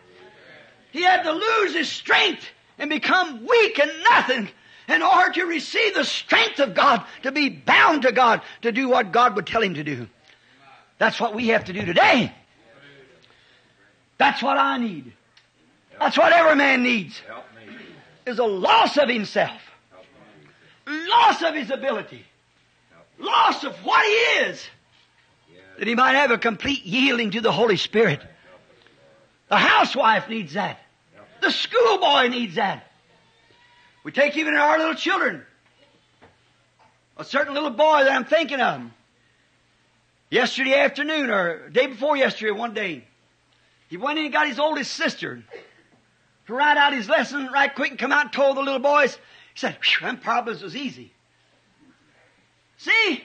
He 0.91 1.03
had 1.03 1.23
to 1.25 1.33
lose 1.33 1.75
his 1.75 1.89
strength 1.89 2.47
and 2.79 2.89
become 2.89 3.47
weak 3.47 3.79
and 3.79 3.91
nothing 4.05 4.49
in 4.89 5.03
order 5.03 5.33
to 5.33 5.45
receive 5.45 5.95
the 5.95 6.05
strength 6.05 6.61
of 6.61 6.75
God, 6.75 7.05
to 7.23 7.31
be 7.31 7.51
bound 7.51 8.03
to 8.03 8.13
God, 8.13 8.41
to 8.63 8.73
do 8.73 8.89
what 8.89 9.13
God 9.13 9.37
would 9.37 9.47
tell 9.47 9.63
him 9.63 9.75
to 9.75 9.85
do. 9.85 10.09
That's 10.97 11.21
what 11.21 11.35
we 11.35 11.49
have 11.49 11.67
to 11.67 11.75
do 11.75 11.85
today. 11.85 12.33
That's 14.17 14.43
what 14.43 14.57
I 14.57 14.79
need. 14.79 15.13
That's 16.01 16.17
what 16.17 16.33
every 16.33 16.57
man 16.57 16.83
needs. 16.83 17.21
Is 18.29 18.39
a 18.39 18.45
loss 18.45 18.99
of 18.99 19.09
himself. 19.09 19.59
Loss 20.87 21.43
of 21.45 21.55
his 21.55 21.71
ability. 21.71 22.27
Loss 23.19 23.65
of 23.65 23.75
what 23.77 24.05
he 24.05 24.45
is. 24.51 24.69
That 25.79 25.89
he 25.89 25.95
might 25.95 26.15
have 26.15 26.31
a 26.31 26.37
complete 26.37 26.85
yielding 26.85 27.31
to 27.31 27.41
the 27.41 27.51
Holy 27.51 27.79
Spirit. 27.79 28.21
The 29.49 29.57
housewife 29.57 30.29
needs 30.29 30.53
that. 30.53 30.79
The 31.41 31.51
schoolboy 31.51 32.29
needs 32.29 32.57
that. 32.57 32.91
We 34.05 34.13
take 34.13 34.37
even 34.37 34.55
our 34.55 34.77
little 34.77 34.95
children. 34.95 35.43
A 37.17 37.25
certain 37.25 37.55
little 37.55 37.71
boy 37.71 38.05
that 38.05 38.13
I'm 38.13 38.27
thinking 38.27 38.61
of. 38.61 38.83
Yesterday 40.31 40.75
afternoon, 40.75 41.31
or 41.31 41.71
day 41.71 41.87
before 41.87 42.15
yesterday, 42.15 42.53
one 42.53 42.75
day, 42.75 43.05
he 43.89 43.97
went 43.97 44.19
in 44.19 44.27
and 44.27 44.35
got 44.35 44.49
his 44.49 44.59
oldest 44.59 44.93
sister 44.93 45.43
to 46.49 46.55
write 46.55 46.79
out 46.79 46.95
his 46.95 47.09
lesson 47.09 47.49
right 47.53 47.75
quick 47.75 47.91
and 47.91 47.99
come 47.99 48.11
out 48.11 48.25
and 48.25 48.33
told 48.33 48.57
the 48.57 48.63
little 48.63 48.81
boys. 48.81 49.15
He 49.15 49.61
said, 49.61 49.77
them 50.01 50.17
problems 50.17 50.63
was 50.63 50.75
easy. 50.75 51.13
See? 52.79 53.23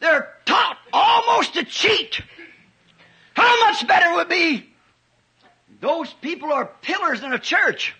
They're 0.00 0.28
taught 0.44 0.76
almost 0.92 1.54
to 1.54 1.64
cheat. 1.64 2.20
How 3.34 3.60
much 3.66 3.86
better 3.88 4.14
would 4.16 4.28
be? 4.28 4.68
Those 5.80 6.12
people 6.20 6.52
are 6.52 6.70
pillars 6.82 7.22
in 7.22 7.32
a 7.32 7.38
church. 7.38 7.94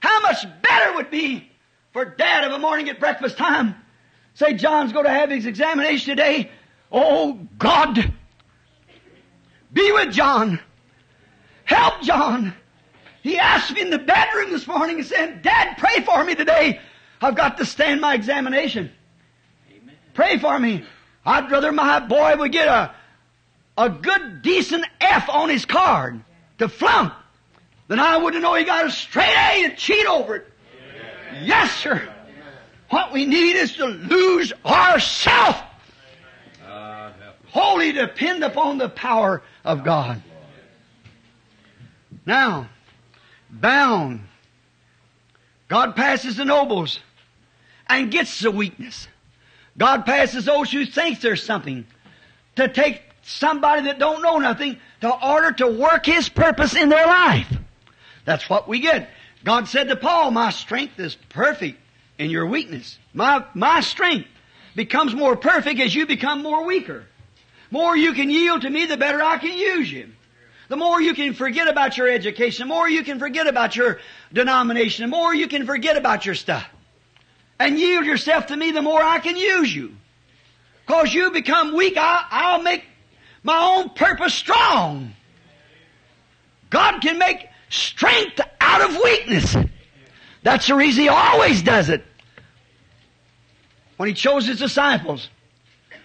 How 0.00 0.22
much 0.22 0.46
better 0.62 0.94
would 0.94 1.10
be 1.10 1.50
for 1.92 2.06
dad 2.06 2.44
of 2.44 2.52
a 2.52 2.58
morning 2.58 2.88
at 2.88 2.98
breakfast 2.98 3.36
time. 3.36 3.74
Say 4.34 4.54
John's 4.54 4.92
going 4.92 5.04
to 5.04 5.10
have 5.10 5.30
his 5.30 5.44
examination 5.44 6.16
today. 6.16 6.50
Oh 6.90 7.38
God, 7.58 8.14
be 9.70 9.92
with 9.92 10.14
John. 10.14 10.60
Help 11.64 12.00
John. 12.02 12.54
He 13.28 13.38
asked 13.38 13.74
me 13.74 13.82
in 13.82 13.90
the 13.90 13.98
bedroom 13.98 14.50
this 14.52 14.66
morning 14.66 15.00
and 15.00 15.06
said, 15.06 15.42
Dad, 15.42 15.76
pray 15.76 16.02
for 16.02 16.24
me 16.24 16.34
today. 16.34 16.80
I've 17.20 17.34
got 17.34 17.58
to 17.58 17.66
stand 17.66 18.00
my 18.00 18.14
examination. 18.14 18.90
Pray 20.14 20.38
for 20.38 20.58
me. 20.58 20.82
I'd 21.26 21.50
rather 21.50 21.70
my 21.70 22.00
boy 22.00 22.36
would 22.36 22.52
get 22.52 22.68
a, 22.68 22.94
a 23.76 23.90
good, 23.90 24.40
decent 24.40 24.86
F 25.02 25.28
on 25.28 25.50
his 25.50 25.66
card 25.66 26.22
to 26.56 26.70
flunk 26.70 27.12
than 27.88 28.00
I 28.00 28.16
would 28.16 28.32
to 28.32 28.40
know 28.40 28.54
he 28.54 28.64
got 28.64 28.86
a 28.86 28.90
straight 28.90 29.36
A 29.36 29.64
and 29.66 29.76
cheat 29.76 30.06
over 30.06 30.36
it. 30.36 30.46
Yes, 31.42 31.70
sir. 31.76 32.10
What 32.88 33.12
we 33.12 33.26
need 33.26 33.56
is 33.56 33.74
to 33.74 33.84
lose 33.84 34.54
ourself. 34.64 35.62
Uh. 36.66 37.10
Wholly 37.48 37.92
depend 37.92 38.42
upon 38.42 38.78
the 38.78 38.88
power 38.88 39.42
of 39.66 39.84
God. 39.84 40.22
Now, 42.24 42.70
bound. 43.50 44.20
God 45.68 45.96
passes 45.96 46.36
the 46.36 46.44
nobles 46.44 47.00
and 47.86 48.10
gets 48.10 48.40
the 48.40 48.50
weakness. 48.50 49.08
God 49.76 50.04
passes 50.04 50.44
those 50.44 50.70
who 50.70 50.84
think 50.84 51.20
there's 51.20 51.42
something 51.42 51.86
to 52.56 52.68
take 52.68 53.02
somebody 53.22 53.82
that 53.82 53.98
don't 53.98 54.22
know 54.22 54.38
nothing 54.38 54.78
to 55.00 55.26
order 55.26 55.52
to 55.52 55.66
work 55.66 56.06
His 56.06 56.28
purpose 56.28 56.74
in 56.74 56.88
their 56.88 57.06
life. 57.06 57.52
That's 58.24 58.48
what 58.50 58.68
we 58.68 58.80
get. 58.80 59.08
God 59.44 59.68
said 59.68 59.88
to 59.88 59.96
Paul, 59.96 60.30
my 60.30 60.50
strength 60.50 60.98
is 60.98 61.14
perfect 61.28 61.78
in 62.18 62.30
your 62.30 62.46
weakness. 62.46 62.98
My, 63.14 63.44
my 63.54 63.80
strength 63.80 64.28
becomes 64.74 65.14
more 65.14 65.36
perfect 65.36 65.80
as 65.80 65.94
you 65.94 66.06
become 66.06 66.42
more 66.42 66.64
weaker. 66.64 67.04
More 67.70 67.96
you 67.96 68.14
can 68.14 68.30
yield 68.30 68.62
to 68.62 68.70
me, 68.70 68.86
the 68.86 68.96
better 68.96 69.22
I 69.22 69.38
can 69.38 69.56
use 69.56 69.90
you. 69.90 70.08
The 70.68 70.76
more 70.76 71.00
you 71.00 71.14
can 71.14 71.32
forget 71.32 71.66
about 71.66 71.96
your 71.96 72.08
education, 72.08 72.68
the 72.68 72.74
more 72.74 72.88
you 72.88 73.02
can 73.02 73.18
forget 73.18 73.46
about 73.46 73.74
your 73.74 74.00
denomination, 74.32 75.10
the 75.10 75.16
more 75.16 75.34
you 75.34 75.48
can 75.48 75.64
forget 75.64 75.96
about 75.96 76.26
your 76.26 76.34
stuff. 76.34 76.68
And 77.58 77.78
yield 77.78 78.04
yourself 78.04 78.46
to 78.46 78.56
me, 78.56 78.70
the 78.70 78.82
more 78.82 79.02
I 79.02 79.18
can 79.18 79.36
use 79.36 79.74
you. 79.74 79.94
Cause 80.86 81.12
you 81.12 81.30
become 81.30 81.74
weak, 81.74 81.96
I, 81.96 82.24
I'll 82.30 82.62
make 82.62 82.84
my 83.42 83.76
own 83.76 83.90
purpose 83.90 84.34
strong. 84.34 85.14
God 86.70 87.00
can 87.00 87.18
make 87.18 87.48
strength 87.70 88.40
out 88.60 88.88
of 88.88 88.96
weakness. 89.02 89.56
That's 90.42 90.66
the 90.66 90.74
reason 90.74 91.04
He 91.04 91.08
always 91.08 91.62
does 91.62 91.88
it. 91.88 92.04
When 93.96 94.08
He 94.08 94.14
chose 94.14 94.46
His 94.46 94.58
disciples, 94.58 95.28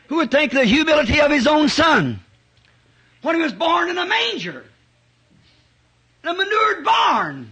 who 0.08 0.18
would 0.18 0.32
think 0.32 0.54
the 0.54 0.64
humility 0.66 1.20
of 1.20 1.32
His 1.32 1.48
own 1.48 1.68
Son? 1.70 2.23
When 3.24 3.36
He 3.36 3.42
was 3.42 3.54
born 3.54 3.90
in 3.90 3.98
a 3.98 4.06
manger, 4.06 4.64
in 6.24 6.30
a 6.30 6.34
manured 6.34 6.86
barn, 6.86 7.52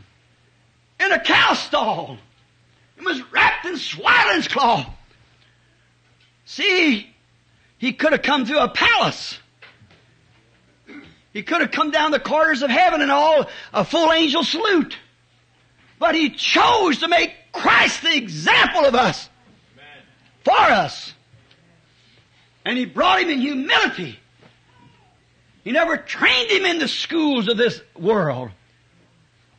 in 1.00 1.12
a 1.12 1.20
cow 1.20 1.54
stall, 1.56 2.18
and 2.98 3.06
was 3.06 3.20
wrapped 3.32 3.66
in 3.66 3.78
swaddling's 3.78 4.48
cloth. 4.48 4.88
See, 6.46 7.10
He 7.80 7.94
could 7.94 8.12
have 8.12 8.22
come 8.22 8.46
through 8.46 8.60
a 8.60 8.70
palace. 8.70 9.40
He 11.34 11.44
could 11.44 11.62
have 11.62 11.72
come 11.72 11.92
down 11.92 12.12
the 12.12 12.20
corridors 12.20 12.62
of 12.62 12.70
heaven 12.70 13.02
and 13.02 13.12
all 13.12 13.48
a 13.74 13.86
full 13.86 14.12
angel 14.12 14.44
salute. 14.44 14.98
But 15.98 16.16
he 16.16 16.32
chose 16.32 17.00
to 17.00 17.08
make 17.08 17.34
Christ 17.54 18.02
the 18.02 18.16
example 18.16 18.86
of 18.86 18.96
us. 18.96 19.30
For 20.44 20.52
us. 20.52 21.14
And 22.66 22.78
he 22.78 22.86
brought 22.86 23.22
him 23.22 23.30
in 23.30 23.40
humility. 23.40 24.20
He 25.64 25.72
never 25.72 25.98
trained 25.98 26.50
him 26.50 26.66
in 26.66 26.80
the 26.80 26.88
schools 26.88 27.48
of 27.48 27.58
this 27.58 27.82
world. 27.98 28.52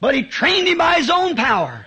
But 0.01 0.15
he 0.15 0.25
trained 0.25 0.67
him 0.67 0.79
by 0.79 0.95
his 0.95 1.11
own 1.11 1.37
power. 1.37 1.87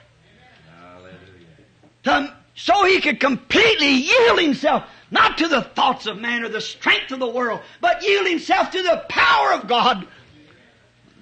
To, 2.04 2.34
so 2.56 2.86
he 2.86 3.02
could 3.02 3.20
completely 3.20 3.92
yield 3.92 4.40
himself 4.40 4.84
not 5.12 5.38
to 5.40 5.48
the 5.48 5.62
thoughts 5.62 6.06
of 6.06 6.18
man 6.18 6.44
or 6.44 6.50
the 6.50 6.62
strength 6.62 7.12
of 7.12 7.20
the 7.20 7.28
world, 7.28 7.62
but 7.82 8.04
yield 8.04 8.28
himself 8.28 8.72
to 8.72 8.82
the 8.82 9.04
power 9.10 9.54
of 9.54 9.68
God. 9.68 10.08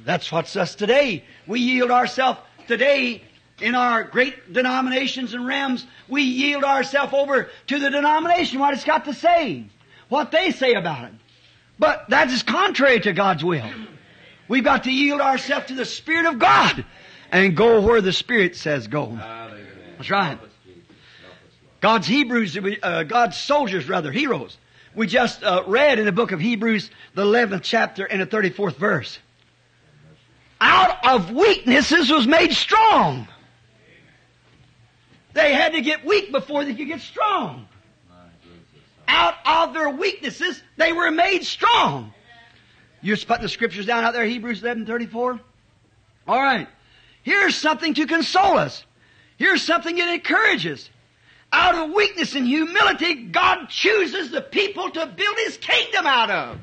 That's 0.06 0.32
what's 0.32 0.56
us 0.56 0.76
today. 0.76 1.24
We 1.48 1.62
yield 1.62 1.90
ourselves 1.90 2.40
today 2.68 3.24
in 3.62 3.76
our 3.76 4.04
great 4.04 4.54
denominations 4.54 5.34
and 5.34 5.48
realms. 5.48 5.86
We 6.08 6.24
yield 6.24 6.64
ourselves 6.64 7.14
over 7.14 7.50
to 7.68 7.80
the 7.80 7.90
denomination, 7.90 8.60
what 8.60 8.74
it's 8.74 8.84
got 8.84 9.06
to 9.06 9.14
say, 9.14 9.66
what 10.10 10.32
they 10.32 10.52
say 10.52 10.74
about 10.74 11.06
it. 11.06 11.14
But 11.84 12.12
that 12.12 12.30
is 12.30 12.44
contrary 12.44 13.02
to 13.02 13.12
God's 13.12 13.44
will. 13.44 13.70
We've 14.48 14.64
got 14.64 14.86
to 14.86 14.92
yield 14.92 15.20
ourselves 15.20 15.66
to 15.66 15.74
the 15.74 15.84
Spirit 15.84 16.28
of 16.28 16.40
God 16.40 16.86
and 17.30 17.58
go 17.58 17.82
where 17.82 18.00
the 18.00 18.14
Spirit 18.14 18.56
says 18.56 18.88
go. 18.88 19.08
Hallelujah. 19.08 19.66
That's 19.98 20.10
right. 20.10 20.28
Help 20.28 20.44
us, 20.44 20.50
Jesus. 20.66 20.82
Help 21.22 21.34
us, 21.34 21.54
Lord. 21.62 21.82
God's 21.82 22.08
Hebrews, 22.08 22.58
uh, 22.82 23.04
God's 23.04 23.36
soldiers, 23.36 23.90
rather, 23.90 24.14
heroes. 24.14 24.58
We 24.96 25.08
just 25.08 25.44
uh, 25.44 25.66
read 25.68 26.00
in 26.00 26.06
the 26.06 26.14
book 26.14 26.32
of 26.32 26.40
Hebrews, 26.40 26.90
the 27.16 27.26
11th 27.26 27.64
chapter 27.64 28.06
and 28.06 28.22
the 28.22 28.28
34th 28.28 28.78
verse. 28.78 29.20
Out 30.62 31.06
of 31.06 31.32
weaknesses 31.32 32.10
was 32.10 32.26
made 32.26 32.54
strong. 32.54 33.28
They 35.34 35.54
had 35.54 35.74
to 35.74 35.82
get 35.82 36.06
weak 36.06 36.32
before 36.32 36.64
they 36.64 36.76
could 36.76 36.88
get 36.88 37.02
strong. 37.02 37.68
Out 39.08 39.36
of 39.46 39.74
their 39.74 39.90
weaknesses, 39.90 40.62
they 40.78 40.94
were 40.94 41.12
made 41.12 41.44
strong. 41.44 42.14
You're 43.02 43.18
putting 43.18 43.44
the 43.44 43.50
scriptures 43.50 43.86
down 43.86 44.04
out 44.04 44.14
there, 44.14 44.26
Hebrews 44.26 44.62
11, 44.62 44.86
34? 44.86 45.40
All 46.28 46.42
right. 46.42 46.68
Here's 47.24 47.56
something 47.56 47.94
to 47.96 48.06
console 48.06 48.58
us. 48.58 48.86
Here's 49.38 49.62
something 49.62 49.96
that 49.98 50.14
encourages. 50.14 50.90
Out 51.52 51.76
of 51.76 51.94
weakness 51.94 52.34
and 52.34 52.48
humility, 52.48 53.26
God 53.26 53.68
chooses 53.68 54.32
the 54.32 54.42
people 54.42 54.90
to 54.90 55.06
build 55.06 55.36
His 55.46 55.58
kingdom 55.58 56.08
out 56.08 56.32
of. 56.32 56.60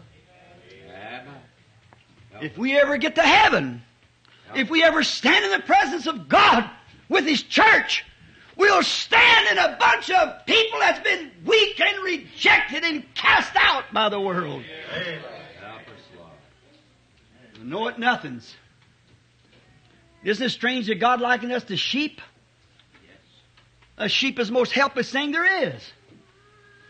If 2.41 2.57
we 2.57 2.77
ever 2.79 2.97
get 2.97 3.17
to 3.17 3.23
heaven, 3.23 3.83
if 4.55 4.71
we 4.71 4.83
ever 4.83 5.03
stand 5.03 5.45
in 5.45 5.51
the 5.53 5.61
presence 5.61 6.07
of 6.07 6.29
God 6.29 6.69
with 7.09 7.27
His 7.27 7.43
church, 7.43 8.05
we'll 8.61 8.83
stand 8.83 9.49
in 9.51 9.59
a 9.59 9.77
bunch 9.79 10.11
of 10.11 10.45
people 10.47 10.79
that's 10.79 11.01
been 11.01 11.31
weak 11.45 11.81
and 11.81 12.05
rejected 12.05 12.85
and 12.85 13.15
cast 13.15 13.57
out 13.57 13.93
by 13.93 14.11
the 14.11 14.21
world. 14.21 14.63
Us, 14.95 15.19
Know 17.63 17.89
it 17.89 17.99
nothings. 17.99 18.55
Isn't 20.23 20.47
it 20.47 20.51
strange 20.51 20.87
that 20.87 20.97
God 20.97 21.21
likened 21.21 21.53
us 21.53 21.65
to 21.65 21.77
sheep? 21.77 22.21
A 23.97 24.09
sheep 24.09 24.39
is 24.39 24.49
the 24.49 24.55
most 24.55 24.73
helpless 24.73 25.11
thing 25.11 25.33
there 25.33 25.65
is. 25.69 25.93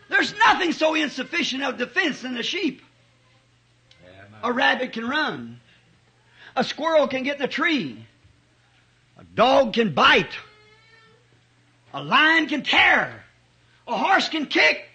There's 0.09 0.33
nothing 0.45 0.73
so 0.73 0.93
insufficient 0.93 1.63
of 1.63 1.77
defense 1.77 2.21
than 2.21 2.37
a 2.37 2.43
sheep. 2.43 2.81
A 4.43 4.51
rabbit 4.51 4.93
can 4.93 5.07
run. 5.07 5.59
A 6.55 6.63
squirrel 6.63 7.07
can 7.07 7.23
get 7.23 7.37
in 7.37 7.43
a 7.43 7.47
tree. 7.47 8.05
A 9.17 9.23
dog 9.23 9.73
can 9.73 9.93
bite. 9.93 10.33
A 11.93 12.03
lion 12.03 12.47
can 12.47 12.63
tear. 12.63 13.23
A 13.87 13.97
horse 13.97 14.29
can 14.29 14.45
kick. 14.45 14.85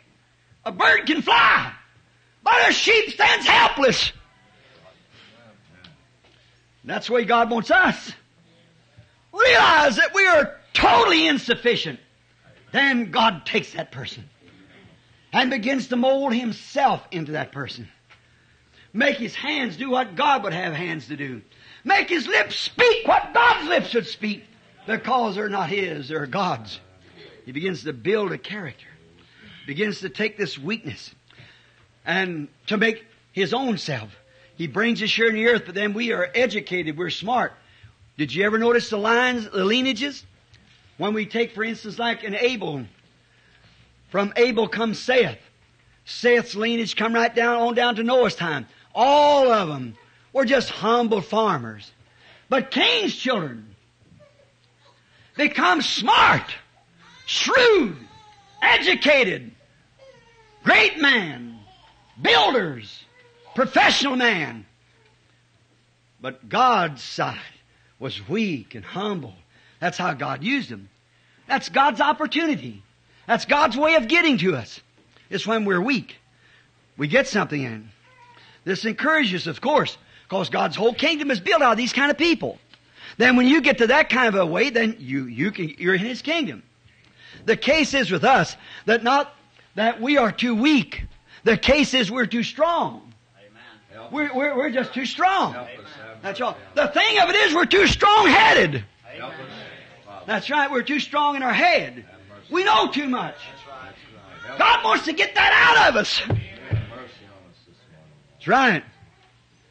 A 0.64 0.72
bird 0.72 1.06
can 1.06 1.22
fly. 1.22 1.72
But 2.42 2.68
a 2.68 2.72
sheep 2.72 3.10
stands 3.10 3.46
helpless. 3.46 4.12
That's 6.84 7.08
the 7.08 7.12
way 7.12 7.24
God 7.24 7.50
wants 7.50 7.70
us. 7.70 8.12
Realize 9.32 9.96
that 9.96 10.14
we 10.14 10.26
are 10.26 10.56
totally 10.72 11.26
insufficient. 11.26 11.98
Then 12.72 13.10
God 13.10 13.44
takes 13.44 13.72
that 13.72 13.90
person 13.90 14.24
and 15.32 15.50
begins 15.50 15.88
to 15.88 15.96
mold 15.96 16.32
Himself 16.32 17.06
into 17.10 17.32
that 17.32 17.52
person. 17.52 17.88
Make 18.92 19.16
His 19.16 19.34
hands 19.34 19.76
do 19.76 19.90
what 19.90 20.14
God 20.14 20.44
would 20.44 20.52
have 20.52 20.72
hands 20.72 21.08
to 21.08 21.16
do. 21.16 21.42
Make 21.84 22.08
His 22.08 22.26
lips 22.26 22.56
speak 22.56 23.06
what 23.06 23.34
God's 23.34 23.68
lips 23.68 23.88
should 23.88 24.06
speak 24.06 24.44
because 24.86 25.34
they're 25.34 25.48
not 25.48 25.68
His, 25.68 26.08
they're 26.08 26.26
God's. 26.26 26.80
He 27.46 27.52
begins 27.52 27.84
to 27.84 27.94
build 27.94 28.32
a 28.32 28.38
character. 28.38 28.88
Begins 29.66 30.00
to 30.00 30.10
take 30.10 30.36
this 30.36 30.58
weakness 30.58 31.14
and 32.04 32.48
to 32.66 32.76
make 32.76 33.06
His 33.32 33.54
own 33.54 33.78
self. 33.78 34.14
He 34.56 34.66
brings 34.66 35.02
us 35.02 35.14
here 35.14 35.28
in 35.28 35.34
the 35.34 35.46
earth, 35.46 35.62
but 35.64 35.74
then 35.74 35.94
we 35.94 36.12
are 36.12 36.28
educated, 36.34 36.98
we're 36.98 37.10
smart. 37.10 37.52
Did 38.18 38.34
you 38.34 38.44
ever 38.44 38.58
notice 38.58 38.90
the 38.90 38.98
lines, 38.98 39.48
the 39.48 39.64
lineages? 39.64 40.24
When 40.98 41.14
we 41.14 41.26
take, 41.26 41.54
for 41.54 41.62
instance, 41.62 41.98
like 41.98 42.24
an 42.24 42.34
Abel, 42.34 42.84
from 44.10 44.32
Abel 44.36 44.66
comes 44.66 44.98
Seth. 44.98 45.38
Seth's 46.04 46.54
lineage 46.54 46.96
come 46.96 47.12
right 47.12 47.34
down 47.34 47.58
on 47.58 47.74
down 47.74 47.96
to 47.96 48.02
Noah's 48.02 48.34
time. 48.34 48.66
All 48.94 49.50
of 49.50 49.68
them 49.68 49.96
were 50.32 50.44
just 50.44 50.70
humble 50.70 51.20
farmers. 51.20 51.90
But 52.48 52.70
Cain's 52.70 53.14
children 53.14 53.74
become 55.36 55.82
smart, 55.82 56.54
shrewd, 57.26 57.96
educated, 58.62 59.50
great 60.64 60.98
man, 60.98 61.58
builders, 62.20 63.04
professional 63.54 64.16
man. 64.16 64.64
But 66.20 66.48
God's 66.48 67.02
side 67.02 67.38
was 67.98 68.26
weak 68.28 68.74
and 68.74 68.84
humble. 68.84 69.34
That's 69.80 69.98
how 69.98 70.14
God 70.14 70.42
used 70.42 70.70
them. 70.70 70.88
That's 71.46 71.68
God's 71.68 72.00
opportunity. 72.00 72.82
That's 73.26 73.44
God's 73.44 73.76
way 73.76 73.96
of 73.96 74.08
getting 74.08 74.38
to 74.38 74.56
us. 74.56 74.80
It's 75.28 75.46
when 75.46 75.64
we're 75.64 75.80
weak. 75.80 76.16
We 76.96 77.08
get 77.08 77.28
something 77.28 77.62
in. 77.62 77.90
This 78.64 78.84
encourages, 78.84 79.46
of 79.46 79.60
course, 79.60 79.98
because 80.24 80.48
God's 80.48 80.76
whole 80.76 80.94
kingdom 80.94 81.30
is 81.30 81.40
built 81.40 81.62
out 81.62 81.72
of 81.72 81.78
these 81.78 81.92
kind 81.92 82.10
of 82.10 82.18
people. 82.18 82.58
Then 83.18 83.36
when 83.36 83.46
you 83.46 83.60
get 83.60 83.78
to 83.78 83.88
that 83.88 84.10
kind 84.10 84.28
of 84.28 84.34
a 84.34 84.46
way, 84.46 84.70
then 84.70 84.96
you, 84.98 85.26
you 85.26 85.50
can, 85.50 85.74
you're 85.78 85.94
in 85.94 86.00
His 86.00 86.22
kingdom. 86.22 86.62
The 87.46 87.56
case 87.56 87.94
is 87.94 88.10
with 88.10 88.24
us 88.24 88.56
that 88.84 89.02
not 89.02 89.34
that 89.76 90.00
we 90.00 90.18
are 90.18 90.32
too 90.32 90.54
weak. 90.54 91.04
The 91.44 91.56
case 91.56 91.94
is 91.94 92.10
we're 92.10 92.26
too 92.26 92.42
strong. 92.42 93.14
Help 93.92 94.12
We're, 94.12 94.34
we're, 94.34 94.56
we're 94.56 94.70
just 94.70 94.92
too 94.92 95.06
strong. 95.06 95.52
Help 95.54 95.68
That's 96.22 96.40
all. 96.40 96.56
The 96.74 96.88
thing 96.88 97.18
of 97.20 97.30
it 97.30 97.36
is 97.36 97.54
we're 97.54 97.64
too 97.66 97.86
strong-headed. 97.86 98.84
Help. 99.16 99.32
That's 100.26 100.50
right. 100.50 100.70
We're 100.70 100.82
too 100.82 100.98
strong 100.98 101.36
in 101.36 101.42
our 101.42 101.52
head. 101.52 102.04
We 102.50 102.64
know 102.64 102.90
too 102.90 103.08
much. 103.08 103.36
That's 103.36 103.68
right. 103.68 103.94
Help 104.46 104.58
God 104.58 104.84
wants 104.84 105.04
to 105.04 105.12
get 105.12 105.36
that 105.36 105.76
out 105.78 105.90
of 105.90 105.96
us. 105.96 106.18
Have 106.18 106.28
mercy 106.28 106.42
on 106.42 107.00
us 107.00 107.08
this 107.66 107.76
morning. 107.90 108.12
That's 108.32 108.48
right. 108.48 108.84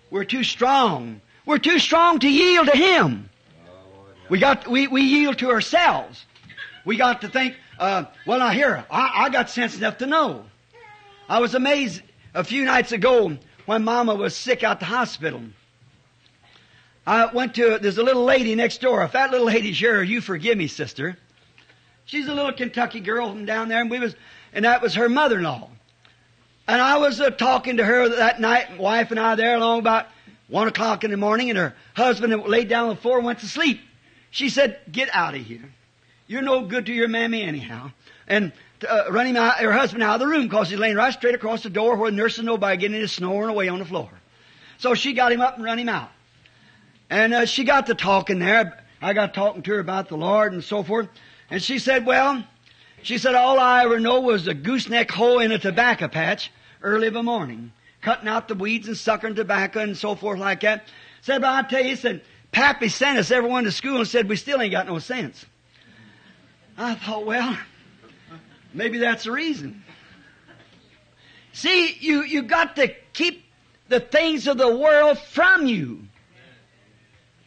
We're 0.09 0.23
too 0.23 0.43
strong. 0.43 1.19
We're 1.45 1.59
too 1.59 1.79
strong 1.79 2.19
to 2.19 2.29
yield 2.29 2.67
to 2.67 2.77
Him. 2.77 3.29
Oh, 3.67 4.05
we 4.29 4.39
got 4.39 4.67
we, 4.67 4.87
we 4.87 5.01
yield 5.01 5.39
to 5.39 5.49
ourselves. 5.51 6.25
We 6.85 6.95
got 6.95 7.21
to 7.21 7.27
think. 7.27 7.55
Uh, 7.77 8.05
well, 8.25 8.39
now 8.39 8.49
here 8.49 8.85
I, 8.89 9.25
I 9.25 9.29
got 9.29 9.49
sense 9.49 9.77
enough 9.77 9.97
to 9.99 10.05
know. 10.05 10.45
I 11.27 11.39
was 11.39 11.55
amazed 11.55 12.01
a 12.33 12.43
few 12.43 12.65
nights 12.65 12.91
ago 12.91 13.37
when 13.65 13.83
Mama 13.83 14.15
was 14.15 14.35
sick 14.35 14.63
out 14.63 14.79
the 14.79 14.85
hospital. 14.85 15.41
I 17.07 17.27
went 17.27 17.55
to 17.55 17.77
there's 17.79 17.97
a 17.97 18.03
little 18.03 18.23
lady 18.23 18.55
next 18.55 18.81
door. 18.81 19.03
If 19.03 19.11
that 19.11 19.31
little 19.31 19.47
lady's 19.47 19.79
here, 19.79 20.01
you 20.01 20.21
forgive 20.21 20.57
me, 20.57 20.67
sister. 20.67 21.17
She's 22.05 22.27
a 22.27 22.33
little 22.33 22.53
Kentucky 22.53 22.99
girl 22.99 23.29
from 23.29 23.45
down 23.45 23.67
there, 23.67 23.81
and 23.81 23.91
we 23.91 23.99
was 23.99 24.15
and 24.53 24.65
that 24.65 24.81
was 24.81 24.95
her 24.95 25.09
mother-in-law. 25.09 25.69
And 26.67 26.81
I 26.81 26.97
was 26.97 27.21
uh, 27.21 27.29
talking 27.29 27.77
to 27.77 27.85
her 27.85 28.09
that 28.09 28.39
night, 28.39 28.79
wife 28.79 29.11
and 29.11 29.19
I 29.19 29.35
there 29.35 29.55
along 29.55 29.79
about 29.79 30.07
one 30.47 30.67
o'clock 30.67 31.03
in 31.03 31.11
the 31.11 31.17
morning, 31.17 31.49
and 31.49 31.59
her 31.59 31.75
husband 31.95 32.33
laid 32.47 32.69
down 32.69 32.89
on 32.89 32.95
the 32.95 33.01
floor 33.01 33.17
and 33.17 33.25
went 33.25 33.39
to 33.39 33.47
sleep. 33.47 33.81
She 34.31 34.49
said, 34.49 34.79
"Get 34.91 35.09
out 35.13 35.35
of 35.35 35.41
here. 35.41 35.74
You're 36.27 36.41
no 36.41 36.65
good 36.65 36.85
to 36.87 36.93
your 36.93 37.07
mammy 37.07 37.41
anyhow." 37.41 37.91
And 38.27 38.51
uh, 38.87 39.05
run 39.09 39.27
him 39.27 39.37
out, 39.37 39.59
her 39.59 39.71
husband 39.71 40.03
out 40.03 40.15
of 40.15 40.19
the 40.21 40.27
room 40.27 40.43
because 40.43 40.69
he's 40.69 40.79
laying 40.79 40.95
right 40.95 41.13
straight 41.13 41.35
across 41.35 41.63
the 41.63 41.69
door 41.69 41.95
where 41.95 42.09
and 42.09 42.43
nobody 42.43 42.77
getting 42.77 42.99
his 42.99 43.11
snoring 43.11 43.49
away 43.49 43.67
on 43.67 43.79
the 43.79 43.85
floor. 43.85 44.09
So 44.77 44.93
she 44.93 45.13
got 45.13 45.31
him 45.31 45.41
up 45.41 45.55
and 45.55 45.63
run 45.63 45.79
him 45.79 45.89
out. 45.89 46.11
And 47.09 47.33
uh, 47.33 47.45
she 47.45 47.63
got 47.63 47.87
to 47.87 47.95
talking 47.95 48.39
there. 48.39 48.83
I 49.01 49.13
got 49.13 49.33
talking 49.33 49.61
to 49.63 49.71
her 49.71 49.79
about 49.79 50.09
the 50.09 50.17
Lord 50.17 50.53
and 50.53 50.63
so 50.63 50.83
forth. 50.83 51.07
And 51.49 51.61
she 51.61 51.79
said, 51.79 52.05
well, 52.05 52.43
she 53.03 53.17
said, 53.17 53.35
all 53.35 53.59
I 53.59 53.83
ever 53.83 53.99
know 53.99 54.21
was 54.21 54.47
a 54.47 54.53
gooseneck 54.53 55.11
hole 55.11 55.39
in 55.39 55.51
a 55.51 55.59
tobacco 55.59 56.07
patch 56.07 56.51
early 56.81 57.07
of 57.07 57.15
a 57.15 57.23
morning, 57.23 57.71
cutting 58.01 58.27
out 58.27 58.47
the 58.47 58.55
weeds 58.55 58.87
and 58.87 58.97
sucking 58.97 59.35
tobacco 59.35 59.81
and 59.81 59.95
so 59.95 60.15
forth 60.15 60.39
like 60.39 60.61
that. 60.61 60.87
Said, 61.21 61.41
but 61.41 61.51
I 61.51 61.67
tell 61.67 61.85
you, 61.85 61.95
said, 61.95 62.21
Pappy 62.51 62.89
sent 62.89 63.19
us 63.19 63.31
everyone 63.31 63.65
to 63.65 63.71
school 63.71 63.97
and 63.97 64.07
said 64.07 64.27
we 64.27 64.35
still 64.35 64.61
ain't 64.61 64.71
got 64.71 64.87
no 64.87 64.99
sense. 64.99 65.45
I 66.77 66.95
thought, 66.95 67.25
well, 67.25 67.57
maybe 68.73 68.99
that's 68.99 69.23
the 69.23 69.31
reason. 69.31 69.83
See, 71.53 71.95
you, 71.99 72.23
you 72.23 72.43
got 72.43 72.75
to 72.75 72.93
keep 73.13 73.45
the 73.87 73.99
things 73.99 74.47
of 74.47 74.57
the 74.57 74.75
world 74.75 75.17
from 75.17 75.67
you. 75.67 76.07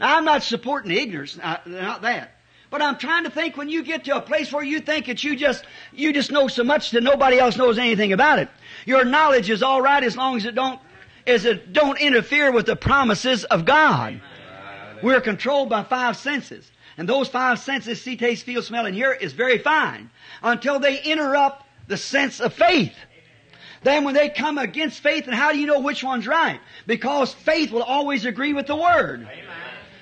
Now, 0.01 0.17
I'm 0.17 0.25
not 0.25 0.43
supporting 0.43 0.93
ignorance, 0.93 1.37
not, 1.37 1.67
not 1.67 2.03
that. 2.03 2.31
But 2.71 2.83
I'm 2.83 2.99
trying 2.99 3.25
to 3.25 3.31
think 3.31 3.57
when 3.57 3.69
you 3.69 3.83
get 3.83 4.05
to 4.05 4.17
a 4.17 4.21
place 4.21 4.53
where 4.53 4.63
you 4.63 4.81
think 4.81 5.07
that 5.07 5.25
you 5.25 5.37
just, 5.37 5.65
you 5.93 6.13
just 6.13 6.31
know 6.31 6.49
so 6.49 6.65
much 6.65 6.91
that 6.93 7.03
nobody 7.03 7.39
else 7.39 7.57
knows 7.57 7.79
anything 7.79 8.13
about 8.13 8.39
it. 8.39 8.49
Your 8.85 9.05
knowledge 9.05 9.51
is 9.51 9.63
alright 9.63 10.05
as 10.05 10.17
long 10.17 10.37
as 10.37 10.45
it 10.45 10.55
don't, 10.55 10.79
as 11.27 11.45
it 11.45 11.73
don't 11.73 11.99
interfere 11.99 12.53
with 12.53 12.67
the 12.67 12.77
promises 12.77 13.45
of 13.45 13.65
God. 13.65 14.21
We're 15.03 15.21
controlled 15.21 15.71
by 15.71 15.85
five 15.85 16.17
senses. 16.17 16.71
And 16.99 17.09
those 17.09 17.29
five 17.29 17.61
senses, 17.61 18.03
see, 18.03 18.17
taste, 18.17 18.45
feel, 18.45 18.61
smell, 18.61 18.85
and 18.85 18.95
hear, 18.95 19.13
is 19.13 19.33
very 19.33 19.59
fine. 19.59 20.11
Until 20.43 20.81
they 20.81 21.01
interrupt 21.01 21.65
the 21.87 21.97
sense 21.97 22.41
of 22.41 22.53
faith. 22.53 22.95
Then 23.85 24.03
when 24.03 24.15
they 24.15 24.29
come 24.29 24.59
against 24.59 25.01
faith, 25.01 25.27
and 25.27 25.35
how 25.35 25.53
do 25.53 25.59
you 25.59 25.69
know 25.69 25.79
which 25.79 26.03
one's 26.03 26.27
right? 26.27 26.61
Because 26.87 27.33
faith 27.33 27.71
will 27.71 27.85
always 27.85 28.25
agree 28.25 28.53
with 28.53 28.67
the 28.67 28.75
Word. 28.75 29.21
Amen. 29.21 29.45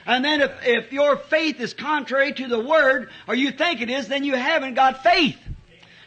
And 0.07 0.25
then 0.25 0.41
if, 0.41 0.53
if 0.63 0.93
your 0.93 1.19
faith 1.19 1.61
is 1.61 1.75
contrary 1.75 2.33
to 2.33 2.49
the 2.49 2.59
Word, 2.59 3.11
or 3.29 3.35
you 3.35 3.51
think 3.51 3.83
it 3.83 3.91
is, 3.91 4.09
then 4.09 4.25
you 4.25 4.35
haven't 4.35 4.75
got 4.75 5.03
faith. 5.03 5.39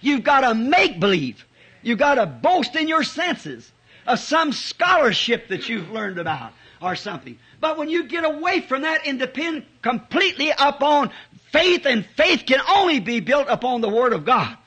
You've 0.02 0.24
got 0.24 0.44
a 0.44 0.56
make 0.56 1.00
believe. 1.00 1.46
You've 1.84 2.00
got 2.00 2.16
to 2.16 2.26
boast 2.26 2.76
in 2.76 2.88
your 2.88 3.04
senses 3.04 3.72
of 4.08 4.18
some 4.18 4.54
scholarship 4.54 5.50
that 5.50 5.70
you've 5.70 5.92
learned 5.92 6.18
about 6.18 6.54
or 6.82 6.96
something. 6.96 7.38
But 7.60 7.78
when 7.78 7.90
you 7.90 8.04
get 8.06 8.24
away 8.24 8.62
from 8.62 8.84
that 8.84 9.06
and 9.06 9.20
depend 9.20 9.66
completely 9.82 10.52
upon 10.58 11.12
faith, 11.52 11.86
and 11.86 12.06
faith 12.06 12.44
can 12.46 12.60
only 12.70 13.00
be 13.00 13.20
built 13.20 13.48
upon 13.50 13.82
the 13.82 13.90
Word 13.90 14.14
of 14.14 14.26
God. 14.26 14.58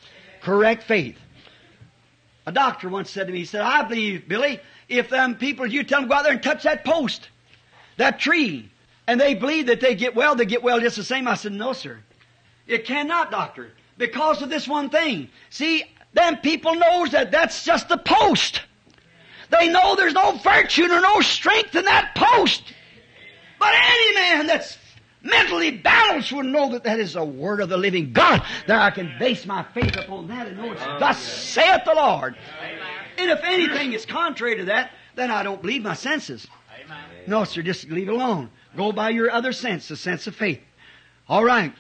Correct 0.43 0.83
faith. 0.83 1.19
A 2.45 2.53
doctor 2.53 2.89
once 2.89 3.11
said 3.11 3.29
to 3.29 3.33
me, 3.33 3.41
he 3.41 3.45
said, 3.45 3.61
I 3.61 3.85
believe, 3.85 4.29
Billy, 4.29 4.61
if 4.89 5.09
them 5.09 5.37
people, 5.37 5.67
you 5.67 5.85
tell 5.85 6.01
them 6.01 6.09
go 6.09 6.17
out 6.17 6.25
there 6.25 6.33
and 6.33 6.43
touch 6.43 6.65
that 6.65 6.85
post, 6.85 7.29
that 7.97 8.19
tree, 8.19 8.69
And 9.07 9.21
they 9.21 9.35
believe 9.35 9.67
that 9.67 9.81
they 9.81 9.95
get 9.95 10.15
well, 10.15 10.35
they 10.35 10.45
get 10.45 10.63
well 10.63 10.81
just 10.81 10.97
the 10.97 11.05
same. 11.05 11.27
I 11.27 11.35
said, 11.35 11.53
no, 11.53 11.73
sir. 11.73 11.99
It 12.67 12.85
cannot, 12.85 13.31
doctor, 13.31 13.71
because 13.99 14.43
of 14.43 14.49
this 14.49 14.69
one 14.69 14.91
thing. 14.91 15.29
See, 15.51 15.85
them 16.13 16.37
people 16.39 16.75
knows 16.77 17.11
that 17.11 17.31
that's 17.31 17.65
just 17.65 17.89
the 17.89 17.99
post. 17.99 18.63
They 19.51 19.69
know 19.69 19.97
there's 19.97 20.15
no 20.15 20.33
virtue 20.33 20.87
nor 20.87 21.01
no 21.01 21.21
strength 21.21 21.75
in 21.75 21.85
that 21.85 22.15
post. 22.15 22.63
But 23.63 23.75
any 23.77 24.15
man 24.17 24.47
that's 24.49 24.77
mentally 25.23 25.71
balanced 25.71 26.33
would 26.33 26.47
know 26.47 26.73
that 26.73 26.83
that 26.83 26.99
is 26.99 27.13
the 27.13 27.25
word 27.25 27.61
of 27.61 27.69
the 27.69 27.77
living 27.77 28.13
God. 28.13 28.43
That 28.67 28.83
I 28.83 28.91
can 28.91 29.15
base 29.21 29.47
my 29.47 29.63
faith 29.63 29.95
upon 29.95 30.27
that 30.27 30.49
and 30.49 30.57
know 30.57 30.73
it's 30.73 30.83
oh, 30.85 30.99
thus 30.99 31.23
saith 31.23 31.83
the 31.85 31.95
Lord. 31.95 32.35
And 33.19 33.31
if 33.31 33.39
anything 33.45 33.93
is 33.93 34.05
contrary 34.05 34.57
to 34.57 34.65
that, 34.65 34.91
then 35.15 35.31
I 35.31 35.45
don't 35.45 35.63
believe 35.63 35.83
my 35.83 35.95
senses. 35.95 36.45
No, 37.29 37.45
sir, 37.45 37.63
just 37.63 37.89
leave 37.89 38.09
it 38.09 38.13
alone. 38.13 38.51
Go 38.77 38.91
by 38.91 39.11
your 39.11 39.31
other 39.31 39.53
sense, 39.53 39.87
the 39.87 39.97
sense 39.97 40.27
of 40.27 40.35
faith. 40.35 40.61
All 41.29 41.45
right. 41.45 41.73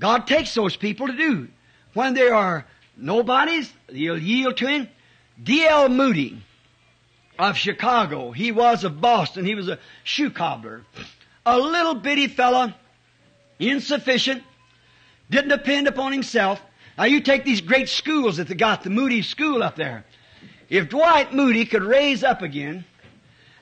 God 0.00 0.26
takes 0.26 0.52
those 0.52 0.74
people 0.74 1.06
to 1.06 1.16
do. 1.16 1.48
When 1.94 2.14
they 2.14 2.28
are 2.28 2.66
nobodies, 2.96 3.72
you'll 3.88 4.18
yield 4.18 4.56
to 4.56 4.66
Him. 4.66 4.88
D.L. 5.40 5.90
Moody 5.90 6.42
of 7.38 7.56
Chicago. 7.56 8.32
He 8.32 8.50
was 8.50 8.82
of 8.82 9.00
Boston. 9.00 9.44
He 9.44 9.54
was 9.54 9.68
a 9.68 9.78
shoe 10.04 10.30
cobbler. 10.30 10.84
A 11.50 11.58
little 11.58 11.94
bitty 11.94 12.28
fella, 12.28 12.76
insufficient, 13.58 14.44
didn't 15.30 15.48
depend 15.48 15.88
upon 15.88 16.12
himself. 16.12 16.62
Now 16.96 17.04
you 17.04 17.20
take 17.20 17.44
these 17.44 17.60
great 17.60 17.88
schools 17.88 18.36
that 18.36 18.46
they 18.46 18.54
got, 18.54 18.84
the 18.84 18.90
Moody 18.90 19.22
School 19.22 19.60
up 19.60 19.74
there. 19.74 20.04
If 20.68 20.90
Dwight 20.90 21.34
Moody 21.34 21.64
could 21.64 21.82
raise 21.82 22.22
up 22.22 22.42
again 22.42 22.84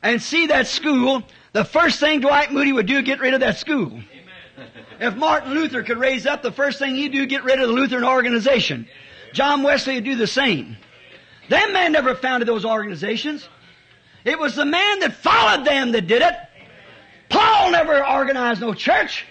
and 0.03 0.21
see 0.21 0.49
that 0.49 0.67
school, 0.67 1.23
the 1.55 1.65
first 1.65 1.99
thing 1.99 2.21
Dwight 2.21 2.53
Moody 2.53 2.75
would 2.75 2.85
do, 2.85 3.01
get 3.01 3.21
rid 3.21 3.33
of 3.33 3.41
that 3.41 3.57
school. 3.57 4.03
If 5.01 5.17
Martin 5.17 5.55
Luther 5.55 5.83
could 5.83 5.97
raise 5.97 6.27
up, 6.27 6.43
the 6.43 6.53
first 6.53 6.79
thing 6.79 6.95
he'd 6.95 7.13
do, 7.13 7.25
get 7.25 7.43
rid 7.43 7.59
of 7.59 7.69
the 7.69 7.75
Lutheran 7.75 8.05
organization. 8.05 8.87
John 9.33 9.63
Wesley 9.63 9.95
would 9.95 10.05
do 10.05 10.15
the 10.15 10.27
same. 10.27 10.77
That 11.49 11.73
man 11.73 11.93
never 11.93 12.15
founded 12.15 12.49
those 12.49 12.67
organizations. 12.67 13.49
It 14.27 14.39
was 14.39 14.57
the 14.57 14.67
man 14.67 15.01
that 15.01 15.15
followed 15.15 15.65
them 15.65 15.93
that 15.93 16.07
did 16.07 16.21
it. 16.21 16.35
Paul 17.29 17.73
never 17.73 18.05
organized 18.05 18.61
no 18.61 18.75
church. 18.75 19.25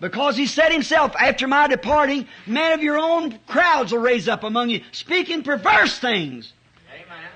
Because 0.00 0.36
he 0.36 0.46
said 0.46 0.70
himself, 0.70 1.14
after 1.18 1.48
my 1.48 1.66
departing, 1.66 2.28
men 2.46 2.72
of 2.72 2.82
your 2.82 2.98
own 2.98 3.38
crowds 3.48 3.90
will 3.92 4.00
raise 4.00 4.28
up 4.28 4.44
among 4.44 4.70
you, 4.70 4.82
speaking 4.92 5.42
perverse 5.42 5.98
things. 5.98 6.52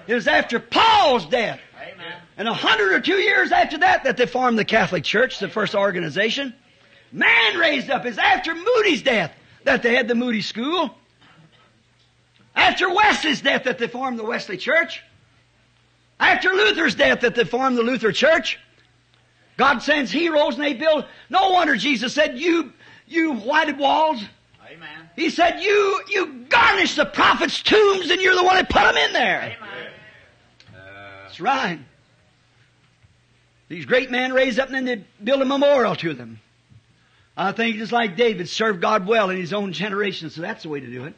It 0.07 0.14
was 0.14 0.29
after 0.29 0.61
Paul's 0.61 1.27
death. 1.27 1.61
And 2.37 2.49
a 2.49 2.55
hundred 2.55 2.93
or 2.93 3.01
two 3.01 3.16
years 3.16 3.53
after 3.53 3.79
that 3.79 4.05
that 4.05 4.16
they 4.16 4.27
formed 4.27 4.59
the 4.59 4.64
Catholic 4.64 5.05
Church, 5.05 5.39
the 5.39 5.49
first 5.49 5.75
organization. 5.75 6.55
Man 7.11 7.59
raised 7.59 7.91
up. 7.91 8.07
It's 8.07 8.18
after 8.18 8.55
Moody's 8.55 9.03
death 9.03 9.33
that 9.64 9.83
they 9.83 9.95
had 9.95 10.09
the 10.09 10.14
Moody 10.14 10.41
School. 10.41 10.95
After 12.55 12.93
Wesley's 12.93 13.43
death 13.43 13.64
that 13.64 13.79
they 13.79 13.87
formed 13.87 14.18
the 14.18 14.25
Wesley 14.25 14.57
Church. 14.57 15.03
After 16.18 16.51
Luther's 16.51 16.95
death 16.95 17.20
that 17.20 17.35
they 17.35 17.45
formed 17.45 17.77
the 17.77 17.83
Luther 17.83 18.12
Church. 18.12 18.59
God 19.57 19.81
sends 19.81 20.11
heroes 20.11 20.55
and 20.55 20.65
they 20.65 20.75
build. 20.75 21.05
No 21.29 21.51
wonder 21.51 21.77
Jesus 21.77 22.15
said, 22.15 22.39
you, 22.39 22.73
you 23.07 23.35
whited 23.35 23.79
walls. 23.79 24.23
Amen. 24.67 25.11
He 25.17 25.31
said, 25.31 25.61
you, 25.61 26.03
you 26.09 26.47
garnish 26.49 26.95
the 26.95 27.05
prophets' 27.05 27.63
tombs 27.63 28.11
and 28.11 28.21
you're 28.21 28.35
the 28.35 28.43
one 28.43 28.57
that 28.57 28.71
put 28.71 28.83
them 28.83 28.97
in 28.97 29.13
there. 29.13 29.57
Uh, 29.61 30.79
That's 31.25 31.41
right. 31.41 31.79
These 33.69 33.87
great 33.87 34.11
men 34.11 34.33
raised 34.33 34.59
up 34.59 34.69
and 34.69 34.75
then 34.75 34.85
they 34.85 35.05
build 35.23 35.43
a 35.43 35.45
memorial 35.45 35.97
to 35.97 36.15
them. 36.15 36.41
I 37.37 37.53
think 37.53 37.77
just 37.77 37.93
like 37.93 38.17
David 38.17 38.49
served 38.49 38.81
God 38.81 39.07
well 39.07 39.31
in 39.31 39.39
his 39.39 39.53
own 39.53 39.73
generation, 39.73 40.29
so 40.29 40.43
that's 40.43 40.65
the 40.65 40.69
way 40.69 40.81
to 40.81 40.87
do 40.87 41.05
it. 41.05 41.15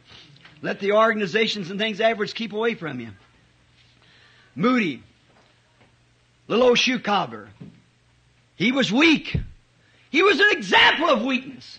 Let 0.62 0.80
the 0.80 0.92
organizations 0.92 1.70
and 1.70 1.78
things 1.78 2.00
afterwards 2.00 2.32
keep 2.32 2.52
away 2.52 2.74
from 2.74 3.00
you. 3.00 3.08
Moody, 4.54 5.02
little 6.46 6.68
old 6.68 6.78
shoe 6.78 7.00
cobbler. 7.00 7.48
He 8.56 8.72
was 8.72 8.92
weak. 8.92 9.36
He 10.10 10.22
was 10.22 10.38
an 10.38 10.48
example 10.52 11.08
of 11.08 11.22
weakness. 11.22 11.78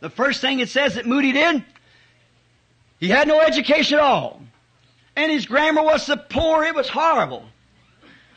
The 0.00 0.10
first 0.10 0.40
thing 0.40 0.60
it 0.60 0.68
says 0.68 0.94
that 0.94 1.06
Moody 1.06 1.32
did, 1.32 1.64
he 3.00 3.08
had 3.08 3.26
no 3.26 3.40
education 3.40 3.98
at 3.98 4.04
all. 4.04 4.40
And 5.16 5.32
his 5.32 5.46
grammar 5.46 5.82
was 5.82 6.06
so 6.06 6.16
poor, 6.16 6.64
it 6.64 6.74
was 6.74 6.88
horrible. 6.88 7.44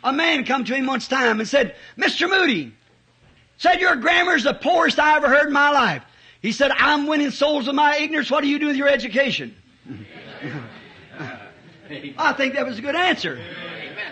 A 0.04 0.12
man 0.12 0.46
come 0.46 0.66
to 0.66 0.74
him 0.74 0.88
once 0.88 1.08
time 1.08 1.40
and 1.40 1.48
said, 1.48 1.76
Mr. 1.98 2.28
Moody, 2.28 2.74
said 3.58 3.80
your 3.80 3.96
grammar's 3.96 4.44
the 4.44 4.54
poorest 4.54 4.98
I 5.00 5.18
ever 5.18 5.30
heard 5.30 5.48
in 5.48 5.54
my 5.54 5.70
life. 5.70 6.04
He 6.42 6.52
said, 6.52 6.72
I'm 6.72 7.06
winning 7.06 7.30
souls 7.30 7.68
with 7.68 7.76
my 7.76 7.98
ignorance. 7.98 8.32
What 8.32 8.42
do 8.42 8.48
you 8.48 8.58
do 8.58 8.66
with 8.68 8.76
your 8.76 8.88
education? 8.88 9.56
I 12.18 12.34
think 12.34 12.56
that 12.56 12.66
was 12.66 12.80
a 12.80 12.82
good 12.82 12.96
answer. 12.96 13.40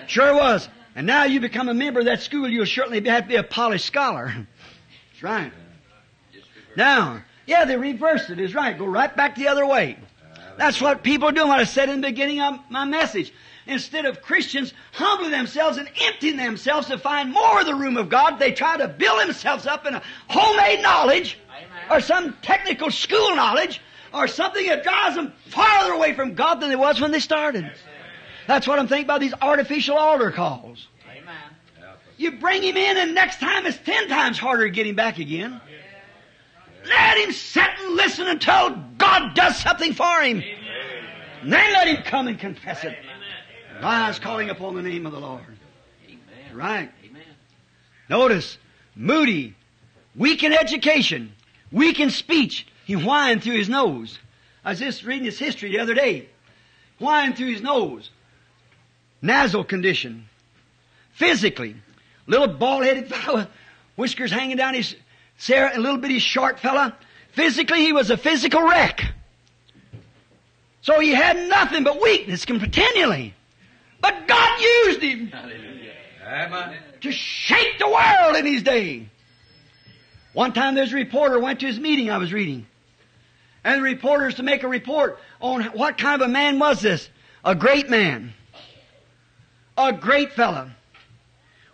Sure 0.06 0.36
was. 0.36 0.70
And 0.96 1.06
now 1.08 1.26
you 1.26 1.40
become 1.40 1.70
a 1.70 1.74
member 1.74 2.00
of 2.00 2.08
that 2.08 2.22
school, 2.22 2.48
you'll 2.48 2.66
certainly 2.66 3.08
have 3.10 3.24
to 3.24 3.30
be 3.30 3.36
a 3.36 3.44
polished 3.44 3.86
scholar. 3.86 4.34
That's 5.12 5.24
right. 5.24 5.52
Now, 6.76 7.24
yeah, 7.46 7.66
they 7.66 7.78
reversed 7.78 8.30
it. 8.30 8.40
Is 8.40 8.54
right. 8.54 8.78
Go 8.78 8.86
right 8.86 9.16
back 9.16 9.36
the 9.36 9.48
other 9.48 9.66
way. 9.66 9.98
That's 10.58 10.82
what 10.82 11.04
people 11.04 11.30
are 11.30 11.32
doing. 11.32 11.48
What 11.48 11.60
I 11.60 11.64
said 11.64 11.90
in 11.90 12.02
the 12.02 12.08
beginning 12.08 12.42
of 12.42 12.60
my 12.70 12.86
message. 12.86 13.34
Instead 13.66 14.06
of 14.06 14.22
Christians 14.22 14.74
humbling 14.92 15.32
themselves 15.32 15.78
and 15.78 15.88
emptying 16.02 16.38
themselves 16.38 16.88
to 16.88 16.98
find 16.98 17.32
more 17.32 17.60
of 17.60 17.68
the 17.68 17.76
room 17.76 17.98
of 17.98 18.10
God, 18.10 18.40
they 18.40 18.52
try 18.52 18.78
to 18.78 18.88
build 18.88 19.22
themselves 19.22 19.68
up 19.68 19.86
in 19.86 19.94
a 19.94 20.02
homemade 20.28 20.82
knowledge 20.82 21.38
or 21.92 22.02
some 22.02 22.36
technical 22.42 22.90
school 22.90 23.36
knowledge 23.36 23.80
or 24.12 24.28
something 24.28 24.66
that 24.68 24.84
drives 24.84 25.16
them 25.16 25.34
farther 25.48 25.94
away 25.94 26.14
from 26.14 26.34
God 26.34 26.56
than 26.56 26.70
they 26.70 26.76
was 26.76 27.00
when 27.00 27.12
they 27.12 27.20
started. 27.20 27.72
That's 28.50 28.68
what 28.68 28.80
I'm 28.80 28.88
thinking 28.88 29.06
about 29.06 29.20
these 29.20 29.36
artificial 29.44 29.96
altar 29.96 30.32
calls. 30.32 30.88
You 32.18 32.32
bring 32.32 32.64
him 32.64 32.76
in 32.78 32.98
and 32.98 33.14
next 33.14 33.40
time 33.40 33.68
it's 33.68 33.78
ten 33.78 34.10
times 34.10 34.40
harder 34.40 34.64
to 34.64 34.72
get 34.72 34.88
him 34.88 34.96
back 34.96 35.20
again. 35.20 35.62
Let 36.84 37.20
him 37.20 37.32
sit 37.32 37.70
and 37.80 37.96
listen 37.96 38.26
until 38.26 38.72
God 38.98 39.36
does 39.36 39.56
something 39.60 39.94
for 39.94 40.24
him. 40.24 40.42
And 41.44 41.54
then 41.54 41.74
let 41.74 41.90
him 41.90 42.02
come 42.02 42.28
and 42.28 42.40
confess 42.40 42.84
it. 42.84 42.98
Rise 43.84 44.18
calling 44.18 44.50
upon 44.50 44.74
the 44.74 44.82
name 44.82 45.06
of 45.06 45.12
the 45.12 45.20
Lord. 45.20 45.44
Amen. 46.08 46.20
Right. 46.52 46.92
Amen. 47.06 47.22
Notice, 48.10 48.58
Moody, 48.96 49.54
weak 50.16 50.44
in 50.44 50.54
education, 50.54 51.34
weak 51.72 52.00
in 52.00 52.10
speech. 52.10 52.66
He 52.86 52.94
whined 52.94 53.44
through 53.44 53.58
his 53.58 53.70
nose. 53.70 54.18
I 54.66 54.72
was 54.72 54.80
just 54.80 55.04
reading 55.04 55.26
his 55.26 55.38
history 55.38 55.70
the 55.70 55.82
other 55.82 55.94
day. 55.94 56.30
Whined 56.98 57.38
through 57.38 57.52
his 57.52 57.62
nose. 57.62 58.10
Nasal 59.22 59.64
condition. 59.64 60.28
Physically, 61.14 61.76
little 62.28 62.48
bald-headed 62.48 63.10
fellow, 63.10 63.48
whiskers 63.96 64.32
hanging 64.32 64.58
down 64.58 64.74
his 64.74 64.96
Sarah, 65.38 65.72
a 65.76 65.80
little 65.80 65.98
bitty 65.98 66.20
short 66.20 66.60
fella. 66.60 66.96
Physically, 67.32 67.80
he 67.80 67.94
was 67.94 68.10
a 68.10 68.18
physical 68.18 68.62
wreck. 68.62 69.14
So 70.82 71.00
he 71.00 71.14
had 71.14 71.48
nothing 71.48 71.84
but 71.84 72.02
weakness 72.02 72.46
continually. 72.46 73.34
But 74.02 74.28
God 74.28 74.62
used 74.62 75.02
him 75.02 75.28
Hallelujah. 75.28 76.80
To 77.02 77.12
shake 77.12 77.80
the 77.80 77.88
world 77.88 78.36
in 78.36 78.46
his 78.46 78.64
day. 78.64 79.08
One 80.34 80.54
time 80.54 80.76
there's 80.76 80.92
a 80.94 80.96
reporter 80.96 81.40
went 81.40 81.62
to 81.62 81.68
his 81.68 81.80
meeting 81.80 82.12
I 82.12 82.18
was 82.18 82.32
reading. 82.32 82.68
And 83.64 83.80
the 83.80 83.84
reporters 83.84 84.36
to 84.36 84.44
make 84.44 84.64
a 84.64 84.68
report 84.68 85.20
on 85.42 85.64
what 85.64 85.98
kind 85.98 86.22
of 86.22 86.28
a 86.28 86.32
man 86.32 86.60
was 86.60 86.82
this? 86.82 87.10
A 87.44 87.56
great 87.56 87.90
man. 87.90 88.34
A 89.80 89.94
great 89.94 90.34
fella. 90.34 90.76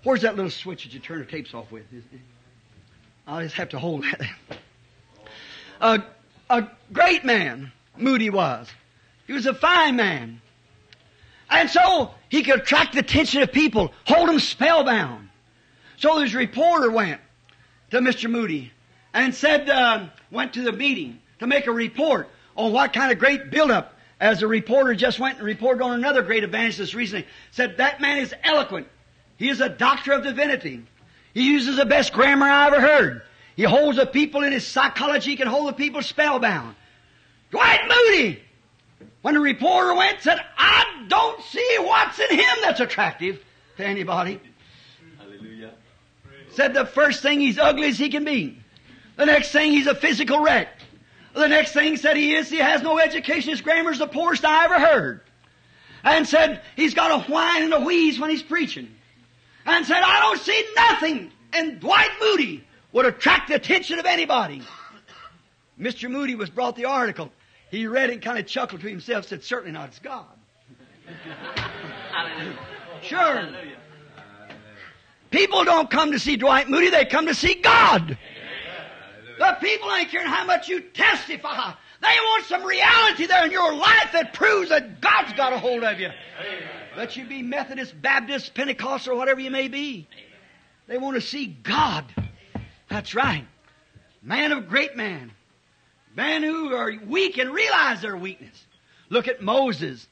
Where's 0.03 0.22
that 0.22 0.36
little 0.36 0.51
switch 0.51 0.84
that 0.84 0.93
you 0.93 0.99
turn 0.99 1.18
the 1.18 1.26
tapes 1.26 1.56
off 1.56 1.72
with? 1.72 1.86
I'll 3.26 3.41
just 3.41 3.56
have 3.56 3.70
to 3.70 3.80
hold 3.80 4.03
that. 4.03 4.22
A, 5.82 6.03
a 6.51 6.70
great 6.93 7.26
man, 7.26 7.72
Moody 7.97 8.30
was. 8.30 8.70
He 9.26 9.34
was 9.34 9.47
a 9.47 9.56
fine 9.56 9.95
man. 9.95 10.39
And 11.49 11.68
so 11.68 12.12
he 12.30 12.43
could 12.43 12.60
attract 12.60 12.93
the 12.93 12.99
attention 12.99 13.41
of 13.41 13.51
people, 13.51 13.91
hold 14.06 14.30
them 14.30 14.39
spellbound. 14.39 15.30
So 15.97 16.20
this 16.20 16.36
reporter 16.36 16.91
went 16.91 17.20
to 17.89 18.01
Mr. 18.01 18.30
Moody 18.30 18.72
and 19.16 19.34
said, 19.34 19.68
uh, 19.68 20.10
went 20.30 20.53
to 20.53 20.62
the 20.62 20.72
meeting 20.72 21.20
to 21.39 21.47
make 21.47 21.66
a 21.66 21.72
report 21.72 22.30
on 22.56 22.72
what 22.72 22.93
kind 22.93 23.12
of 23.12 23.18
great 23.18 23.49
buildup. 23.49 23.95
As 24.26 24.41
a 24.41 24.47
reporter 24.47 24.95
just 24.95 25.19
went 25.19 25.38
and 25.38 25.45
reported 25.45 25.84
on 25.84 25.91
another 25.91 26.23
great 26.23 26.43
evangelist 26.43 26.95
recently, 26.95 27.28
said 27.51 27.78
that 27.78 28.01
man 28.01 28.17
is 28.17 28.34
eloquent. 28.43 28.88
He 29.38 29.49
is 29.49 29.61
a 29.61 29.69
doctor 29.69 30.13
of 30.13 30.23
divinity. 30.23 30.84
He 31.36 31.51
uses 31.51 31.78
the 31.78 31.86
best 31.86 32.11
grammar 32.11 32.47
I 32.47 32.65
ever 32.65 32.82
heard. 32.82 33.21
He 33.55 33.61
holds 33.61 33.97
the 33.97 34.07
people 34.07 34.41
in 34.41 34.51
his 34.51 34.65
psychology, 34.65 35.30
he 35.30 35.38
can 35.38 35.47
hold 35.47 35.67
the 35.67 35.73
people 35.73 36.01
spellbound. 36.01 36.76
Dwight 37.51 37.82
Moody, 37.88 38.41
when 39.21 39.36
the 39.36 39.41
reporter 39.41 39.93
went, 39.93 40.19
said, 40.21 40.43
I 40.57 41.05
don't 41.07 41.43
see 41.43 41.76
what's 41.82 42.17
in 42.17 42.39
him 42.39 42.57
that's 42.63 42.80
attractive 42.80 43.43
to 43.78 43.86
anybody. 43.86 44.39
Hallelujah. 45.19 45.73
Said 46.49 46.73
the 46.73 46.88
first 46.88 47.21
thing 47.21 47.41
he's 47.41 47.59
ugly 47.59 47.89
as 47.89 47.99
he 47.99 48.09
can 48.09 48.26
be. 48.26 48.57
The 49.17 49.28
next 49.28 49.51
thing 49.51 49.71
he's 49.71 49.86
a 49.86 49.93
physical 49.93 50.41
wreck. 50.41 50.74
The 51.36 51.49
next 51.49 51.73
thing 51.73 51.97
said 51.97 52.15
he 52.15 52.33
is 52.33 52.49
he 52.49 52.57
has 52.57 52.81
no 52.81 52.97
education. 52.97 53.51
His 53.51 53.61
grammar's 53.61 53.99
the 53.99 54.07
poorest 54.07 54.45
I 54.45 54.63
ever 54.63 54.79
heard. 54.79 55.21
And 56.03 56.25
said 56.25 56.61
he's 56.77 56.93
got 56.93 57.11
a 57.11 57.31
whine 57.31 57.63
and 57.63 57.73
a 57.73 57.81
wheeze 57.81 58.17
when 58.19 58.29
he's 58.29 58.43
preaching. 58.43 58.89
And 59.65 59.86
said 59.86 60.01
I 60.01 60.21
don't 60.21 60.39
see 60.39 60.65
nothing. 60.75 61.31
And 61.51 61.79
Dwight 61.81 62.09
Moody 62.21 62.63
would 62.93 63.05
attract 63.05 63.49
the 63.49 63.55
attention 63.55 63.99
of 63.99 64.05
anybody. 64.05 64.61
Mr. 65.79 66.09
Moody 66.09 66.36
was 66.36 66.49
brought 66.49 66.77
the 66.77 66.86
article. 66.86 67.31
He 67.69 67.86
read 67.86 68.09
it 68.09 68.13
and 68.13 68.21
kind 68.21 68.39
of 68.39 68.47
chuckled 68.47 68.81
to 68.81 68.88
himself, 68.88 69.25
said, 69.25 69.43
certainly 69.43 69.73
not, 69.73 69.89
it's 69.89 69.99
God. 69.99 70.25
Hallelujah. 72.11 72.57
Sure. 73.01 73.19
Hallelujah. 73.19 73.77
People 75.31 75.65
don't 75.65 75.89
come 75.89 76.13
to 76.13 76.19
see 76.19 76.38
Dwight 76.38 76.69
Moody, 76.69 76.89
they 76.89 77.03
come 77.03 77.25
to 77.25 77.36
see 77.36 77.55
God. 77.55 78.17
The 79.38 79.57
people 79.59 79.91
ain't 79.93 80.09
caring 80.09 80.27
how 80.27 80.45
much 80.45 80.67
you 80.67 80.81
testify. 80.81 81.73
They 82.01 82.07
want 82.07 82.45
some 82.45 82.63
reality 82.63 83.25
there 83.25 83.45
in 83.45 83.51
your 83.51 83.73
life 83.73 84.11
that 84.13 84.33
proves 84.33 84.69
that 84.69 85.01
God's 85.01 85.33
got 85.33 85.53
a 85.53 85.57
hold 85.57 85.83
of 85.83 85.99
you. 85.99 86.09
Let 86.95 87.17
you 87.17 87.25
be 87.25 87.41
Methodist, 87.41 87.99
Baptist, 88.01 88.53
Pentecostal, 88.53 89.17
whatever 89.17 89.39
you 89.39 89.51
may 89.51 89.67
be. 89.67 90.07
They 90.88 90.97
want 90.97 91.15
to 91.15 91.21
see 91.21 91.47
God. 91.47 92.05
That's 92.89 93.15
right. 93.15 93.45
Man 94.21 94.51
of 94.51 94.69
great 94.69 94.95
man. 94.95 95.31
Men 96.15 96.43
who 96.43 96.73
are 96.73 96.93
weak 97.05 97.38
and 97.38 97.51
realize 97.51 98.01
their 98.01 98.15
weakness. 98.15 98.65
Look 99.09 99.27
at 99.27 99.41
Moses, 99.41 100.07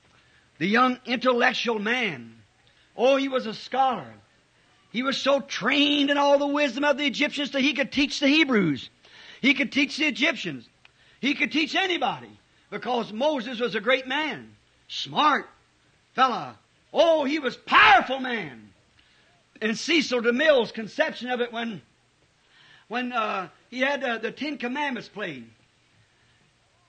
the 0.57 0.67
young 0.67 0.99
intellectual 1.05 1.79
man. 1.79 2.35
Oh, 2.97 3.15
he 3.15 3.29
was 3.29 3.45
a 3.45 3.53
scholar. 3.53 4.13
He 4.91 5.01
was 5.01 5.17
so 5.17 5.39
trained 5.39 6.11
in 6.11 6.17
all 6.17 6.37
the 6.37 6.47
wisdom 6.47 6.83
of 6.83 6.97
the 6.97 7.05
Egyptians 7.05 7.51
that 7.51 7.61
he 7.61 7.73
could 7.73 7.91
teach 7.91 8.19
the 8.19 8.27
Hebrews. 8.27 8.89
He 9.43 9.53
could 9.53 9.73
teach 9.73 9.97
the 9.97 10.05
Egyptians. 10.05 10.69
He 11.19 11.35
could 11.35 11.51
teach 11.51 11.75
anybody 11.75 12.29
because 12.69 13.11
Moses 13.11 13.59
was 13.59 13.75
a 13.75 13.81
great 13.81 14.07
man. 14.07 14.55
Smart 14.87 15.49
fella. 16.13 16.57
Oh, 16.93 17.25
he 17.25 17.39
was 17.39 17.57
powerful 17.57 18.21
man. 18.21 18.69
And 19.61 19.77
Cecil 19.77 20.21
DeMille's 20.21 20.71
conception 20.71 21.29
of 21.29 21.41
it 21.41 21.51
when, 21.51 21.81
when 22.87 23.11
uh, 23.11 23.49
he 23.69 23.81
had 23.81 24.01
uh, 24.01 24.17
the 24.19 24.31
Ten 24.31 24.57
Commandments 24.57 25.09
played. 25.09 25.45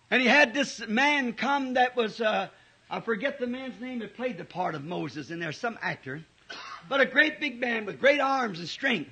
And 0.09 0.23
he 0.23 0.29
had 0.29 0.55
this 0.55 0.81
man 0.87 1.33
come 1.33 1.75
that 1.75 1.97
was, 1.97 2.21
uh, 2.21 2.47
I 2.89 3.01
forget 3.01 3.41
the 3.41 3.49
man's 3.49 3.81
name 3.81 3.99
that 3.99 4.15
played 4.15 4.39
the 4.39 4.45
part 4.45 4.77
of 4.77 4.85
Moses 4.85 5.33
in 5.33 5.41
there, 5.41 5.51
some 5.51 5.77
actor, 5.83 6.25
but 6.89 7.01
a 7.01 7.07
great 7.07 7.41
big 7.41 7.59
man 7.59 7.85
with 7.85 7.99
great 7.99 8.21
arms 8.21 8.61
and 8.61 8.69
strength. 8.69 9.11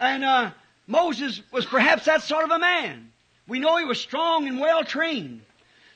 And 0.00 0.24
uh, 0.24 0.50
Moses 0.86 1.42
was 1.52 1.66
perhaps 1.66 2.04
that 2.04 2.22
sort 2.22 2.44
of 2.44 2.50
a 2.50 2.58
man. 2.58 3.10
We 3.48 3.58
know 3.58 3.76
he 3.76 3.84
was 3.84 4.00
strong 4.00 4.46
and 4.48 4.60
well 4.60 4.84
trained. 4.84 5.42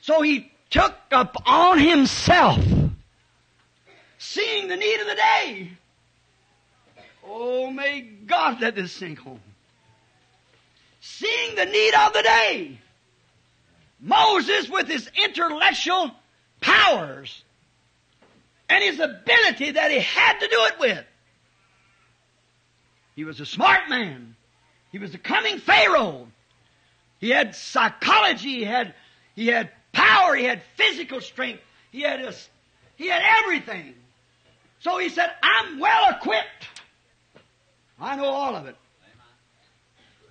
So 0.01 0.21
he 0.21 0.51
took 0.69 0.95
up 1.11 1.35
on 1.45 1.79
himself 1.79 2.63
seeing 4.17 4.67
the 4.67 4.77
need 4.77 5.01
of 5.01 5.07
the 5.07 5.15
day. 5.15 5.71
Oh, 7.25 7.71
may 7.71 8.01
God 8.01 8.61
let 8.61 8.75
this 8.75 8.91
sink 8.91 9.19
home. 9.19 9.39
Seeing 11.01 11.55
the 11.55 11.65
need 11.65 11.93
of 11.93 12.13
the 12.13 12.21
day. 12.21 12.77
Moses, 13.99 14.69
with 14.69 14.87
his 14.87 15.09
intellectual 15.23 16.11
powers 16.59 17.43
and 18.69 18.83
his 18.83 18.99
ability 18.99 19.71
that 19.71 19.91
he 19.91 19.99
had 19.99 20.39
to 20.39 20.47
do 20.47 20.65
it 20.65 20.79
with, 20.79 21.05
he 23.15 23.23
was 23.23 23.39
a 23.39 23.45
smart 23.45 23.89
man. 23.89 24.30
He 24.91 24.99
was 24.99 25.13
a 25.13 25.17
coming 25.17 25.59
Pharaoh. 25.59 26.27
He 27.19 27.29
had 27.29 27.55
psychology. 27.55 28.55
He 28.55 28.63
had, 28.63 28.93
he 29.35 29.47
had 29.47 29.71
power. 29.91 30.35
He 30.35 30.43
had 30.43 30.61
physical 30.75 31.21
strength. 31.21 31.61
He 31.91 32.01
had 32.01 32.21
a, 32.21 32.33
he 32.95 33.07
had 33.07 33.21
everything. 33.43 33.93
So 34.79 34.97
he 34.97 35.09
said, 35.09 35.29
I'm 35.43 35.79
well 35.79 36.11
equipped. 36.11 36.67
I 37.99 38.15
know 38.15 38.25
all 38.25 38.55
of 38.55 38.65
it. 38.65 38.75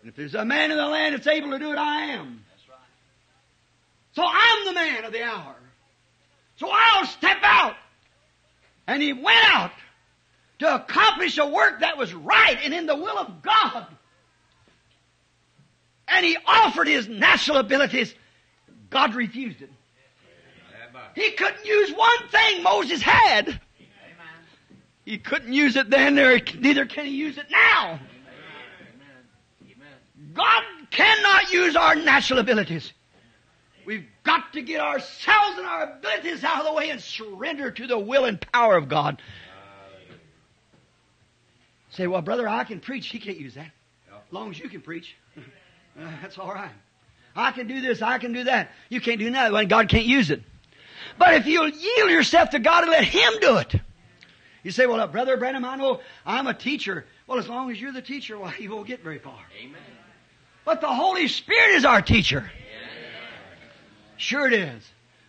And 0.00 0.10
if 0.10 0.16
there's 0.16 0.34
a 0.34 0.44
man 0.44 0.70
in 0.70 0.76
the 0.76 0.86
land 0.86 1.14
that's 1.14 1.26
able 1.26 1.50
to 1.50 1.58
do 1.58 1.72
it, 1.72 1.78
I 1.78 2.06
am. 2.12 2.44
So 4.12 4.22
I'm 4.26 4.64
the 4.64 4.72
man 4.72 5.04
of 5.04 5.12
the 5.12 5.22
hour. 5.22 5.54
So 6.56 6.68
I'll 6.70 7.06
step 7.06 7.38
out. 7.42 7.76
And 8.86 9.00
he 9.00 9.12
went 9.12 9.54
out 9.54 9.70
to 10.58 10.74
accomplish 10.74 11.38
a 11.38 11.46
work 11.46 11.80
that 11.80 11.96
was 11.96 12.12
right 12.12 12.58
and 12.64 12.74
in 12.74 12.86
the 12.86 12.96
will 12.96 13.18
of 13.18 13.42
God. 13.42 13.86
And 16.10 16.26
he 16.26 16.36
offered 16.46 16.88
his 16.88 17.08
natural 17.08 17.58
abilities. 17.58 18.14
God 18.90 19.14
refused 19.14 19.62
it. 19.62 19.70
He 21.14 21.30
couldn't 21.32 21.64
use 21.64 21.92
one 21.92 22.28
thing 22.28 22.62
Moses 22.62 23.00
had. 23.00 23.60
He 25.04 25.18
couldn't 25.18 25.52
use 25.52 25.76
it 25.76 25.90
then, 25.90 26.14
neither 26.14 26.86
can 26.86 27.06
he 27.06 27.12
use 27.12 27.38
it 27.38 27.46
now. 27.50 28.00
God 30.34 30.62
cannot 30.90 31.52
use 31.52 31.74
our 31.74 31.96
natural 31.96 32.38
abilities. 32.38 32.92
We've 33.86 34.06
got 34.22 34.52
to 34.52 34.62
get 34.62 34.80
ourselves 34.80 35.58
and 35.58 35.66
our 35.66 35.94
abilities 35.98 36.44
out 36.44 36.60
of 36.60 36.66
the 36.66 36.72
way 36.74 36.90
and 36.90 37.00
surrender 37.00 37.70
to 37.72 37.86
the 37.86 37.98
will 37.98 38.24
and 38.24 38.40
power 38.52 38.76
of 38.76 38.88
God. 38.88 39.20
Say, 41.90 42.06
well, 42.06 42.22
brother, 42.22 42.46
I 42.46 42.62
can 42.62 42.78
preach. 42.78 43.08
He 43.08 43.18
can't 43.18 43.38
use 43.38 43.54
that. 43.54 43.72
As 44.12 44.32
long 44.32 44.50
as 44.50 44.60
you 44.60 44.68
can 44.68 44.80
preach. 44.80 45.16
Uh, 45.98 46.08
that's 46.22 46.38
all 46.38 46.52
right. 46.52 46.70
I 47.36 47.52
can 47.52 47.66
do 47.68 47.80
this, 47.80 48.02
I 48.02 48.18
can 48.18 48.32
do 48.32 48.44
that. 48.44 48.70
You 48.88 49.00
can't 49.00 49.18
do 49.18 49.30
that 49.30 49.52
when 49.52 49.68
God 49.68 49.88
can't 49.88 50.06
use 50.06 50.30
it. 50.30 50.42
But 51.18 51.34
if 51.34 51.46
you'll 51.46 51.68
yield 51.68 52.10
yourself 52.10 52.50
to 52.50 52.58
God 52.58 52.84
and 52.84 52.92
let 52.92 53.04
Him 53.04 53.34
do 53.40 53.56
it. 53.58 53.74
You 54.62 54.70
say, 54.70 54.86
well, 54.86 55.00
uh, 55.00 55.06
brother 55.06 55.36
Branham, 55.36 55.64
I 55.64 55.76
know 55.76 56.00
I'm 56.26 56.46
a 56.46 56.54
teacher. 56.54 57.06
Well, 57.26 57.38
as 57.38 57.48
long 57.48 57.70
as 57.70 57.80
you're 57.80 57.92
the 57.92 58.02
teacher, 58.02 58.38
well, 58.38 58.52
you 58.58 58.70
won't 58.70 58.86
get 58.86 59.02
very 59.02 59.18
far. 59.18 59.38
Amen. 59.62 59.80
But 60.64 60.80
the 60.80 60.88
Holy 60.88 61.28
Spirit 61.28 61.76
is 61.76 61.84
our 61.84 62.02
teacher. 62.02 62.50
Sure 64.16 64.46
it 64.46 64.52
is. 64.52 64.86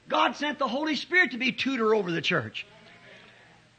God 0.09 0.35
sent 0.35 0.59
the 0.59 0.67
Holy 0.67 0.97
Spirit 0.97 1.31
to 1.31 1.37
be 1.37 1.53
tutor 1.53 1.95
over 1.95 2.11
the 2.11 2.21
church. 2.21 2.65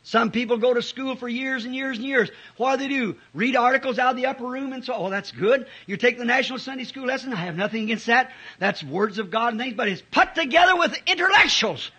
Some 0.05 0.33
people 0.33 0.57
go 0.57 0.75
to 0.75 0.83
school 0.83 1.15
for 1.15 1.29
years 1.29 1.65
and 1.65 1.75
years 1.75 1.97
and 1.97 2.07
years. 2.07 2.31
What 2.57 2.79
do 2.79 2.83
they 2.83 2.89
do? 2.89 3.17
Read 3.35 3.55
articles 3.55 3.99
out 4.01 4.11
of 4.11 4.17
the 4.17 4.27
upper 4.27 4.45
room 4.45 4.73
and 4.73 4.85
so, 4.85 4.95
oh, 4.95 5.11
that's 5.11 5.31
good. 5.31 5.67
You 5.87 5.97
take 5.97 6.19
the 6.19 6.25
National 6.25 6.59
Sunday 6.59 6.85
School 6.85 7.07
lesson. 7.07 7.33
I 7.33 7.37
have 7.37 7.57
nothing 7.57 7.85
against 7.85 8.07
that. 8.07 8.33
That's 8.59 8.83
words 8.83 9.19
of 9.19 9.31
God 9.31 9.53
and 9.53 9.61
things, 9.61 9.75
but 9.75 9.89
it's 9.89 10.03
put 10.11 10.35
together 10.35 10.77
with 10.77 10.97
intellectuals. 11.07 11.91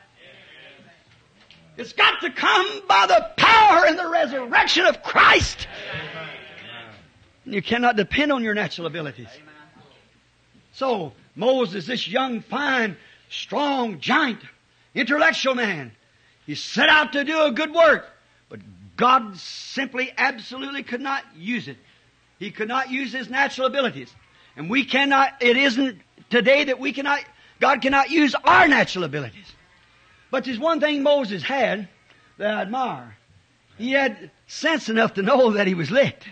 It's 1.78 1.93
got 1.93 2.22
to 2.22 2.30
come 2.30 2.82
by 2.88 3.08
the 3.08 3.30
power 3.38 3.86
and 3.88 3.97
the 3.97 4.10
resurrection 4.10 4.86
of 4.86 5.01
Christ. 5.01 5.68
You 7.45 7.62
cannot 7.62 7.95
depend 7.95 8.32
on 8.32 8.43
your 8.43 8.54
natural 8.54 8.88
abilities. 8.88 9.28
So, 10.74 11.14
Moses, 11.36 11.86
this 11.86 12.08
young, 12.08 12.41
fine, 12.41 12.97
strong, 13.30 13.99
giant, 13.99 14.39
intellectual 14.93 15.56
man, 15.56 15.93
he 16.46 16.56
set 16.56 16.89
out 16.89 17.14
to 17.14 17.24
do 17.24 17.44
a 17.44 17.52
good 17.52 17.74
work, 17.74 18.06
but 18.50 18.60
God 18.96 19.38
simply, 19.38 20.12
absolutely 20.18 20.84
could 20.84 21.02
not 21.02 21.24
use 21.36 21.68
it. 21.68 21.78
He 22.39 22.52
could 22.52 22.68
not 22.68 22.89
use 22.89 23.14
his 23.14 23.30
natural 23.30 23.68
abilities. 23.68 24.14
And 24.56 24.70
we 24.70 24.86
cannot, 24.86 25.41
it 25.41 25.58
isn't 25.58 26.02
today 26.30 26.66
that 26.66 26.80
we 26.80 26.91
cannot, 26.91 27.24
God 27.60 27.82
cannot 27.82 28.10
use 28.10 28.36
our 28.44 28.68
natural 28.68 29.06
abilities. 29.06 29.52
But 30.30 30.46
there's 30.46 30.60
one 30.60 30.80
thing 30.80 31.04
Moses 31.04 31.44
had 31.44 31.88
that 32.38 32.54
I 32.54 32.62
admire. 32.62 33.18
He 33.78 33.91
had 33.91 34.32
sense 34.48 34.89
enough 34.89 35.16
to 35.16 35.22
know 35.22 35.52
that 35.52 35.68
he 35.68 35.74
was 35.74 35.89
licked. 35.89 36.28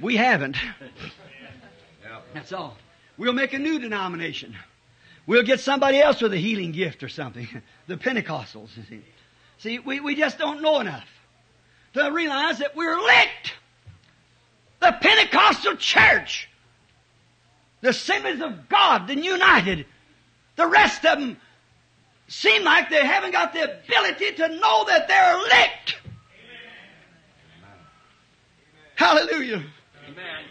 We 0.00 0.16
haven't. 0.16 0.56
That's 2.34 2.52
all. 2.52 2.76
We'll 3.16 3.32
make 3.32 3.54
a 3.54 3.58
new 3.58 3.78
denomination. 3.78 4.56
We'll 5.26 5.42
get 5.42 5.60
somebody 5.60 5.98
else 5.98 6.22
with 6.22 6.32
a 6.32 6.38
healing 6.38 6.72
gift 6.72 7.02
or 7.02 7.08
something. 7.08 7.48
The 7.88 7.96
Pentecostals, 7.96 8.70
see. 8.88 9.02
See, 9.58 9.78
we, 9.78 10.00
we 10.00 10.16
just 10.16 10.38
don't 10.38 10.60
know 10.60 10.80
enough 10.80 11.08
to 11.94 12.10
realize 12.10 12.58
that 12.58 12.76
we're 12.76 13.00
licked. 13.00 13.54
The 14.80 14.92
Pentecostal 15.00 15.76
church, 15.76 16.48
the 17.80 17.90
Assemblies 17.90 18.42
of 18.42 18.68
God, 18.68 19.06
the 19.06 19.16
United, 19.16 19.86
the 20.56 20.66
rest 20.66 21.06
of 21.06 21.20
them 21.20 21.36
seem 22.28 22.64
like 22.64 22.90
they 22.90 23.06
haven't 23.06 23.32
got 23.32 23.52
the 23.52 23.64
ability 23.64 24.32
to 24.32 24.48
know 24.48 24.84
that 24.88 25.08
they're 25.08 25.38
licked. 25.38 25.96
Hallelujah. 28.96 29.62
Amen. 30.08 30.44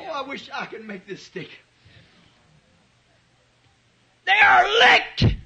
Oh, 0.00 0.24
I 0.24 0.26
wish 0.26 0.48
I 0.52 0.66
could 0.66 0.84
make 0.84 1.06
this 1.06 1.22
stick. 1.22 1.50
They 4.28 4.46
are 4.46 4.68
licked. 4.80 5.36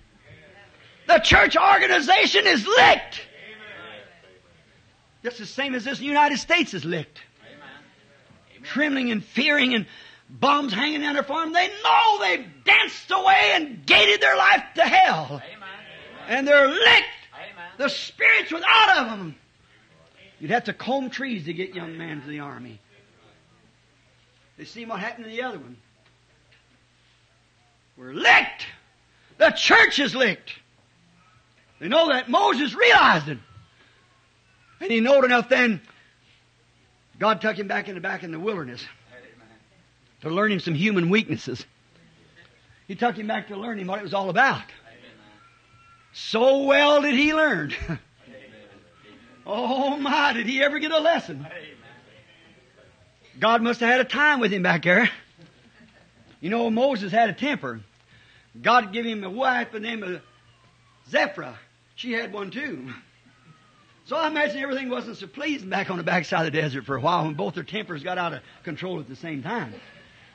The 1.06 1.18
church 1.20 1.56
organization 1.56 2.48
is 2.48 2.66
licked. 2.66 3.20
Just 5.22 5.38
the 5.38 5.46
same 5.46 5.76
as 5.76 5.84
this 5.84 6.00
United 6.00 6.38
States 6.38 6.74
is 6.74 6.84
licked. 6.84 7.20
trembling 8.64 9.12
and 9.12 9.24
fearing 9.24 9.74
and 9.74 9.86
bombs 10.28 10.72
hanging 10.72 11.00
down 11.00 11.14
their 11.14 11.22
farm. 11.22 11.52
They 11.52 11.68
know 11.68 12.18
they've 12.20 12.46
danced 12.64 13.08
away 13.12 13.52
and 13.54 13.86
gated 13.86 14.20
their 14.20 14.36
life 14.36 14.64
to 14.74 14.82
hell. 14.82 15.40
And 16.26 16.46
they're 16.46 16.66
licked. 16.66 17.06
The 17.78 17.88
spirits 17.88 18.52
without 18.52 18.98
of 18.98 19.10
them. 19.10 19.36
You'd 20.40 20.50
have 20.50 20.64
to 20.64 20.72
comb 20.72 21.10
trees 21.10 21.44
to 21.44 21.52
get 21.52 21.72
young 21.72 21.96
men 21.96 22.20
to 22.20 22.26
the 22.26 22.40
army. 22.40 22.80
They 24.58 24.64
see 24.64 24.84
what 24.84 24.98
happened 24.98 25.26
to 25.26 25.30
the 25.30 25.42
other 25.42 25.58
one. 25.58 25.76
We're 27.96 28.12
licked. 28.12 28.66
The 29.38 29.50
church 29.50 29.98
is 29.98 30.14
licked. 30.14 30.52
They 31.80 31.88
know 31.88 32.08
that 32.08 32.28
Moses 32.28 32.74
realized 32.74 33.28
it. 33.28 33.38
And 34.80 34.90
he 34.90 35.00
knowed 35.00 35.24
enough 35.24 35.48
then, 35.48 35.80
God 37.18 37.40
took 37.40 37.56
him 37.56 37.68
back 37.68 37.88
in 37.88 37.94
the 37.94 38.00
back 38.00 38.22
in 38.22 38.32
the 38.32 38.38
wilderness 38.38 38.84
to 40.22 40.30
learn 40.30 40.52
him 40.52 40.60
some 40.60 40.74
human 40.74 41.08
weaknesses. 41.08 41.64
He 42.88 42.94
took 42.94 43.16
him 43.16 43.26
back 43.26 43.48
to 43.48 43.56
learn 43.56 43.78
him 43.78 43.86
what 43.86 43.98
it 43.98 44.02
was 44.02 44.14
all 44.14 44.30
about. 44.30 44.62
So 46.12 46.64
well 46.64 47.02
did 47.02 47.14
he 47.14 47.34
learn. 47.34 47.74
oh 49.46 49.96
my, 49.96 50.32
did 50.32 50.46
he 50.46 50.62
ever 50.62 50.78
get 50.78 50.90
a 50.90 51.00
lesson? 51.00 51.46
God 53.38 53.62
must 53.62 53.80
have 53.80 53.88
had 53.88 54.00
a 54.00 54.04
time 54.04 54.40
with 54.40 54.52
him 54.52 54.62
back 54.62 54.84
there. 54.84 55.10
You 56.42 56.50
know, 56.50 56.68
Moses 56.70 57.12
had 57.12 57.30
a 57.30 57.32
temper. 57.32 57.80
God 58.60 58.92
gave 58.92 59.06
him 59.06 59.22
a 59.22 59.30
wife 59.30 59.68
by 59.70 59.78
the 59.78 59.86
name 59.86 60.02
of 60.02 60.20
Zipporah. 61.08 61.56
She 61.94 62.12
had 62.12 62.32
one 62.32 62.50
too. 62.50 62.92
So 64.06 64.16
I 64.16 64.26
imagine 64.26 64.58
everything 64.58 64.90
wasn't 64.90 65.18
so 65.18 65.28
pleasing 65.28 65.68
back 65.68 65.88
on 65.88 65.98
the 65.98 66.02
backside 66.02 66.44
of 66.44 66.52
the 66.52 66.60
desert 66.60 66.84
for 66.84 66.96
a 66.96 67.00
while 67.00 67.26
when 67.26 67.34
both 67.34 67.54
their 67.54 67.62
tempers 67.62 68.02
got 68.02 68.18
out 68.18 68.32
of 68.32 68.40
control 68.64 68.98
at 68.98 69.08
the 69.08 69.14
same 69.14 69.44
time. 69.44 69.72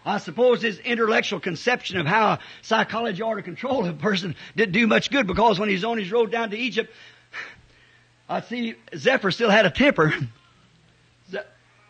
I 0.06 0.20
suppose 0.20 0.62
his 0.62 0.80
intellectual 0.80 1.42
conception 1.42 1.98
of 1.98 2.06
how 2.06 2.40
psychology 2.62 3.22
ought 3.22 3.36
to 3.36 3.42
control 3.42 3.86
a 3.86 3.92
person 3.92 4.38
didn't 4.56 4.72
do 4.72 4.88
much 4.88 5.12
good 5.12 5.28
because 5.28 5.60
when 5.60 5.68
he's 5.68 5.84
on 5.84 5.98
his 5.98 6.10
road 6.10 6.32
down 6.32 6.52
to 6.52 6.58
Egypt, 6.58 6.90
I 8.30 8.40
see 8.40 8.76
Zipporah 8.96 9.34
still 9.34 9.50
had 9.50 9.66
a 9.66 9.72
temper. 9.72 10.14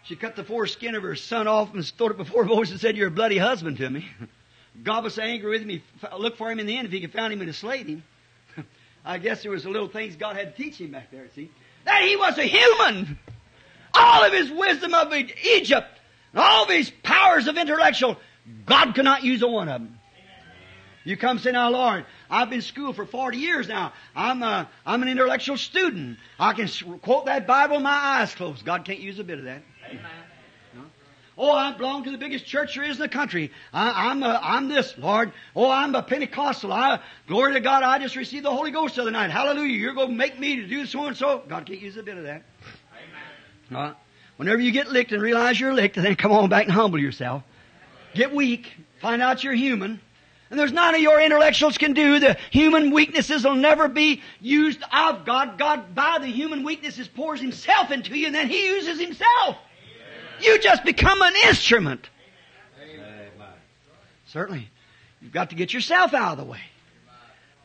She 0.07 0.15
cut 0.15 0.37
the 0.37 0.43
foreskin 0.45 0.95
of 0.95 1.03
her 1.03 1.15
son 1.15 1.47
off 1.47 1.73
and 1.73 1.83
stood 1.83 2.11
it 2.11 2.17
before 2.17 2.45
Moses 2.45 2.71
and 2.71 2.79
said, 2.79 2.95
You're 2.95 3.09
a 3.09 3.11
bloody 3.11 3.37
husband 3.37 3.77
to 3.77 3.89
me. 3.89 4.07
God 4.83 5.03
was 5.03 5.19
angry 5.19 5.49
with 5.49 5.61
him, 5.61 5.69
he 5.69 5.83
looked 6.17 6.37
for 6.37 6.49
him 6.49 6.59
in 6.59 6.65
the 6.65 6.77
end 6.77 6.85
if 6.85 6.93
he 6.93 7.01
could 7.01 7.11
find 7.11 7.33
him 7.33 7.41
and 7.41 7.53
slayed 7.53 7.87
him. 7.87 8.03
I 9.05 9.17
guess 9.17 9.41
there 9.41 9.51
was 9.51 9.65
a 9.65 9.69
little 9.69 9.89
things 9.89 10.15
God 10.15 10.37
had 10.37 10.55
to 10.55 10.63
teach 10.63 10.79
him 10.79 10.91
back 10.91 11.11
there, 11.11 11.27
see? 11.35 11.51
That 11.83 12.03
he 12.03 12.15
was 12.15 12.37
a 12.37 12.43
human. 12.43 13.19
All 13.93 14.23
of 14.23 14.31
his 14.31 14.49
wisdom 14.49 14.93
of 14.93 15.11
Egypt, 15.13 15.87
all 16.35 16.63
of 16.63 16.69
his 16.69 16.89
powers 17.03 17.47
of 17.47 17.57
intellectual, 17.57 18.17
God 18.65 18.93
cannot 18.93 19.23
use 19.23 19.41
a 19.41 19.47
one 19.47 19.67
of 19.67 19.81
them. 19.81 19.99
You 21.03 21.17
come 21.17 21.39
say, 21.39 21.51
now 21.51 21.69
Lord, 21.69 22.05
I've 22.29 22.49
been 22.49 22.61
school 22.61 22.93
for 22.93 23.05
40 23.05 23.37
years 23.37 23.67
now. 23.67 23.93
I'm, 24.15 24.43
a, 24.43 24.69
I'm 24.85 25.01
an 25.01 25.07
intellectual 25.07 25.57
student. 25.57 26.17
I 26.39 26.53
can 26.53 26.67
quote 26.99 27.25
that 27.25 27.47
Bible 27.47 27.79
my 27.79 27.89
eyes 27.89 28.35
closed. 28.35 28.63
God 28.63 28.85
can't 28.85 28.99
use 28.99 29.17
a 29.17 29.23
bit 29.23 29.39
of 29.39 29.45
that. 29.45 29.63
Oh, 31.39 31.51
I 31.51 31.71
belong 31.77 32.03
to 32.05 32.11
the 32.11 32.17
biggest 32.17 32.47
church 32.47 32.75
there 32.75 32.83
is 32.83 32.95
in 32.95 33.01
the 33.01 33.09
country. 33.09 33.51
I, 33.71 34.09
am 34.09 34.23
a, 34.23 34.39
I'm 34.41 34.69
this, 34.69 34.97
Lord. 34.97 35.31
Oh, 35.55 35.69
I'm 35.69 35.93
a 35.93 36.01
Pentecostal. 36.01 36.73
I, 36.73 36.99
glory 37.27 37.53
to 37.53 37.59
God, 37.59 37.83
I 37.83 37.99
just 37.99 38.15
received 38.15 38.43
the 38.43 38.51
Holy 38.51 38.71
Ghost 38.71 38.95
the 38.95 39.03
other 39.03 39.11
night. 39.11 39.29
Hallelujah. 39.29 39.77
You're 39.77 39.93
going 39.93 40.09
to 40.09 40.15
make 40.15 40.39
me 40.39 40.55
to 40.55 40.67
do 40.67 40.87
so 40.87 41.05
and 41.05 41.15
so. 41.15 41.43
God 41.47 41.67
can't 41.67 41.79
use 41.79 41.95
a 41.95 42.01
bit 42.01 42.17
of 42.17 42.23
that. 42.23 42.41
Amen. 43.69 43.89
Uh, 43.89 43.93
whenever 44.37 44.59
you 44.59 44.71
get 44.71 44.87
licked 44.87 45.11
and 45.11 45.21
realize 45.21 45.59
you're 45.59 45.75
licked, 45.75 45.95
then 45.95 46.15
come 46.15 46.31
on 46.31 46.49
back 46.49 46.63
and 46.63 46.73
humble 46.73 46.99
yourself. 46.99 47.43
Get 48.15 48.33
weak. 48.33 48.73
Find 48.99 49.21
out 49.21 49.43
you're 49.43 49.53
human. 49.53 50.01
And 50.49 50.59
there's 50.59 50.71
none 50.71 50.95
of 50.95 51.01
your 51.01 51.21
intellectuals 51.21 51.77
can 51.77 51.93
do. 51.93 52.19
The 52.19 52.37
human 52.49 52.89
weaknesses 52.89 53.43
will 53.43 53.53
never 53.53 53.87
be 53.87 54.23
used 54.41 54.81
of 54.91 55.23
God. 55.23 55.59
God, 55.59 55.93
by 55.93 56.17
the 56.19 56.27
human 56.27 56.63
weaknesses, 56.63 57.07
pours 57.07 57.39
Himself 57.39 57.91
into 57.91 58.17
you, 58.17 58.25
and 58.25 58.33
then 58.33 58.47
He 58.47 58.65
uses 58.65 58.99
Himself. 58.99 59.57
You 60.41 60.59
just 60.59 60.83
become 60.83 61.21
an 61.21 61.33
instrument. 61.45 62.09
Amen. 62.81 63.29
Certainly. 64.27 64.69
You've 65.21 65.31
got 65.31 65.49
to 65.49 65.55
get 65.55 65.73
yourself 65.73 66.13
out 66.13 66.33
of 66.33 66.37
the 66.37 66.51
way. 66.51 66.61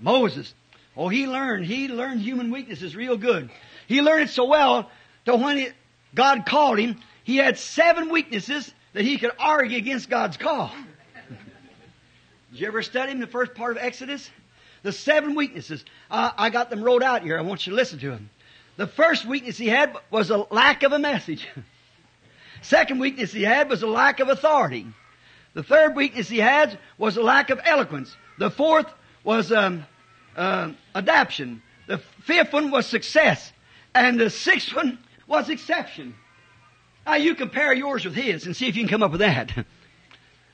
Moses, 0.01 0.53
oh, 0.97 1.09
he 1.09 1.27
learned, 1.27 1.66
he 1.66 1.89
learned 1.89 2.20
human 2.20 2.51
weaknesses 2.51 2.97
real 2.97 3.16
good. 3.16 3.51
He 3.87 4.03
learned 4.03 4.25
it 4.25 4.31
so 4.31 4.47
well 4.47 4.91
that 5.25 5.39
when 5.39 5.59
he, 5.59 5.68
God 6.14 6.45
called 6.47 6.79
him, 6.79 6.99
he 7.25 7.37
had 7.37 7.59
seven 7.59 8.09
weaknesses 8.09 8.73
that 8.95 9.05
he 9.05 9.18
could 9.18 9.31
argue 9.39 9.79
against 9.79 10.11
God's 10.11 10.37
call. 10.37 10.73
Did 12.51 12.61
you 12.61 12.66
ever 12.66 12.83
study 12.83 13.12
in 13.12 13.20
the 13.20 13.27
first 13.27 13.55
part 13.55 13.77
of 13.77 13.83
Exodus? 13.83 14.29
The 14.83 14.93
seven 14.93 15.35
weaknesses. 15.35 15.85
Uh, 16.11 16.33
I 16.37 16.51
got 16.51 16.68
them 16.68 16.83
wrote 16.83 17.03
out 17.03 17.23
here. 17.23 17.39
I 17.39 17.43
want 17.43 17.66
you 17.66 17.70
to 17.70 17.77
listen 17.77 17.99
to 18.01 18.11
them. 18.11 18.29
The 18.77 18.87
first 18.87 19.25
weakness 19.25 19.57
he 19.57 19.68
had 19.68 19.97
was 20.11 20.31
a 20.31 20.39
lack 20.51 20.83
of 20.83 20.93
a 20.93 20.99
message. 20.99 21.49
Second 22.63 23.01
weakness 23.01 23.33
he 23.33 23.43
had 23.43 23.69
was 23.69 23.83
a 23.83 23.87
lack 23.87 24.21
of 24.21 24.29
authority. 24.29 24.87
The 25.55 25.63
third 25.63 25.95
weakness 25.95 26.29
he 26.29 26.39
had 26.39 26.79
was 26.97 27.17
a 27.17 27.23
lack 27.23 27.51
of 27.51 27.61
eloquence. 27.65 28.17
The 28.39 28.51
fourth 28.51 28.87
was 29.25 29.53
um, 29.53 29.85
uh. 30.37 30.71
The 30.95 31.99
fifth 32.23 32.53
one 32.53 32.71
was 32.71 32.87
success. 32.87 33.53
And 33.95 34.19
the 34.19 34.31
sixth 34.31 34.75
one 34.75 34.99
was 35.27 35.51
exception. 35.51 36.15
Now 37.05 37.17
you 37.17 37.35
compare 37.35 37.73
yours 37.73 38.05
with 38.05 38.15
his 38.15 38.47
and 38.47 38.57
see 38.57 38.69
if 38.69 38.77
you 38.77 38.83
can 38.83 38.89
come 38.89 39.03
up 39.03 39.11
with 39.11 39.21
that. 39.21 39.53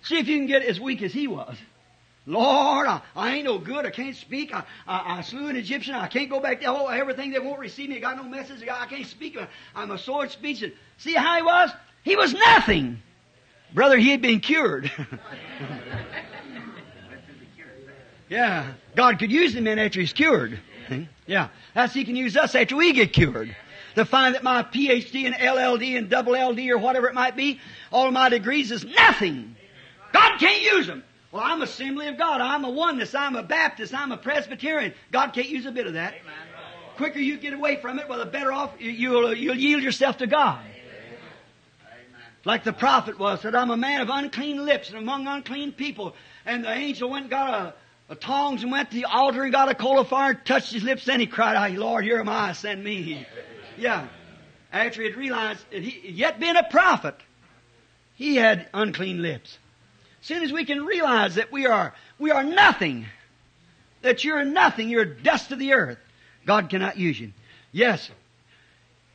see 0.02 0.18
if 0.18 0.26
you 0.26 0.38
can 0.38 0.46
get 0.46 0.62
as 0.62 0.80
weak 0.80 1.02
as 1.02 1.12
he 1.12 1.28
was. 1.28 1.56
Lord, 2.26 2.86
I, 2.86 3.00
I 3.16 3.36
ain't 3.36 3.46
no 3.46 3.58
good. 3.58 3.86
I 3.86 3.90
can't 3.90 4.16
speak. 4.16 4.54
I, 4.54 4.62
I, 4.86 5.18
I, 5.18 5.20
slew 5.22 5.48
an 5.48 5.56
Egyptian. 5.56 5.94
I 5.94 6.08
can't 6.08 6.28
go 6.28 6.40
back 6.40 6.60
there. 6.60 6.68
Oh, 6.68 6.86
everything 6.88 7.30
they 7.30 7.38
won't 7.38 7.58
receive 7.58 7.88
me. 7.88 7.96
I 7.96 8.00
got 8.00 8.16
no 8.18 8.24
message. 8.24 8.62
I 8.68 8.84
can't 8.86 9.06
speak. 9.06 9.38
I'm 9.74 9.90
a 9.90 9.98
sword 9.98 10.30
speech. 10.30 10.62
See 10.98 11.14
how 11.14 11.36
he 11.36 11.42
was? 11.42 11.70
He 12.08 12.16
was 12.16 12.32
nothing. 12.32 13.02
Brother, 13.74 13.98
he 13.98 14.08
had 14.08 14.22
been 14.22 14.40
cured. 14.40 14.90
yeah. 18.30 18.72
God 18.96 19.18
could 19.18 19.30
use 19.30 19.54
him 19.54 19.64
man 19.64 19.78
after 19.78 20.00
he's 20.00 20.14
cured. 20.14 20.58
Yeah. 21.26 21.48
That's 21.74 21.92
he 21.92 22.06
can 22.06 22.16
use 22.16 22.38
us 22.38 22.54
after 22.54 22.74
we 22.74 22.94
get 22.94 23.12
cured. 23.12 23.54
To 23.96 24.06
find 24.06 24.34
that 24.34 24.42
my 24.42 24.62
PhD 24.62 25.26
and 25.26 25.34
LLD 25.34 25.98
and 25.98 26.08
double 26.08 26.32
LD 26.32 26.70
or 26.70 26.78
whatever 26.78 27.08
it 27.08 27.14
might 27.14 27.36
be, 27.36 27.60
all 27.92 28.10
my 28.10 28.30
degrees 28.30 28.72
is 28.72 28.86
nothing. 28.86 29.54
God 30.14 30.38
can't 30.38 30.62
use 30.62 30.86
them. 30.86 31.04
Well, 31.30 31.42
I'm 31.44 31.60
Assembly 31.60 32.08
of 32.08 32.16
God. 32.16 32.40
I'm 32.40 32.64
a 32.64 32.70
oneness. 32.70 33.14
I'm 33.14 33.36
a 33.36 33.42
Baptist. 33.42 33.92
I'm 33.92 34.12
a 34.12 34.16
Presbyterian. 34.16 34.94
God 35.12 35.34
can't 35.34 35.50
use 35.50 35.66
a 35.66 35.70
bit 35.70 35.86
of 35.86 35.92
that. 35.92 36.14
Amen. 36.14 36.34
Quicker 36.96 37.18
you 37.18 37.36
get 37.36 37.52
away 37.52 37.76
from 37.76 37.98
it, 37.98 38.08
well, 38.08 38.18
the 38.18 38.24
better 38.24 38.50
off 38.50 38.72
you'll, 38.78 39.34
you'll 39.34 39.54
yield 39.54 39.82
yourself 39.82 40.16
to 40.16 40.26
God. 40.26 40.64
Like 42.48 42.64
the 42.64 42.72
prophet 42.72 43.18
was, 43.18 43.42
said, 43.42 43.54
I'm 43.54 43.68
a 43.68 43.76
man 43.76 44.00
of 44.00 44.08
unclean 44.08 44.64
lips 44.64 44.88
and 44.88 44.96
among 44.96 45.26
unclean 45.26 45.70
people. 45.70 46.14
And 46.46 46.64
the 46.64 46.72
angel 46.72 47.10
went 47.10 47.24
and 47.24 47.30
got 47.30 47.74
a, 48.08 48.14
a 48.14 48.16
tongs 48.16 48.62
and 48.62 48.72
went 48.72 48.90
to 48.90 48.96
the 48.96 49.04
altar 49.04 49.42
and 49.42 49.52
got 49.52 49.68
a 49.68 49.74
coal 49.74 49.98
of 49.98 50.08
fire 50.08 50.30
and 50.30 50.46
touched 50.46 50.72
his 50.72 50.82
lips. 50.82 51.04
Then 51.04 51.20
he 51.20 51.26
cried 51.26 51.56
out, 51.56 51.78
Lord, 51.78 52.04
here 52.04 52.18
am 52.18 52.28
I, 52.30 52.52
send 52.52 52.82
me. 52.82 53.26
Yeah. 53.76 54.08
After 54.72 55.02
he 55.02 55.08
had 55.08 55.18
realized 55.18 55.62
that 55.70 55.82
he, 55.82 56.08
yet 56.08 56.40
being 56.40 56.56
a 56.56 56.62
prophet, 56.62 57.16
he 58.14 58.36
had 58.36 58.66
unclean 58.72 59.20
lips. 59.20 59.58
Soon 60.22 60.42
as 60.42 60.50
we 60.50 60.64
can 60.64 60.86
realize 60.86 61.34
that 61.34 61.52
we 61.52 61.66
are, 61.66 61.94
we 62.18 62.30
are 62.30 62.44
nothing, 62.44 63.04
that 64.00 64.24
you're 64.24 64.46
nothing, 64.46 64.88
you're 64.88 65.04
dust 65.04 65.52
of 65.52 65.58
the 65.58 65.74
earth, 65.74 65.98
God 66.46 66.70
cannot 66.70 66.96
use 66.96 67.20
you. 67.20 67.34
Yes, 67.72 68.10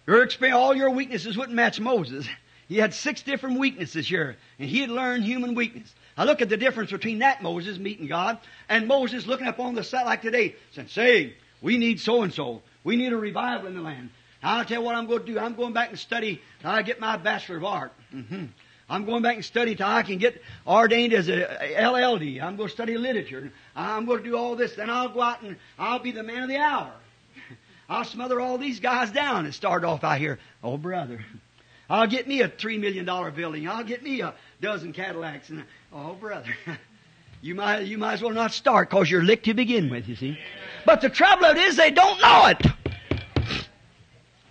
your 0.06 0.22
experience, 0.22 0.56
all 0.56 0.76
your 0.76 0.92
weaknesses 0.92 1.36
wouldn't 1.36 1.56
match 1.56 1.80
Moses. 1.80 2.28
He 2.74 2.80
had 2.80 2.96
six 2.96 3.22
different 3.22 3.60
weaknesses 3.60 4.08
here, 4.08 4.36
and 4.58 4.68
he 4.68 4.80
had 4.80 4.90
learned 4.90 5.26
human 5.26 5.54
weakness. 5.54 5.94
I 6.18 6.24
look 6.24 6.42
at 6.42 6.50
the 6.50 6.58
difference 6.58 6.90
between 6.90 7.20
that 7.20 7.44
Moses 7.44 7.78
meeting 7.78 8.08
God 8.08 8.40
and 8.68 8.88
Moses 8.88 9.28
looking 9.28 9.46
up 9.46 9.60
on 9.60 9.76
the 9.76 9.84
set 9.84 10.08
like 10.08 10.24
today, 10.24 10.56
saying, 10.72 10.88
say, 10.88 11.34
we 11.62 11.78
need 11.78 12.00
so 12.00 12.24
and 12.24 12.34
so. 12.34 12.64
We 12.84 12.96
need 12.96 13.14
a 13.14 13.16
revival 13.16 13.68
in 13.68 13.76
the 13.76 13.82
land. 13.82 14.10
Now, 14.42 14.58
I'll 14.58 14.66
tell 14.66 14.80
you 14.80 14.84
what 14.84 14.96
I'm 14.96 15.06
going 15.06 15.20
to 15.20 15.26
do. 15.34 15.38
I'm 15.38 15.54
going 15.54 15.74
back 15.74 15.90
and 15.90 16.00
study 16.00 16.42
till 16.62 16.72
I 16.72 16.82
get 16.82 17.00
my 17.00 17.16
Bachelor 17.16 17.58
of 17.58 17.66
Art. 17.66 17.94
Mm-hmm. 18.12 18.46
I'm 18.90 19.06
going 19.06 19.22
back 19.22 19.36
and 19.36 19.46
study 19.46 19.76
till 19.76 19.86
I 19.86 20.02
can 20.02 20.18
get 20.18 20.42
ordained 20.66 21.14
as 21.14 21.30
a 21.30 21.46
LLD. 21.78 22.42
I'm 22.42 22.56
going 22.56 22.70
to 22.70 22.74
study 22.74 22.98
literature. 22.98 23.52
I'm 23.76 24.08
going 24.08 24.24
to 24.24 24.28
do 24.28 24.36
all 24.36 24.56
this. 24.56 24.74
Then 24.74 24.90
I'll 24.90 25.10
go 25.10 25.22
out 25.22 25.44
and 25.44 25.58
I'll 25.78 26.00
be 26.00 26.10
the 26.10 26.24
man 26.24 26.42
of 26.42 26.50
the 26.50 26.58
hour. 26.58 26.92
I'll 27.88 28.04
smother 28.04 28.42
all 28.42 28.58
these 28.58 28.80
guys 28.80 29.12
down 29.12 29.46
and 29.46 29.54
start 29.54 29.84
off 29.84 30.04
out 30.04 30.18
here. 30.18 30.40
Oh, 30.64 30.78
brother. 30.78 31.24
I'll 31.90 32.08
get 32.08 32.28
me 32.28 32.42
a 32.42 32.48
three 32.48 32.78
million 32.78 33.06
dollar 33.06 33.32
building. 33.32 33.68
I'll 33.68 33.84
get 33.84 34.04
me 34.04 34.22
a 34.22 34.34
dozen 34.62 34.94
Cadillacs. 34.94 35.50
And 35.50 35.64
oh, 35.92 36.14
brother, 36.14 36.56
you 37.42 37.56
might 37.56 37.82
you 37.82 37.98
might 37.98 38.14
as 38.14 38.22
well 38.22 38.34
not 38.34 38.54
start 38.54 38.90
because 38.90 39.10
you're 39.10 39.24
licked 39.24 39.46
to 39.46 39.54
begin 39.54 39.90
with. 39.90 40.08
You 40.08 40.16
see, 40.16 40.38
but 40.86 41.02
the 41.02 41.10
trouble 41.10 41.46
is 41.46 41.76
they 41.76 41.92
don't 41.92 42.22
know 42.22 42.48
it. 42.48 42.66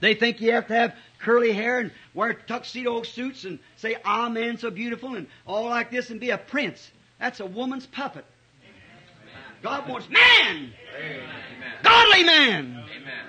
They 0.00 0.14
think 0.14 0.40
you 0.40 0.52
have 0.52 0.66
to 0.66 0.74
have 0.74 0.94
curly 1.20 1.52
hair 1.52 1.78
and 1.78 1.92
wear 2.12 2.34
tuxedo 2.34 3.02
suits 3.04 3.44
and 3.44 3.60
say, 3.76 3.96
Amen, 4.04 4.58
so 4.58 4.70
beautiful, 4.70 5.14
and 5.14 5.28
all 5.46 5.66
like 5.66 5.90
this 5.90 6.10
and 6.10 6.20
be 6.20 6.30
a 6.30 6.38
prince. 6.38 6.90
That's 7.20 7.38
a 7.40 7.46
woman's 7.46 7.86
puppet. 7.86 8.24
God 9.62 9.88
wants 9.88 10.08
man, 10.10 10.72
godly 11.84 12.24
man, 12.24 12.64
Amen. 12.64 13.24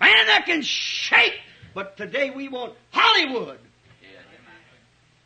man 0.00 0.26
that 0.26 0.44
can 0.46 0.62
shape. 0.62 1.34
But 1.76 1.98
today 1.98 2.30
we 2.30 2.48
want 2.48 2.72
Hollywood. 2.90 3.58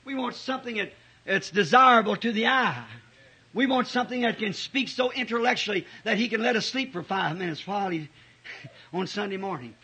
We 0.05 0.16
want 0.16 0.35
something 0.35 0.78
that, 0.78 0.93
that's 1.24 1.48
desirable 1.48 2.16
to 2.16 2.32
the 2.32 2.48
eye. 2.48 2.86
We 3.55 3.68
want 3.68 3.86
something 3.86 4.22
that 4.22 4.40
can 4.40 4.52
speak 4.52 4.89
so 4.89 5.12
intellectually 5.12 5.86
that 6.02 6.18
he 6.18 6.28
can 6.28 6.43
let 6.43 6.56
us 6.56 6.66
sleep 6.66 6.93
for 6.93 7.05
five 7.05 7.39
minutes 7.39 7.64
while 7.64 7.90
he, 7.90 8.09
on 8.93 9.06
Sunday 9.06 9.36
morning. 9.36 9.77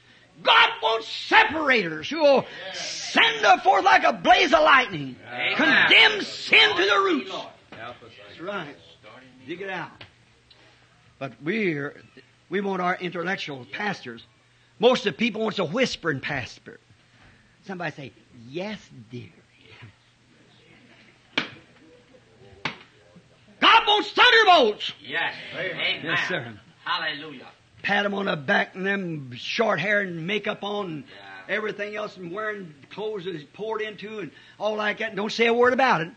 God 0.43 0.71
wants 0.83 1.07
separators 1.07 2.11
who 2.11 2.19
will 2.19 2.45
send 2.75 3.47
us 3.47 3.63
forth 3.63 3.85
like 3.85 4.03
a 4.03 4.15
blaze 4.15 4.53
of 4.53 4.59
lightning, 4.59 5.15
Amen. 5.33 5.57
condemn 5.57 6.21
sin 6.23 6.77
to 6.77 6.85
the 6.85 6.99
roots. 6.99 7.33
That's 7.71 8.41
right. 8.41 8.75
Dig 9.47 9.63
it 9.63 9.71
out. 9.71 10.03
But 11.21 11.31
we're, 11.45 12.03
we 12.49 12.61
want 12.61 12.83
our 12.83 12.97
intellectual 12.97 13.65
pastors. 13.71 14.27
Most 14.79 15.07
of 15.07 15.15
the 15.15 15.19
people 15.19 15.43
wants 15.43 15.59
a 15.59 15.65
whispering 15.65 16.21
pastor. 16.21 16.79
Somebody 17.65 17.93
say, 17.95 18.13
yes, 18.49 18.79
dear. 19.11 19.31
God 23.61 23.83
wants 23.87 24.11
thunderbolts. 24.13 24.93
Yes. 25.01 25.35
Amen. 25.55 26.01
Yes, 26.05 26.29
sir. 26.29 26.53
Hallelujah. 26.85 27.47
Pat 27.83 28.03
them 28.05 28.15
on 28.15 28.27
the 28.27 28.37
back 28.37 28.75
and 28.75 28.87
them 28.87 29.33
short 29.35 29.81
hair 29.81 30.01
and 30.01 30.27
makeup 30.27 30.63
on 30.63 30.87
and 30.87 31.05
Yeah. 31.05 31.55
everything 31.55 31.97
else 31.97 32.17
and 32.17 32.31
wearing 32.33 32.75
clothes 32.91 33.25
that 33.25 33.35
is 33.35 33.45
poured 33.55 33.81
into 33.81 34.19
and 34.21 34.31
all 34.59 34.77
like 34.77 34.99
that. 34.99 35.09
And 35.09 35.17
don't 35.17 35.33
say 35.33 35.47
a 35.47 35.55
word 35.55 35.73
about 35.73 36.03
it. 36.03 36.11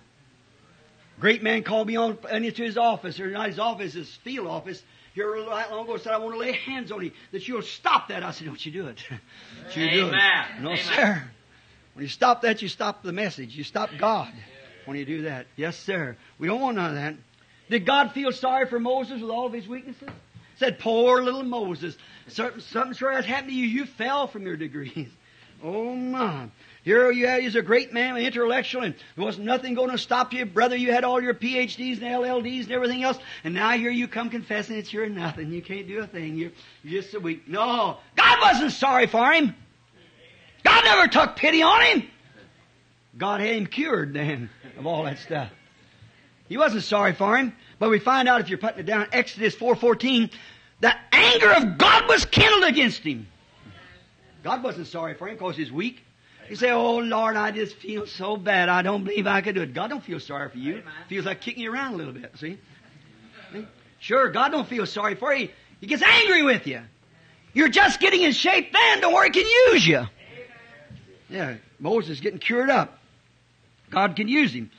Great 1.19 1.43
man 1.43 1.63
called 1.63 1.87
me 1.87 1.95
on 1.95 2.17
into 2.31 2.63
his 2.63 2.77
office, 2.77 3.19
or 3.19 3.29
not 3.29 3.47
his 3.47 3.59
office, 3.59 3.93
his 3.93 4.13
field 4.17 4.47
office. 4.47 4.81
Here 5.19 5.35
a 5.35 5.37
little 5.37 5.53
long 5.53 5.83
ago 5.83 5.97
said, 5.97 6.13
I 6.13 6.17
want 6.17 6.35
to 6.35 6.39
lay 6.39 6.53
hands 6.53 6.93
on 6.93 7.03
you, 7.03 7.11
that 7.33 7.45
you'll 7.45 7.61
stop 7.61 8.07
that. 8.07 8.23
I 8.23 8.31
said, 8.31 8.47
don't 8.47 8.65
you 8.65 8.71
do 8.71 8.87
it. 8.87 9.03
Don't 9.09 9.75
you 9.75 9.89
do 9.89 10.07
it. 10.07 10.11
No, 10.61 10.69
Amen. 10.69 10.77
sir. 10.77 11.23
When 11.93 12.03
you 12.03 12.07
stop 12.07 12.43
that, 12.43 12.61
you 12.61 12.69
stop 12.69 13.03
the 13.03 13.11
message. 13.11 13.53
You 13.53 13.65
stop 13.65 13.89
God 13.99 14.31
when 14.85 14.95
you 14.95 15.03
do 15.03 15.23
that. 15.23 15.47
Yes, 15.57 15.77
sir. 15.77 16.15
We 16.37 16.47
don't 16.47 16.61
want 16.61 16.77
none 16.77 16.91
of 16.91 16.95
that. 16.95 17.15
Did 17.69 17.85
God 17.85 18.13
feel 18.13 18.31
sorry 18.31 18.65
for 18.67 18.79
Moses 18.79 19.21
with 19.21 19.29
all 19.29 19.45
of 19.45 19.51
his 19.51 19.67
weaknesses? 19.67 20.07
Said, 20.55 20.79
poor 20.79 21.21
little 21.21 21.43
Moses. 21.43 21.97
Something, 22.29 22.61
something 22.61 22.93
sure 22.93 23.11
has 23.11 23.25
happened 23.25 23.49
to 23.49 23.55
you. 23.55 23.65
You 23.65 23.87
fell 23.87 24.27
from 24.27 24.43
your 24.43 24.55
degrees. 24.55 25.09
Oh 25.61 25.93
my. 25.93 26.47
Here 26.89 27.11
you 27.11 27.27
are, 27.27 27.39
he's 27.39 27.55
a 27.55 27.61
great 27.61 27.93
man, 27.93 28.17
an 28.17 28.23
intellectual, 28.23 28.81
and 28.81 28.95
there 29.15 29.23
was 29.23 29.37
nothing 29.37 29.75
going 29.75 29.91
to 29.91 29.97
stop 29.99 30.33
you, 30.33 30.43
brother. 30.43 30.75
You 30.75 30.91
had 30.91 31.03
all 31.03 31.21
your 31.21 31.35
PhDs 31.35 32.01
and 32.01 32.01
LLDs 32.01 32.63
and 32.63 32.71
everything 32.71 33.03
else, 33.03 33.19
and 33.43 33.53
now 33.53 33.73
here 33.73 33.91
you 33.91 34.07
come 34.07 34.31
confessing 34.31 34.75
that 34.77 34.91
you're 34.91 35.07
nothing. 35.07 35.51
You 35.51 35.61
can't 35.61 35.87
do 35.87 35.99
a 35.99 36.07
thing. 36.07 36.35
You're, 36.35 36.49
you're 36.83 37.03
just 37.03 37.13
a 37.13 37.19
weak. 37.19 37.47
No, 37.47 37.97
God 38.15 38.39
wasn't 38.41 38.71
sorry 38.71 39.05
for 39.05 39.31
him. 39.31 39.53
God 40.63 40.83
never 40.83 41.07
took 41.07 41.35
pity 41.35 41.61
on 41.61 41.79
him. 41.85 42.07
God 43.15 43.39
had 43.39 43.55
him 43.55 43.67
cured 43.67 44.15
then 44.15 44.49
of 44.75 44.87
all 44.87 45.03
that 45.03 45.19
stuff. 45.19 45.51
He 46.47 46.57
wasn't 46.57 46.81
sorry 46.81 47.13
for 47.13 47.37
him, 47.37 47.53
but 47.77 47.91
we 47.91 47.99
find 47.99 48.27
out 48.27 48.41
if 48.41 48.49
you're 48.49 48.57
putting 48.57 48.79
it 48.79 48.87
down, 48.87 49.09
Exodus 49.11 49.55
4.14, 49.55 50.31
the 50.79 50.95
anger 51.11 51.51
of 51.51 51.77
God 51.77 52.09
was 52.09 52.25
kindled 52.25 52.63
against 52.63 53.03
him. 53.03 53.27
God 54.41 54.63
wasn't 54.63 54.87
sorry 54.87 55.13
for 55.13 55.27
him 55.27 55.35
because 55.35 55.55
he's 55.55 55.71
weak. 55.71 56.03
You 56.49 56.55
say, 56.55 56.71
oh 56.71 56.97
Lord, 56.97 57.35
I 57.35 57.51
just 57.51 57.75
feel 57.75 58.07
so 58.07 58.35
bad. 58.35 58.69
I 58.69 58.81
don't 58.81 59.03
believe 59.03 59.27
I 59.27 59.41
could 59.41 59.55
do 59.55 59.61
it. 59.61 59.73
God 59.73 59.89
don't 59.89 60.03
feel 60.03 60.19
sorry 60.19 60.49
for 60.49 60.57
you. 60.57 60.73
Amen. 60.79 60.93
Feels 61.07 61.25
like 61.25 61.41
kicking 61.41 61.63
you 61.63 61.71
around 61.71 61.93
a 61.93 61.97
little 61.97 62.13
bit, 62.13 62.31
see? 62.37 62.57
Sure, 63.99 64.29
God 64.29 64.49
don't 64.49 64.67
feel 64.67 64.85
sorry 64.85 65.15
for 65.15 65.33
you. 65.33 65.49
He 65.79 65.87
gets 65.87 66.01
angry 66.01 66.43
with 66.43 66.65
you. 66.65 66.81
You're 67.53 67.69
just 67.69 67.99
getting 67.99 68.21
in 68.21 68.31
shape 68.31 68.71
then 68.73 69.01
to 69.01 69.09
where 69.09 69.25
he 69.25 69.29
can 69.29 69.45
use 69.71 69.85
you. 69.85 70.07
Yeah, 71.29 71.55
Moses 71.79 72.19
getting 72.19 72.39
cured 72.39 72.69
up. 72.69 72.97
God 73.89 74.15
can 74.15 74.27
use 74.27 74.53
him. 74.53 74.71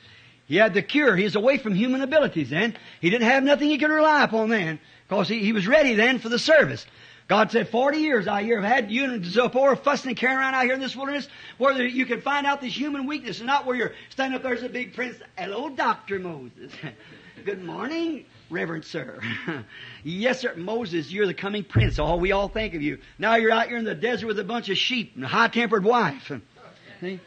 He 0.47 0.57
had 0.57 0.73
the 0.73 0.81
cure. 0.81 1.15
He 1.15 1.23
was 1.23 1.35
away 1.35 1.57
from 1.57 1.75
human 1.75 2.01
abilities 2.01 2.49
then. 2.49 2.75
He 2.99 3.09
didn't 3.09 3.27
have 3.27 3.43
nothing 3.43 3.69
he 3.69 3.77
could 3.77 3.89
rely 3.89 4.23
upon 4.23 4.49
then. 4.49 4.79
Because 5.07 5.29
he, 5.29 5.39
he 5.39 5.53
was 5.53 5.67
ready 5.67 5.95
then 5.95 6.19
for 6.19 6.29
the 6.29 6.39
service. 6.39 6.85
God 7.31 7.49
said, 7.49 7.69
40 7.69 7.99
years 7.99 8.27
I 8.27 8.43
hear 8.43 8.59
have 8.59 8.69
had 8.69 8.91
you 8.91 9.05
and 9.05 9.23
Zipporah 9.23 9.77
fussing 9.77 10.09
and 10.09 10.17
carrying 10.17 10.39
around 10.39 10.53
out 10.53 10.65
here 10.65 10.73
in 10.73 10.81
this 10.81 10.97
wilderness 10.97 11.29
where 11.57 11.81
you 11.81 12.05
can 12.05 12.19
find 12.19 12.45
out 12.45 12.59
this 12.59 12.77
human 12.77 13.07
weakness 13.07 13.37
and 13.37 13.47
not 13.47 13.65
where 13.65 13.73
you're 13.73 13.93
standing 14.09 14.35
up 14.35 14.43
there 14.43 14.53
as 14.53 14.63
a 14.63 14.67
big 14.67 14.93
prince. 14.93 15.15
Hello, 15.37 15.69
Dr. 15.69 16.19
Moses. 16.19 16.73
Good 17.45 17.63
morning, 17.63 18.25
Reverend 18.49 18.83
Sir. 18.83 19.21
yes, 20.03 20.41
sir. 20.41 20.55
Moses, 20.57 21.09
you're 21.09 21.25
the 21.25 21.33
coming 21.33 21.63
prince. 21.63 21.99
All 21.99 22.19
we 22.19 22.33
all 22.33 22.49
think 22.49 22.73
of 22.73 22.81
you. 22.81 22.97
Now 23.17 23.35
you're 23.35 23.53
out 23.53 23.69
here 23.69 23.77
in 23.77 23.85
the 23.85 23.95
desert 23.95 24.27
with 24.27 24.37
a 24.37 24.43
bunch 24.43 24.67
of 24.67 24.77
sheep 24.77 25.13
and 25.15 25.23
a 25.23 25.29
high-tempered 25.29 25.85
wife. 25.85 26.33
See? 26.99 27.21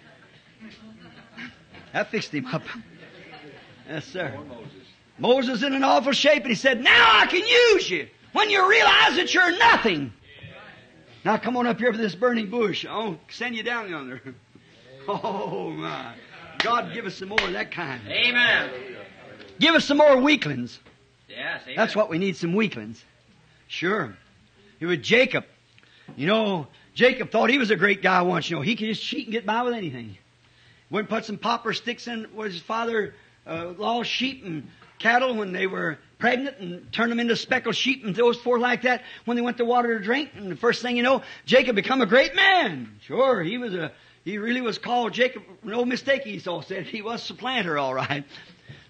That 1.94 2.10
fixed 2.10 2.30
him 2.30 2.44
up. 2.48 2.62
Yes, 3.88 4.04
sir. 4.04 4.38
Moses 5.16 5.62
in 5.62 5.72
an 5.72 5.82
awful 5.82 6.12
shape, 6.12 6.42
and 6.42 6.50
he 6.50 6.56
said, 6.56 6.82
Now 6.82 7.20
I 7.20 7.24
can 7.24 7.40
use 7.40 7.88
you 7.88 8.06
when 8.34 8.50
you 8.50 8.68
realize 8.68 9.16
that 9.16 9.32
you're 9.32 9.56
nothing. 9.56 10.12
Now 11.24 11.38
come 11.38 11.56
on 11.56 11.66
up 11.66 11.78
here 11.78 11.90
for 11.90 11.98
this 11.98 12.14
burning 12.14 12.50
bush. 12.50 12.84
I'll 12.84 13.18
send 13.30 13.56
you 13.56 13.62
down 13.62 13.88
yonder. 13.88 14.20
Oh, 15.06 15.68
my. 15.68 16.14
God, 16.60 16.94
give 16.94 17.04
us 17.04 17.16
some 17.16 17.28
more 17.28 17.42
of 17.42 17.52
that 17.52 17.70
kind. 17.70 18.00
Amen. 18.08 18.70
Give 19.60 19.74
us 19.74 19.84
some 19.84 19.98
more 19.98 20.16
weaklings. 20.16 20.80
Yes. 21.28 21.60
Amen. 21.64 21.76
That's 21.76 21.94
what 21.94 22.08
we 22.08 22.16
need, 22.16 22.38
some 22.38 22.54
weaklings. 22.54 23.04
Sure. 23.68 24.16
He 24.78 24.86
was 24.86 24.96
Jacob. 25.00 25.44
You 26.16 26.26
know, 26.26 26.68
Jacob 26.94 27.30
thought 27.30 27.50
he 27.50 27.58
was 27.58 27.70
a 27.70 27.76
great 27.76 28.00
guy 28.00 28.22
once. 28.22 28.48
You 28.48 28.56
know, 28.56 28.62
he 28.62 28.76
could 28.76 28.86
just 28.86 29.02
cheat 29.02 29.26
and 29.26 29.32
get 29.32 29.44
by 29.44 29.60
with 29.60 29.74
anything. 29.74 30.16
Went 30.88 31.10
and 31.10 31.18
put 31.18 31.26
some 31.26 31.36
popper 31.36 31.74
sticks 31.74 32.08
in 32.08 32.24
what 32.32 32.50
his 32.50 32.62
father 32.62 33.14
uh, 33.46 33.74
lost 33.76 34.08
sheep 34.08 34.42
and 34.42 34.70
cattle 34.98 35.34
when 35.34 35.52
they 35.52 35.66
were 35.66 35.98
pregnant 36.18 36.58
and 36.58 36.92
turned 36.92 37.10
them 37.10 37.20
into 37.20 37.36
speckled 37.36 37.76
sheep 37.76 38.04
and 38.04 38.14
those 38.14 38.38
forth 38.40 38.60
like 38.60 38.82
that 38.82 39.02
when 39.24 39.36
they 39.36 39.42
went 39.42 39.58
to 39.58 39.64
water 39.64 39.98
to 39.98 40.04
drink. 40.04 40.30
And 40.36 40.50
the 40.50 40.56
first 40.56 40.82
thing 40.82 40.96
you 40.96 41.02
know, 41.02 41.22
Jacob 41.44 41.76
become 41.76 42.00
a 42.00 42.06
great 42.06 42.34
man. 42.34 42.98
Sure, 43.02 43.42
he 43.42 43.58
was 43.58 43.74
a, 43.74 43.92
he 44.24 44.38
really 44.38 44.60
was 44.60 44.78
called 44.78 45.12
Jacob. 45.12 45.42
No 45.62 45.84
mistake, 45.84 46.26
Esau 46.26 46.62
said. 46.62 46.86
He 46.86 47.02
was 47.02 47.22
a 47.22 47.24
supplanter, 47.24 47.78
all 47.78 47.94
right. 47.94 48.24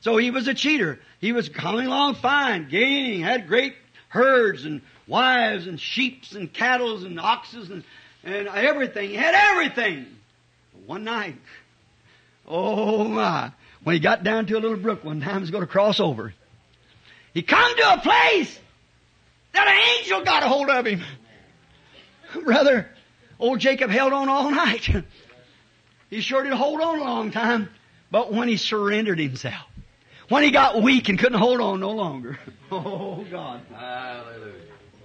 So 0.01 0.17
he 0.17 0.31
was 0.31 0.49
a 0.49 0.55
cheater. 0.55 1.01
He 1.21 1.33
was 1.33 1.49
coming 1.49 1.87
along 1.87 2.17
fine, 2.17 2.69
gaining, 2.69 3.23
had 3.23 3.49
great 3.49 3.75
herds 4.09 4.65
and 4.65 4.83
wives 5.07 5.67
and 5.67 5.81
sheeps 5.81 6.35
and 6.35 6.53
cattle 6.53 7.05
and 7.05 7.19
oxes 7.19 7.71
and, 7.71 7.85
and 8.23 8.49
everything. 8.49 9.11
He 9.11 9.17
had 9.17 9.35
everything. 9.35 10.07
One 10.87 11.05
night, 11.05 11.37
oh 12.47 13.05
my, 13.05 13.53
when 13.83 13.95
he 13.95 14.01
got 14.01 14.23
down 14.23 14.47
to 14.47 14.55
a 14.55 14.61
little 14.61 14.77
brook 14.77 15.03
one 15.03 15.21
time, 15.21 15.37
he 15.37 15.41
was 15.41 15.51
going 15.51 15.63
to 15.63 15.67
cross 15.67 15.99
over. 15.99 16.35
He 17.35 17.43
come 17.43 17.77
to 17.77 17.93
a 17.95 17.99
place 18.01 18.59
that 19.53 19.67
an 19.69 19.99
angel 19.99 20.25
got 20.25 20.43
a 20.45 20.49
hold 20.49 20.71
of 20.71 20.87
him. 20.87 21.03
Brother, 22.45 22.89
old 23.39 23.59
Jacob 23.59 23.91
held 23.91 24.13
on 24.13 24.29
all 24.29 24.51
night. 24.51 24.89
he 26.11 26.21
sure 26.21 26.45
did 26.45 26.53
hold 26.53 26.81
on 26.81 26.99
a 26.99 27.03
long 27.03 27.31
time. 27.33 27.69
But 28.11 28.33
when 28.33 28.47
he 28.49 28.57
surrendered 28.57 29.19
himself, 29.19 29.67
when 30.29 30.45
he 30.45 30.53
got 30.53 30.81
weak 30.81 31.09
and 31.09 31.19
couldn't 31.19 31.39
hold 31.39 31.61
on 31.61 31.81
no 31.81 31.91
longer, 31.91 32.39
oh 32.71 33.25
God, 33.31 33.61
Hallelujah. 33.75 34.55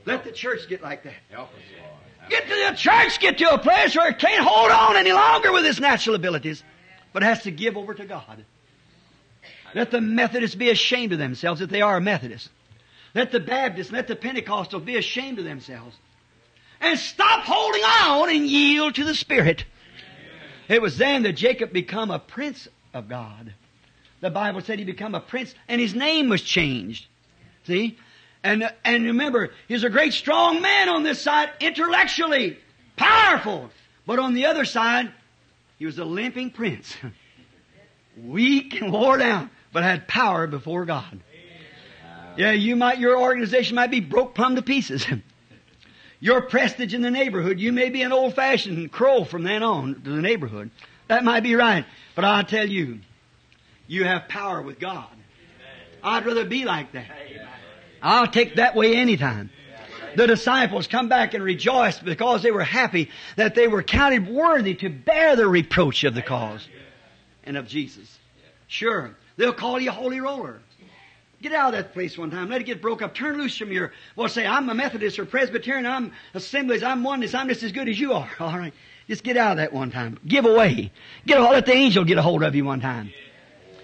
let 0.06 0.24
the 0.24 0.32
church 0.32 0.70
get 0.70 0.82
like 0.84 1.04
that. 1.04 1.16
Help 1.32 1.50
us, 1.50 1.62
Lord. 1.82 2.30
Get 2.30 2.44
to 2.44 2.70
the 2.70 2.78
church, 2.78 3.20
get 3.20 3.40
to 3.40 3.54
a 3.54 3.58
place 3.58 3.96
where 3.96 4.10
it 4.12 4.20
can't 4.20 4.46
hold 4.48 4.70
on 4.70 4.96
any 4.98 5.12
longer 5.12 5.52
with 5.52 5.66
its 5.66 5.80
natural 5.80 6.16
abilities, 6.16 6.64
but 7.12 7.24
has 7.24 7.42
to 7.44 7.52
give 7.52 7.76
over 7.76 7.96
to 7.96 8.06
God. 8.06 8.46
Let 9.74 9.92
the 9.92 10.02
Methodists 10.02 10.56
be 10.56 10.70
ashamed 10.70 11.14
of 11.14 11.20
themselves 11.20 11.60
that 11.60 11.70
they 11.70 11.82
are 11.82 11.98
a 11.98 12.02
Methodist. 12.02 12.50
Let 13.14 13.32
the 13.32 13.40
Baptists, 13.40 13.92
let 13.92 14.08
the 14.08 14.16
Pentecostals 14.16 14.86
be 14.86 14.96
ashamed 14.96 15.40
of 15.40 15.46
themselves. 15.46 15.96
And 16.82 16.98
stop 16.98 17.44
holding 17.44 17.84
on 17.84 18.30
and 18.30 18.48
yield 18.48 18.96
to 18.96 19.04
the 19.04 19.16
Spirit. 19.16 19.66
It 20.68 20.82
was 20.82 20.98
then 20.98 21.24
that 21.24 21.34
Jacob 21.34 21.74
become 21.74 22.12
a 22.12 22.20
prince 22.20 22.68
of 22.94 23.10
God. 23.10 23.54
The 24.22 24.30
Bible 24.30 24.62
said 24.62 24.80
he 24.80 24.86
become 24.86 25.16
a 25.16 25.20
prince 25.20 25.54
and 25.68 25.82
his 25.82 25.96
name 25.96 26.30
was 26.30 26.42
changed. 26.42 27.08
See? 27.66 27.98
And, 28.44 28.72
and 28.86 29.06
remember, 29.06 29.52
he's 29.68 29.84
a 29.84 29.90
great 29.90 30.14
strong 30.14 30.62
man 30.62 30.90
on 30.90 31.04
this 31.04 31.22
side, 31.22 31.50
intellectually, 31.60 32.58
powerful. 32.96 33.70
But 34.06 34.20
on 34.20 34.34
the 34.34 34.46
other 34.46 34.66
side, 34.66 35.12
he 35.78 35.86
was 35.86 36.00
a 36.00 36.06
limping 36.06 36.52
prince. 36.52 36.96
Weak 38.18 38.80
and 38.82 38.92
wore 38.92 39.18
down, 39.18 39.50
but 39.72 39.84
had 39.84 40.08
power 40.08 40.48
before 40.48 40.86
God. 40.86 41.20
Yeah, 42.38 42.52
you 42.52 42.76
might, 42.76 43.00
your 43.00 43.20
organization 43.20 43.76
might 43.76 43.92
be 43.92 44.00
broke 44.00 44.34
plumb 44.34 44.56
to 44.56 44.62
pieces. 44.62 45.06
your 46.20 46.42
prestige 46.42 46.94
in 46.94 47.02
the 47.02 47.12
neighborhood. 47.12 47.60
You 47.60 47.72
may 47.72 47.90
be 47.90 48.02
an 48.02 48.12
old-fashioned 48.12 48.92
crow 48.92 49.24
from 49.24 49.44
then 49.44 49.64
on 49.64 50.02
to 50.04 50.10
the 50.10 50.22
neighborhood. 50.22 50.72
That 51.08 51.24
might 51.24 51.42
be 51.42 51.56
right. 51.56 51.86
But 52.16 52.26
I 52.26 52.44
tell 52.44 52.68
you, 52.68 53.00
you 53.88 54.04
have 54.04 54.28
power 54.28 54.62
with 54.62 54.80
God. 54.80 55.08
I'd 56.04 56.26
rather 56.26 56.46
be 56.46 56.66
like 56.66 56.92
that. 56.94 57.08
I'll 58.02 58.28
take 58.28 58.56
that 58.56 58.76
way 58.76 58.96
anytime. 58.96 59.50
The 60.16 60.28
disciples 60.28 60.88
come 60.88 61.10
back 61.10 61.34
and 61.34 61.44
rejoiced 61.44 62.04
because 62.04 62.42
they 62.42 62.52
were 62.52 62.64
happy 62.64 63.10
that 63.36 63.56
they 63.56 63.68
were 63.68 63.84
counted 63.84 64.28
worthy 64.28 64.76
to 64.76 64.90
bear 64.90 65.36
the 65.36 65.48
reproach 65.48 66.04
of 66.04 66.16
the 66.16 66.22
cause 66.22 66.68
and 67.44 67.58
of 67.58 67.68
Jesus. 67.68 68.18
Sure, 68.68 69.16
they'll 69.40 69.54
call 69.54 69.80
you 69.80 69.90
holy 69.90 70.20
roller. 70.20 70.60
Get 71.42 71.54
out 71.54 71.74
of 71.74 71.80
that 71.80 71.94
place 71.94 72.18
one 72.18 72.32
time. 72.32 72.50
Let 72.50 72.62
it 72.62 72.66
get 72.66 72.82
broke 72.82 73.02
up. 73.02 73.16
Turn 73.16 73.38
loose 73.38 73.58
from 73.58 73.72
your, 73.72 73.94
well, 74.16 74.28
say, 74.28 74.46
I'm 74.46 74.70
a 74.70 74.76
Methodist 74.76 75.18
or 75.20 75.26
Presbyterian, 75.26 75.86
I'm 75.86 76.12
Assemblies, 76.34 76.84
I'm 76.84 77.02
oneness, 77.02 77.34
I'm 77.34 77.48
just 77.48 77.64
as 77.64 77.72
good 77.72 77.88
as 77.88 77.98
you 77.98 78.14
are. 78.14 78.30
All 78.40 78.58
right. 78.58 78.74
Just 79.08 79.24
get 79.24 79.38
out 79.38 79.52
of 79.54 79.58
that 79.58 79.74
one 79.74 79.90
time. 79.90 80.20
Give 80.28 80.46
away. 80.46 80.92
Get 81.26 81.40
a, 81.40 81.44
let 81.44 81.66
the 81.66 81.74
angel 81.74 82.04
get 82.04 82.18
a 82.18 82.22
hold 82.22 82.44
of 82.44 82.54
you 82.54 82.66
one 82.66 82.82
time. 82.82 83.12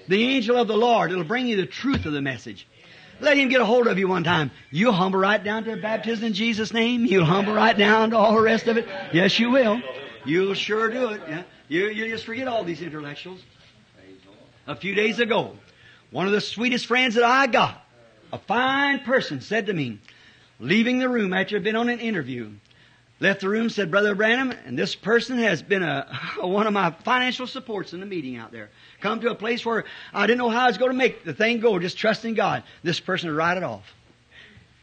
The 0.07 0.21
angel 0.21 0.57
of 0.57 0.67
the 0.67 0.77
Lord. 0.77 1.11
It'll 1.11 1.23
bring 1.23 1.47
you 1.47 1.55
the 1.55 1.65
truth 1.65 2.05
of 2.05 2.13
the 2.13 2.21
message. 2.21 2.67
Let 3.21 3.37
him 3.37 3.47
get 3.47 3.61
a 3.61 3.65
hold 3.65 3.87
of 3.87 3.97
you 3.97 4.07
one 4.07 4.25
time. 4.25 4.51
You'll 4.69 4.91
humble 4.91 5.19
right 5.19 5.41
down 5.41 5.63
to 5.63 5.77
baptism 5.77 6.25
in 6.25 6.33
Jesus' 6.33 6.73
name. 6.73 7.05
You'll 7.05 7.25
humble 7.25 7.53
right 7.53 7.75
down 7.75 8.11
to 8.11 8.17
all 8.17 8.35
the 8.35 8.41
rest 8.41 8.67
of 8.67 8.77
it. 8.77 8.87
Yes, 9.13 9.39
you 9.39 9.49
will. 9.51 9.81
You'll 10.25 10.53
sure 10.53 10.91
do 10.91 11.09
it. 11.11 11.21
Yeah. 11.27 11.43
You, 11.69 11.87
you 11.87 12.09
just 12.09 12.25
forget 12.25 12.47
all 12.47 12.63
these 12.63 12.81
intellectuals. 12.81 13.41
A 14.67 14.75
few 14.75 14.95
days 14.95 15.19
ago, 15.19 15.55
one 16.09 16.25
of 16.25 16.33
the 16.33 16.41
sweetest 16.41 16.87
friends 16.87 17.15
that 17.15 17.23
I 17.23 17.45
got, 17.45 17.85
a 18.33 18.39
fine 18.39 19.01
person, 19.01 19.41
said 19.41 19.67
to 19.67 19.73
me, 19.73 19.99
leaving 20.59 20.97
the 20.97 21.07
room 21.07 21.33
after 21.33 21.57
I'd 21.57 21.63
been 21.63 21.75
on 21.75 21.87
an 21.87 21.99
interview, 21.99 22.49
left 23.19 23.41
the 23.41 23.49
room, 23.49 23.69
said, 23.69 23.91
Brother 23.91 24.15
Branham, 24.15 24.51
and 24.65 24.77
this 24.77 24.95
person 24.95 25.37
has 25.37 25.61
been 25.61 25.83
a, 25.83 26.07
one 26.39 26.65
of 26.65 26.73
my 26.73 26.89
financial 27.03 27.45
supports 27.45 27.93
in 27.93 27.99
the 27.99 28.07
meeting 28.07 28.37
out 28.37 28.51
there. 28.51 28.71
Come 29.01 29.21
to 29.21 29.29
a 29.29 29.35
place 29.35 29.63
where 29.63 29.85
I 30.11 30.25
didn't 30.25 30.39
know 30.39 30.49
how 30.49 30.63
I 30.63 30.67
was 30.67 30.79
going 30.79 30.91
to 30.91 30.97
make 30.97 31.23
the 31.23 31.33
thing 31.33 31.59
go, 31.59 31.77
just 31.77 31.97
trusting 31.97 32.33
God. 32.33 32.63
This 32.81 32.99
person 32.99 33.29
would 33.29 33.37
write 33.37 33.57
it 33.57 33.63
off. 33.63 33.83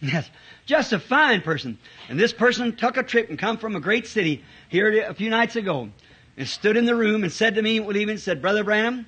Yes, 0.04 0.28
just 0.66 0.92
a 0.92 0.98
fine 0.98 1.42
person. 1.42 1.78
And 2.08 2.18
this 2.18 2.32
person 2.32 2.74
took 2.74 2.96
a 2.96 3.04
trip 3.04 3.30
and 3.30 3.38
come 3.38 3.56
from 3.56 3.76
a 3.76 3.80
great 3.80 4.08
city 4.08 4.42
here 4.68 5.04
a 5.04 5.14
few 5.14 5.30
nights 5.30 5.54
ago 5.54 5.90
and 6.36 6.48
stood 6.48 6.76
in 6.76 6.86
the 6.86 6.96
room 6.96 7.22
and 7.22 7.32
said 7.32 7.54
to 7.54 7.62
me, 7.62 7.78
leaving, 7.78 8.18
said, 8.18 8.42
Brother 8.42 8.64
Branham, 8.64 9.06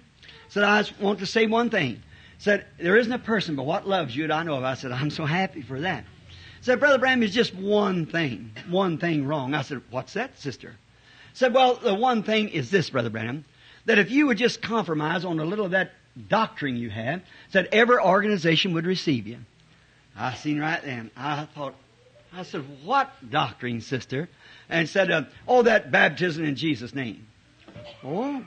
said, 0.49 0.63
I 0.63 0.83
just 0.83 1.01
want 1.01 1.21
to 1.21 1.27
say 1.27 1.47
one 1.47 1.71
thing. 1.71 2.03
Said, 2.39 2.67
there 2.79 2.97
isn't 2.97 3.13
a 3.13 3.19
person 3.19 3.57
but 3.57 3.65
what 3.65 3.89
loves 3.89 4.15
you 4.15 4.27
that 4.27 4.35
I 4.35 4.43
know 4.43 4.57
of. 4.57 4.65
I 4.65 4.75
said, 4.75 4.93
I'm 4.93 5.11
so 5.11 5.25
happy 5.25 5.63
for 5.63 5.81
that. 5.81 6.05
Said, 6.61 6.81
Brother 6.81 6.99
Branham, 6.99 7.23
is 7.23 7.35
just 7.35 7.55
one 7.55 8.07
thing, 8.07 8.51
one 8.69 8.99
thing 8.99 9.27
wrong. 9.27 9.55
I 9.55 9.63
said, 9.63 9.83
what's 9.91 10.15
that, 10.15 10.39
sister? 10.39 10.75
Said, 11.35 11.53
well, 11.53 11.77
the 11.77 11.95
one 11.95 12.23
thing 12.23 12.49
is 12.49 12.71
this, 12.71 12.91
Brother 12.91 13.11
Branham, 13.11 13.45
that 13.85 13.99
if 13.99 14.11
you 14.11 14.27
would 14.29 14.39
just 14.39 14.63
compromise 14.63 15.25
on 15.25 15.39
a 15.41 15.45
little 15.45 15.67
of 15.67 15.73
that 15.73 15.93
doctrine 16.29 16.77
you 16.77 16.91
have, 16.91 17.23
said 17.51 17.69
every 17.73 17.99
organization 17.99 18.73
would 18.75 18.87
receive 18.87 19.27
you. 19.27 19.39
I 20.17 20.35
seen 20.35 20.61
right 20.61 20.83
then. 20.83 21.11
I 21.17 21.47
thought, 21.55 21.75
I 22.33 22.45
said, 22.45 22.65
what 22.85 23.11
doctrine, 23.29 23.81
sister? 23.81 24.29
And 24.69 24.89
said, 24.89 25.11
uh, 25.11 25.23
oh, 25.47 25.63
that 25.63 25.91
baptism 25.91 26.45
in 26.45 26.57
Jesus' 26.57 26.95
name. 26.95 27.27
Oh. 28.03 28.43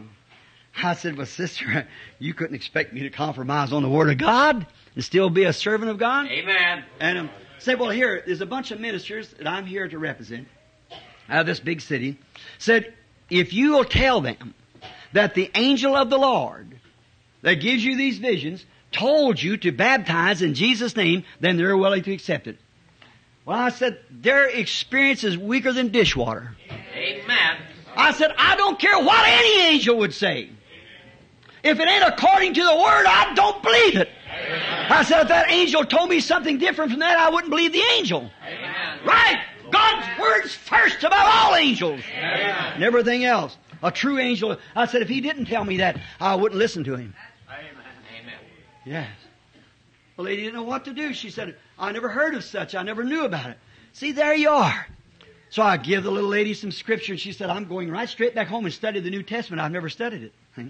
I 0.83 0.93
said, 0.93 1.17
well, 1.17 1.25
sister, 1.25 1.87
you 2.19 2.33
couldn't 2.33 2.55
expect 2.55 2.93
me 2.93 3.01
to 3.01 3.09
compromise 3.09 3.73
on 3.73 3.83
the 3.83 3.89
Word 3.89 4.09
of 4.09 4.17
God 4.17 4.65
and 4.95 5.03
still 5.03 5.29
be 5.29 5.43
a 5.43 5.53
servant 5.53 5.91
of 5.91 5.97
God? 5.97 6.27
Amen. 6.27 6.83
And 6.99 7.17
um, 7.17 7.29
say, 7.59 7.75
well, 7.75 7.89
here, 7.89 8.23
there's 8.25 8.41
a 8.41 8.45
bunch 8.45 8.71
of 8.71 8.79
ministers 8.79 9.29
that 9.33 9.47
I'm 9.47 9.65
here 9.65 9.87
to 9.87 9.97
represent 9.97 10.47
out 11.29 11.41
of 11.41 11.45
this 11.45 11.59
big 11.59 11.81
city. 11.81 12.17
Said, 12.57 12.93
if 13.29 13.53
you 13.53 13.73
will 13.73 13.85
tell 13.85 14.21
them 14.21 14.53
that 15.13 15.33
the 15.33 15.49
angel 15.55 15.95
of 15.95 16.09
the 16.09 16.17
Lord 16.17 16.79
that 17.41 17.55
gives 17.55 17.83
you 17.83 17.97
these 17.97 18.19
visions 18.19 18.65
told 18.91 19.41
you 19.41 19.57
to 19.57 19.71
baptize 19.71 20.41
in 20.41 20.53
Jesus' 20.53 20.95
name, 20.95 21.23
then 21.39 21.57
they're 21.57 21.77
willing 21.77 22.03
to 22.03 22.13
accept 22.13 22.47
it. 22.47 22.57
Well, 23.45 23.57
I 23.57 23.69
said, 23.69 23.99
their 24.11 24.45
experience 24.45 25.23
is 25.23 25.37
weaker 25.37 25.71
than 25.71 25.89
dishwater. 25.89 26.55
Amen. 26.93 27.57
I 27.95 28.11
said, 28.11 28.33
I 28.37 28.55
don't 28.55 28.77
care 28.77 28.99
what 28.99 29.27
any 29.27 29.73
angel 29.73 29.97
would 29.99 30.13
say. 30.13 30.49
If 31.67 31.79
it 31.81 31.89
ain't 31.89 32.03
according 32.03 32.53
to 32.53 32.63
the 32.63 32.75
Word, 32.75 33.05
I 33.05 33.33
don't 33.33 33.61
believe 33.61 33.97
it. 33.97 34.09
I 34.89 35.03
said, 35.03 35.23
if 35.23 35.27
that 35.27 35.51
angel 35.51 35.83
told 35.83 36.09
me 36.09 36.21
something 36.21 36.57
different 36.57 36.91
from 36.91 37.01
that, 37.01 37.17
I 37.17 37.29
wouldn't 37.29 37.49
believe 37.49 37.73
the 37.73 37.83
angel. 37.97 38.31
Amen. 38.45 38.99
Right? 39.05 39.43
God's 39.69 40.07
Word's 40.19 40.55
first 40.55 41.03
above 41.03 41.19
all 41.21 41.55
angels. 41.55 42.01
And 42.15 42.83
everything 42.83 43.25
else. 43.25 43.57
A 43.83 43.91
true 43.91 44.17
angel. 44.17 44.57
I 44.75 44.85
said, 44.85 45.01
if 45.01 45.09
he 45.09 45.19
didn't 45.19 45.45
tell 45.45 45.65
me 45.65 45.77
that, 45.77 45.99
I 46.21 46.35
wouldn't 46.35 46.57
listen 46.57 46.85
to 46.85 46.95
him. 46.95 47.13
Amen. 47.49 48.33
Yes. 48.85 49.09
The 50.15 50.23
lady 50.23 50.43
didn't 50.43 50.55
know 50.55 50.63
what 50.63 50.85
to 50.85 50.93
do. 50.93 51.13
She 51.13 51.29
said, 51.29 51.57
I 51.77 51.91
never 51.91 52.07
heard 52.07 52.33
of 52.33 52.45
such. 52.45 52.75
I 52.75 52.83
never 52.83 53.03
knew 53.03 53.25
about 53.25 53.49
it. 53.49 53.57
See, 53.91 54.13
there 54.13 54.33
you 54.33 54.49
are. 54.49 54.87
So 55.49 55.63
I 55.63 55.75
give 55.77 56.03
the 56.03 56.11
little 56.11 56.29
lady 56.29 56.53
some 56.53 56.71
scripture 56.71 57.13
and 57.13 57.19
she 57.19 57.33
said, 57.33 57.49
I'm 57.49 57.65
going 57.65 57.91
right 57.91 58.07
straight 58.07 58.35
back 58.35 58.47
home 58.47 58.65
and 58.65 58.73
study 58.73 58.99
the 58.99 59.09
New 59.09 59.23
Testament. 59.23 59.61
I've 59.61 59.71
never 59.71 59.89
studied 59.89 60.23
it. 60.23 60.33
Hmm? 60.55 60.69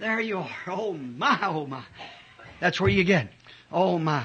There 0.00 0.20
you 0.20 0.38
are. 0.38 0.50
Oh 0.66 0.92
my, 0.92 1.38
oh 1.42 1.66
my. 1.66 1.84
That's 2.60 2.80
where 2.80 2.90
you 2.90 3.04
get. 3.04 3.28
Oh 3.70 3.98
my. 3.98 4.24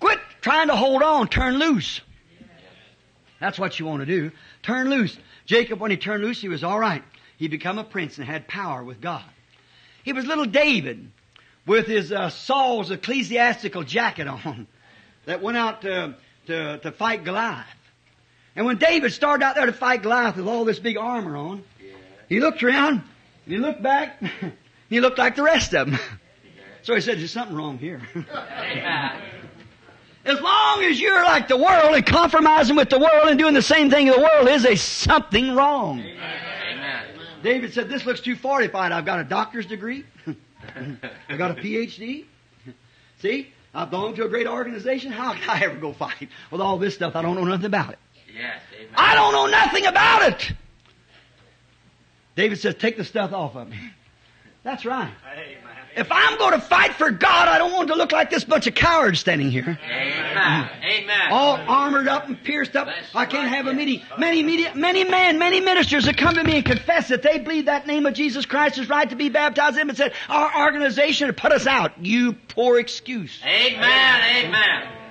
Quit 0.00 0.18
trying 0.40 0.68
to 0.68 0.76
hold 0.76 1.02
on. 1.02 1.28
Turn 1.28 1.58
loose. 1.58 2.00
That's 3.40 3.58
what 3.58 3.78
you 3.78 3.86
want 3.86 4.00
to 4.00 4.06
do. 4.06 4.30
Turn 4.62 4.88
loose. 4.88 5.16
Jacob, 5.46 5.80
when 5.80 5.90
he 5.90 5.96
turned 5.96 6.22
loose, 6.22 6.40
he 6.40 6.48
was 6.48 6.62
all 6.62 6.78
right. 6.78 7.02
He 7.36 7.48
become 7.48 7.78
a 7.78 7.84
prince 7.84 8.18
and 8.18 8.26
had 8.26 8.46
power 8.46 8.84
with 8.84 9.00
God. 9.00 9.24
He 10.04 10.12
was 10.12 10.26
little 10.26 10.44
David 10.44 11.10
with 11.66 11.86
his 11.86 12.12
uh, 12.12 12.30
Saul's 12.30 12.90
ecclesiastical 12.90 13.82
jacket 13.82 14.28
on 14.28 14.66
that 15.26 15.42
went 15.42 15.56
out 15.56 15.82
to, 15.82 16.16
to, 16.46 16.78
to 16.78 16.92
fight 16.92 17.24
Goliath. 17.24 17.66
And 18.54 18.66
when 18.66 18.78
David 18.78 19.12
started 19.12 19.44
out 19.44 19.56
there 19.56 19.66
to 19.66 19.72
fight 19.72 20.02
Goliath 20.02 20.36
with 20.36 20.46
all 20.46 20.64
this 20.64 20.78
big 20.78 20.96
armor 20.96 21.36
on, 21.36 21.64
he 22.28 22.40
looked 22.40 22.62
around 22.62 23.02
and 23.44 23.54
he 23.54 23.56
looked 23.56 23.82
back. 23.82 24.22
he 24.92 25.00
looked 25.00 25.18
like 25.18 25.36
the 25.36 25.42
rest 25.42 25.74
of 25.74 25.90
them. 25.90 25.98
So 26.84 26.96
he 26.96 27.00
said, 27.00 27.18
"There's 27.18 27.30
something 27.30 27.56
wrong 27.56 27.78
here." 27.78 28.00
As 30.24 30.40
long 30.40 30.84
as 30.84 31.00
you're 31.00 31.22
like 31.24 31.48
the 31.48 31.56
world 31.56 31.94
and 31.94 32.06
compromising 32.06 32.76
with 32.76 32.90
the 32.90 32.98
world 32.98 33.28
and 33.28 33.38
doing 33.38 33.54
the 33.54 33.62
same 33.62 33.90
thing 33.90 34.06
the 34.06 34.18
world 34.18 34.48
is, 34.48 34.62
there's 34.62 34.82
something 34.82 35.54
wrong. 35.54 36.00
Amen. 36.00 37.04
David 37.42 37.72
said, 37.72 37.88
"This 37.88 38.06
looks 38.06 38.20
too 38.20 38.36
fortified. 38.36 38.92
I've 38.92 39.04
got 39.04 39.20
a 39.20 39.24
doctor's 39.24 39.66
degree. 39.66 40.04
I've 41.28 41.38
got 41.38 41.52
a 41.52 41.54
PhD. 41.54 42.24
See, 43.20 43.52
I 43.74 43.84
belong 43.84 44.14
to 44.16 44.24
a 44.24 44.28
great 44.28 44.46
organization. 44.46 45.10
How 45.12 45.34
can 45.34 45.50
I 45.50 45.60
ever 45.62 45.76
go 45.76 45.92
fight 45.92 46.28
with 46.50 46.60
all 46.60 46.78
this 46.78 46.94
stuff? 46.94 47.16
I 47.16 47.22
don't 47.22 47.34
know 47.36 47.44
nothing 47.44 47.66
about 47.66 47.90
it. 47.92 47.98
Yes. 48.32 48.60
Amen. 48.76 48.92
I 48.96 49.14
don't 49.14 49.32
know 49.32 49.46
nothing 49.46 49.86
about 49.86 50.32
it." 50.32 50.52
David 52.34 52.58
says, 52.58 52.74
"Take 52.76 52.96
the 52.96 53.04
stuff 53.04 53.32
off 53.32 53.56
of 53.56 53.68
me." 53.68 53.78
That's 54.64 54.84
right. 54.84 55.12
If 55.96 56.10
I'm 56.10 56.38
going 56.38 56.52
to 56.52 56.60
fight 56.60 56.94
for 56.94 57.10
God, 57.10 57.48
I 57.48 57.58
don't 57.58 57.72
want 57.72 57.88
to 57.88 57.96
look 57.96 58.12
like 58.12 58.30
this 58.30 58.44
bunch 58.44 58.66
of 58.66 58.74
cowards 58.74 59.20
standing 59.20 59.50
here. 59.50 59.78
Amen. 59.84 60.70
Amen. 60.82 61.32
all 61.32 61.56
armored 61.56 62.08
up 62.08 62.28
and 62.28 62.42
pierced 62.42 62.76
up. 62.76 62.88
I 63.14 63.26
can't 63.26 63.48
have 63.48 63.66
a 63.66 63.74
meeting. 63.74 64.02
Many 64.18 64.42
media, 64.42 64.72
many 64.74 65.04
men, 65.04 65.38
many 65.38 65.60
ministers 65.60 66.04
that 66.04 66.16
come 66.16 66.36
to 66.36 66.44
me 66.44 66.56
and 66.56 66.64
confess 66.64 67.08
that 67.08 67.22
they 67.22 67.38
believe 67.38 67.66
that 67.66 67.86
name 67.86 68.06
of 68.06 68.14
Jesus 68.14 68.46
Christ 68.46 68.78
is 68.78 68.88
right 68.88 69.08
to 69.10 69.16
be 69.16 69.28
baptized 69.28 69.76
in 69.76 69.88
and 69.88 69.98
said, 69.98 70.12
our 70.28 70.66
organization 70.66 71.32
put 71.34 71.52
us 71.52 71.66
out. 71.66 71.92
You 72.00 72.32
poor 72.32 72.78
excuse. 72.78 73.38
Amen. 73.44 74.46
Amen. 74.46 75.01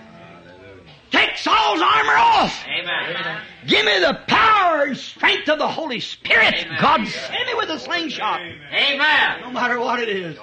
Take 1.11 1.37
Saul's 1.37 1.81
armor 1.81 2.17
off. 2.17 2.65
Amen. 2.67 3.41
Give 3.67 3.85
me 3.85 3.99
the 3.99 4.19
power 4.27 4.83
and 4.83 4.97
strength 4.97 5.49
of 5.49 5.59
the 5.59 5.67
Holy 5.67 5.99
Spirit. 5.99 6.53
Amen. 6.53 6.77
God 6.81 7.07
send 7.07 7.47
me 7.47 7.53
with 7.55 7.69
a 7.69 7.79
slingshot. 7.79 8.41
Amen. 8.41 9.41
No 9.41 9.51
matter 9.51 9.79
what 9.79 9.99
it 9.99 10.09
is. 10.09 10.37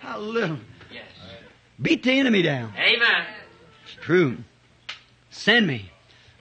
Hallelujah. 0.00 0.58
Yes. 0.92 1.04
Beat 1.80 2.02
the 2.02 2.18
enemy 2.18 2.42
down. 2.42 2.72
Amen. 2.76 3.26
It's 3.84 3.94
true. 4.04 4.38
Send 5.30 5.66
me. 5.66 5.90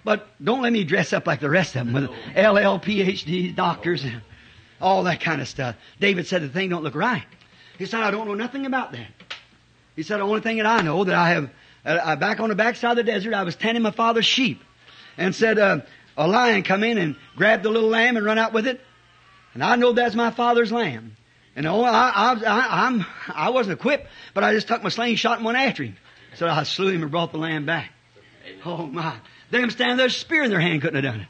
But 0.03 0.27
don't 0.43 0.61
let 0.61 0.71
me 0.71 0.83
dress 0.83 1.13
up 1.13 1.27
like 1.27 1.39
the 1.39 1.49
rest 1.49 1.75
of 1.75 1.85
them 1.85 1.93
with 1.93 2.05
LL, 2.05 2.79
PhD, 2.79 3.53
doctors, 3.53 4.03
and 4.03 4.21
all 4.79 5.03
that 5.03 5.19
kind 5.19 5.41
of 5.41 5.47
stuff. 5.47 5.75
David 5.99 6.27
said 6.27 6.41
the 6.41 6.49
thing 6.49 6.69
don't 6.69 6.83
look 6.83 6.95
right. 6.95 7.25
He 7.77 7.85
said, 7.85 8.01
I 8.01 8.09
don't 8.09 8.27
know 8.27 8.33
nothing 8.33 8.65
about 8.65 8.93
that. 8.93 9.07
He 9.95 10.03
said, 10.03 10.17
the 10.17 10.23
only 10.23 10.41
thing 10.41 10.57
that 10.57 10.65
I 10.65 10.81
know 10.81 11.03
that 11.03 11.15
I 11.15 11.29
have, 11.29 11.49
uh, 11.87 11.99
uh, 12.03 12.15
back 12.17 12.39
on 12.39 12.49
the 12.49 12.55
backside 12.55 12.91
of 12.91 12.97
the 12.97 13.11
desert, 13.11 13.33
I 13.33 13.43
was 13.43 13.55
tending 13.55 13.81
my 13.81 13.91
father's 13.91 14.25
sheep. 14.25 14.61
And 15.17 15.33
said, 15.33 15.57
uh, 15.57 15.79
a 16.15 16.27
lion 16.27 16.61
come 16.61 16.83
in 16.83 16.99
and 16.99 17.15
grabbed 17.35 17.63
the 17.63 17.69
little 17.69 17.89
lamb 17.89 18.17
and 18.17 18.25
run 18.25 18.37
out 18.37 18.53
with 18.53 18.67
it. 18.67 18.81
And 19.55 19.63
I 19.63 19.75
know 19.75 19.93
that's 19.93 20.13
my 20.13 20.29
father's 20.29 20.71
lamb. 20.71 21.17
And 21.55 21.65
oh, 21.65 21.81
I, 21.81 22.11
I, 22.13 22.33
I, 22.33 22.85
I'm, 22.85 23.05
I 23.33 23.49
wasn't 23.49 23.79
equipped, 23.79 24.05
but 24.35 24.43
I 24.43 24.53
just 24.53 24.67
took 24.67 24.83
my 24.83 24.89
slingshot 24.89 25.37
and 25.37 25.45
went 25.45 25.57
after 25.57 25.83
him. 25.83 25.97
So 26.35 26.47
I 26.47 26.61
slew 26.63 26.89
him 26.89 27.01
and 27.01 27.09
brought 27.09 27.31
the 27.31 27.39
lamb 27.39 27.65
back. 27.65 27.91
Oh 28.63 28.85
my. 28.85 29.15
Them 29.49 29.71
standing 29.71 29.97
there, 29.97 30.09
spear 30.09 30.43
in 30.43 30.51
their 30.51 30.59
hand 30.59 30.81
couldn't 30.81 31.03
have 31.03 31.13
done 31.13 31.21
it. 31.21 31.27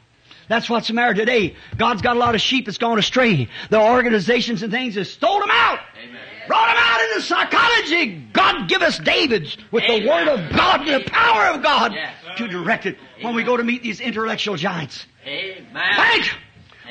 That's 0.48 0.68
what's 0.68 0.88
the 0.88 0.94
matter 0.94 1.14
today. 1.14 1.56
God's 1.76 2.02
got 2.02 2.16
a 2.16 2.18
lot 2.18 2.34
of 2.34 2.40
sheep 2.40 2.66
that's 2.66 2.78
gone 2.78 2.98
astray. 2.98 3.48
The 3.70 3.80
organizations 3.80 4.62
and 4.62 4.72
things 4.72 4.96
have 4.96 5.06
stole 5.06 5.40
them 5.40 5.50
out. 5.50 5.78
Amen. 6.02 6.20
Brought 6.48 6.70
him 6.70 6.76
out 6.78 7.00
into 7.02 7.22
psychology. 7.22 8.24
God 8.32 8.68
give 8.68 8.82
us 8.82 8.98
Davids 8.98 9.56
with 9.70 9.84
the 9.86 10.08
Word 10.08 10.28
of 10.28 10.50
God 10.50 10.88
and 10.88 11.04
the 11.04 11.10
power 11.10 11.54
of 11.54 11.62
God 11.62 11.92
Yes. 11.92 12.14
to 12.38 12.48
direct 12.48 12.86
it 12.86 12.96
when 13.20 13.34
we 13.34 13.44
go 13.44 13.56
to 13.56 13.62
meet 13.62 13.82
these 13.82 14.00
intellectual 14.00 14.56
giants. 14.56 15.06
Amen. 15.26 15.66
Thank! 15.96 16.30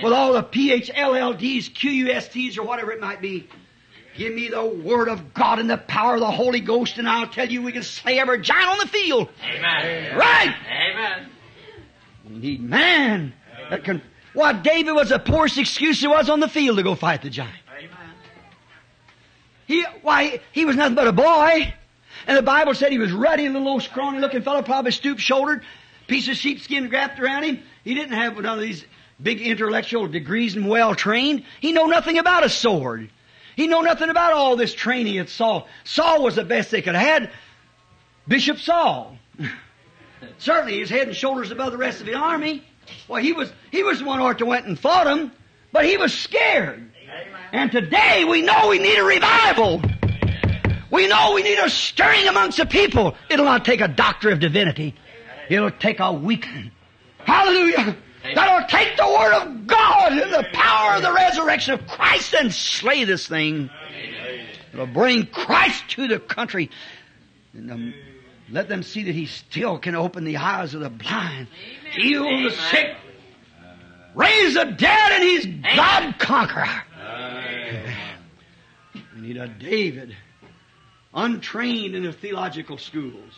With 0.04 0.14
all 0.14 0.34
the 0.34 0.44
PHLLDs, 0.44 1.72
QUSTs, 1.74 2.58
or 2.58 2.64
whatever 2.64 2.92
it 2.92 3.02
might 3.02 3.20
be. 3.20 3.48
Give 4.16 4.34
me 4.34 4.48
the 4.50 4.64
Word 4.66 5.10
of 5.10 5.34
God 5.34 5.60
and 5.60 5.70
the 5.70 5.78
power 5.78 6.16
of 6.16 6.20
the 6.22 6.32
Holy 6.32 6.60
Ghost, 6.60 6.98
and 6.98 7.08
I'll 7.10 7.28
tell 7.28 7.48
you 7.48 7.62
we 7.62 7.72
can 7.72 7.84
slay 7.84 8.20
every 8.20 8.42
giant 8.42 8.70
on 8.70 8.78
the 8.80 8.88
field. 8.88 9.30
Amen. 9.44 10.18
Right! 10.18 10.56
Amen. 10.92 11.30
We 12.30 12.38
need 12.38 12.62
man 12.62 13.34
that 13.70 13.84
can. 13.84 14.02
Why, 14.34 14.54
David 14.54 14.92
was 14.94 15.10
the 15.10 15.20
poorest 15.20 15.58
excuse 15.58 16.02
there 16.02 16.10
was 16.12 16.30
on 16.30 16.40
the 16.40 16.48
field 16.48 16.78
to 16.78 16.84
go 16.84 16.94
fight 16.94 17.22
the 17.24 17.30
giant. 17.30 17.56
He, 19.68 19.86
why, 20.02 20.40
he 20.54 20.66
was 20.66 20.76
nothing 20.76 20.96
but 20.96 21.08
a 21.08 21.12
boy. 21.12 21.74
And 22.26 22.38
the 22.38 22.42
Bible 22.42 22.74
said 22.74 22.92
he 22.92 22.98
was 22.98 23.12
ruddy, 23.12 23.46
a 23.46 23.52
little 23.52 23.80
scrawny 23.80 24.20
looking 24.20 24.42
fellow, 24.42 24.62
probably 24.64 24.92
stoop 24.92 25.20
shouldered, 25.20 25.64
piece 26.08 26.28
of 26.30 26.38
sheepskin 26.38 26.90
wrapped 26.90 27.20
around 27.20 27.44
him. 27.44 27.64
He 27.84 27.94
didn't 27.94 28.16
have 28.16 28.36
none 28.36 28.58
of 28.58 28.62
these 28.62 28.84
big 29.22 29.42
intellectual 29.42 30.08
degrees 30.08 30.56
and 30.56 30.68
well 30.68 30.96
trained. 30.96 31.44
He 31.60 31.74
know 31.74 31.86
nothing 31.86 32.18
about 32.18 32.46
a 32.46 32.50
sword. 32.50 33.10
He 33.56 33.68
know 33.68 33.82
nothing 33.82 34.10
about 34.10 34.34
all 34.34 34.56
this 34.56 34.74
training 34.74 35.18
at 35.18 35.30
Saul. 35.30 35.68
Saul 35.84 36.24
was 36.24 36.36
the 36.36 36.44
best 36.46 36.72
they 36.72 36.82
could 36.82 36.96
have 36.96 37.08
had. 37.08 37.32
Bishop 38.28 38.60
Saul. 38.60 39.18
Certainly 40.38 40.80
his 40.80 40.90
head 40.90 41.08
and 41.08 41.16
shoulders 41.16 41.52
above 41.52 41.72
the 41.72 41.78
rest 41.78 42.00
of 42.00 42.06
the 42.06 42.16
army. 42.16 42.64
Well, 43.08 43.22
he 43.22 43.34
was, 43.34 43.52
he 43.72 43.84
was 43.84 44.00
the 44.00 44.06
one 44.06 44.20
who 44.20 44.46
went 44.46 44.66
and 44.66 44.80
fought 44.80 45.08
him, 45.08 45.32
but 45.72 45.86
he 45.86 45.98
was 45.98 46.14
scared. 46.14 46.92
And 47.52 47.72
today 47.72 48.26
we 48.26 48.42
know 48.42 48.70
we 48.70 48.80
need 48.80 48.98
a 48.98 49.04
revival. 49.04 49.82
We 50.92 51.08
know 51.08 51.34
we 51.34 51.44
need 51.44 51.60
a 51.60 51.70
stirring 51.70 52.28
amongst 52.28 52.58
the 52.58 52.66
people. 52.66 53.16
It'll 53.30 53.46
not 53.46 53.66
take 53.66 53.82
a 53.82 53.88
doctor 53.88 54.30
of 54.30 54.40
divinity. 54.40 54.96
It'll 55.50 55.72
take 55.72 56.00
a 56.00 56.12
weakling. 56.14 56.72
Hallelujah. 57.20 57.96
That'll 58.36 58.68
take 58.68 58.98
the 58.98 59.08
Word 59.08 59.34
of 59.34 59.68
God 59.68 60.14
and 60.14 60.34
the 60.34 60.48
power 60.54 60.96
of 60.96 61.02
the 61.02 61.14
resurrection 61.14 61.74
of 61.76 61.88
Christ 61.88 62.34
and 62.34 62.54
slay 62.54 63.04
this 63.04 63.28
thing. 63.28 63.70
It'll 64.74 64.88
bring 64.88 65.26
Christ 65.28 65.90
to 65.92 66.08
the 66.08 66.20
country. 66.20 66.70
And 67.54 67.72
um, 67.72 67.94
let 68.50 68.70
them 68.70 68.84
see 68.84 69.04
that 69.04 69.16
He 69.16 69.26
still 69.26 69.78
can 69.78 69.96
open 69.96 70.24
the 70.24 70.38
eyes 70.38 70.74
of 70.74 70.82
the 70.82 70.90
blind, 70.90 71.48
heal 71.92 72.24
the 72.24 72.52
sick, 72.52 72.96
raise 74.16 74.54
the 74.54 74.66
dead, 74.66 75.12
and 75.14 75.24
He's 75.24 75.76
God 75.76 76.20
conqueror. 76.20 76.84
We 79.16 79.22
need 79.22 79.38
a 79.38 79.48
David, 79.48 80.16
untrained 81.14 81.96
in 81.96 82.04
the 82.04 82.14
theological 82.14 82.78
schools. 82.78 83.34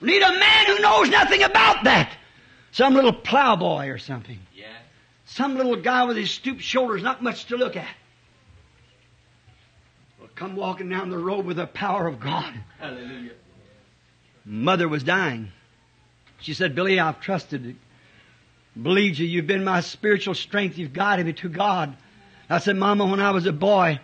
We 0.00 0.08
need 0.08 0.22
a 0.22 0.38
man 0.38 0.66
who 0.66 0.78
knows 0.80 1.08
nothing 1.08 1.42
about 1.42 1.84
that. 1.84 2.16
Some 2.72 2.94
little 2.94 3.12
plowboy 3.12 3.88
or 3.88 3.98
something. 3.98 4.38
Yes. 4.54 4.68
Some 5.24 5.56
little 5.56 5.76
guy 5.76 6.04
with 6.04 6.16
his 6.16 6.30
stooped 6.30 6.62
shoulders, 6.62 7.02
not 7.02 7.22
much 7.22 7.46
to 7.46 7.56
look 7.56 7.76
at. 7.76 7.94
Will 10.20 10.28
come 10.34 10.56
walking 10.56 10.88
down 10.88 11.10
the 11.10 11.18
road 11.18 11.46
with 11.46 11.56
the 11.56 11.66
power 11.66 12.06
of 12.06 12.20
God. 12.20 12.52
Hallelujah. 12.78 13.32
Mother 14.44 14.88
was 14.88 15.02
dying. 15.02 15.50
She 16.40 16.54
said, 16.54 16.74
Billy, 16.74 17.00
I've 17.00 17.20
trusted, 17.20 17.76
believed 18.80 19.18
you. 19.18 19.26
You've 19.26 19.46
been 19.46 19.64
my 19.64 19.80
spiritual 19.80 20.34
strength. 20.34 20.78
You've 20.78 20.92
guided 20.92 21.26
me 21.26 21.32
to 21.34 21.48
God. 21.48 21.96
I 22.48 22.58
said, 22.58 22.76
Mama, 22.76 23.06
when 23.06 23.20
I 23.20 23.32
was 23.32 23.46
a 23.46 23.52
boy, 23.52 24.00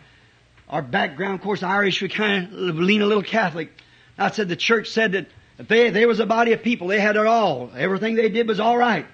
our 0.69 0.82
background, 0.82 1.35
of 1.35 1.43
course, 1.43 1.62
Irish, 1.62 2.02
we 2.02 2.09
kind 2.09 2.52
of 2.52 2.77
lean 2.77 3.02
a 3.02 3.06
little 3.06 3.23
Catholic. 3.23 3.70
I 4.19 4.31
said 4.31 4.48
the 4.48 4.56
church 4.56 4.89
said 4.89 5.12
that 5.12 5.27
if 5.59 5.69
they, 5.69 5.90
they 5.90 6.06
was 6.06 6.19
a 6.19 6.27
body 6.27 6.52
of 6.52 6.62
people. 6.62 6.89
They 6.89 7.01
had 7.01 7.16
it 7.16 7.27
all. 7.27 7.70
Everything 7.77 8.14
they 8.14 8.28
did 8.28 8.48
was 8.48 8.59
all 8.59 8.77
right. 8.77 9.06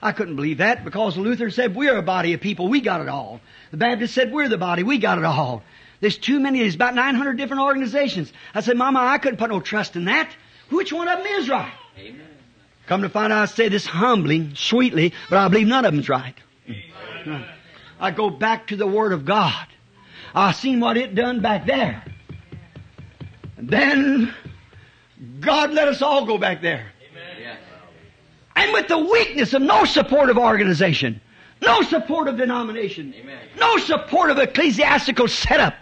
I 0.00 0.12
couldn't 0.12 0.36
believe 0.36 0.58
that 0.58 0.84
because 0.84 1.16
Luther 1.16 1.50
said 1.50 1.74
we're 1.74 1.96
a 1.96 2.02
body 2.02 2.32
of 2.34 2.40
people. 2.40 2.68
We 2.68 2.80
got 2.80 3.00
it 3.00 3.08
all. 3.08 3.40
The 3.70 3.78
Baptist 3.78 4.14
said 4.14 4.32
we're 4.32 4.48
the 4.48 4.58
body. 4.58 4.82
We 4.82 4.98
got 4.98 5.18
it 5.18 5.24
all. 5.24 5.62
There's 6.00 6.18
too 6.18 6.38
many. 6.38 6.60
There's 6.60 6.76
about 6.76 6.94
900 6.94 7.36
different 7.36 7.62
organizations. 7.62 8.32
I 8.54 8.60
said, 8.60 8.76
Mama, 8.76 9.00
I 9.00 9.18
couldn't 9.18 9.38
put 9.38 9.50
no 9.50 9.60
trust 9.60 9.96
in 9.96 10.04
that. 10.04 10.30
Which 10.70 10.92
one 10.92 11.08
of 11.08 11.18
them 11.18 11.26
is 11.26 11.48
right? 11.48 11.72
Amen. 11.98 12.26
Come 12.86 13.02
to 13.02 13.08
find 13.08 13.32
out, 13.32 13.42
I 13.42 13.44
say 13.46 13.68
this 13.68 13.86
humbly, 13.86 14.50
sweetly, 14.54 15.12
but 15.28 15.38
I 15.38 15.48
believe 15.48 15.66
none 15.66 15.84
of 15.84 15.92
them's 15.92 16.08
right. 16.08 16.34
I 18.00 18.10
go 18.10 18.30
back 18.30 18.68
to 18.68 18.76
the 18.76 18.86
Word 18.86 19.12
of 19.12 19.24
God. 19.24 19.66
I 20.34 20.52
seen 20.52 20.80
what 20.80 20.96
it 20.96 21.14
done 21.14 21.40
back 21.40 21.66
there. 21.66 22.04
And 23.56 23.68
then 23.68 24.34
God 25.40 25.72
let 25.72 25.88
us 25.88 26.00
all 26.02 26.24
go 26.24 26.38
back 26.38 26.62
there. 26.62 26.86
Yes. 27.40 27.58
And 28.54 28.72
with 28.72 28.88
the 28.88 28.98
weakness 28.98 29.54
of 29.54 29.62
no 29.62 29.84
supportive 29.84 30.38
organization, 30.38 31.20
no 31.60 31.82
supportive 31.82 32.36
denomination, 32.36 33.14
Amen. 33.18 33.38
no 33.58 33.78
support 33.78 34.30
of 34.30 34.38
ecclesiastical 34.38 35.26
setup, 35.26 35.74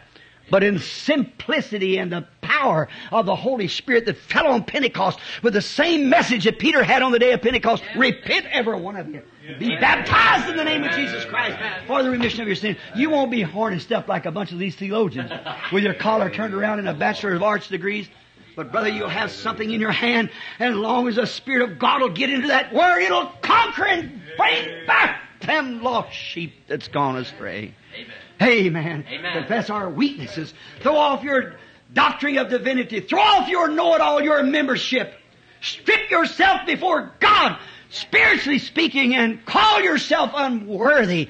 but 0.50 0.62
in 0.62 0.78
simplicity 0.78 1.98
and 1.98 2.12
the 2.12 2.26
power 2.46 2.88
of 3.10 3.26
the 3.26 3.36
Holy 3.36 3.68
Spirit 3.68 4.06
that 4.06 4.16
fell 4.16 4.46
on 4.46 4.64
Pentecost 4.64 5.18
with 5.42 5.52
the 5.54 5.62
same 5.62 6.08
message 6.08 6.44
that 6.44 6.58
Peter 6.58 6.82
had 6.82 7.02
on 7.02 7.12
the 7.12 7.18
day 7.18 7.32
of 7.32 7.42
Pentecost. 7.42 7.82
Repent, 7.96 8.46
every 8.50 8.80
one 8.80 8.96
of 8.96 9.08
you. 9.08 9.22
Be 9.58 9.76
baptized 9.76 10.48
in 10.48 10.56
the 10.56 10.64
name 10.64 10.82
of 10.82 10.92
Jesus 10.92 11.24
Christ 11.24 11.56
for 11.86 12.02
the 12.02 12.10
remission 12.10 12.40
of 12.40 12.46
your 12.46 12.56
sins. 12.56 12.78
You 12.94 13.10
won't 13.10 13.30
be 13.30 13.42
harnessed 13.42 13.92
up 13.92 14.08
like 14.08 14.26
a 14.26 14.30
bunch 14.30 14.52
of 14.52 14.58
these 14.58 14.74
theologians 14.74 15.30
with 15.72 15.84
your 15.84 15.94
collar 15.94 16.30
turned 16.30 16.54
around 16.54 16.80
and 16.80 16.88
a 16.88 16.94
Bachelor 16.94 17.34
of 17.34 17.42
Arts 17.42 17.68
degrees. 17.68 18.08
But 18.56 18.72
brother, 18.72 18.88
you'll 18.88 19.08
have 19.08 19.30
something 19.30 19.70
in 19.70 19.80
your 19.80 19.92
hand, 19.92 20.30
and 20.58 20.70
as 20.72 20.76
long 20.76 21.06
as 21.08 21.16
the 21.16 21.26
Spirit 21.26 21.70
of 21.70 21.78
God 21.78 22.00
will 22.00 22.08
get 22.08 22.30
into 22.30 22.48
that 22.48 22.72
word, 22.72 23.00
it'll 23.00 23.26
conquer 23.42 23.84
and 23.84 24.20
bring 24.38 24.86
back 24.86 25.20
them 25.42 25.82
lost 25.82 26.12
sheep 26.14 26.54
that's 26.66 26.88
gone 26.88 27.16
astray. 27.16 27.74
Amen. 27.94 28.14
Amen. 28.42 29.04
Amen. 29.08 29.32
Confess 29.32 29.70
our 29.70 29.88
weaknesses. 29.88 30.52
Throw 30.80 30.96
off 30.96 31.22
your 31.22 31.56
doctrine 31.92 32.38
of 32.38 32.48
divinity. 32.48 33.00
Throw 33.00 33.20
off 33.20 33.48
your 33.48 33.68
know-it-all, 33.68 34.22
your 34.22 34.42
membership. 34.42 35.14
Strip 35.60 36.10
yourself 36.10 36.66
before 36.66 37.12
God, 37.20 37.58
spiritually 37.90 38.58
speaking, 38.58 39.14
and 39.14 39.44
call 39.44 39.80
yourself 39.80 40.32
unworthy. 40.34 41.28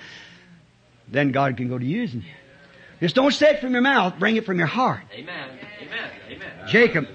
Then 1.08 1.30
God 1.30 1.56
can 1.56 1.68
go 1.68 1.78
to 1.78 1.84
using 1.84 2.22
you. 2.22 2.32
Just 3.00 3.14
don't 3.14 3.32
say 3.32 3.50
it 3.50 3.60
from 3.60 3.72
your 3.72 3.82
mouth, 3.82 4.18
bring 4.18 4.36
it 4.36 4.46
from 4.46 4.58
your 4.58 4.66
heart. 4.66 5.02
Amen. 5.12 5.50
Amen. 5.82 6.10
Amen. 6.30 6.68
Jacob, 6.68 7.06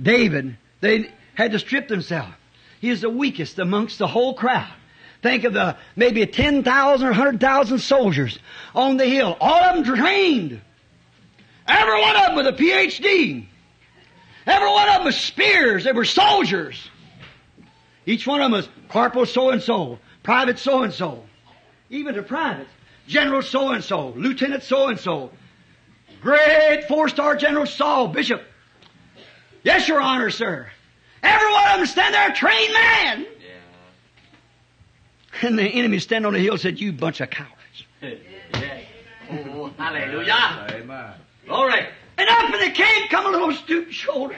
David, 0.00 0.56
they 0.80 1.12
had 1.34 1.52
to 1.52 1.58
strip 1.58 1.88
themselves. 1.88 2.32
He 2.80 2.90
is 2.90 3.02
the 3.02 3.10
weakest 3.10 3.58
amongst 3.58 3.98
the 3.98 4.06
whole 4.06 4.34
crowd. 4.34 4.72
Think 5.22 5.44
of 5.44 5.54
the 5.54 5.76
maybe 5.96 6.26
10,000 6.26 7.06
or 7.06 7.10
100,000 7.10 7.78
soldiers 7.78 8.38
on 8.74 8.96
the 8.98 9.06
hill. 9.06 9.36
All 9.40 9.62
of 9.62 9.84
them 9.84 9.96
trained. 9.96 10.60
Every 11.66 12.00
one 12.00 12.16
of 12.16 12.22
them 12.22 12.36
with 12.36 12.46
a 12.46 12.52
PhD. 12.52 13.46
Every 14.46 14.68
one 14.68 14.88
of 14.88 14.94
them 14.96 15.04
with 15.04 15.14
spears. 15.14 15.84
They 15.84 15.92
were 15.92 16.04
soldiers. 16.04 16.88
Each 18.06 18.26
one 18.26 18.40
of 18.40 18.46
them 18.46 18.52
was 18.52 18.68
corporal 18.88 19.26
so 19.26 19.50
and 19.50 19.62
so, 19.62 19.98
private 20.22 20.58
so 20.58 20.82
and 20.82 20.92
so, 20.92 21.24
even 21.88 22.14
the 22.14 22.22
privates, 22.22 22.68
general 23.06 23.40
so 23.40 23.70
and 23.70 23.82
so, 23.82 24.08
lieutenant 24.10 24.62
so 24.62 24.88
and 24.88 25.00
so, 25.00 25.30
great 26.20 26.84
four-star 26.86 27.36
general 27.36 27.64
Saul, 27.64 28.08
bishop. 28.08 28.42
Yes, 29.62 29.88
your 29.88 30.00
honor, 30.00 30.28
sir. 30.28 30.70
Every 31.22 31.52
one 31.52 31.70
of 31.70 31.76
them 31.78 31.86
stand 31.86 32.14
there, 32.14 32.34
trained 32.34 32.74
man. 32.74 33.22
Yeah. 33.22 33.28
And 35.48 35.58
the 35.58 35.64
enemy 35.64 35.98
stand 35.98 36.26
on 36.26 36.34
the 36.34 36.38
hill 36.38 36.52
and 36.52 36.60
said, 36.60 36.78
"You 36.78 36.92
bunch 36.92 37.22
of 37.22 37.30
cowards." 37.30 37.52
yeah. 38.52 38.80
Oh, 39.30 39.72
hallelujah. 39.78 40.66
Amen. 40.70 41.14
Glory. 41.46 41.86
And 42.16 42.28
up 42.28 42.54
in 42.54 42.60
the 42.60 42.70
cave 42.70 43.08
come 43.10 43.26
a 43.26 43.30
little 43.30 43.52
stooped 43.52 43.92
shoulder. 43.92 44.36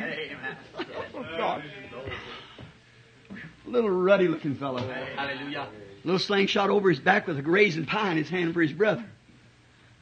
Oh, 1.14 1.22
God. 1.36 1.62
A 3.66 3.70
little 3.70 3.90
ruddy 3.90 4.28
looking 4.28 4.54
fellow. 4.54 4.78
Hallelujah. 5.16 5.68
little 6.04 6.18
slingshot 6.18 6.70
over 6.70 6.88
his 6.88 7.00
back 7.00 7.26
with 7.26 7.38
a 7.38 7.42
raisin 7.42 7.84
pie 7.84 8.10
in 8.12 8.16
his 8.16 8.28
hand 8.28 8.54
for 8.54 8.62
his 8.62 8.72
brother. 8.72 9.04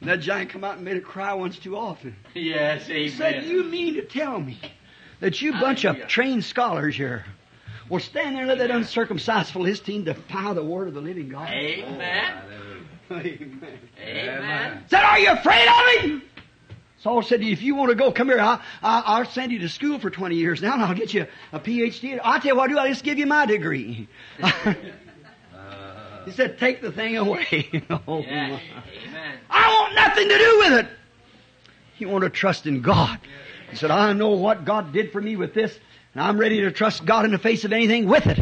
And 0.01 0.09
that 0.09 0.19
giant 0.19 0.51
come 0.51 0.63
out 0.63 0.75
and 0.75 0.85
made 0.85 0.97
it 0.97 1.03
cry 1.03 1.33
once 1.33 1.57
too 1.57 1.75
often. 1.75 2.15
Yes, 2.33 2.87
He 2.87 3.09
said, 3.09 3.45
you 3.45 3.63
mean 3.63 3.95
to 3.95 4.03
tell 4.03 4.39
me 4.39 4.59
that 5.19 5.41
you 5.41 5.51
bunch 5.53 5.85
of 5.85 6.07
trained 6.07 6.43
scholars 6.43 6.95
here 6.95 7.25
will 7.89 7.99
stand 7.99 8.35
there 8.35 8.41
and 8.41 8.49
let 8.49 8.57
that 8.59 8.71
uncircumcised 8.71 9.51
Philistine 9.51 10.03
defy 10.03 10.53
the 10.53 10.63
word 10.63 10.87
of 10.87 10.93
the 10.93 11.01
living 11.01 11.29
God? 11.29 11.49
Amen. 11.49 12.41
Amen. 13.11 13.79
Amen. 13.99 14.83
Said, 14.89 15.03
are 15.03 15.19
you 15.19 15.31
afraid 15.31 15.67
of 15.67 16.01
him? 16.03 16.21
Saul 17.05 17.21
said, 17.21 17.43
if 17.43 17.61
you 17.61 17.75
want 17.75 17.89
to 17.89 17.95
go, 17.95 18.11
come 18.11 18.29
here. 18.29 18.39
I'll, 18.39 18.59
I'll, 18.81 19.03
I'll 19.05 19.25
send 19.25 19.51
you 19.51 19.59
to 19.59 19.69
school 19.69 19.99
for 19.99 20.09
20 20.09 20.37
years 20.37 20.59
now 20.59 20.73
and 20.73 20.81
I'll 20.81 20.95
get 20.95 21.13
you 21.13 21.27
a 21.51 21.59
PhD. 21.59 22.19
I'll 22.23 22.39
tell 22.39 22.47
you 22.47 22.55
what 22.55 22.63
I'll 22.63 22.75
do. 22.75 22.79
I'll 22.79 22.87
just 22.87 23.03
give 23.03 23.19
you 23.19 23.27
my 23.27 23.45
degree. 23.45 24.07
he 26.25 26.31
said, 26.31 26.57
take 26.57 26.81
the 26.81 26.91
thing 26.91 27.15
away. 27.15 27.69
oh. 27.91 28.23
Amen. 28.23 28.59
I 29.51 29.79
want 29.79 29.93
nothing 29.93 30.29
to 30.29 30.35
do 30.35 30.57
with 30.57 30.73
it. 30.79 30.87
He 31.93 32.07
wanted 32.07 32.33
to 32.33 32.35
trust 32.39 32.65
in 32.65 32.81
God. 32.81 33.19
He 33.69 33.75
said, 33.75 33.91
I 33.91 34.11
know 34.13 34.31
what 34.31 34.65
God 34.65 34.91
did 34.91 35.11
for 35.11 35.21
me 35.21 35.35
with 35.35 35.53
this, 35.53 35.77
and 36.15 36.23
I'm 36.23 36.39
ready 36.39 36.61
to 36.61 36.71
trust 36.71 37.05
God 37.05 37.23
in 37.23 37.29
the 37.29 37.37
face 37.37 37.65
of 37.65 37.71
anything 37.71 38.07
with 38.07 38.25
it. 38.25 38.39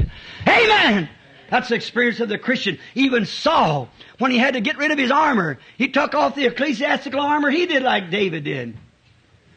Amen! 0.47 1.09
That's 1.49 1.69
the 1.69 1.75
experience 1.75 2.19
of 2.19 2.29
the 2.29 2.37
Christian. 2.37 2.79
Even 2.95 3.25
Saul, 3.25 3.89
when 4.17 4.31
he 4.31 4.37
had 4.37 4.55
to 4.55 4.61
get 4.61 4.77
rid 4.77 4.91
of 4.91 4.97
his 4.97 5.11
armor, 5.11 5.59
he 5.77 5.89
took 5.89 6.15
off 6.15 6.35
the 6.35 6.45
ecclesiastical 6.45 7.19
armor, 7.19 7.49
he 7.49 7.65
did 7.65 7.83
like 7.83 8.09
David 8.09 8.43
did. 8.43 8.75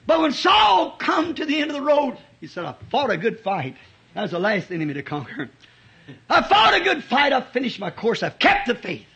But 0.06 0.20
when 0.20 0.32
Saul 0.32 0.92
come 0.92 1.34
to 1.34 1.44
the 1.44 1.60
end 1.60 1.70
of 1.70 1.76
the 1.76 1.82
road, 1.82 2.16
he 2.40 2.46
said, 2.46 2.64
I 2.64 2.74
fought 2.90 3.10
a 3.10 3.16
good 3.16 3.40
fight. 3.40 3.76
That 4.14 4.22
was 4.22 4.30
the 4.30 4.38
last 4.38 4.70
enemy 4.70 4.94
to 4.94 5.02
conquer. 5.02 5.50
I 6.30 6.42
fought 6.42 6.74
a 6.74 6.80
good 6.80 7.02
fight. 7.04 7.32
I've 7.32 7.48
finished 7.48 7.80
my 7.80 7.90
course. 7.90 8.22
I've 8.22 8.38
kept 8.38 8.68
the 8.68 8.74
faith. 8.74 9.06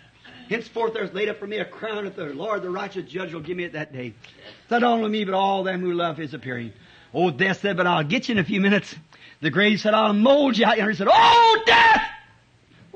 Henceforth 0.49 0.95
there's 0.95 1.15
laid 1.15 1.29
up 1.29 1.39
for 1.39 1.47
me 1.47 1.59
a 1.59 1.65
crown 1.65 2.05
that 2.05 2.17
the 2.17 2.25
Lord, 2.25 2.63
the 2.63 2.71
righteous 2.71 3.09
judge, 3.09 3.33
will 3.33 3.41
give 3.41 3.57
me 3.57 3.65
at 3.65 3.75
that 3.75 3.93
day. 3.93 4.15
Not 4.69 4.83
only 4.83 5.09
me, 5.09 5.25
but 5.25 5.35
all 5.35 5.63
them 5.63 5.81
who 5.81 5.93
love 5.93 6.17
his 6.17 6.35
appearing. 6.35 6.73
Oh, 7.15 7.31
death 7.31 7.61
said, 7.61 7.77
but 7.77 7.87
I'll 7.87 8.03
get 8.03 8.29
you 8.29 8.33
in 8.33 8.39
a 8.41 8.45
few 8.45 8.61
minutes. 8.61 8.97
The 9.41 9.51
grave 9.51 9.81
said, 9.81 9.95
I'll 9.95 10.13
mold 10.13 10.59
you. 10.59 10.67
And 10.67 10.91
he 10.91 10.97
said, 10.97 11.09
Oh, 11.11 11.63
death! 11.67 12.03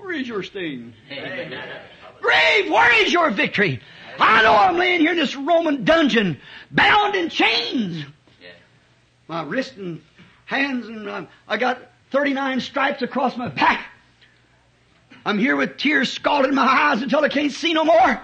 Where 0.04 0.12
is 0.12 0.28
your 0.28 0.42
sting? 0.42 0.92
Grave, 2.20 2.70
where 2.70 3.02
is 3.02 3.10
your 3.10 3.30
victory? 3.30 3.80
I 4.20 4.42
know 4.42 4.54
I'm 4.54 4.76
laying 4.76 5.00
here 5.00 5.12
in 5.12 5.16
this 5.16 5.34
Roman 5.34 5.84
dungeon, 5.84 6.38
bound 6.70 7.14
in 7.14 7.30
chains. 7.30 8.04
My 9.28 9.42
wrist 9.42 9.76
and 9.78 10.02
hands, 10.44 10.88
and 10.88 11.08
um, 11.08 11.28
I 11.48 11.56
got 11.56 11.78
39 12.10 12.60
stripes 12.60 13.00
across 13.00 13.34
my 13.38 13.48
back. 13.48 13.86
I'm 15.24 15.38
here 15.38 15.56
with 15.56 15.78
tears 15.78 16.12
scalding 16.12 16.54
my 16.54 16.66
eyes 16.66 17.00
until 17.00 17.24
I 17.24 17.30
can't 17.30 17.50
see 17.50 17.72
no 17.72 17.86
more. 17.86 18.20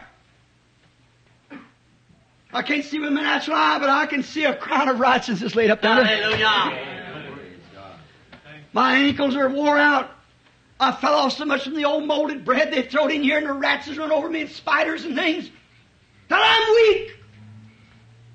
I 2.52 2.60
can't 2.60 2.84
see 2.84 2.98
with 2.98 3.10
my 3.10 3.22
natural 3.22 3.56
eye, 3.56 3.78
but 3.78 3.88
I 3.88 4.04
can 4.04 4.22
see 4.22 4.44
a 4.44 4.54
crown 4.54 4.90
of 4.90 5.00
righteousness 5.00 5.54
laid 5.54 5.70
up 5.70 5.80
there. 5.80 6.04
Hallelujah. 6.04 7.08
My 8.74 8.96
ankles 8.96 9.34
are 9.34 9.48
wore 9.48 9.78
out. 9.78 10.10
I 10.80 10.92
fell 10.92 11.12
off 11.14 11.34
so 11.34 11.44
much 11.44 11.64
from 11.64 11.74
the 11.74 11.84
old 11.84 12.06
molded 12.06 12.42
bread 12.42 12.72
they 12.72 12.82
throwed 12.82 13.12
in 13.12 13.22
here 13.22 13.36
and 13.36 13.46
the 13.46 13.52
rats 13.52 13.86
has 13.86 13.98
run 13.98 14.10
over 14.10 14.30
me 14.30 14.40
and 14.40 14.50
spiders 14.50 15.04
and 15.04 15.14
things. 15.14 15.50
That 16.28 16.40
I'm 16.42 16.74
weak. 16.74 17.16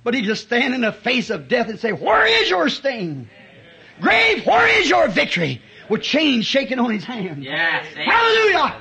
But 0.03 0.13
he 0.13 0.21
just 0.21 0.43
stand 0.43 0.75
in 0.75 0.81
the 0.81 0.91
face 0.91 1.31
of 1.31 1.47
death 1.47 1.69
and 1.69 1.79
say, 1.79 1.91
Where 1.91 2.27
is 2.27 2.47
your 2.47 2.69
sting? 2.69 3.27
Grave, 3.99 4.45
where 4.45 4.79
is 4.79 4.87
your 4.87 5.07
victory? 5.07 5.59
With 5.89 6.03
chains 6.03 6.45
shaking 6.45 6.77
on 6.77 6.91
his 6.91 7.03
hand. 7.03 7.43
Yes. 7.43 7.87
Amen. 7.93 8.05
Hallelujah! 8.05 8.75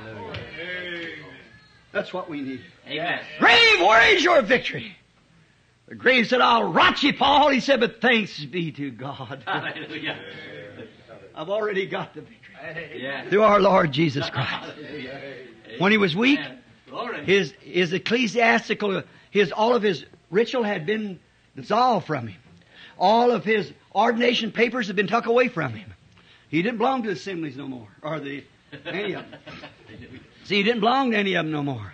That's 1.91 2.13
what 2.13 2.29
we 2.29 2.41
need. 2.41 2.61
Amen. 2.87 3.21
Grave, 3.39 3.79
where 3.79 4.13
is 4.13 4.23
your 4.23 4.41
victory? 4.43 4.95
The 5.87 5.95
grave 5.95 6.27
said, 6.27 6.41
I'll 6.41 6.71
rot 6.71 7.01
you, 7.01 7.13
Paul. 7.13 7.49
He 7.49 7.59
said, 7.59 7.79
but 7.79 8.01
thanks 8.01 8.43
be 8.43 8.71
to 8.73 8.91
God. 8.91 9.43
Hallelujah. 9.45 10.19
I've 11.33 11.49
already 11.49 11.85
got 11.85 12.13
the 12.13 12.21
victory. 12.21 12.44
Yes. 12.95 13.29
Through 13.29 13.43
our 13.43 13.59
Lord 13.59 13.91
Jesus 13.91 14.29
Christ. 14.29 14.73
When 15.79 15.91
he 15.91 15.97
was 15.97 16.15
weak, 16.15 16.39
his, 17.25 17.53
his 17.61 17.93
ecclesiastical, 17.93 19.03
his, 19.31 19.51
all 19.51 19.75
of 19.75 19.83
his 19.83 20.05
ritual 20.31 20.63
had 20.63 20.85
been 20.85 21.19
dissolved 21.55 22.07
from 22.07 22.27
him. 22.27 22.39
All 22.97 23.31
of 23.31 23.43
his 23.43 23.71
ordination 23.93 24.51
papers 24.51 24.87
had 24.87 24.95
been 24.95 25.07
tucked 25.07 25.27
away 25.27 25.49
from 25.49 25.73
him. 25.73 25.93
He 26.49 26.61
didn't 26.61 26.77
belong 26.77 27.03
to 27.03 27.09
the 27.09 27.15
assemblies 27.15 27.57
no 27.57 27.67
more, 27.67 27.89
or 28.01 28.19
the, 28.19 28.43
any 28.85 29.13
of 29.13 29.29
them. 29.29 29.39
See, 30.45 30.57
he 30.57 30.63
didn't 30.63 30.79
belong 30.79 31.11
to 31.11 31.17
any 31.17 31.33
of 31.33 31.45
them 31.45 31.51
no 31.51 31.63
more. 31.63 31.93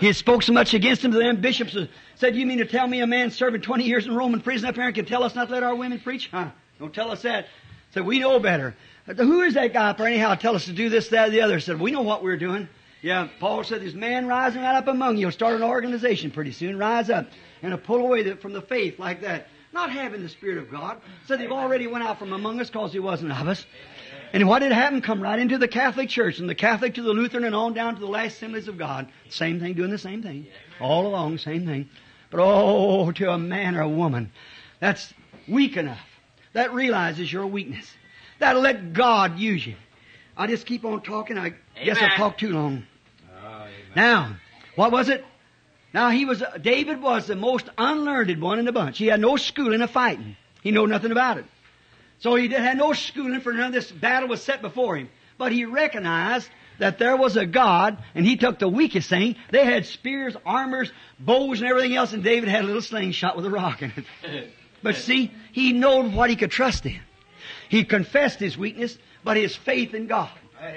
He 0.00 0.12
spoke 0.12 0.42
so 0.42 0.52
much 0.52 0.72
against 0.74 1.02
them 1.02 1.12
to 1.12 1.18
them 1.18 1.40
bishops 1.40 1.76
said, 2.14 2.36
you 2.36 2.46
mean 2.46 2.58
to 2.58 2.66
tell 2.66 2.86
me 2.86 3.00
a 3.00 3.06
man 3.06 3.30
serving 3.30 3.62
20 3.62 3.84
years 3.84 4.06
in 4.06 4.14
Roman 4.14 4.40
prison 4.40 4.68
up 4.68 4.74
here 4.74 4.84
and 4.84 4.94
can 4.94 5.06
tell 5.06 5.24
us 5.24 5.34
not 5.34 5.48
to 5.48 5.54
let 5.54 5.62
our 5.62 5.74
women 5.74 5.98
preach? 6.00 6.28
Huh? 6.30 6.50
Don't 6.78 6.94
tell 6.94 7.10
us 7.10 7.22
that. 7.22 7.46
Said, 7.92 8.04
we 8.04 8.18
know 8.18 8.38
better. 8.38 8.76
Who 9.16 9.42
is 9.42 9.54
that 9.54 9.72
guy 9.72 9.90
up 9.90 9.98
there 9.98 10.06
anyhow? 10.06 10.34
Tell 10.34 10.54
us 10.54 10.66
to 10.66 10.72
do 10.72 10.88
this, 10.88 11.08
that, 11.08 11.28
or 11.28 11.30
the 11.30 11.40
other. 11.40 11.60
Said, 11.60 11.80
we 11.80 11.90
know 11.90 12.02
what 12.02 12.22
we're 12.22 12.36
doing. 12.36 12.68
Yeah, 13.02 13.28
Paul 13.38 13.64
said, 13.64 13.80
there's 13.80 13.94
man 13.94 14.26
rising 14.26 14.62
right 14.62 14.76
up 14.76 14.86
among 14.86 15.16
you. 15.16 15.26
He'll 15.26 15.32
start 15.32 15.54
an 15.54 15.62
organization 15.62 16.30
pretty 16.30 16.52
soon. 16.52 16.78
Rise 16.78 17.08
up 17.08 17.26
and 17.62 17.72
he'll 17.72 17.80
pull 17.80 18.00
away 18.00 18.22
the, 18.22 18.36
from 18.36 18.52
the 18.52 18.62
faith 18.62 18.98
like 18.98 19.22
that. 19.22 19.48
Not 19.72 19.90
having 19.90 20.22
the 20.22 20.28
Spirit 20.28 20.58
of 20.58 20.70
God. 20.70 21.00
Said 21.26 21.40
they've 21.40 21.50
already 21.50 21.86
went 21.86 22.04
out 22.04 22.18
from 22.18 22.32
among 22.32 22.60
us 22.60 22.68
because 22.68 22.92
he 22.92 22.98
wasn't 22.98 23.32
of 23.32 23.46
us. 23.46 23.64
And 24.32 24.46
what 24.48 24.62
had 24.62 24.72
happened? 24.72 25.04
Come 25.04 25.22
right 25.22 25.38
into 25.38 25.58
the 25.58 25.68
Catholic 25.68 26.08
Church, 26.08 26.38
and 26.38 26.48
the 26.48 26.54
Catholic 26.54 26.94
to 26.94 27.02
the 27.02 27.12
Lutheran, 27.12 27.44
and 27.44 27.54
on 27.54 27.72
down 27.74 27.94
to 27.94 28.00
the 28.00 28.06
last 28.06 28.36
assemblies 28.36 28.68
of 28.68 28.78
God. 28.78 29.08
Same 29.28 29.60
thing, 29.60 29.74
doing 29.74 29.90
the 29.90 29.98
same 29.98 30.22
thing. 30.22 30.46
All 30.80 31.06
along, 31.06 31.38
same 31.38 31.66
thing. 31.66 31.88
But 32.30 32.40
oh, 32.40 33.10
to 33.10 33.30
a 33.30 33.38
man 33.38 33.76
or 33.76 33.82
a 33.82 33.88
woman, 33.88 34.32
that's 34.78 35.12
weak 35.48 35.76
enough. 35.76 35.98
That 36.52 36.72
realizes 36.72 37.32
your 37.32 37.46
weakness. 37.46 37.90
That'll 38.40 38.62
let 38.62 38.92
God 38.92 39.38
use 39.38 39.64
you. 39.64 39.76
I 40.36 40.46
just 40.48 40.66
keep 40.66 40.84
on 40.84 41.02
talking. 41.02 41.38
I 41.38 41.50
guess 41.84 41.98
I 41.98 42.06
Amen. 42.06 42.16
talked 42.16 42.40
too 42.40 42.50
long. 42.50 42.86
Oh, 43.42 43.46
amen. 43.46 43.68
Now, 43.94 44.36
what 44.74 44.90
was 44.90 45.08
it? 45.08 45.24
Now 45.92 46.10
he 46.10 46.24
was, 46.24 46.42
David 46.60 47.02
was 47.02 47.26
the 47.26 47.36
most 47.36 47.68
unlearned 47.76 48.40
one 48.40 48.58
in 48.58 48.64
the 48.64 48.72
bunch. 48.72 48.98
He 48.98 49.06
had 49.06 49.20
no 49.20 49.36
schooling 49.36 49.82
of 49.82 49.90
fighting. 49.90 50.36
He 50.62 50.70
knew 50.70 50.86
nothing 50.86 51.12
about 51.12 51.38
it. 51.38 51.44
So 52.20 52.34
he 52.34 52.48
did, 52.48 52.60
had 52.60 52.78
no 52.78 52.92
schooling 52.92 53.40
for 53.40 53.52
none 53.52 53.68
of 53.68 53.72
this 53.72 53.90
battle 53.90 54.28
was 54.28 54.42
set 54.42 54.62
before 54.62 54.96
him. 54.96 55.08
But 55.36 55.52
he 55.52 55.64
recognized 55.64 56.48
that 56.78 56.98
there 56.98 57.16
was 57.16 57.36
a 57.36 57.46
God, 57.46 57.98
and 58.14 58.24
he 58.24 58.36
took 58.36 58.58
the 58.58 58.68
weakest 58.68 59.08
thing. 59.08 59.36
They 59.50 59.64
had 59.64 59.86
spears, 59.86 60.36
armors, 60.46 60.90
bows, 61.18 61.60
and 61.60 61.68
everything 61.68 61.94
else, 61.94 62.12
and 62.12 62.22
David 62.22 62.48
had 62.48 62.64
a 62.64 62.66
little 62.66 62.82
slingshot 62.82 63.36
with 63.36 63.46
a 63.46 63.50
rock 63.50 63.82
in 63.82 63.92
it. 64.24 64.50
But 64.82 64.96
see, 64.96 65.30
he 65.52 65.74
knew 65.74 66.08
what 66.08 66.30
he 66.30 66.36
could 66.36 66.50
trust 66.50 66.86
in. 66.86 66.98
He 67.70 67.84
confessed 67.84 68.40
his 68.40 68.58
weakness, 68.58 68.98
but 69.22 69.36
his 69.36 69.54
faith 69.54 69.94
in 69.94 70.08
God. 70.08 70.28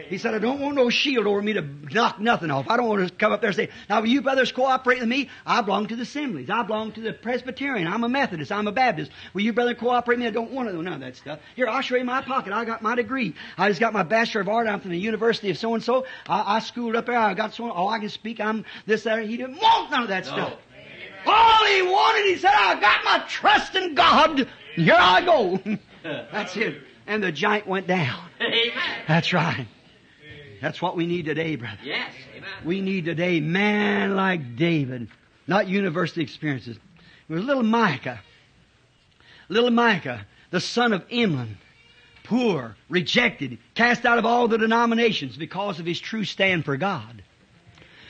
He 0.08 0.18
said, 0.20 0.36
I 0.36 0.38
don't 0.38 0.62
want 0.62 0.76
no 0.76 0.90
shield 0.90 1.26
over 1.26 1.42
me 1.42 1.54
to 1.54 1.62
knock 1.62 2.20
nothing 2.20 2.52
off. 2.52 2.68
I 2.70 2.78
don't 2.78 2.88
want 2.88 3.06
to 3.06 3.14
come 3.14 3.34
up 3.34 3.42
there 3.42 3.50
and 3.50 3.58
say, 3.58 3.70
now 3.90 4.00
will 4.00 4.08
you 4.08 4.22
brothers 4.22 4.52
cooperate 4.52 5.00
with 5.00 5.10
me? 5.10 5.30
I 5.46 5.62
belong 5.62 5.88
to 5.88 5.96
the 5.96 6.04
assemblies. 6.04 6.52
I 6.52 6.62
belong 6.62 6.94
to 6.94 7.02
the 7.02 7.12
Presbyterian. 7.12 7.88
I'm 7.88 8.04
a 8.04 8.10
Methodist. 8.10 8.52
I'm 8.52 8.68
a 8.68 8.72
Baptist. 8.72 9.12
Will 9.34 9.42
you 9.42 9.54
brother 9.54 9.74
cooperate 9.74 10.18
with 10.18 10.22
me? 10.22 10.28
I 10.28 10.32
don't 10.32 10.52
want 10.52 10.70
to 10.70 10.76
know 10.76 10.82
none 10.82 10.94
of 10.94 11.00
that 11.02 11.18
stuff. 11.18 11.40
Here, 11.56 11.68
I'll 11.68 11.82
show 11.82 11.96
you 11.96 12.06
my 12.06 12.22
pocket. 12.22 12.54
I 12.54 12.64
got 12.64 12.84
my 12.84 12.96
degree. 12.96 13.34
I 13.58 13.68
just 13.70 13.82
got 13.82 13.92
my 13.92 14.04
Bachelor 14.04 14.42
of 14.42 14.50
Art. 14.50 14.68
I'm 14.68 14.80
from 14.80 14.92
the 14.92 15.00
University 15.00 15.50
of 15.50 15.58
so-and-so. 15.58 16.06
I, 16.30 16.58
I 16.58 16.60
schooled 16.60 16.96
up 16.96 17.08
there. 17.08 17.18
I 17.18 17.34
got 17.34 17.56
so, 17.56 17.70
oh, 17.74 17.88
I 17.88 18.00
can 18.00 18.10
speak. 18.10 18.40
I'm 18.40 18.64
this, 18.86 19.04
that. 19.04 19.26
He 19.26 19.36
didn't 19.36 19.58
want 19.58 19.92
none 19.92 20.04
of 20.04 20.10
that 20.10 20.26
stuff. 20.26 20.54
All 21.26 21.66
he 21.66 21.82
wanted, 21.82 22.26
he 22.26 22.38
said, 22.38 22.52
I 22.54 22.80
got 22.80 23.04
my 23.04 23.20
trust 23.28 23.76
in 23.76 23.96
God. 23.96 24.48
Here 24.76 24.96
I 24.98 25.26
go. 25.26 25.60
That's 26.04 26.56
it. 26.58 26.82
And 27.08 27.24
the 27.24 27.32
giant 27.32 27.68
went 27.68 27.88
down. 27.88 28.24
Amen. 28.42 28.74
That's 29.08 29.34
right. 29.34 29.68
That's 30.62 30.82
what 30.82 30.96
we 30.96 31.06
need 31.06 31.26
today, 31.26 31.56
brother. 31.56 31.80
Yes. 31.84 32.14
Amen. 32.36 32.50
We 32.64 32.82
need 32.82 33.06
today 33.06 33.40
man 33.42 34.16
like 34.16 34.56
David, 34.56 35.10
not 35.48 35.68
university 35.68 36.22
experiences. 36.22 36.78
It 37.30 37.34
was 37.34 37.44
little 37.44 37.64
Micah. 37.64 38.22
Little 39.50 39.72
Micah, 39.72 40.26
the 40.52 40.62
son 40.62 40.94
of 40.94 41.08
Imlah, 41.10 41.50
poor, 42.24 42.78
rejected, 42.90 43.58
cast 43.76 44.06
out 44.06 44.18
of 44.18 44.26
all 44.26 44.48
the 44.48 44.58
denominations 44.58 45.36
because 45.36 45.80
of 45.80 45.86
his 45.86 46.00
true 46.00 46.24
stand 46.24 46.64
for 46.64 46.78
God. 46.78 47.24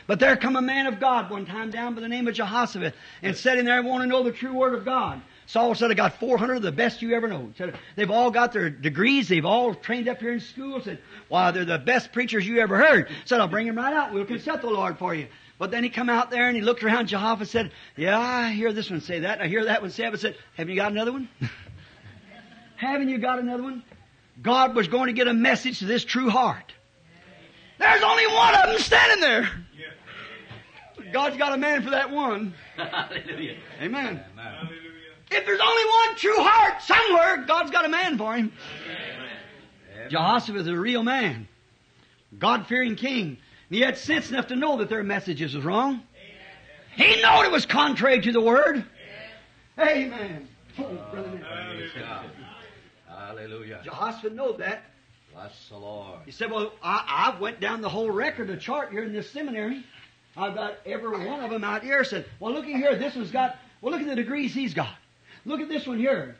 But 0.05 0.19
there 0.19 0.35
come 0.35 0.55
a 0.55 0.61
man 0.61 0.85
of 0.87 0.99
God 0.99 1.31
one 1.31 1.45
time 1.45 1.71
down 1.71 1.95
by 1.95 2.01
the 2.01 2.07
name 2.07 2.27
of 2.27 2.35
Jehoshaphat 2.35 2.93
and 3.21 3.35
said 3.35 3.57
in 3.57 3.65
there, 3.65 3.75
I 3.75 3.79
want 3.79 4.03
to 4.03 4.07
know 4.07 4.21
the 4.21 4.31
true 4.31 4.53
word 4.53 4.73
of 4.73 4.85
God. 4.85 5.21
Saul 5.45 5.75
said, 5.75 5.91
I 5.91 5.93
got 5.93 6.19
400 6.19 6.55
of 6.55 6.61
the 6.61 6.71
best 6.71 7.01
you 7.01 7.15
ever 7.15 7.27
know. 7.27 7.51
Said, 7.57 7.77
they've 7.95 8.09
all 8.09 8.31
got 8.31 8.53
their 8.53 8.69
degrees. 8.69 9.27
They've 9.27 9.45
all 9.45 9.75
trained 9.75 10.07
up 10.07 10.19
here 10.19 10.33
in 10.33 10.39
school. 10.39 10.81
Said, 10.81 10.99
why, 11.27 11.51
they're 11.51 11.65
the 11.65 11.77
best 11.77 12.11
preachers 12.11 12.47
you 12.47 12.59
ever 12.59 12.77
heard. 12.77 13.09
Said, 13.25 13.39
I'll 13.39 13.47
bring 13.47 13.67
them 13.67 13.77
right 13.77 13.93
out. 13.93 14.13
We'll 14.13 14.25
consult 14.25 14.61
the 14.61 14.69
Lord 14.69 14.97
for 14.97 15.13
you. 15.13 15.27
But 15.59 15.71
then 15.71 15.83
he 15.83 15.89
come 15.89 16.09
out 16.09 16.31
there 16.31 16.47
and 16.47 16.55
he 16.55 16.61
looked 16.61 16.83
around 16.83 17.07
Jehoshaphat 17.07 17.41
and 17.41 17.49
said, 17.49 17.71
yeah, 17.95 18.19
I 18.19 18.51
hear 18.51 18.73
this 18.73 18.89
one 18.89 19.01
say 19.01 19.19
that. 19.19 19.41
I 19.41 19.47
hear 19.47 19.65
that 19.65 19.81
one 19.81 19.91
say 19.91 20.03
that. 20.03 20.11
But 20.11 20.19
said, 20.19 20.35
haven't 20.55 20.71
you 20.71 20.75
got 20.75 20.91
another 20.91 21.11
one? 21.11 21.29
haven't 22.75 23.09
you 23.09 23.17
got 23.17 23.39
another 23.39 23.63
one? 23.63 23.83
God 24.41 24.75
was 24.75 24.87
going 24.87 25.07
to 25.07 25.13
get 25.13 25.27
a 25.27 25.33
message 25.33 25.79
to 25.79 25.85
this 25.85 26.03
true 26.03 26.29
heart. 26.29 26.73
There's 27.79 28.03
only 28.03 28.27
one 28.27 28.55
of 28.55 28.69
them 28.69 28.79
standing 28.79 29.19
there. 29.19 29.49
God's 31.11 31.37
got 31.37 31.53
a 31.53 31.57
man 31.57 31.83
for 31.83 31.91
that 31.91 32.09
one. 32.09 32.53
Hallelujah. 32.75 33.57
Amen. 33.81 34.23
Amen. 34.33 34.92
If 35.33 35.45
there's 35.45 35.59
only 35.59 35.85
one 35.85 36.15
true 36.15 36.37
heart 36.37 36.81
somewhere, 36.81 37.45
God's 37.45 37.71
got 37.71 37.85
a 37.85 37.89
man 37.89 38.17
for 38.17 38.35
him. 38.35 38.51
Jehoshaphat 40.09 40.61
is 40.61 40.67
a 40.67 40.77
real 40.77 41.03
man. 41.03 41.47
God-fearing 42.37 42.95
king. 42.95 43.37
And 43.69 43.77
he 43.77 43.81
had 43.81 43.97
sense 43.97 44.29
enough 44.29 44.47
to 44.47 44.55
know 44.55 44.77
that 44.77 44.89
their 44.89 45.03
messages 45.03 45.55
was 45.55 45.63
wrong. 45.65 46.01
He 46.95 47.15
knew 47.15 47.43
it 47.43 47.51
was 47.51 47.65
contrary 47.65 48.21
to 48.21 48.31
the 48.31 48.41
word. 48.41 48.85
Amen. 49.79 50.47
Oh, 50.77 50.83
Brother 51.11 51.29
Neville. 51.29 51.75
Praise 51.75 51.91
God. 51.99 52.25
Hallelujah. 53.07 53.81
Jehoshaphat 53.83 54.33
know 54.33 54.53
that. 54.53 54.83
Bless 55.33 55.69
the 55.69 55.77
Lord. 55.77 56.19
He 56.25 56.31
said, 56.31 56.51
Well, 56.51 56.73
I, 56.83 57.33
I 57.35 57.39
went 57.39 57.59
down 57.59 57.81
the 57.81 57.89
whole 57.89 58.11
record, 58.11 58.47
the 58.47 58.57
chart 58.57 58.91
here 58.91 59.03
in 59.03 59.13
this 59.13 59.29
seminary. 59.31 59.83
I've 60.37 60.53
got 60.53 60.77
every 60.85 61.25
one 61.27 61.39
of 61.39 61.49
them 61.49 61.63
out 61.63 61.83
here. 61.83 62.03
Said, 62.03 62.25
Well, 62.39 62.53
looky 62.53 62.73
here. 62.73 62.95
This 62.95 63.15
one's 63.15 63.31
got, 63.31 63.57
well, 63.81 63.91
look 63.91 64.01
at 64.01 64.07
the 64.07 64.15
degrees 64.15 64.53
he's 64.53 64.75
got. 64.75 64.95
Look 65.45 65.59
at 65.59 65.69
this 65.69 65.85
one 65.85 65.97
here. 65.97 66.35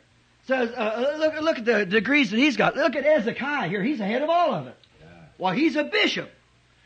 Says, 0.46 0.70
uh, 0.70 0.74
uh, 0.74 1.16
look, 1.18 1.40
look 1.40 1.58
at 1.58 1.64
the 1.64 1.86
degrees 1.86 2.30
that 2.30 2.36
he's 2.36 2.56
got. 2.56 2.76
Look 2.76 2.96
at 2.96 3.04
Zedekiah 3.24 3.68
here. 3.68 3.82
He's 3.82 4.00
ahead 4.00 4.22
of 4.22 4.28
all 4.28 4.52
of 4.54 4.66
it. 4.66 4.76
Yeah. 5.00 5.06
Well, 5.38 5.52
he's 5.52 5.76
a 5.76 5.84
bishop. 5.84 6.30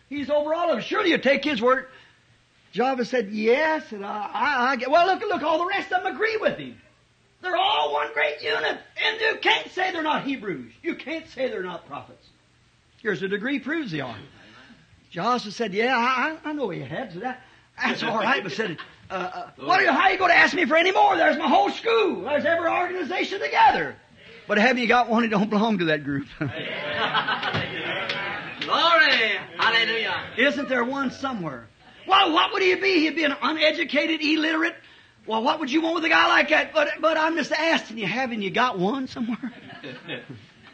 He's 0.09 0.31
over 0.31 0.55
all 0.55 0.73
of 0.73 0.79
it. 0.79 0.85
Surely 0.85 1.11
you 1.11 1.19
take 1.19 1.45
his 1.45 1.61
word. 1.61 1.87
Java 2.73 3.05
said, 3.05 3.31
Yes. 3.31 3.91
And 3.91 4.05
I, 4.05 4.31
I, 4.33 4.71
I 4.71 4.77
get, 4.77 4.91
well, 4.91 5.07
look, 5.07 5.21
look, 5.23 5.43
all 5.43 5.59
the 5.59 5.67
rest 5.67 5.93
of 5.93 6.03
them 6.03 6.15
agree 6.15 6.37
with 6.37 6.59
him. 6.59 6.77
They're 7.41 7.57
all 7.57 7.93
one 7.93 8.13
great 8.15 8.43
unit. 8.43 8.79
And 9.05 9.21
you 9.21 9.39
can't 9.41 9.71
say 9.73 9.93
they're 9.93 10.03
not 10.03 10.25
Hebrews. 10.25 10.73
You 10.83 10.95
can't 10.95 11.27
say 11.29 11.49
they're 11.49 11.63
not 11.63 11.87
prophets. 11.87 12.27
Here's 13.03 13.23
a 13.23 13.29
degree 13.29 13.59
proves 13.61 13.93
they 13.93 14.01
are. 14.01 14.17
Joshua 15.11 15.51
said, 15.51 15.75
Yeah, 15.75 15.97
I, 15.97 16.37
I 16.45 16.51
I 16.51 16.53
know 16.53 16.69
he 16.71 16.81
had 16.81 17.13
that. 17.21 17.43
That's 17.83 18.03
all 18.03 18.19
right, 18.19 18.43
but 18.43 18.53
said, 18.53 18.77
uh, 19.11 19.15
uh, 19.15 19.51
what 19.65 19.81
are 19.81 19.85
you, 19.85 19.93
how 19.93 20.03
are 20.03 20.13
you 20.13 20.19
going 20.19 20.31
to 20.31 20.37
ask 20.37 20.55
me 20.55 20.65
for 20.67 20.77
any 20.77 20.93
more? 20.93 21.17
There's 21.17 21.39
my 21.39 21.49
whole 21.49 21.71
school. 21.71 22.23
There's 22.23 22.45
every 22.45 22.69
organization 22.69 23.41
together. 23.41 23.97
But 24.47 24.59
haven't 24.59 24.83
you 24.83 24.89
got 24.89 25.09
one 25.09 25.23
that 25.23 25.31
don't 25.31 25.51
belong 25.51 25.79
to 25.79 25.87
that 25.87 26.05
group? 26.05 26.27
Glory! 26.39 26.51
Hallelujah! 29.59 30.25
Isn't 30.37 30.69
there 30.69 30.85
one 30.85 31.11
somewhere? 31.11 31.69
Well, 32.07 32.33
what 32.33 32.53
would 32.53 32.63
he 32.63 32.75
be? 32.75 33.01
He'd 33.01 33.17
be 33.17 33.25
an 33.25 33.35
uneducated, 33.43 34.23
illiterate. 34.23 34.75
Well, 35.27 35.43
what 35.43 35.61
would 35.61 35.71
you 35.71 35.83
want 35.83 35.97
with 35.97 36.05
a 36.05 36.09
guy 36.09 36.27
like 36.29 36.49
that? 36.49 36.73
But, 36.73 36.89
but 37.01 37.19
I'm 37.19 37.37
just 37.37 37.53
asking 37.53 37.99
you, 37.99 38.07
haven't 38.07 38.41
you 38.41 38.51
got 38.51 38.79
one 38.79 39.07
somewhere? 39.07 39.53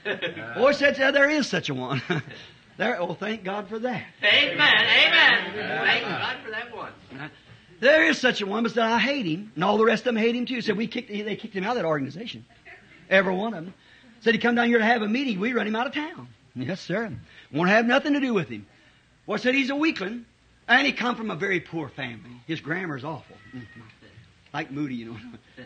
Boy 0.56 0.72
said 0.72 0.96
yeah, 0.96 1.10
there 1.10 1.28
is 1.28 1.48
such 1.48 1.70
a 1.70 1.74
one. 1.74 2.00
there, 2.76 3.00
oh, 3.00 3.14
thank 3.14 3.42
God 3.42 3.68
for 3.68 3.80
that. 3.80 4.04
Amen! 4.22 4.58
Amen! 4.58 5.52
Thank 5.84 6.04
God 6.04 6.36
for 6.44 6.50
that 6.52 6.74
one. 6.74 6.92
There 7.80 8.04
is 8.04 8.18
such 8.18 8.40
a 8.40 8.46
one, 8.46 8.62
but 8.62 8.76
I 8.78 8.98
hate 8.98 9.26
him. 9.26 9.52
And 9.54 9.64
all 9.64 9.78
the 9.78 9.84
rest 9.84 10.00
of 10.02 10.04
them 10.06 10.16
hate 10.16 10.34
him 10.34 10.46
too. 10.46 10.60
Said, 10.60 10.76
we 10.76 10.86
kicked, 10.86 11.08
they 11.08 11.36
kicked 11.36 11.54
him 11.54 11.64
out 11.64 11.70
of 11.70 11.76
that 11.76 11.84
organization. 11.84 12.44
Every 13.10 13.34
one 13.34 13.54
of 13.54 13.64
them. 13.64 13.74
Said, 14.20 14.34
he 14.34 14.40
come 14.40 14.54
down 14.54 14.68
here 14.68 14.78
to 14.78 14.84
have 14.84 15.02
a 15.02 15.08
meeting. 15.08 15.38
We 15.40 15.52
run 15.52 15.66
him 15.66 15.76
out 15.76 15.86
of 15.86 15.94
town. 15.94 16.28
Yes, 16.54 16.80
sir. 16.80 17.12
Won't 17.52 17.68
have 17.68 17.86
nothing 17.86 18.14
to 18.14 18.20
do 18.20 18.32
with 18.32 18.48
him. 18.48 18.66
Well, 19.26 19.38
said 19.38 19.54
he's 19.54 19.70
a 19.70 19.76
weakling. 19.76 20.24
And 20.66 20.86
he 20.86 20.92
come 20.94 21.14
from 21.14 21.30
a 21.30 21.36
very 21.36 21.60
poor 21.60 21.90
family. 21.90 22.30
His 22.46 22.60
grammar's 22.60 23.04
awful. 23.04 23.36
Like 24.54 24.70
Moody, 24.70 24.94
you 24.94 25.16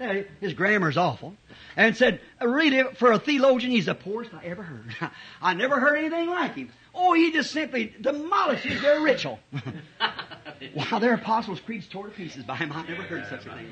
know. 0.00 0.24
His 0.40 0.54
grammar's 0.54 0.96
awful. 0.96 1.34
And 1.76 1.94
said, 1.94 2.20
really, 2.40 2.82
for 2.94 3.12
a 3.12 3.18
theologian, 3.18 3.70
he's 3.70 3.84
the 3.84 3.94
poorest 3.94 4.32
I 4.32 4.46
ever 4.46 4.62
heard. 4.62 4.96
I 5.42 5.52
never 5.52 5.78
heard 5.78 5.98
anything 5.98 6.30
like 6.30 6.54
him. 6.54 6.70
Oh, 6.94 7.12
he 7.12 7.30
just 7.30 7.50
simply 7.50 7.94
demolishes 8.00 8.80
their 8.80 9.02
ritual. 9.02 9.38
wow, 10.74 10.98
their 10.98 11.14
apostles' 11.14 11.60
creeds 11.60 11.86
tore 11.86 12.06
to 12.06 12.10
pieces 12.10 12.44
by 12.44 12.56
him. 12.56 12.72
I 12.72 12.82
never 12.86 13.02
heard 13.02 13.26
such 13.28 13.44
a 13.44 13.54
thing. 13.54 13.68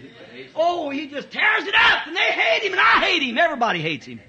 Oh, 0.55 0.91
he 0.91 1.07
just 1.09 1.31
tears 1.31 1.67
it 1.67 1.75
up, 1.75 2.07
and 2.07 2.15
they 2.15 2.21
hate 2.21 2.65
him, 2.65 2.73
and 2.73 2.81
I 2.81 3.01
hate 3.07 3.23
him. 3.23 3.39
Everybody 3.39 3.81
hates 3.81 4.05
him. 4.05 4.21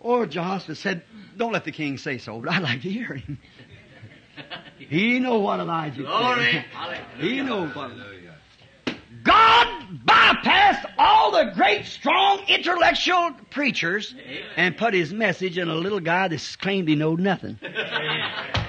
Or 0.00 0.26
Jehoshaphat 0.26 0.78
said, 0.78 1.02
don't 1.36 1.52
let 1.52 1.64
the 1.64 1.72
king 1.72 1.96
say 1.96 2.18
so, 2.18 2.40
but 2.40 2.50
I'd 2.50 2.62
like 2.62 2.82
to 2.82 2.90
hear 2.90 3.14
him. 3.14 3.38
He 4.78 5.20
know 5.20 5.38
what 5.38 5.60
Elijah 5.60 6.02
Glory! 6.02 6.52
said. 6.52 6.64
Hallelujah! 6.72 7.02
He 7.18 7.40
knows 7.42 7.74
what. 7.74 7.90
Hallelujah. 7.90 8.19
God 9.40 10.00
bypassed 10.04 10.84
all 10.98 11.30
the 11.32 11.52
great, 11.54 11.84
strong, 11.86 12.40
intellectual 12.48 13.32
preachers 13.50 14.14
and 14.56 14.76
put 14.76 14.92
his 14.94 15.12
message 15.12 15.56
in 15.58 15.68
a 15.68 15.74
little 15.74 16.00
guy 16.00 16.28
that 16.28 16.56
claimed 16.60 16.88
he 16.88 16.94
knowed 16.94 17.20
nothing. 17.20 17.58
Amen. 17.62 18.30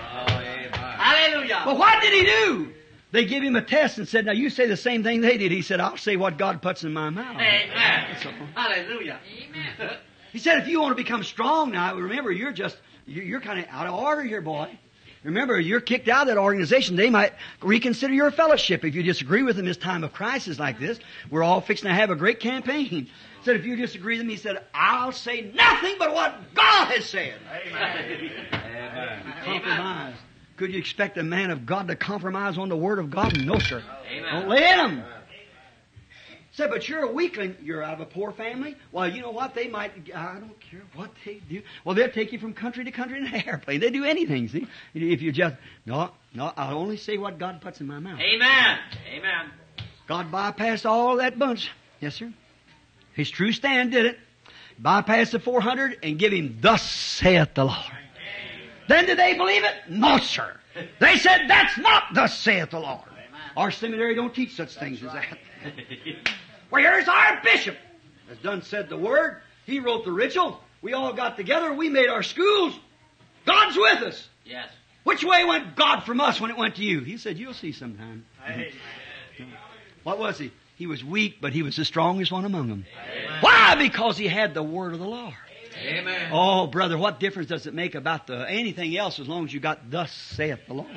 Hallelujah! 1.02 1.62
But 1.66 1.78
what 1.78 2.02
did 2.02 2.14
he 2.14 2.24
do? 2.24 2.70
They 3.12 3.26
give 3.26 3.44
him 3.44 3.56
a 3.58 3.62
test 3.62 3.98
and 3.98 4.08
said, 4.08 4.26
now 4.26 4.32
you 4.32 4.50
say 4.50 4.68
the 4.68 4.78
same 4.78 5.04
thing 5.04 5.20
they 5.20 5.38
did. 5.38 5.52
He 5.52 5.62
said, 5.62 5.82
I'll 5.82 5.98
say 5.98 6.16
what 6.16 6.38
God 6.38 6.62
puts 6.62 6.84
in 6.86 6.94
my 6.94 7.10
mouth. 7.10 7.36
Amen! 7.36 8.16
Hallelujah! 8.56 9.20
Amen! 9.50 9.98
He 10.32 10.40
said, 10.40 10.60
if 10.60 10.68
you 10.70 10.80
want 10.80 10.96
to 10.96 11.04
become 11.04 11.24
strong 11.24 11.72
now, 11.72 11.94
remember, 11.96 12.32
you're 12.32 12.54
just, 12.54 12.78
you- 13.06 13.24
you're 13.24 13.42
kind 13.42 13.60
of 13.60 13.66
out 13.70 13.88
of 13.88 13.94
order 13.96 14.24
here, 14.24 14.40
boy. 14.42 14.78
Remember, 15.24 15.60
you're 15.60 15.82
kicked 15.82 16.08
out 16.08 16.24
of 16.24 16.28
that 16.30 16.40
organization. 16.40 16.96
They 16.96 17.12
might 17.12 17.34
reconsider 17.62 18.14
your 18.14 18.32
fellowship 18.32 18.84
if 18.84 18.96
you 18.96 19.04
disagree 19.04 19.44
with 19.44 19.56
them 19.56 19.66
this 19.66 19.78
time 19.78 20.04
of 20.04 20.14
crisis 20.14 20.58
like 20.58 20.80
this. 20.80 21.00
We're 21.30 21.44
all 21.44 21.62
fixing 21.62 21.90
to 21.90 21.94
have 21.94 22.10
a 22.10 22.16
great 22.16 22.40
campaign. 22.40 23.08
Said, 23.44 23.56
if 23.56 23.66
you 23.66 23.76
disagree 23.76 24.16
with 24.16 24.22
them, 24.22 24.30
he 24.30 24.38
said, 24.38 24.64
I'll 24.74 25.12
say 25.12 25.52
nothing 25.54 25.96
but 26.00 26.14
what 26.14 26.54
God 26.56 26.88
has 26.88 27.06
said. 27.06 27.36
Amen. 27.68 29.34
Compromise. 29.44 30.16
Could 30.58 30.74
you 30.74 30.80
expect 30.80 31.18
a 31.18 31.24
man 31.24 31.50
of 31.50 31.66
God 31.66 31.88
to 31.88 31.96
compromise 31.96 32.58
on 32.58 32.70
the 32.70 32.78
Word 32.78 33.00
of 33.00 33.10
God? 33.10 33.36
No, 33.44 33.58
sir. 33.58 33.84
Amen. 34.12 34.34
Don't 34.34 34.50
let 34.50 34.90
him. 34.90 35.04
Said, 36.54 36.70
but 36.70 36.88
you're 36.90 37.04
a 37.04 37.12
weakling. 37.12 37.56
You're 37.62 37.82
out 37.82 37.94
of 37.94 38.02
a 38.02 38.06
poor 38.06 38.34
family. 38.34 38.76
Well, 38.92 39.08
you 39.08 39.22
know 39.22 39.32
what? 39.32 39.56
They 39.56 39.70
might. 39.70 39.94
I 40.14 40.34
don't 40.34 40.60
care 40.60 40.82
what 40.96 41.10
they 41.26 41.42
do. 41.50 41.62
Well, 41.86 41.96
they'll 41.96 42.12
take 42.12 42.34
you 42.34 42.40
from 42.40 42.54
country 42.54 42.84
to 42.84 42.92
country 42.92 43.20
in 43.20 43.28
an 43.28 43.34
airplane. 43.48 43.80
They 43.80 43.90
do 43.90 44.04
anything. 44.04 44.50
See, 44.50 44.68
if 44.94 45.22
you 45.22 45.32
just 45.32 45.56
no, 45.86 46.12
no. 46.34 46.52
I'll 46.58 46.78
only 46.78 46.98
say 46.98 47.18
what 47.18 47.40
God 47.40 47.62
puts 47.62 47.80
in 47.80 47.88
my 47.88 48.00
mouth. 48.00 48.20
Amen! 48.20 48.80
Amen! 49.14 49.52
God 50.08 50.30
bypassed 50.30 50.86
all 50.86 51.18
that 51.18 51.40
bunch. 51.40 51.72
Yes, 52.02 52.16
sir. 52.16 52.34
His 53.14 53.30
true 53.30 53.54
stand 53.54 53.92
did 53.92 54.06
it. 54.06 54.20
Bypassed 54.82 55.32
the 55.32 55.40
400 55.40 56.00
and 56.04 56.20
give 56.20 56.34
him, 56.34 56.58
thus 56.60 56.82
saith 56.82 57.54
the 57.54 57.66
Lord. 57.66 57.78
Then 58.90 59.06
did 59.06 59.18
they 59.18 59.36
believe 59.38 59.64
it? 59.64 59.74
No, 59.90 60.18
sir. 60.18 60.58
They 61.00 61.18
said, 61.18 61.48
that's 61.48 61.78
not 61.78 62.04
thus 62.14 62.38
saith 62.38 62.72
the 62.72 62.80
Lord. 62.80 63.04
Our 63.56 63.72
seminary 63.72 64.16
don't 64.16 64.34
teach 64.34 64.56
such 64.56 64.76
things 64.76 65.04
as 65.04 65.14
that. 65.14 65.38
well, 66.72 66.82
here's 66.82 67.08
our 67.08 67.42
bishop. 67.44 67.78
As 68.32 68.38
Dunn 68.38 68.62
said 68.62 68.90
the 68.90 68.98
word. 68.98 69.38
He 69.66 69.80
wrote 69.80 70.06
the 70.06 70.12
ritual. 70.12 70.60
We 70.82 70.94
all 70.94 71.14
got 71.14 71.38
together. 71.38 71.74
We 71.74 71.90
made 71.90 72.08
our 72.08 72.24
schools. 72.24 72.74
God's 73.46 73.78
with 73.78 74.02
us. 74.04 74.28
Yes. 74.46 74.70
Which 75.04 75.24
way 75.24 75.44
went 75.46 75.76
God 75.76 76.02
from 76.02 76.22
us 76.22 76.40
when 76.40 76.52
it 76.52 76.58
went 76.58 76.76
to 76.76 76.84
you? 76.84 77.02
He 77.02 77.18
said, 77.18 77.38
You'll 77.38 77.54
see 77.54 77.72
sometime. 77.72 78.26
What 80.04 80.20
was 80.20 80.38
he? 80.38 80.52
He 80.78 80.88
was 80.88 81.04
weak, 81.04 81.38
but 81.42 81.54
he 81.54 81.62
was 81.62 81.76
the 81.76 81.86
strongest 81.86 82.32
one 82.32 82.46
among 82.46 82.70
them. 82.70 82.86
Why? 83.42 83.76
Because 83.76 84.18
he 84.18 84.28
had 84.28 84.54
the 84.54 84.64
word 84.64 84.94
of 84.94 85.00
the 85.00 85.06
Lord. 85.06 85.34
Amen. 85.82 86.30
Oh, 86.32 86.68
brother, 86.68 86.98
what 86.98 87.20
difference 87.20 87.50
does 87.50 87.68
it 87.68 87.74
make 87.74 87.96
about 87.96 88.28
the 88.28 88.50
anything 88.50 88.96
else 88.96 89.20
as 89.20 89.28
long 89.28 89.46
as 89.46 89.54
you 89.54 89.60
got 89.60 89.90
thus 89.90 90.12
saith 90.12 90.60
the 90.68 90.74
Lord? 90.74 90.90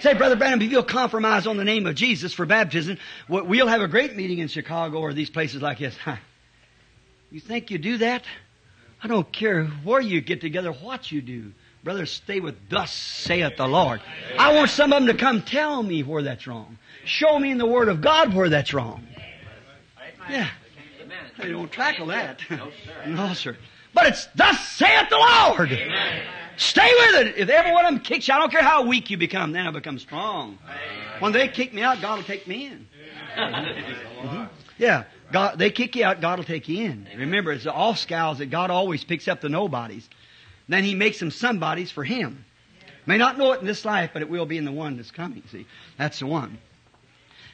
Say, 0.00 0.14
Brother 0.14 0.36
Branham, 0.36 0.60
if 0.62 0.70
you'll 0.70 0.82
compromise 0.82 1.46
on 1.46 1.56
the 1.56 1.64
name 1.64 1.86
of 1.86 1.94
Jesus 1.94 2.32
for 2.32 2.46
baptism, 2.46 2.98
we- 3.28 3.42
we'll 3.42 3.68
have 3.68 3.80
a 3.80 3.88
great 3.88 4.16
meeting 4.16 4.38
in 4.38 4.48
Chicago 4.48 4.98
or 4.98 5.12
these 5.12 5.30
places 5.30 5.62
like 5.62 5.78
this. 5.78 5.96
You 7.30 7.40
think 7.40 7.70
you 7.70 7.78
do 7.78 7.98
that? 7.98 8.24
I 9.02 9.08
don't 9.08 9.30
care 9.32 9.64
where 9.64 10.00
you 10.00 10.20
get 10.20 10.40
together, 10.40 10.70
what 10.70 11.10
you 11.10 11.22
do. 11.22 11.52
Brother, 11.82 12.06
stay 12.06 12.38
with 12.38 12.68
thus 12.68 12.92
saith 12.92 13.56
the 13.56 13.66
Lord. 13.66 14.00
I 14.38 14.54
want 14.54 14.70
some 14.70 14.92
of 14.92 15.04
them 15.04 15.16
to 15.16 15.20
come 15.20 15.42
tell 15.42 15.82
me 15.82 16.02
where 16.04 16.22
that's 16.22 16.46
wrong. 16.46 16.78
Show 17.04 17.38
me 17.38 17.50
in 17.50 17.58
the 17.58 17.66
Word 17.66 17.88
of 17.88 18.00
God 18.00 18.32
where 18.34 18.48
that's 18.48 18.72
wrong. 18.72 19.04
Yeah. 20.30 20.48
They 21.38 21.50
don't 21.50 21.72
tackle 21.72 22.06
that. 22.06 22.38
No, 23.06 23.32
sir. 23.34 23.56
But 23.94 24.06
it's 24.06 24.26
thus 24.34 24.68
saith 24.68 25.08
the 25.10 25.16
Lord. 25.16 25.70
Stay 26.56 26.90
with 26.98 27.26
it. 27.26 27.38
If 27.38 27.48
every 27.48 27.72
one 27.72 27.84
of 27.84 27.92
them 27.92 28.02
kicks 28.02 28.28
you, 28.28 28.34
I 28.34 28.38
don't 28.38 28.50
care 28.50 28.62
how 28.62 28.86
weak 28.86 29.10
you 29.10 29.16
become, 29.16 29.52
then 29.52 29.66
I 29.66 29.70
become 29.70 29.98
strong. 29.98 30.58
When 31.18 31.32
they 31.32 31.48
kick 31.48 31.72
me 31.72 31.82
out, 31.82 32.00
God 32.00 32.18
will 32.18 32.24
take 32.24 32.46
me 32.46 32.66
in. 32.66 32.88
Yeah. 34.78 35.04
God, 35.30 35.58
they 35.58 35.70
kick 35.70 35.94
you 35.96 36.04
out, 36.04 36.20
God 36.20 36.38
will 36.38 36.44
take 36.44 36.68
you 36.68 36.84
in. 36.84 37.06
Remember, 37.16 37.52
it's 37.52 37.64
the 37.64 37.72
off 37.72 37.98
scowls 37.98 38.38
that 38.38 38.46
God 38.50 38.70
always 38.70 39.04
picks 39.04 39.28
up 39.28 39.40
the 39.40 39.48
nobodies. 39.48 40.08
Then 40.68 40.82
He 40.82 40.94
makes 40.94 41.20
them 41.20 41.30
somebodies 41.30 41.90
for 41.90 42.02
Him. 42.02 42.44
May 43.06 43.16
not 43.16 43.38
know 43.38 43.52
it 43.52 43.60
in 43.60 43.66
this 43.66 43.84
life, 43.84 44.10
but 44.12 44.22
it 44.22 44.28
will 44.28 44.46
be 44.46 44.58
in 44.58 44.64
the 44.64 44.72
one 44.72 44.96
that's 44.96 45.10
coming. 45.10 45.42
See, 45.50 45.66
that's 45.96 46.18
the 46.18 46.26
one. 46.26 46.58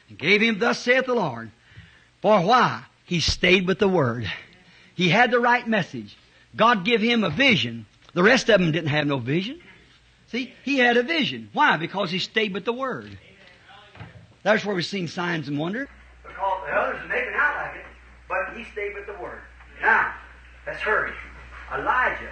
And 0.09 0.17
gave 0.17 0.41
him, 0.41 0.59
thus 0.59 0.79
saith 0.79 1.05
the 1.05 1.15
Lord. 1.15 1.51
For 2.21 2.41
why? 2.41 2.83
He 3.05 3.19
stayed 3.19 3.67
with 3.67 3.79
the 3.79 3.87
Word. 3.87 4.29
He 4.95 5.09
had 5.09 5.31
the 5.31 5.39
right 5.39 5.67
message. 5.67 6.17
God 6.55 6.85
give 6.85 7.01
him 7.01 7.23
a 7.23 7.29
vision. 7.29 7.85
The 8.13 8.23
rest 8.23 8.49
of 8.49 8.59
them 8.59 8.71
didn't 8.71 8.89
have 8.89 9.05
no 9.05 9.17
vision. 9.17 9.61
See, 10.27 10.53
he 10.63 10.77
had 10.77 10.97
a 10.97 11.03
vision. 11.03 11.49
Why? 11.53 11.77
Because 11.77 12.11
he 12.11 12.19
stayed 12.19 12.53
with 12.53 12.65
the 12.65 12.73
Word. 12.73 13.17
That's 14.43 14.65
where 14.65 14.75
we've 14.75 14.85
seen 14.85 15.07
signs 15.07 15.47
and 15.47 15.57
wonders. 15.57 15.87
Because 16.23 16.61
the 16.65 16.73
others 16.73 16.99
are 17.03 17.07
making 17.07 17.33
out 17.35 17.55
like 17.55 17.75
it, 17.77 17.85
but 18.27 18.57
he 18.57 18.63
stayed 18.71 18.93
with 18.95 19.05
the 19.05 19.21
Word. 19.21 19.41
Now, 19.81 20.13
let's 20.65 20.79
hurry. 20.79 21.13
Elijah. 21.73 22.31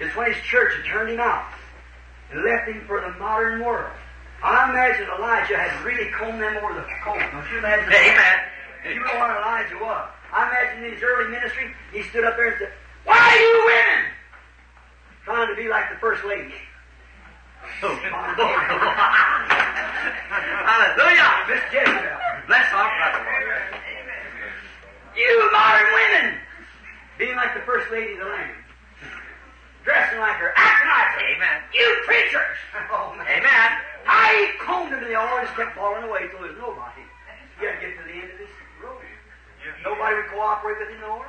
It's 0.00 0.14
when 0.16 0.32
his 0.32 0.42
church 0.44 0.74
had 0.76 0.84
turned 0.86 1.10
him 1.10 1.20
out 1.20 1.46
and 2.30 2.42
left 2.42 2.68
him 2.68 2.82
for 2.86 3.00
the 3.00 3.10
modern 3.18 3.64
world. 3.64 3.92
I 4.42 4.68
imagine 4.68 5.06
Elijah 5.16 5.56
had 5.56 5.84
really 5.84 6.10
combed 6.10 6.40
them 6.40 6.56
over 6.58 6.74
the 6.74 6.86
coat. 7.02 7.20
Don't 7.32 7.50
you 7.50 7.58
imagine? 7.58 7.88
that? 7.88 8.48
Amen. 8.84 8.94
You 8.94 9.00
know 9.00 9.18
what 9.18 9.30
Elijah 9.30 9.78
was? 9.80 10.10
I 10.34 10.50
imagine 10.50 10.84
in 10.84 10.94
his 10.94 11.02
early 11.02 11.30
ministry, 11.30 11.70
he 11.92 12.02
stood 12.10 12.24
up 12.24 12.34
there 12.34 12.50
and 12.50 12.58
said, 12.58 12.72
Why 13.06 13.14
are 13.14 13.38
you 13.38 13.54
women? 13.70 14.10
Trying 15.22 15.46
to 15.46 15.54
be 15.54 15.68
like 15.70 15.88
the 15.94 15.98
first 16.02 16.24
lady. 16.26 16.58
Oh, 17.82 17.94
my 18.10 18.34
Lord. 18.34 18.66
Hallelujah. 20.66 21.30
Miss 21.46 21.62
Jezebel. 21.70 22.18
Bless 22.50 22.66
our 22.74 22.90
brother. 22.90 23.62
You 25.14 25.50
modern 25.52 25.86
women. 25.94 26.34
Being 27.16 27.36
like 27.36 27.54
the 27.54 27.62
first 27.62 27.86
lady 27.92 28.14
of 28.14 28.26
the 28.26 28.26
land. 28.26 28.58
Dressing 29.84 30.18
like 30.18 30.34
her. 30.42 30.52
Acting 30.56 30.90
like 30.90 31.14
her. 31.14 31.22
Amen. 31.30 31.62
You 31.72 32.02
preachers. 32.06 32.58
Oh. 32.90 33.14
Amen. 33.14 33.70
I 34.06 34.50
combed 34.60 34.92
them 34.92 34.98
and 34.98 35.08
they 35.08 35.14
all 35.14 35.40
just 35.42 35.54
kept 35.54 35.76
falling 35.76 36.04
away 36.04 36.28
till 36.30 36.40
there 36.40 36.50
was 36.50 36.58
nobody. 36.58 37.02
You 37.60 37.70
to 37.70 37.78
get 37.80 37.96
to 37.98 38.02
the 38.04 38.14
end 38.14 38.30
of 38.32 38.38
this. 38.38 38.43
Nobody 39.84 40.16
would 40.16 40.28
cooperate 40.32 40.80
with 40.80 40.88
him 40.88 41.00
no 41.00 41.20
more. 41.20 41.28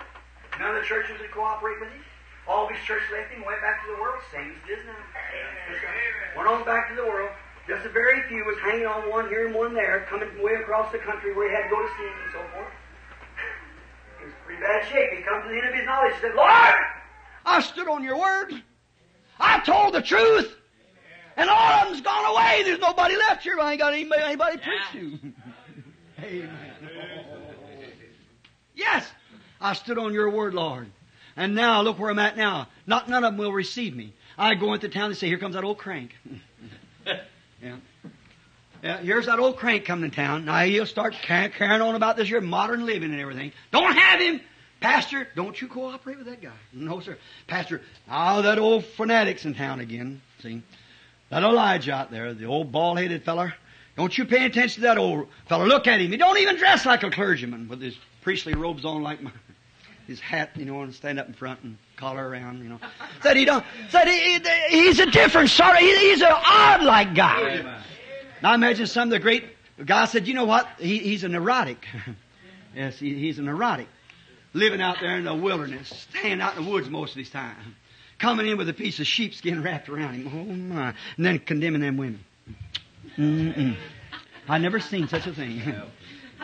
None 0.60 0.76
of 0.76 0.82
the 0.82 0.88
churches 0.88 1.20
would 1.20 1.32
cooperate 1.32 1.80
with 1.80 1.90
him. 1.90 2.02
All 2.48 2.68
these 2.68 2.78
his 2.78 2.86
church 2.86 3.04
left 3.12 3.34
him, 3.34 3.44
went 3.44 3.62
back 3.62 3.84
to 3.84 3.92
the 3.92 4.00
world, 4.00 4.22
same 4.32 4.54
as 4.54 4.58
it 4.70 4.80
is 4.80 4.86
now. 4.86 4.96
Went 6.38 6.48
on 6.48 6.64
back 6.64 6.90
to 6.90 6.96
the 6.96 7.04
world. 7.04 7.30
Just 7.68 7.86
a 7.86 7.90
very 7.90 8.22
few 8.30 8.46
was 8.46 8.58
hanging 8.62 8.86
on 8.86 9.10
one 9.10 9.28
here 9.28 9.48
and 9.48 9.56
one 9.56 9.74
there, 9.74 10.06
coming 10.08 10.30
from 10.30 10.44
way 10.44 10.54
across 10.54 10.92
the 10.92 11.00
country 11.00 11.34
where 11.34 11.50
he 11.50 11.56
had 11.56 11.64
to 11.64 11.70
go 11.70 11.82
to 11.82 11.90
see 11.98 12.06
him 12.06 12.14
and 12.24 12.32
so 12.32 12.42
forth. 12.54 12.74
He 14.20 14.26
was 14.26 14.34
in 14.34 14.46
pretty 14.46 14.62
bad 14.62 14.86
shape. 14.88 15.18
He 15.18 15.24
come 15.24 15.42
to 15.42 15.50
the 15.50 15.58
end 15.58 15.68
of 15.68 15.74
his 15.74 15.86
knowledge 15.86 16.14
and 16.14 16.22
said, 16.22 16.36
Lord, 16.36 16.76
I 17.46 17.62
stood 17.62 17.88
on 17.88 18.04
your 18.04 18.20
word. 18.20 18.62
I 19.40 19.60
told 19.62 19.96
the 19.96 20.02
truth. 20.02 20.56
And 21.38 21.50
all 21.50 21.58
of 21.58 21.90
them's 21.90 22.02
gone 22.02 22.26
away. 22.34 22.62
There's 22.64 22.80
nobody 22.80 23.18
left 23.18 23.44
here. 23.44 23.60
I 23.60 23.72
ain't 23.72 23.82
got 23.82 23.94
anybody, 23.94 24.22
anybody 24.22 24.58
to 24.58 24.64
preach 24.64 24.82
to. 24.94 25.20
Amen. 26.24 27.26
Yes, 28.76 29.10
I 29.60 29.74
stood 29.74 29.98
on 29.98 30.14
your 30.14 30.30
word, 30.30 30.54
Lord. 30.54 30.88
And 31.38 31.56
now 31.56 31.82
look 31.82 32.00
where 32.00 32.12
I'm 32.12 32.20
at 32.20 32.38
now. 32.38 32.68
Not 32.88 33.10
none 33.10 33.24
of 33.24 33.34
them 33.34 33.38
will 33.38 33.52
receive 33.52 33.96
me. 33.96 34.14
I 34.38 34.56
go 34.56 34.74
into 34.74 34.90
town 34.90 35.06
and 35.06 35.18
say, 35.18 35.28
"Here 35.28 35.38
comes 35.38 35.56
that 35.56 35.64
old 35.64 35.78
crank." 35.78 36.16
yeah. 37.62 37.76
Yeah, 38.84 38.98
here's 39.00 39.26
that 39.26 39.40
old 39.40 39.58
crank 39.58 39.86
coming 39.86 40.10
to 40.10 40.16
town. 40.16 40.46
Now 40.46 40.64
he'll 40.64 40.86
start 40.86 41.16
carrying 41.24 41.82
on 41.82 41.96
about 41.96 42.18
this 42.18 42.28
here 42.28 42.40
modern 42.40 42.86
living 42.86 43.12
and 43.12 43.20
everything. 43.20 43.52
Don't 43.72 43.98
have 43.98 44.20
him. 44.20 44.42
Pastor, 44.80 45.28
don't 45.36 45.60
you 45.60 45.68
cooperate 45.68 46.20
with 46.20 46.28
that 46.28 46.42
guy. 46.42 46.52
No, 46.72 47.00
sir. 47.00 47.18
Pastor, 47.48 47.82
oh, 48.12 48.44
that 48.44 48.60
old 48.60 48.86
fanatic's 48.86 49.44
in 49.44 49.56
town 49.56 49.80
again. 49.80 50.22
See? 50.44 50.62
That 51.30 51.42
Elijah 51.42 51.94
out 51.94 52.12
there, 52.12 52.36
the 52.36 52.46
old 52.46 52.72
bald-headed 52.72 53.24
feller. 53.24 53.56
Don't 53.98 54.16
you 54.16 54.26
pay 54.26 54.46
attention 54.46 54.82
to 54.84 54.88
that 54.90 55.00
old 55.00 55.30
feller. 55.48 55.66
Look 55.66 55.88
at 55.88 56.00
him. 56.00 56.12
He 56.12 56.18
don't 56.18 56.38
even 56.38 56.58
dress 56.58 56.86
like 56.86 57.02
a 57.02 57.10
clergyman 57.10 57.68
with 57.68 57.82
his 57.82 57.98
priestly 58.26 58.56
robes 58.56 58.84
on 58.86 59.04
like 59.04 59.22
my, 59.22 59.32
his 60.08 60.20
hat, 60.20 60.50
you 60.56 60.66
know, 60.66 60.82
and 60.82 60.94
stand 60.94 61.20
up 61.20 61.28
in 61.28 61.34
front 61.36 61.62
and 61.62 61.78
collar 61.96 62.28
around, 62.28 62.58
you 62.64 62.68
know. 62.70 62.80
Said 63.22 63.38
he 63.38 63.46
don't, 63.46 63.64
said 63.90 64.08
he, 64.08 64.34
he- 64.40 64.42
he's 64.82 65.00
a 65.00 65.06
different 65.06 65.52
sort 65.52 65.74
of, 65.76 65.78
he, 65.78 65.96
he's 66.10 66.22
an 66.22 66.32
odd-like 66.32 67.14
guy. 67.16 67.62
Now 68.42 68.52
I 68.52 68.56
imagine 68.56 68.88
some 68.88 69.10
of 69.10 69.12
the 69.12 69.20
great 69.20 69.46
guys 69.86 70.12
said, 70.12 70.28
you 70.28 70.34
know 70.34 70.46
what? 70.46 70.68
He, 70.80 70.98
he's 70.98 71.24
a 71.24 71.30
neurotic. 71.30 71.86
yes, 72.76 72.98
he, 72.98 73.14
he's 73.14 73.38
a 73.38 73.44
neurotic. 73.44 73.88
Living 74.54 74.82
out 74.82 74.98
there 75.02 75.18
in 75.18 75.26
the 75.26 75.36
wilderness, 75.36 76.08
staying 76.10 76.42
out 76.42 76.58
in 76.58 76.66
the 76.66 76.70
woods 76.72 76.90
most 76.90 77.12
of 77.12 77.18
his 77.20 77.30
time. 77.30 77.76
Coming 78.18 78.48
in 78.48 78.58
with 78.58 78.70
a 78.70 78.74
piece 78.74 79.00
of 79.00 79.06
sheepskin 79.06 79.62
wrapped 79.62 79.88
around 79.88 80.16
him. 80.16 80.28
Oh 80.28 80.76
my. 80.76 80.94
And 81.18 81.26
then 81.26 81.38
condemning 81.40 81.82
them 81.82 81.98
women. 81.98 82.24
Mm-mm. 83.18 83.76
I 84.48 84.58
never 84.58 84.80
seen 84.80 85.08
such 85.10 85.28
a 85.28 85.34
thing. 85.34 85.62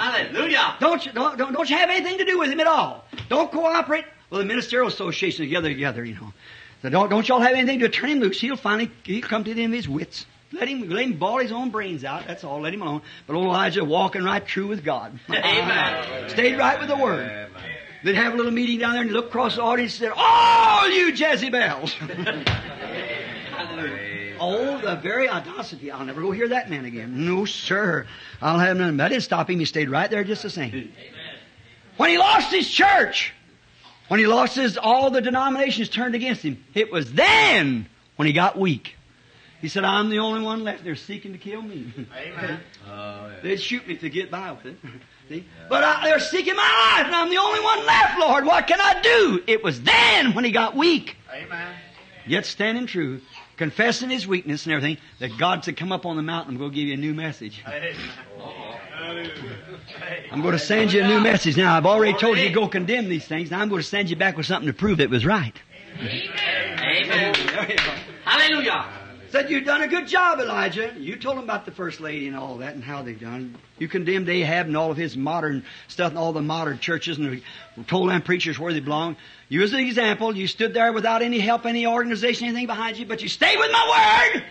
Hallelujah. 0.02 0.78
Don't 0.80 1.06
you, 1.06 1.12
don't, 1.12 1.38
don't, 1.38 1.54
don't 1.54 1.70
you 1.70 1.78
have 1.78 1.92
anything 1.92 2.18
to 2.18 2.26
do 2.26 2.40
with 2.40 2.50
him 2.50 2.60
at 2.60 2.66
all. 2.66 3.06
Don't 3.30 3.52
cooperate. 3.52 4.06
Well, 4.32 4.40
the 4.40 4.46
ministerial 4.46 4.88
association 4.88 5.46
together, 5.46 5.70
together, 5.70 6.04
you 6.04 6.16
know. 6.16 6.34
So 6.82 6.90
don't, 6.90 7.10
don't 7.10 7.28
y'all 7.28 7.42
have 7.42 7.54
anything 7.54 7.80
to 7.80 7.90
turn 7.90 8.10
him 8.10 8.20
loose. 8.20 8.42
He'll 8.42 8.56
finally, 8.56 8.90
he'll 9.04 9.22
come 9.22 9.44
to 9.44 9.54
the 9.54 9.64
end 9.64 9.74
of 9.74 9.78
his 9.78 9.88
wits. 9.88 10.26
Let 10.52 10.68
him, 10.68 10.90
let 10.90 11.06
him 11.06 11.20
ball 11.20 11.38
his 11.38 11.52
own 11.52 11.70
brains 11.70 12.04
out. 12.04 12.26
That's 12.26 12.44
all. 12.44 12.62
Let 12.62 12.74
him 12.74 12.82
alone. 12.82 13.04
But 13.28 13.36
old 13.36 13.46
Elijah 13.46 13.86
walking 13.86 14.24
right 14.24 14.46
true 14.46 14.68
with 14.68 14.84
God. 14.84 15.20
Amen. 15.30 16.30
Stayed 16.30 16.58
right 16.58 16.80
with 16.80 16.90
the 16.90 16.98
Word. 16.98 17.50
They'd 18.04 18.16
have 18.16 18.34
a 18.34 18.38
little 18.38 18.52
meeting 18.52 18.80
down 18.80 18.94
there 18.94 19.04
and 19.04 19.12
look 19.12 19.28
across 19.28 19.58
the 19.58 19.62
audience 19.62 20.00
and 20.00 20.10
said, 20.10 20.14
All 20.16 20.90
you 20.90 21.14
Jezebels! 21.14 21.96
oh, 24.42 24.82
the 24.82 24.96
very 24.96 25.30
audacity. 25.30 25.92
I'll 25.92 26.06
never 26.06 26.22
go 26.22 26.32
hear 26.32 26.50
that 26.50 26.70
man 26.70 26.86
again. 26.86 27.26
No, 27.26 27.46
sir. 27.46 28.08
I'll 28.42 28.60
have 28.60 28.76
none. 28.76 28.98
That 28.98 29.10
didn't 29.10 29.24
stop 29.24 29.50
him. 29.50 29.60
He 29.60 29.66
stayed 29.66 29.90
right 29.90 30.10
there 30.10 30.24
just 30.24 30.44
the 30.44 30.50
same. 30.50 30.92
When 31.98 32.10
he 32.10 32.18
lost 32.18 32.52
his 32.52 32.70
church, 32.70 33.34
when 34.08 34.20
he 34.20 34.28
lost 34.28 34.56
his, 34.56 34.78
all 34.78 35.12
the 35.12 35.22
denominations 35.22 35.90
turned 35.90 36.16
against 36.16 36.42
him, 36.42 36.64
it 36.74 36.92
was 36.92 37.14
then 37.14 37.88
when 38.16 38.26
he 38.28 38.34
got 38.34 38.58
weak. 38.58 38.96
He 39.62 39.68
said, 39.68 39.86
I'm 39.86 40.10
the 40.10 40.20
only 40.20 40.42
one 40.42 40.64
left. 40.64 40.84
They're 40.84 40.96
seeking 40.96 41.34
to 41.34 41.38
kill 41.38 41.62
me. 41.62 41.94
Amen. 42.18 42.60
Oh, 42.90 42.90
yeah. 42.92 43.40
They'd 43.44 43.62
shoot 43.62 43.88
me 43.88 43.96
to 43.98 44.10
get 44.10 44.32
by 44.32 44.52
with 44.52 44.66
it. 44.66 44.76
See? 45.30 45.46
But 45.70 45.84
I, 45.84 46.04
they're 46.06 46.20
seeking 46.20 46.56
my 46.56 46.96
life, 46.98 47.06
and 47.06 47.16
I'm 47.16 47.30
the 47.30 47.38
only 47.38 47.60
one 47.62 47.86
left, 47.86 48.20
Lord. 48.20 48.44
What 48.44 48.66
can 48.66 48.82
I 48.82 49.02
do? 49.02 49.44
It 49.46 49.64
was 49.64 49.82
then 49.82 50.34
when 50.34 50.44
he 50.44 50.52
got 50.52 50.76
weak. 50.76 51.16
Amen. 51.32 51.76
Yet 52.26 52.46
standing 52.46 52.88
true, 52.88 53.22
confessing 53.62 54.10
his 54.10 54.28
weakness 54.28 54.66
and 54.66 54.74
everything, 54.74 54.98
that 55.20 55.38
God 55.38 55.64
said, 55.64 55.78
Come 55.78 55.92
up 55.92 56.08
on 56.08 56.16
the 56.16 56.24
mountain, 56.24 56.56
I'm 56.56 56.60
going 56.60 56.72
to 56.72 56.76
give 56.76 56.88
you 56.88 56.96
a 56.96 56.98
new 56.98 57.14
message. 57.14 57.64
I'm 60.32 60.42
going 60.42 60.54
to 60.54 60.60
send 60.60 60.92
you 60.92 61.04
a 61.04 61.08
new 61.08 61.20
message. 61.20 61.58
Now, 61.58 61.78
I've 61.78 61.86
already 61.86 62.18
told 62.18 62.40
you 62.40 62.48
to 62.48 62.54
go 62.54 62.68
condemn 62.68 63.08
these 63.08 63.28
things. 63.28 63.52
Now, 63.52 63.60
I'm 63.60 63.70
going 63.70 63.84
to 63.84 63.88
send 63.88 64.10
you 64.10 64.16
back 64.16 64.36
with 64.36 64.48
something 64.48 64.66
to 64.66 64.74
prove 64.74 65.00
it 65.00 65.12
was 65.12 65.28
right. 65.28 65.54
Amen. 66.00 67.36
Hallelujah. 68.26 68.88
Said, 69.30 69.52
You've 69.52 69.66
done 69.66 69.84
a 69.84 69.88
good 69.88 70.08
job, 70.08 70.40
Elijah. 70.40 70.94
You 70.98 71.16
told 71.16 71.38
them 71.38 71.44
about 71.44 71.66
the 71.66 71.72
first 71.72 72.02
lady 72.02 72.28
and 72.28 72.36
all 72.36 72.58
that 72.58 72.74
and 72.74 72.84
how 72.84 73.04
they've 73.04 73.20
done. 73.20 73.56
You 73.78 73.88
condemned 73.88 74.28
Ahab 74.28 74.66
and 74.68 74.76
all 74.76 74.90
of 74.90 74.98
his 74.98 75.16
modern 75.16 75.64
stuff 75.88 76.10
and 76.10 76.18
all 76.18 76.34
the 76.34 76.42
modern 76.42 76.80
churches 76.80 77.20
and 77.20 77.44
told 77.88 78.10
them 78.10 78.24
preachers 78.24 78.58
where 78.58 78.74
they 78.74 78.80
belong. 78.80 79.18
You 79.52 79.60
was 79.60 79.74
an 79.74 79.82
example. 79.82 80.34
You 80.34 80.48
stood 80.48 80.74
there 80.74 80.94
without 80.94 81.22
any 81.22 81.38
help, 81.38 81.66
any 81.66 81.86
organization, 81.86 82.48
anything 82.48 82.68
behind 82.68 82.96
you, 82.96 83.06
but 83.06 83.22
you 83.22 83.28
stayed 83.28 83.60
with 83.60 83.70
my 83.70 84.32
word. 84.34 84.44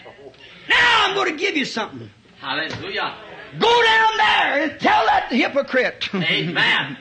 Now 0.68 1.06
I'm 1.06 1.14
going 1.14 1.30
to 1.34 1.42
give 1.42 1.56
you 1.56 1.64
something. 1.64 2.10
Hallelujah. 2.38 3.14
Go 3.58 3.82
down 3.82 4.10
there 4.18 4.62
and 4.62 4.78
tell 4.78 5.06
that 5.06 5.32
hypocrite. 5.32 6.10
Amen. 6.14 6.98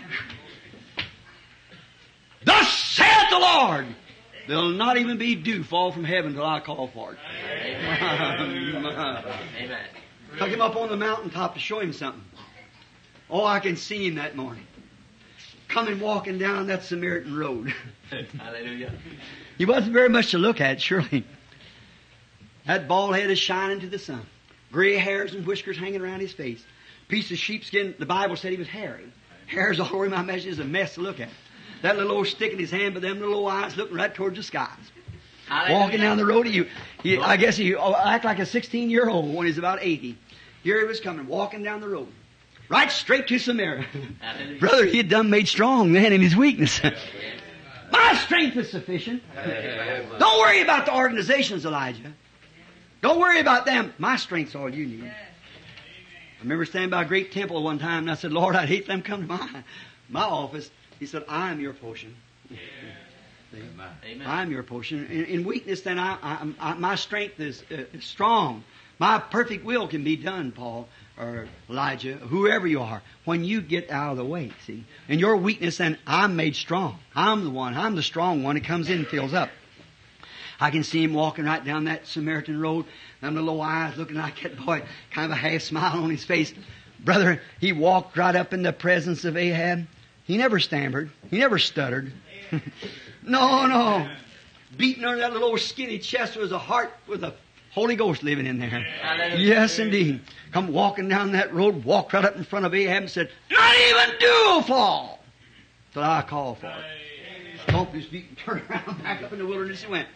Thus 2.46 2.72
saith 2.72 3.30
the 3.32 3.40
Lord. 3.40 3.88
There'll 4.48 4.70
not 4.70 4.96
even 4.96 5.18
be 5.18 5.36
dew 5.36 5.62
fall 5.62 5.92
from 5.92 6.06
heaven 6.06 6.36
till 6.36 6.46
I 6.46 6.62
call 6.62 6.88
for 6.88 7.12
it. 7.12 7.20
Amen. 8.72 9.78
Took 10.38 10.48
him 10.48 10.62
up 10.62 10.78
on 10.78 10.88
the 10.88 10.96
mountaintop 10.96 11.56
to 11.56 11.60
show 11.60 11.82
him 11.82 11.92
something. 11.92 12.24
Oh, 13.30 13.44
I 13.44 13.60
can 13.60 13.76
see 13.76 14.08
him 14.08 14.16
that 14.16 14.38
morning. 14.38 14.64
Coming 15.70 16.00
walking 16.00 16.40
down 16.40 16.68
that 16.68 16.84
Samaritan 16.84 17.38
road. 17.38 17.74
Hallelujah. 18.40 18.92
he 19.58 19.66
wasn't 19.66 19.94
very 19.94 20.10
much 20.10 20.32
to 20.32 20.40
look 20.40 20.60
at, 20.60 20.82
surely. 20.82 21.24
That 22.66 22.88
bald 22.88 23.16
head 23.16 23.30
is 23.30 23.40
shining 23.40 23.80
to 23.82 23.88
the 23.88 24.00
sun. 24.00 24.26
Gray 24.72 24.98
hairs 24.98 25.34
and 25.34 25.46
whiskers 25.46 25.78
hanging 25.78 26.02
around 26.02 26.20
his 26.20 26.34
face. 26.34 26.64
Piece 27.08 27.32
of 27.32 27.38
sheepskin, 27.38 27.96
the 27.98 28.06
Bible 28.06 28.36
said 28.36 28.52
he 28.52 28.58
was 28.58 28.68
hairy. 28.68 29.06
Hairs 29.48 29.80
all 29.80 29.88
over 29.88 30.06
him, 30.06 30.14
I 30.14 30.22
imagine, 30.22 30.50
is 30.50 30.60
a 30.60 30.66
mess 30.66 30.96
to 30.96 31.02
look 31.02 31.20
at. 31.20 31.30
That 31.82 31.98
little 31.98 32.18
old 32.18 32.28
stick 32.28 32.52
in 32.52 32.60
his 32.60 32.72
hand, 32.72 32.94
but 32.94 33.02
them 33.02 33.20
little 33.20 33.48
eyes 33.48 33.78
looking 33.78 33.96
right 33.96 34.14
towards 34.14 34.38
the 34.38 34.44
skies. 34.44 34.70
Hallelujah. 35.48 35.80
Walking 35.80 36.02
down 36.02 36.18
the 36.18 36.26
road, 36.26 36.46
he, 36.46 36.66
he 37.02 37.18
I 37.18 37.38
guess 37.38 37.58
he 37.58 37.76
oh, 37.76 37.96
act 37.96 38.26
like 38.26 38.40
a 38.40 38.46
16 38.46 38.90
year 38.90 39.10
old 39.10 39.34
when 39.34 39.48
he's 39.48 39.58
about 39.58 39.80
80. 39.82 40.18
Here 40.64 40.80
he 40.80 40.86
was 40.86 41.00
coming, 41.00 41.28
walking 41.28 41.64
down 41.64 41.82
the 41.82 41.90
road. 41.90 42.10
Right 42.70 42.92
straight 42.92 43.28
to 43.28 43.40
Samaria. 43.40 43.86
Brother, 44.60 44.86
he 44.86 44.98
had 44.98 45.10
done 45.10 45.32
made 45.32 45.48
strong 45.48 45.92
then 45.92 46.14
in 46.14 46.22
his 46.22 46.36
weakness. 46.36 46.80
My 47.92 48.14
strength 48.14 48.56
is 48.58 48.70
sufficient. 48.70 49.24
Don't 50.20 50.40
worry 50.40 50.62
about 50.62 50.86
the 50.86 50.96
organizations, 50.96 51.66
Elijah. 51.66 52.14
Don't 53.02 53.20
worry 53.20 53.40
about 53.40 53.66
them. 53.66 53.92
My 53.98 54.18
strength's 54.18 54.56
all 54.56 54.70
you 54.70 54.86
need. 54.86 55.06
I 55.06 56.44
remember 56.44 56.64
standing 56.66 56.92
by 56.92 57.02
a 57.02 57.06
great 57.06 57.32
temple 57.32 57.64
one 57.64 57.80
time 57.80 58.04
and 58.04 58.12
I 58.12 58.14
said, 58.14 58.32
Lord, 58.32 58.56
I'd 58.56 58.70
hate 58.70 58.86
them 58.86 59.02
come 59.02 59.22
to 59.22 59.28
my, 59.28 59.64
my 60.08 60.22
office. 60.24 60.70
He 61.00 61.08
said, 61.08 61.26
I 61.28 61.50
am 61.50 61.60
your 61.60 61.74
portion. 61.74 62.16
Amen. 63.52 64.28
I'm 64.28 64.52
your 64.52 64.62
portion. 64.62 65.08
In, 65.08 65.26
in 65.26 65.44
weakness, 65.44 65.82
then 65.82 65.98
I, 65.98 66.18
I, 66.22 66.54
I, 66.60 66.74
my 66.76 66.96
strength 66.96 67.40
is, 67.40 67.64
uh, 67.72 67.84
is 67.94 68.06
strong. 68.06 68.64
My 69.00 69.18
perfect 69.18 69.66
will 69.66 69.88
can 69.88 70.04
be 70.04 70.18
done, 70.18 70.52
Paul 70.52 70.88
or 71.20 71.48
Elijah, 71.70 72.16
whoever 72.16 72.66
you 72.66 72.82
are, 72.82 73.02
when 73.26 73.44
you 73.44 73.62
get 73.62 73.92
out 73.92 74.12
of 74.12 74.18
the 74.18 74.26
way. 74.26 74.52
See, 74.66 74.86
in 75.10 75.20
your 75.20 75.36
weakness, 75.36 75.78
then 75.78 75.98
I'm 76.08 76.36
made 76.38 76.56
strong. 76.56 76.98
I'm 77.14 77.44
the 77.44 77.50
one. 77.50 77.76
I'm 77.76 77.96
the 77.96 78.04
strong 78.04 78.42
one. 78.42 78.56
It 78.56 78.64
comes 78.64 78.90
in, 78.90 79.00
and 79.00 79.08
fills 79.08 79.34
up. 79.34 79.50
I 80.62 80.72
can 80.72 80.84
see 80.84 81.04
him 81.04 81.14
walking 81.14 81.46
right 81.46 81.64
down 81.64 81.86
that 81.86 82.08
Samaritan 82.08 82.60
road. 82.60 82.86
Them 83.22 83.36
little 83.36 83.62
eyes 83.62 83.98
looking 83.98 84.18
like 84.18 84.42
that 84.42 84.58
boy, 84.58 84.84
kind 85.12 85.26
of 85.26 85.32
a 85.32 85.36
half 85.36 85.62
smile 85.62 86.04
on 86.04 86.10
his 86.10 86.24
face. 86.24 86.54
Brother, 87.00 87.42
he 87.60 87.72
walked 87.72 88.18
right 88.18 88.36
up 88.36 88.54
in 88.54 88.62
the 88.62 88.74
presence 88.74 89.26
of 89.26 89.38
Ahab. 89.38 89.88
He 90.26 90.38
never 90.38 90.60
stammered. 90.60 91.12
He 91.30 91.38
never 91.38 91.58
stuttered. 91.58 92.12
no, 93.24 93.66
no. 93.68 94.10
Beating 94.78 95.06
on 95.06 95.18
that 95.20 95.34
little 95.34 95.58
skinny 95.58 96.00
chest 96.00 96.38
was 96.38 96.52
a 96.52 96.60
heart 96.60 96.92
with 97.08 97.24
a 97.24 97.34
Holy 97.72 97.96
Ghost 97.96 98.24
living 98.24 98.46
in 98.46 98.60
there. 98.60 98.70
Hallelujah. 98.70 99.38
Yes, 99.38 99.80
indeed. 99.80 100.22
Come 100.52 100.74
walking 100.74 101.08
down 101.08 101.34
that 101.34 101.54
road, 101.54 101.84
walked 101.84 102.14
right 102.14 102.26
up 102.26 102.36
in 102.36 102.44
front 102.44 102.66
of 102.66 102.74
Ahab 102.74 103.04
and 103.04 103.10
said, 103.12 103.30
Not 103.52 103.76
even 103.78 104.20
dew 104.20 104.62
fall 104.68 105.20
till 105.94 106.04
I 106.04 106.22
call 106.24 106.56
for 106.56 106.68
it. 106.68 107.60
Stomped 107.68 107.94
his 107.94 108.06
feet 108.06 108.26
and 108.30 108.38
turned 108.46 108.64
around 108.70 109.04
back 109.04 109.22
up 109.22 109.32
in 109.34 109.40
the 109.40 109.46
wilderness 109.46 109.84
and 109.84 109.92
went. 109.92 110.08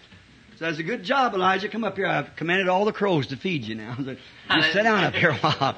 So 0.58 0.66
that's 0.66 0.80
a 0.80 0.84
good 0.84 1.04
job, 1.04 1.34
Elijah. 1.34 1.68
Come 1.70 1.84
up 1.84 1.96
here. 1.96 2.08
I've 2.08 2.36
commanded 2.36 2.68
all 2.70 2.86
the 2.86 2.94
crows 2.94 3.28
to 3.28 3.38
feed 3.38 3.64
you 3.64 3.76
now. 3.76 3.98
You 4.54 4.62
sit 4.62 4.84
down 4.84 5.04
up 5.04 5.14
here 5.16 5.32
a 5.32 5.36
while. 5.36 5.78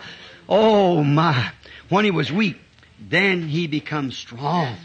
Oh 0.50 1.04
my. 1.04 1.52
When 1.90 2.04
he 2.04 2.12
was 2.12 2.32
weak, 2.32 2.58
then 3.00 3.48
he 3.48 3.68
becomes 3.68 4.18
strong. 4.18 4.76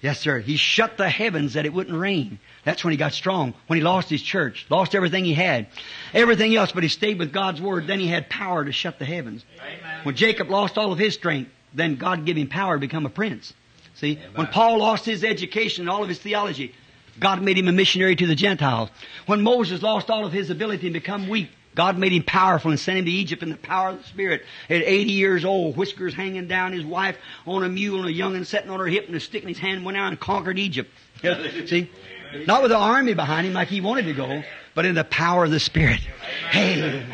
Yes, 0.00 0.18
sir. 0.18 0.38
He 0.38 0.56
shut 0.56 0.96
the 0.96 1.08
heavens 1.08 1.52
that 1.54 1.66
it 1.66 1.72
wouldn't 1.72 1.96
rain. 1.96 2.38
That's 2.64 2.84
when 2.84 2.90
he 2.92 2.96
got 2.96 3.12
strong. 3.12 3.54
When 3.66 3.78
he 3.78 3.82
lost 3.82 4.10
his 4.10 4.22
church, 4.22 4.66
lost 4.68 4.94
everything 4.94 5.24
he 5.24 5.34
had, 5.34 5.66
everything 6.12 6.54
else, 6.54 6.72
but 6.72 6.82
he 6.82 6.88
stayed 6.88 7.18
with 7.18 7.32
God's 7.32 7.60
word. 7.60 7.86
Then 7.86 8.00
he 8.00 8.06
had 8.06 8.28
power 8.28 8.64
to 8.64 8.72
shut 8.72 8.98
the 8.98 9.04
heavens. 9.04 9.44
When 10.02 10.14
Jacob 10.14 10.50
lost 10.50 10.76
all 10.76 10.92
of 10.92 10.98
his 10.98 11.14
strength, 11.14 11.50
then 11.72 11.96
God 11.96 12.26
gave 12.26 12.36
him 12.36 12.48
power 12.48 12.74
to 12.76 12.80
become 12.80 13.06
a 13.06 13.10
prince. 13.10 13.54
See, 13.94 14.18
when 14.34 14.46
Paul 14.48 14.78
lost 14.78 15.04
his 15.04 15.24
education 15.24 15.82
and 15.82 15.90
all 15.90 16.02
of 16.02 16.08
his 16.08 16.18
theology, 16.18 16.74
God 17.18 17.42
made 17.42 17.58
him 17.58 17.68
a 17.68 17.72
missionary 17.72 18.16
to 18.16 18.26
the 18.26 18.34
Gentiles. 18.34 18.88
When 19.26 19.42
Moses 19.42 19.82
lost 19.82 20.10
all 20.10 20.24
of 20.24 20.32
his 20.32 20.50
ability 20.50 20.86
and 20.86 20.94
become 20.94 21.28
weak, 21.28 21.50
God 21.74 21.98
made 21.98 22.12
him 22.12 22.22
powerful 22.24 22.70
and 22.70 22.80
sent 22.80 22.98
him 22.98 23.04
to 23.04 23.10
Egypt 23.10 23.42
in 23.42 23.50
the 23.50 23.56
power 23.56 23.90
of 23.90 23.98
the 23.98 24.04
Spirit. 24.04 24.44
At 24.68 24.82
80 24.82 25.12
years 25.12 25.44
old, 25.44 25.76
whiskers 25.76 26.14
hanging 26.14 26.48
down, 26.48 26.72
his 26.72 26.84
wife 26.84 27.16
on 27.46 27.62
a 27.62 27.68
mule 27.68 28.00
and 28.00 28.08
a 28.08 28.12
young'un 28.12 28.44
sitting 28.44 28.70
on 28.70 28.80
her 28.80 28.86
hip 28.86 29.06
and 29.06 29.14
a 29.14 29.20
stick 29.20 29.42
in 29.42 29.48
his 29.48 29.58
hand 29.58 29.84
went 29.84 29.96
out 29.96 30.08
and 30.08 30.18
conquered 30.18 30.58
Egypt. 30.58 30.90
See? 31.22 31.90
Not 32.46 32.62
with 32.62 32.72
an 32.72 32.78
army 32.78 33.14
behind 33.14 33.46
him 33.46 33.52
like 33.52 33.68
he 33.68 33.80
wanted 33.80 34.04
to 34.06 34.12
go, 34.12 34.42
but 34.74 34.86
in 34.86 34.94
the 34.94 35.04
power 35.04 35.44
of 35.44 35.50
the 35.50 35.60
Spirit. 35.60 36.00
Hey, 36.50 37.04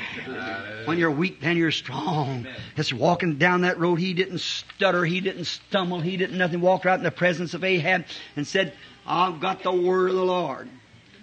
when 0.84 0.98
you're 0.98 1.10
weak, 1.10 1.40
then 1.40 1.56
you're 1.56 1.70
strong. 1.70 2.46
Just 2.76 2.92
walking 2.92 3.38
down 3.38 3.62
that 3.62 3.78
road, 3.78 3.96
he 3.96 4.14
didn't 4.14 4.40
stutter, 4.40 5.04
he 5.04 5.20
didn't 5.20 5.46
stumble, 5.46 6.00
he 6.00 6.16
didn't 6.16 6.38
nothing. 6.38 6.60
Walked 6.60 6.84
right 6.84 6.98
in 6.98 7.04
the 7.04 7.10
presence 7.10 7.54
of 7.54 7.64
Ahab 7.64 8.04
and 8.36 8.46
said, 8.46 8.74
I've 9.06 9.40
got 9.40 9.62
the 9.62 9.72
word 9.72 10.10
of 10.10 10.16
the 10.16 10.24
Lord. 10.24 10.68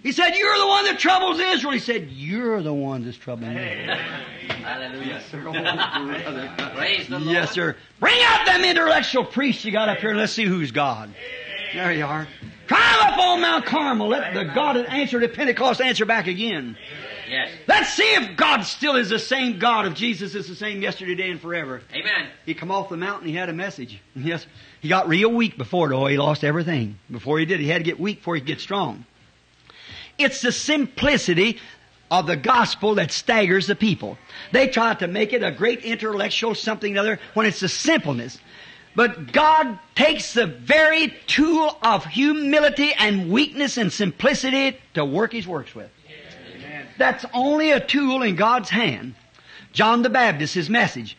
He 0.04 0.12
said, 0.12 0.36
You're 0.36 0.58
the 0.58 0.68
one 0.68 0.86
that 0.86 1.00
troubles 1.00 1.40
Israel. 1.40 1.72
He 1.72 1.80
said, 1.80 2.10
You're 2.12 2.62
the 2.62 2.74
one 2.74 3.06
that's 3.06 3.18
troubling 3.18 3.56
me. 3.56 3.62
Hallelujah. 3.62 5.22
Oh, 5.34 6.72
Praise 6.76 7.08
the 7.08 7.20
Lord. 7.20 7.34
Yes, 7.34 7.52
sir. 7.52 7.78
Bring 8.02 8.20
out 8.22 8.46
them 8.46 8.66
intellectual 8.66 9.24
priests 9.24 9.64
you 9.64 9.72
got 9.72 9.88
up 9.88 10.00
here 10.00 10.14
let's 10.14 10.34
see 10.34 10.44
who's 10.46 10.72
God. 10.72 11.14
There 11.74 11.94
you 11.94 12.06
are. 12.06 12.28
Climb 12.68 13.00
up 13.02 13.18
on 13.18 13.42
Mount 13.42 13.66
Carmel. 13.66 14.08
Let 14.08 14.34
the 14.34 14.46
God 14.46 14.76
that 14.76 14.90
answered 14.90 15.24
at 15.24 15.34
Pentecost 15.34 15.82
answer 15.82 16.06
back 16.06 16.28
again. 16.28 16.78
Yes. 17.30 17.50
Let's 17.68 17.94
see 17.94 18.04
if 18.04 18.38
God 18.38 18.62
still 18.62 18.96
is 18.96 19.10
the 19.10 19.20
same 19.20 19.60
God, 19.60 19.88
if 19.88 19.96
Jesus 19.96 20.36
is 20.36 20.48
the 20.48 20.56
same 20.56 20.82
yesterday, 20.82 21.16
today, 21.16 21.32
and 21.32 21.42
forever. 21.42 21.82
Amen. 21.92 22.30
He 22.46 22.54
come 22.54 22.70
off 22.70 22.90
the 22.90 22.98
mountain, 22.98 23.28
he 23.28 23.36
had 23.36 23.50
a 23.50 23.54
message. 23.54 24.00
Yes. 24.16 24.46
He 24.82 24.90
got 24.90 25.08
real 25.08 25.32
weak 25.32 25.58
before 25.58 25.90
though. 25.90 26.06
He 26.08 26.18
lost 26.18 26.44
everything. 26.44 27.00
Before 27.10 27.40
he 27.40 27.46
did, 27.46 27.60
he 27.60 27.68
had 27.68 27.80
to 27.80 27.84
get 27.84 28.00
weak 28.00 28.18
before 28.18 28.36
he 28.36 28.42
could 28.42 28.48
get 28.48 28.60
strong. 28.60 29.06
It's 30.18 30.42
the 30.42 30.52
simplicity 30.52 31.60
of 32.12 32.28
the 32.28 32.36
gospel 32.36 32.96
that 32.96 33.12
staggers 33.12 33.68
the 33.68 33.76
people. 33.76 34.18
They 34.52 34.68
try 34.68 34.94
to 34.96 35.08
make 35.08 35.34
it 35.34 35.42
a 35.42 35.52
great 35.52 35.84
intellectual 35.84 36.54
something 36.54 36.96
or 36.96 37.00
other 37.00 37.20
when 37.34 37.46
it's 37.46 37.62
the 37.62 37.70
simpleness. 37.70 38.38
But 38.96 39.32
God 39.32 39.80
takes 39.96 40.34
the 40.34 40.46
very 40.46 41.14
tool 41.26 41.78
of 41.82 42.06
humility 42.06 42.94
and 42.94 43.32
weakness 43.32 43.78
and 43.78 43.92
simplicity 43.92 44.78
to 44.94 45.04
work 45.04 45.34
His 45.34 45.48
works 45.48 45.74
with. 45.74 45.90
That's 46.98 47.26
only 47.34 47.72
a 47.72 47.80
tool 47.80 48.22
in 48.22 48.36
God's 48.36 48.70
hand. 48.70 49.16
John 49.72 50.04
the 50.04 50.10
Baptist, 50.10 50.54
his 50.54 50.70
message. 50.70 51.18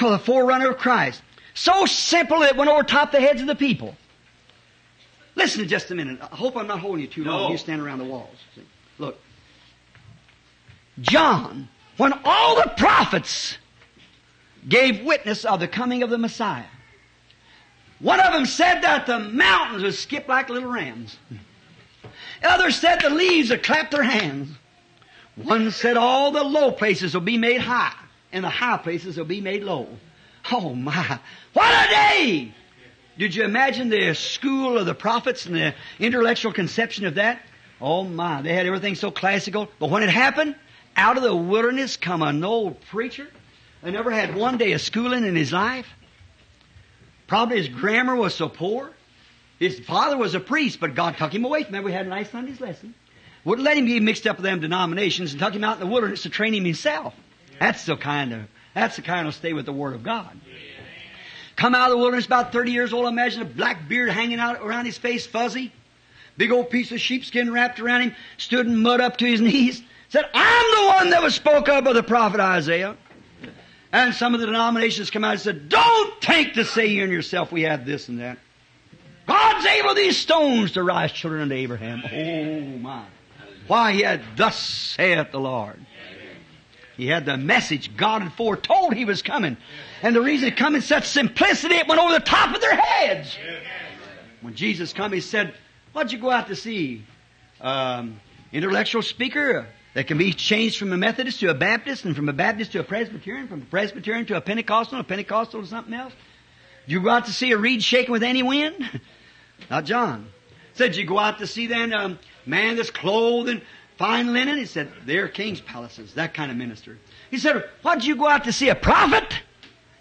Oh, 0.00 0.10
the 0.10 0.18
forerunner 0.18 0.70
of 0.70 0.78
Christ. 0.78 1.22
So 1.52 1.86
simple 1.86 2.40
that 2.40 2.52
it 2.52 2.56
went 2.56 2.70
over 2.70 2.82
top 2.82 3.12
the 3.12 3.20
heads 3.20 3.40
of 3.40 3.46
the 3.46 3.54
people. 3.54 3.94
Listen 5.36 5.60
to 5.60 5.66
just 5.66 5.90
a 5.90 5.94
minute. 5.94 6.18
I 6.20 6.34
hope 6.34 6.56
I'm 6.56 6.66
not 6.66 6.80
holding 6.80 7.02
you 7.02 7.06
too 7.06 7.24
long. 7.24 7.42
No. 7.42 7.50
You 7.50 7.58
stand 7.58 7.82
around 7.82 7.98
the 7.98 8.04
walls. 8.04 8.36
Look. 8.98 9.18
John, 11.00 11.68
when 11.96 12.12
all 12.24 12.56
the 12.56 12.72
prophets 12.76 13.58
gave 14.68 15.04
witness 15.04 15.44
of 15.44 15.60
the 15.60 15.68
coming 15.68 16.02
of 16.02 16.10
the 16.10 16.18
Messiah, 16.18 16.64
one 17.98 18.20
of 18.20 18.32
them 18.32 18.46
said 18.46 18.82
that 18.82 19.06
the 19.06 19.18
mountains 19.18 19.82
would 19.82 19.94
skip 19.94 20.28
like 20.28 20.48
little 20.48 20.70
rams. 20.70 21.16
Others 22.42 22.76
said 22.76 23.00
the 23.00 23.10
leaves 23.10 23.50
would 23.50 23.62
clap 23.62 23.90
their 23.90 24.02
hands. 24.02 24.50
One 25.36 25.70
said 25.70 25.96
all 25.96 26.30
the 26.30 26.44
low 26.44 26.70
places 26.70 27.14
will 27.14 27.20
be 27.20 27.38
made 27.38 27.60
high, 27.60 27.94
and 28.32 28.44
the 28.44 28.50
high 28.50 28.76
places 28.76 29.16
will 29.16 29.24
be 29.24 29.40
made 29.40 29.62
low. 29.62 29.88
Oh 30.52 30.74
my, 30.74 31.18
what 31.54 31.86
a 31.86 31.90
day! 31.90 32.52
Did 33.16 33.34
you 33.34 33.44
imagine 33.44 33.88
the 33.88 34.14
school 34.14 34.76
of 34.76 34.86
the 34.86 34.94
prophets 34.94 35.46
and 35.46 35.54
the 35.54 35.74
intellectual 35.98 36.52
conception 36.52 37.06
of 37.06 37.14
that? 37.14 37.40
Oh 37.80 38.04
my, 38.04 38.42
they 38.42 38.52
had 38.52 38.66
everything 38.66 38.96
so 38.96 39.10
classical. 39.10 39.68
But 39.78 39.90
when 39.90 40.02
it 40.02 40.10
happened, 40.10 40.56
out 40.96 41.16
of 41.16 41.22
the 41.22 41.34
wilderness 41.34 41.96
come 41.96 42.22
an 42.22 42.44
old 42.44 42.80
preacher 42.82 43.28
that 43.84 43.92
never 43.92 44.10
had 44.10 44.34
one 44.34 44.56
day 44.56 44.72
of 44.72 44.80
schooling 44.80 45.24
in 45.24 45.36
his 45.36 45.52
life. 45.52 45.86
Probably 47.26 47.58
his 47.58 47.68
grammar 47.68 48.16
was 48.16 48.34
so 48.34 48.48
poor. 48.48 48.90
His 49.58 49.78
father 49.78 50.16
was 50.16 50.34
a 50.34 50.40
priest, 50.40 50.80
but 50.80 50.94
God 50.94 51.18
took 51.18 51.34
him 51.34 51.44
away 51.44 51.64
from 51.64 51.72
that. 51.72 51.84
We 51.84 51.92
had 51.92 52.06
a 52.06 52.08
nice 52.08 52.30
Sunday's 52.30 52.60
lesson. 52.60 52.94
Wouldn't 53.44 53.64
let 53.64 53.76
him 53.76 53.86
get 53.86 54.02
mixed 54.02 54.26
up 54.26 54.38
with 54.38 54.44
them 54.44 54.60
denominations 54.60 55.32
and 55.32 55.40
took 55.40 55.54
him 55.54 55.62
out 55.64 55.74
in 55.74 55.80
the 55.80 55.86
wilderness 55.86 56.22
to 56.22 56.30
train 56.30 56.54
him 56.54 56.64
himself. 56.64 57.14
That's 57.60 57.84
the 57.84 57.96
kind 57.96 58.32
of, 58.32 58.40
that's 58.74 58.96
the 58.96 59.02
kind 59.02 59.28
of 59.28 59.34
stay 59.34 59.52
with 59.52 59.66
the 59.66 59.72
Word 59.72 59.94
of 59.94 60.02
God. 60.02 60.40
Come 61.56 61.74
out 61.74 61.90
of 61.90 61.90
the 61.90 61.98
wilderness 61.98 62.24
about 62.24 62.52
30 62.52 62.72
years 62.72 62.92
old. 62.94 63.06
Imagine 63.06 63.42
a 63.42 63.44
black 63.44 63.86
beard 63.86 64.08
hanging 64.08 64.40
out 64.40 64.62
around 64.62 64.86
his 64.86 64.96
face, 64.96 65.26
fuzzy. 65.26 65.72
Big 66.38 66.50
old 66.50 66.70
piece 66.70 66.90
of 66.90 67.00
sheepskin 67.00 67.52
wrapped 67.52 67.78
around 67.78 68.00
him, 68.00 68.14
stood 68.38 68.66
in 68.66 68.78
mud 68.78 69.02
up 69.02 69.18
to 69.18 69.26
his 69.26 69.42
knees. 69.42 69.82
Said, 70.08 70.24
I'm 70.32 70.74
the 70.74 70.86
one 70.88 71.10
that 71.10 71.22
was 71.22 71.34
spoke 71.34 71.68
of 71.68 71.84
by 71.84 71.92
the 71.92 72.02
prophet 72.02 72.40
Isaiah. 72.40 72.96
And 73.94 74.12
some 74.12 74.34
of 74.34 74.40
the 74.40 74.46
denominations 74.46 75.08
come 75.10 75.22
out 75.22 75.34
and 75.34 75.40
said, 75.40 75.68
don't 75.68 76.20
think 76.20 76.54
to 76.54 76.64
say 76.64 76.98
in 76.98 77.12
yourself 77.12 77.52
we 77.52 77.62
have 77.62 77.86
this 77.86 78.08
and 78.08 78.18
that. 78.18 78.38
God's 79.24 79.64
able 79.66 79.94
these 79.94 80.16
stones 80.16 80.72
to 80.72 80.82
rise 80.82 81.12
children 81.12 81.42
unto 81.42 81.54
Abraham. 81.54 82.02
Oh 82.12 82.78
my. 82.78 83.04
Why 83.68 83.92
he 83.92 84.00
had 84.02 84.20
thus 84.34 84.58
saith 84.58 85.30
the 85.30 85.38
Lord. 85.38 85.78
He 86.96 87.06
had 87.06 87.24
the 87.24 87.36
message 87.36 87.96
God 87.96 88.22
had 88.22 88.32
foretold 88.32 88.94
he 88.94 89.04
was 89.04 89.22
coming. 89.22 89.56
And 90.02 90.16
the 90.16 90.22
reason 90.22 90.48
it 90.48 90.56
come 90.56 90.74
in 90.74 90.82
such 90.82 91.06
simplicity, 91.06 91.76
it 91.76 91.86
went 91.86 92.00
over 92.00 92.14
the 92.14 92.18
top 92.18 92.52
of 92.52 92.60
their 92.60 92.74
heads. 92.74 93.38
When 94.40 94.56
Jesus 94.56 94.92
come, 94.92 95.12
he 95.12 95.20
said, 95.20 95.54
what'd 95.92 96.10
you 96.10 96.18
go 96.18 96.32
out 96.32 96.48
to 96.48 96.56
see? 96.56 97.04
Um, 97.60 98.20
intellectual 98.50 99.02
speaker 99.02 99.68
that 99.94 100.06
can 100.08 100.18
be 100.18 100.32
changed 100.32 100.78
from 100.78 100.92
a 100.92 100.96
Methodist 100.96 101.40
to 101.40 101.50
a 101.50 101.54
Baptist 101.54 102.04
and 102.04 102.14
from 102.14 102.28
a 102.28 102.32
Baptist 102.32 102.72
to 102.72 102.80
a 102.80 102.84
Presbyterian, 102.84 103.48
from 103.48 103.62
a 103.62 103.64
Presbyterian 103.64 104.26
to 104.26 104.36
a 104.36 104.40
Pentecostal, 104.40 105.00
a 105.00 105.04
Pentecostal 105.04 105.62
to 105.62 105.66
something 105.66 105.94
else? 105.94 106.12
You 106.86 107.00
go 107.00 107.10
out 107.10 107.26
to 107.26 107.32
see 107.32 107.52
a 107.52 107.56
reed 107.56 107.82
shaking 107.82 108.12
with 108.12 108.22
any 108.22 108.42
wind? 108.42 109.00
Not 109.70 109.84
John. 109.84 110.26
Said 110.74 110.96
you 110.96 111.06
go 111.06 111.18
out 111.18 111.38
to 111.38 111.46
see 111.46 111.68
then 111.68 111.92
um, 111.92 112.18
man 112.44 112.76
that's 112.76 112.90
clothed 112.90 113.48
in 113.48 113.62
fine 113.96 114.32
linen? 114.32 114.58
He 114.58 114.66
said, 114.66 114.90
they're 115.06 115.28
king's 115.28 115.60
palaces, 115.60 116.14
that 116.14 116.34
kind 116.34 116.50
of 116.50 116.56
minister. 116.56 116.98
He 117.30 117.38
said, 117.38 117.64
what 117.82 118.00
did 118.00 118.06
you 118.06 118.16
go 118.16 118.28
out 118.28 118.44
to 118.44 118.52
see, 118.52 118.68
a 118.68 118.74
prophet? 118.74 119.24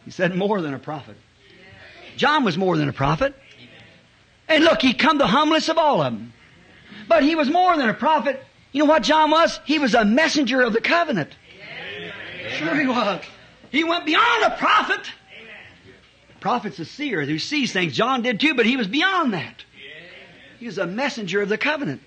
He 0.05 0.11
said, 0.11 0.35
more 0.35 0.61
than 0.61 0.73
a 0.73 0.79
prophet. 0.79 1.15
John 2.17 2.43
was 2.43 2.57
more 2.57 2.77
than 2.77 2.89
a 2.89 2.93
prophet. 2.93 3.35
And 4.47 4.63
look, 4.63 4.81
he 4.81 4.93
come 4.93 5.17
the 5.17 5.27
humblest 5.27 5.69
of 5.69 5.77
all 5.77 6.01
of 6.01 6.13
them. 6.13 6.33
But 7.07 7.23
he 7.23 7.35
was 7.35 7.49
more 7.49 7.75
than 7.77 7.89
a 7.89 7.93
prophet. 7.93 8.43
You 8.73 8.79
know 8.79 8.85
what 8.85 9.03
John 9.03 9.31
was? 9.31 9.59
He 9.65 9.79
was 9.79 9.93
a 9.93 10.03
messenger 10.03 10.61
of 10.61 10.73
the 10.73 10.81
covenant. 10.81 11.33
Sure 12.57 12.75
he 12.75 12.87
was. 12.87 13.23
He 13.69 13.83
went 13.83 14.05
beyond 14.05 14.43
a 14.43 14.57
prophet. 14.57 15.09
Prophet's 16.39 16.79
a 16.79 16.85
seer 16.85 17.23
who 17.23 17.39
sees 17.39 17.71
things. 17.71 17.95
John 17.95 18.21
did 18.21 18.39
too, 18.39 18.55
but 18.55 18.65
he 18.65 18.75
was 18.75 18.87
beyond 18.87 19.33
that. 19.33 19.63
He 20.59 20.65
was 20.65 20.77
a 20.77 20.87
messenger 20.87 21.41
of 21.41 21.49
the 21.49 21.57
covenant. 21.57 22.01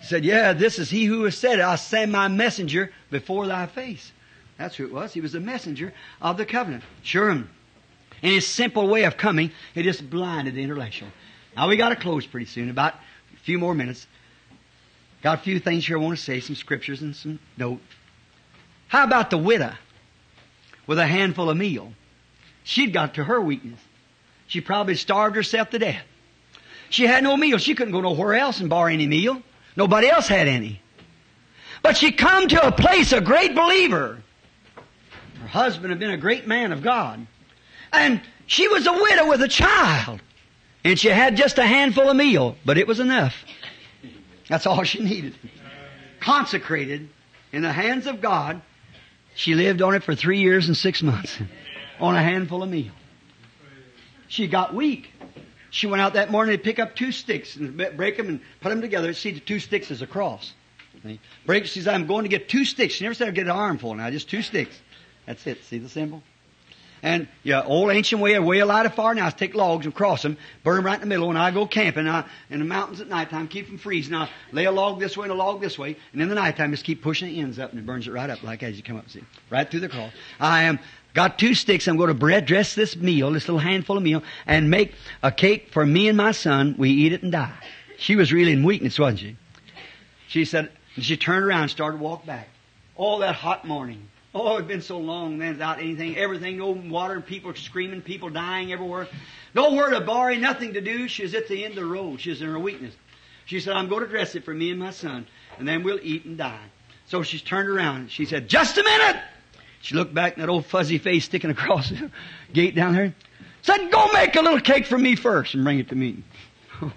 He 0.00 0.06
said, 0.06 0.24
Yeah, 0.24 0.52
this 0.52 0.78
is 0.78 0.88
he 0.88 1.04
who 1.04 1.24
has 1.24 1.36
said, 1.36 1.60
I'll 1.60 1.76
send 1.76 2.12
my 2.12 2.28
messenger 2.28 2.92
before 3.10 3.46
thy 3.46 3.66
face. 3.66 4.12
That's 4.56 4.76
who 4.76 4.86
it 4.86 4.92
was. 4.92 5.12
He 5.12 5.20
was 5.20 5.34
a 5.34 5.40
messenger 5.40 5.92
of 6.22 6.36
the 6.36 6.46
covenant. 6.46 6.84
Sure. 7.02 7.30
In 7.30 7.48
his 8.22 8.46
simple 8.46 8.88
way 8.88 9.04
of 9.04 9.16
coming, 9.16 9.50
it 9.74 9.82
just 9.82 10.08
blinded 10.08 10.54
the 10.54 10.62
intellectual. 10.62 11.08
Now 11.56 11.68
we 11.68 11.76
got 11.76 11.90
to 11.90 11.96
close 11.96 12.26
pretty 12.26 12.46
soon, 12.46 12.70
about 12.70 12.94
a 12.94 13.40
few 13.44 13.58
more 13.58 13.74
minutes. 13.74 14.06
Got 15.24 15.38
a 15.38 15.42
few 15.42 15.58
things 15.58 15.86
here 15.86 15.96
I 15.96 16.00
want 16.02 16.18
to 16.18 16.22
say, 16.22 16.40
some 16.40 16.54
scriptures 16.54 17.00
and 17.00 17.16
some 17.16 17.38
note. 17.56 17.80
How 18.88 19.04
about 19.04 19.30
the 19.30 19.38
widow 19.38 19.72
with 20.86 20.98
a 20.98 21.06
handful 21.06 21.48
of 21.48 21.56
meal? 21.56 21.94
She'd 22.62 22.92
got 22.92 23.14
to 23.14 23.24
her 23.24 23.40
weakness. 23.40 23.80
She 24.48 24.60
probably 24.60 24.96
starved 24.96 25.34
herself 25.34 25.70
to 25.70 25.78
death. 25.78 26.04
She 26.90 27.06
had 27.06 27.24
no 27.24 27.38
meal. 27.38 27.56
She 27.56 27.74
couldn't 27.74 27.92
go 27.92 28.02
nowhere 28.02 28.34
else 28.34 28.60
and 28.60 28.68
borrow 28.68 28.92
any 28.92 29.06
meal. 29.06 29.42
Nobody 29.76 30.10
else 30.10 30.28
had 30.28 30.46
any. 30.46 30.82
But 31.80 31.96
she 31.96 32.12
come 32.12 32.46
to 32.48 32.66
a 32.66 32.70
place, 32.70 33.12
a 33.12 33.22
great 33.22 33.54
believer. 33.54 34.22
Her 35.40 35.48
husband 35.48 35.88
had 35.88 35.98
been 35.98 36.10
a 36.10 36.18
great 36.18 36.46
man 36.46 36.70
of 36.70 36.82
God. 36.82 37.26
And 37.94 38.20
she 38.46 38.68
was 38.68 38.86
a 38.86 38.92
widow 38.92 39.30
with 39.30 39.40
a 39.40 39.48
child. 39.48 40.20
And 40.84 40.98
she 40.98 41.08
had 41.08 41.38
just 41.38 41.56
a 41.56 41.64
handful 41.64 42.10
of 42.10 42.16
meal, 42.16 42.56
but 42.66 42.76
it 42.76 42.86
was 42.86 43.00
enough. 43.00 43.34
That's 44.48 44.66
all 44.66 44.82
she 44.84 45.02
needed. 45.02 45.34
Consecrated 46.20 47.08
in 47.52 47.62
the 47.62 47.72
hands 47.72 48.06
of 48.06 48.20
God, 48.20 48.62
she 49.34 49.54
lived 49.54 49.82
on 49.82 49.94
it 49.94 50.02
for 50.02 50.14
three 50.14 50.40
years 50.40 50.68
and 50.68 50.76
six 50.76 51.02
months 51.02 51.38
on 52.00 52.14
a 52.16 52.22
handful 52.22 52.62
of 52.62 52.68
meal. 52.68 52.92
She 54.28 54.48
got 54.48 54.74
weak. 54.74 55.10
She 55.70 55.86
went 55.86 56.00
out 56.00 56.14
that 56.14 56.30
morning 56.30 56.56
to 56.56 56.62
pick 56.62 56.78
up 56.78 56.94
two 56.94 57.12
sticks 57.12 57.56
and 57.56 57.76
break 57.96 58.16
them 58.16 58.28
and 58.28 58.40
put 58.60 58.68
them 58.68 58.80
together. 58.80 59.12
See, 59.12 59.32
the 59.32 59.40
two 59.40 59.58
sticks 59.58 59.90
is 59.90 60.02
a 60.02 60.06
cross. 60.06 60.52
Break, 61.44 61.66
she 61.66 61.80
said, 61.80 61.94
I'm 61.94 62.06
going 62.06 62.22
to 62.22 62.28
get 62.28 62.48
two 62.48 62.64
sticks. 62.64 62.94
She 62.94 63.04
never 63.04 63.14
said 63.14 63.28
I'd 63.28 63.34
get 63.34 63.46
an 63.46 63.50
armful 63.50 63.94
now, 63.94 64.10
just 64.10 64.30
two 64.30 64.42
sticks. 64.42 64.74
That's 65.26 65.46
it. 65.46 65.64
See 65.64 65.78
the 65.78 65.88
symbol? 65.88 66.22
And 67.04 67.28
yeah, 67.42 67.62
old 67.62 67.90
ancient 67.90 68.22
way, 68.22 68.38
way 68.38 68.60
a 68.60 68.66
lot 68.66 68.86
of 68.86 68.94
far 68.94 69.14
now 69.14 69.26
is 69.26 69.34
take 69.34 69.54
logs 69.54 69.84
and 69.84 69.94
cross 69.94 70.22
them, 70.22 70.38
burn 70.62 70.76
them 70.76 70.86
right 70.86 70.94
in 70.94 71.00
the 71.00 71.06
middle. 71.06 71.28
When 71.28 71.36
I 71.36 71.50
go 71.50 71.66
camping 71.66 72.08
I, 72.08 72.24
in 72.48 72.60
the 72.60 72.64
mountains 72.64 73.02
at 73.02 73.08
nighttime, 73.08 73.46
keep 73.46 73.66
them 73.66 73.76
freezing. 73.76 74.14
I 74.14 74.30
lay 74.52 74.64
a 74.64 74.72
log 74.72 75.00
this 75.00 75.14
way 75.14 75.24
and 75.24 75.32
a 75.32 75.34
log 75.34 75.60
this 75.60 75.78
way, 75.78 75.96
and 76.14 76.22
in 76.22 76.30
the 76.30 76.34
nighttime 76.34 76.70
just 76.70 76.82
keep 76.82 77.02
pushing 77.02 77.28
the 77.28 77.38
ends 77.38 77.58
up 77.58 77.72
and 77.72 77.78
it 77.78 77.84
burns 77.84 78.08
it 78.08 78.12
right 78.12 78.30
up 78.30 78.42
like 78.42 78.62
as 78.62 78.78
you 78.78 78.82
come 78.82 78.96
up. 78.96 79.10
See, 79.10 79.22
right 79.50 79.70
through 79.70 79.80
the 79.80 79.90
cross. 79.90 80.12
I 80.40 80.62
am 80.62 80.78
got 81.12 81.38
two 81.38 81.54
sticks. 81.54 81.86
I'm 81.86 81.98
going 81.98 82.08
to 82.08 82.14
bread 82.14 82.46
dress 82.46 82.74
this 82.74 82.96
meal, 82.96 83.32
this 83.32 83.48
little 83.48 83.58
handful 83.58 83.98
of 83.98 84.02
meal, 84.02 84.22
and 84.46 84.70
make 84.70 84.94
a 85.22 85.30
cake 85.30 85.72
for 85.72 85.84
me 85.84 86.08
and 86.08 86.16
my 86.16 86.32
son. 86.32 86.74
We 86.78 86.88
eat 86.88 87.12
it 87.12 87.22
and 87.22 87.30
die. 87.30 87.52
She 87.98 88.16
was 88.16 88.32
really 88.32 88.52
in 88.52 88.62
weakness, 88.62 88.98
wasn't 88.98 89.20
she? 89.20 89.36
She 90.28 90.46
said, 90.46 90.70
and 90.96 91.04
she 91.04 91.18
turned 91.18 91.44
around 91.44 91.62
and 91.64 91.70
started 91.70 91.98
to 91.98 92.02
walk 92.02 92.24
back. 92.24 92.48
All 92.96 93.18
that 93.18 93.34
hot 93.34 93.66
morning. 93.66 94.08
Oh, 94.34 94.56
it's 94.56 94.66
been 94.66 94.82
so 94.82 94.98
long 94.98 95.38
then 95.38 95.52
without 95.52 95.78
anything, 95.78 96.16
everything, 96.16 96.58
no 96.58 96.70
water, 96.70 97.20
people 97.20 97.54
screaming, 97.54 98.02
people 98.02 98.30
dying 98.30 98.72
everywhere. 98.72 99.06
Nowhere 99.54 99.90
to 99.90 100.00
borrow, 100.00 100.34
nothing 100.34 100.74
to 100.74 100.80
do. 100.80 101.06
She 101.06 101.22
was 101.22 101.34
at 101.34 101.46
the 101.46 101.64
end 101.64 101.78
of 101.78 101.84
the 101.84 101.88
road. 101.88 102.20
She 102.20 102.30
was 102.30 102.42
in 102.42 102.48
her 102.48 102.58
weakness. 102.58 102.94
She 103.44 103.60
said, 103.60 103.74
I'm 103.74 103.88
going 103.88 104.02
to 104.02 104.08
dress 104.08 104.34
it 104.34 104.44
for 104.44 104.52
me 104.52 104.70
and 104.70 104.80
my 104.80 104.90
son, 104.90 105.26
and 105.58 105.68
then 105.68 105.84
we'll 105.84 106.00
eat 106.02 106.24
and 106.24 106.36
die. 106.36 106.64
So 107.06 107.22
she's 107.22 107.42
turned 107.42 107.68
around. 107.68 108.10
She 108.10 108.24
said, 108.24 108.48
just 108.48 108.76
a 108.76 108.82
minute! 108.82 109.22
She 109.82 109.94
looked 109.94 110.14
back, 110.14 110.34
and 110.34 110.42
that 110.42 110.48
old 110.48 110.66
fuzzy 110.66 110.98
face 110.98 111.26
sticking 111.26 111.50
across 111.50 111.90
the 111.90 112.10
gate 112.52 112.74
down 112.74 112.94
there. 112.94 113.14
Said, 113.62 113.90
go 113.92 114.08
make 114.12 114.34
a 114.34 114.40
little 114.40 114.60
cake 114.60 114.86
for 114.86 114.98
me 114.98 115.14
first 115.14 115.54
and 115.54 115.62
bring 115.62 115.78
it 115.78 115.90
to 115.90 115.94
me. 115.94 116.24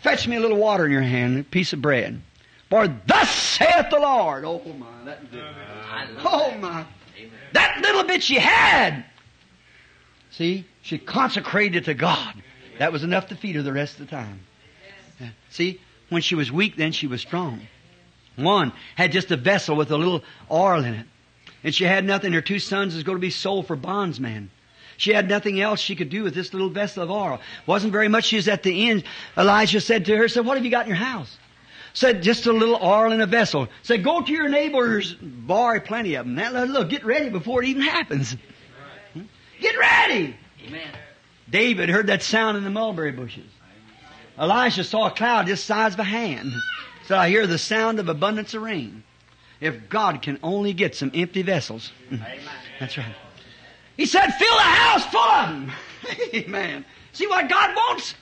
Fetch 0.00 0.26
me 0.26 0.36
a 0.36 0.40
little 0.40 0.56
water 0.56 0.86
in 0.86 0.90
your 0.90 1.02
hand, 1.02 1.38
a 1.38 1.44
piece 1.44 1.72
of 1.72 1.80
bread. 1.80 2.20
For 2.70 2.88
thus 3.06 3.30
saith 3.30 3.90
the 3.90 3.98
Lord. 3.98 4.44
Oh 4.44 4.60
my, 4.78 5.04
that 5.04 5.22
was 5.22 5.32
it. 5.32 5.77
Oh 6.24 6.54
my. 6.60 6.84
That 7.52 7.80
little 7.80 8.04
bit 8.04 8.22
she 8.22 8.36
had. 8.36 9.04
See, 10.30 10.66
she 10.82 10.98
consecrated 10.98 11.86
to 11.86 11.94
God. 11.94 12.34
That 12.78 12.92
was 12.92 13.02
enough 13.02 13.28
to 13.28 13.34
feed 13.34 13.56
her 13.56 13.62
the 13.62 13.72
rest 13.72 13.98
of 13.98 14.06
the 14.06 14.10
time. 14.10 14.40
See, 15.50 15.80
when 16.10 16.22
she 16.22 16.34
was 16.34 16.52
weak, 16.52 16.76
then 16.76 16.92
she 16.92 17.06
was 17.06 17.20
strong. 17.20 17.60
One 18.36 18.72
had 18.94 19.12
just 19.12 19.30
a 19.30 19.36
vessel 19.36 19.74
with 19.76 19.90
a 19.90 19.96
little 19.96 20.22
oil 20.50 20.84
in 20.84 20.94
it. 20.94 21.06
And 21.64 21.74
she 21.74 21.84
had 21.84 22.04
nothing. 22.04 22.32
Her 22.32 22.40
two 22.40 22.60
sons 22.60 22.94
was 22.94 23.02
going 23.02 23.16
to 23.16 23.20
be 23.20 23.30
sold 23.30 23.66
for 23.66 23.74
bondsmen. 23.74 24.50
She 24.96 25.12
had 25.12 25.28
nothing 25.28 25.60
else 25.60 25.80
she 25.80 25.96
could 25.96 26.10
do 26.10 26.24
with 26.24 26.34
this 26.34 26.52
little 26.52 26.68
vessel 26.68 27.04
of 27.04 27.10
oil. 27.10 27.40
Wasn't 27.66 27.92
very 27.92 28.08
much. 28.08 28.26
She 28.26 28.36
was 28.36 28.48
at 28.48 28.64
the 28.64 28.90
end. 28.90 29.04
Elijah 29.36 29.80
said 29.80 30.04
to 30.06 30.16
her, 30.16 30.28
said, 30.28 30.44
what 30.44 30.56
have 30.56 30.64
you 30.64 30.70
got 30.70 30.82
in 30.82 30.88
your 30.88 30.96
house? 30.96 31.37
Said, 31.98 32.22
just 32.22 32.46
a 32.46 32.52
little 32.52 32.78
oil 32.80 33.10
in 33.10 33.20
a 33.20 33.26
vessel. 33.26 33.66
Said, 33.82 34.04
go 34.04 34.22
to 34.22 34.30
your 34.30 34.48
neighbors, 34.48 35.14
borrow 35.14 35.80
plenty 35.80 36.14
of 36.14 36.26
them. 36.26 36.36
Now, 36.36 36.62
look, 36.62 36.90
get 36.90 37.04
ready 37.04 37.28
before 37.28 37.60
it 37.60 37.68
even 37.70 37.82
happens. 37.82 38.36
Get 39.60 39.76
ready! 39.76 40.36
Amen. 40.64 40.88
David 41.50 41.88
heard 41.88 42.06
that 42.06 42.22
sound 42.22 42.56
in 42.56 42.62
the 42.62 42.70
mulberry 42.70 43.10
bushes. 43.10 43.50
Elisha 44.38 44.84
saw 44.84 45.08
a 45.08 45.10
cloud 45.10 45.48
this 45.48 45.60
size 45.60 45.94
of 45.94 45.98
a 45.98 46.04
hand. 46.04 46.52
Said, 47.06 47.18
I 47.18 47.30
hear 47.30 47.48
the 47.48 47.58
sound 47.58 47.98
of 47.98 48.08
abundance 48.08 48.54
of 48.54 48.62
rain. 48.62 49.02
If 49.60 49.88
God 49.88 50.22
can 50.22 50.38
only 50.40 50.74
get 50.74 50.94
some 50.94 51.10
empty 51.12 51.42
vessels. 51.42 51.90
That's 52.78 52.96
right. 52.96 53.16
He 53.96 54.06
said, 54.06 54.30
fill 54.30 54.54
the 54.54 54.62
house 54.62 55.04
full 55.06 55.20
of 55.20 55.48
them. 55.48 55.72
Amen. 56.34 56.84
See 57.12 57.26
what 57.26 57.48
God 57.48 57.74
wants? 57.74 58.14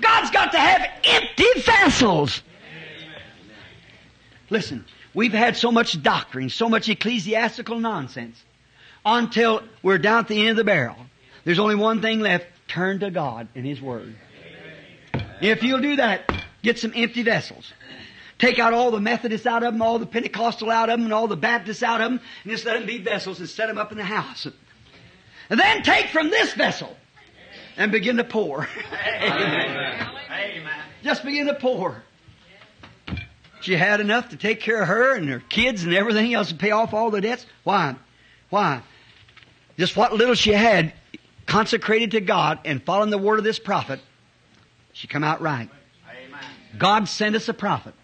God's 0.00 0.30
got 0.30 0.52
to 0.52 0.58
have 0.58 0.88
empty 1.04 1.60
vessels. 1.60 2.40
Listen, 4.50 4.84
we've 5.14 5.32
had 5.32 5.56
so 5.56 5.72
much 5.72 6.02
doctrine, 6.02 6.50
so 6.50 6.68
much 6.68 6.88
ecclesiastical 6.88 7.78
nonsense 7.78 8.42
until 9.04 9.62
we're 9.82 9.98
down 9.98 10.20
at 10.20 10.28
the 10.28 10.40
end 10.40 10.50
of 10.50 10.56
the 10.56 10.64
barrel. 10.64 10.96
There's 11.44 11.58
only 11.58 11.74
one 11.74 12.00
thing 12.00 12.20
left. 12.20 12.46
Turn 12.66 13.00
to 13.00 13.10
God 13.10 13.48
and 13.54 13.66
His 13.66 13.80
Word. 13.80 14.16
If 15.40 15.62
you'll 15.62 15.80
do 15.80 15.96
that, 15.96 16.32
get 16.62 16.78
some 16.78 16.92
empty 16.94 17.22
vessels. 17.22 17.72
Take 18.38 18.58
out 18.58 18.72
all 18.72 18.90
the 18.90 19.00
Methodists 19.00 19.46
out 19.46 19.62
of 19.62 19.72
them, 19.74 19.82
all 19.82 19.98
the 19.98 20.06
Pentecostal 20.06 20.70
out 20.70 20.88
of 20.88 20.98
them, 20.98 21.04
and 21.04 21.12
all 21.12 21.28
the 21.28 21.36
Baptists 21.36 21.82
out 21.82 22.00
of 22.00 22.10
them, 22.10 22.20
and 22.42 22.52
just 22.52 22.64
let 22.64 22.74
them 22.74 22.86
be 22.86 22.98
vessels 22.98 23.38
and 23.38 23.48
set 23.48 23.68
them 23.68 23.78
up 23.78 23.92
in 23.92 23.98
the 23.98 24.04
house. 24.04 24.46
And 25.50 25.60
then 25.60 25.82
take 25.82 26.08
from 26.08 26.30
this 26.30 26.54
vessel 26.54 26.96
and 27.76 27.92
begin 27.92 28.16
to 28.16 28.24
pour. 28.24 28.66
Amen. 29.20 30.08
Just 31.02 31.24
begin 31.24 31.46
to 31.46 31.54
pour. 31.54 32.02
She 33.64 33.76
had 33.76 34.02
enough 34.02 34.28
to 34.28 34.36
take 34.36 34.60
care 34.60 34.82
of 34.82 34.88
her 34.88 35.14
and 35.16 35.26
her 35.26 35.40
kids 35.40 35.84
and 35.84 35.94
everything 35.94 36.34
else 36.34 36.50
and 36.50 36.60
pay 36.60 36.70
off 36.70 36.92
all 36.92 37.10
the 37.10 37.22
debts. 37.22 37.46
Why? 37.62 37.96
Why? 38.50 38.82
Just 39.78 39.96
what 39.96 40.12
little 40.12 40.34
she 40.34 40.52
had 40.52 40.92
consecrated 41.46 42.10
to 42.10 42.20
God 42.20 42.58
and 42.66 42.82
following 42.82 43.08
the 43.08 43.16
word 43.16 43.38
of 43.38 43.44
this 43.44 43.58
prophet, 43.58 44.00
she 44.92 45.08
come 45.08 45.24
out 45.24 45.40
right. 45.40 45.70
God 46.76 47.08
sent 47.08 47.36
us 47.36 47.48
a 47.48 47.54
prophet 47.54 47.94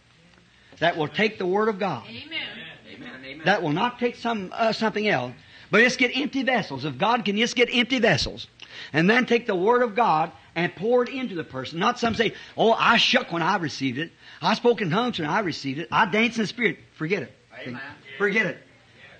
that 0.79 0.97
will 0.97 1.09
take 1.09 1.37
the 1.37 1.45
word 1.45 1.69
of 1.69 1.79
God. 1.79 2.05
Amen. 2.09 3.43
That 3.45 3.63
will 3.63 3.75
not 3.75 3.99
take 3.99 4.17
some 4.17 4.55
uh, 4.55 4.73
something 4.73 5.07
else, 5.07 5.35
but 5.71 5.83
just 5.83 5.99
get 5.99 6.17
empty 6.17 6.43
vessels. 6.43 6.87
If 6.87 6.97
God 6.97 7.27
can 7.27 7.37
just 7.37 7.55
get 7.55 7.69
empty 7.71 7.99
vessels, 7.99 8.47
and 8.95 9.11
then 9.11 9.27
take 9.27 9.47
the 9.47 9.55
word 9.55 9.83
of 9.83 9.95
God 9.95 10.33
and 10.55 10.75
pour 10.75 11.03
it 11.03 11.11
into 11.11 11.35
the 11.35 11.45
person. 11.45 11.79
Not 11.79 11.99
some 11.99 12.15
say, 12.15 12.35
"Oh, 12.57 12.73
I 12.73 12.97
shook 12.97 13.31
when 13.31 13.43
I 13.43 13.57
received 13.57 13.99
it. 13.99 14.13
I 14.41 14.55
spoke 14.55 14.81
in 14.81 14.91
tongues 14.91 15.19
and 15.19 15.29
I 15.29 15.41
received 15.41 15.81
it. 15.81 15.89
I 15.93 16.07
danced 16.07 16.39
in 16.39 16.45
the 16.45 16.49
spirit." 16.49 16.79
Forget 16.95 17.23
it. 17.25 17.37
Amen. 17.67 17.81
Forget 18.19 18.47
it. 18.47 18.59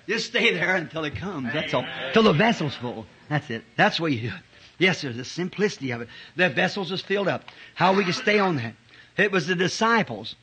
Just 0.07 0.27
stay 0.27 0.53
there 0.53 0.75
until 0.75 1.03
it 1.03 1.15
comes. 1.15 1.53
That's 1.53 1.73
all. 1.73 1.85
Till 2.13 2.23
the 2.23 2.33
vessel's 2.33 2.75
full. 2.75 3.05
That's 3.29 3.49
it. 3.49 3.63
That's 3.77 3.97
the 3.97 4.03
way 4.03 4.11
you 4.11 4.29
do 4.29 4.35
it. 4.35 4.41
Yes, 4.77 5.01
there's 5.01 5.15
the 5.15 5.25
simplicity 5.25 5.91
of 5.91 6.01
it. 6.01 6.09
The 6.35 6.49
vessels 6.49 6.89
was 6.89 7.01
filled 7.01 7.27
up. 7.27 7.45
How 7.75 7.93
we 7.93 8.03
can 8.03 8.13
stay 8.13 8.39
on 8.39 8.55
that. 8.55 8.73
It 9.15 9.31
was 9.31 9.45
the 9.45 9.55
disciples, 9.55 10.35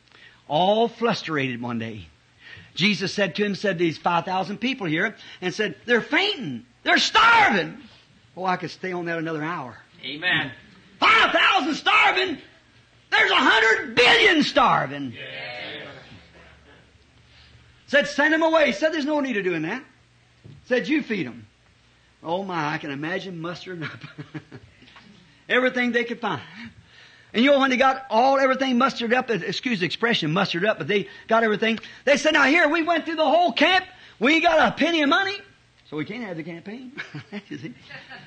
all 0.47 0.87
frustrated 0.87 1.61
one 1.61 1.77
day. 1.77 2.07
Jesus 2.73 3.13
said 3.13 3.35
to 3.35 3.43
him, 3.43 3.55
said 3.55 3.77
these 3.77 3.97
5,000 3.97 4.57
people 4.59 4.87
here, 4.87 5.15
and 5.41 5.53
said, 5.53 5.75
they're 5.85 6.01
fainting. 6.01 6.65
They're 6.83 6.99
starving. 6.99 7.77
Oh, 8.37 8.45
I 8.45 8.55
could 8.55 8.71
stay 8.71 8.93
on 8.93 9.05
that 9.05 9.17
another 9.17 9.43
hour. 9.43 9.77
Amen. 10.05 10.51
5,000 10.99 11.75
starving? 11.75 12.37
There's 13.11 13.31
a 13.31 13.35
hundred 13.35 13.95
billion 13.95 14.43
starving. 14.43 15.13
Said, 17.87 18.07
send 18.07 18.33
them 18.33 18.43
away. 18.43 18.71
Said, 18.71 18.93
there's 18.93 19.05
no 19.05 19.19
need 19.19 19.37
of 19.37 19.43
doing 19.43 19.63
that. 19.63 19.83
Said, 20.65 20.87
you 20.87 21.01
feed 21.01 21.25
them. 21.25 21.47
Oh 22.21 22.43
my, 22.43 22.73
I 22.73 22.77
can 22.77 22.91
imagine 22.91 23.39
mustering 23.39 23.83
up 23.83 23.99
everything 25.49 25.91
they 25.91 26.03
could 26.03 26.19
find. 26.19 26.41
And 27.33 27.43
you 27.43 27.51
know 27.51 27.59
when 27.59 27.69
they 27.69 27.77
got 27.77 28.05
all 28.09 28.39
everything 28.39 28.77
mustered 28.77 29.13
up, 29.13 29.29
excuse 29.29 29.79
the 29.79 29.85
expression, 29.85 30.31
mustered 30.31 30.65
up, 30.65 30.77
but 30.77 30.87
they 30.87 31.07
got 31.27 31.43
everything. 31.43 31.79
They 32.05 32.17
said, 32.17 32.33
now 32.33 32.43
here, 32.43 32.67
we 32.67 32.83
went 32.83 33.05
through 33.05 33.15
the 33.15 33.25
whole 33.25 33.53
camp. 33.53 33.85
We 34.19 34.41
got 34.41 34.67
a 34.67 34.75
penny 34.75 35.01
of 35.01 35.09
money. 35.09 35.37
So 35.89 35.97
we 35.97 36.05
can't 36.05 36.23
have 36.23 36.37
the 36.37 36.43
campaign. 36.43 36.91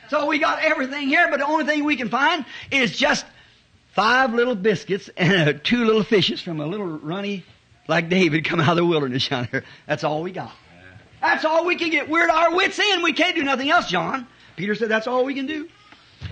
So 0.08 0.26
we 0.26 0.38
got 0.38 0.62
everything 0.62 1.08
here, 1.08 1.28
but 1.30 1.38
the 1.38 1.46
only 1.46 1.64
thing 1.64 1.84
we 1.84 1.96
can 1.96 2.10
find 2.10 2.44
is 2.70 2.94
just 2.94 3.24
five 3.92 4.34
little 4.34 4.54
biscuits 4.54 5.08
and 5.16 5.48
uh, 5.48 5.58
two 5.62 5.84
little 5.84 6.02
fishes 6.02 6.40
from 6.40 6.60
a 6.60 6.66
little 6.66 6.86
runny 6.86 7.44
like 7.88 8.08
David 8.08 8.44
come 8.44 8.60
out 8.60 8.70
of 8.70 8.76
the 8.76 8.84
wilderness 8.84 9.28
down 9.28 9.48
there. 9.50 9.64
That's 9.86 10.04
all 10.04 10.22
we 10.22 10.32
got. 10.32 10.52
That's 11.20 11.44
all 11.44 11.66
we 11.66 11.76
can 11.76 11.90
get. 11.90 12.08
We're 12.08 12.28
at 12.28 12.30
our 12.30 12.54
wits' 12.54 12.78
end. 12.78 13.02
We 13.02 13.12
can't 13.12 13.36
do 13.36 13.44
nothing 13.44 13.70
else, 13.70 13.88
John. 13.88 14.26
Peter 14.56 14.74
said 14.74 14.88
that's 14.88 15.06
all 15.06 15.24
we 15.24 15.34
can 15.34 15.46
do. 15.46 15.68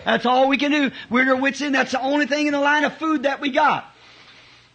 That's 0.05 0.27
all 0.27 0.49
we 0.49 0.57
can 0.57 0.71
do. 0.73 0.91
We're 1.09 1.23
at 1.23 1.29
our 1.29 1.37
wits' 1.37 1.61
end. 1.61 1.75
That's 1.75 1.93
the 1.93 2.03
only 2.03 2.27
thing 2.27 2.47
in 2.47 2.53
the 2.53 2.61
line 2.61 2.85
of 2.85 2.97
food 2.99 3.23
that 3.23 3.41
we 3.41 3.51
got. 3.51 3.85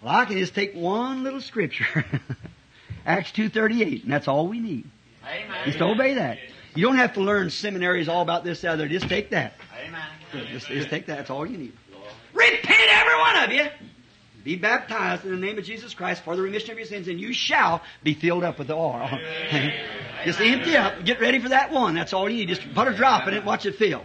Well, 0.02 0.16
I 0.16 0.26
can 0.26 0.38
just 0.38 0.56
take 0.56 0.74
one 0.74 1.24
little 1.24 1.42
scripture. 1.42 2.06
Acts 3.06 3.32
2.38, 3.32 4.04
and 4.04 4.12
that's 4.12 4.28
all 4.28 4.48
we 4.48 4.60
need. 4.60 4.86
Amen. 5.24 5.58
Just 5.66 5.82
obey 5.82 6.16
that. 6.16 6.40
You 6.76 6.86
don't 6.86 6.98
have 6.98 7.14
to 7.14 7.22
learn 7.22 7.50
seminaries 7.50 8.08
all 8.08 8.22
about 8.22 8.44
this, 8.44 8.64
other. 8.64 8.88
Just 8.88 9.08
take 9.08 9.30
that. 9.32 9.54
Amen. 9.86 10.48
Just, 10.52 10.68
just 10.68 10.90
take 10.90 11.06
that. 11.08 11.18
That's 11.18 11.30
all 11.30 11.46
you 11.46 11.58
need. 11.58 11.74
Repent, 12.36 12.90
every 12.92 13.18
one 13.18 13.44
of 13.44 13.52
you. 13.52 13.66
Be 14.44 14.56
baptized 14.56 15.26
in 15.26 15.32
the 15.32 15.38
name 15.38 15.58
of 15.58 15.64
Jesus 15.64 15.96
Christ 15.96 16.24
for 16.24 16.36
the 16.36 16.42
remission 16.44 16.70
of 16.70 16.78
your 16.78 16.86
sins, 16.86 17.08
and 17.08 17.20
you 17.20 17.34
shall 17.34 17.82
be 18.04 18.14
filled 18.14 18.44
up 18.44 18.60
with 18.60 18.68
the 18.68 18.76
oil. 18.76 19.10
Just 20.26 20.40
empty 20.40 20.78
up. 20.78 21.04
Get 21.04 21.20
ready 21.20 21.40
for 21.40 21.50
that 21.50 21.72
one. 21.72 21.96
That's 21.96 22.14
all 22.14 22.30
you 22.30 22.38
need. 22.38 22.50
Just 22.50 22.62
put 22.76 22.88
a 22.88 22.94
drop 22.94 23.28
in 23.28 23.34
it 23.34 23.44
watch 23.44 23.66
it 23.66 23.76
fill. 23.76 24.04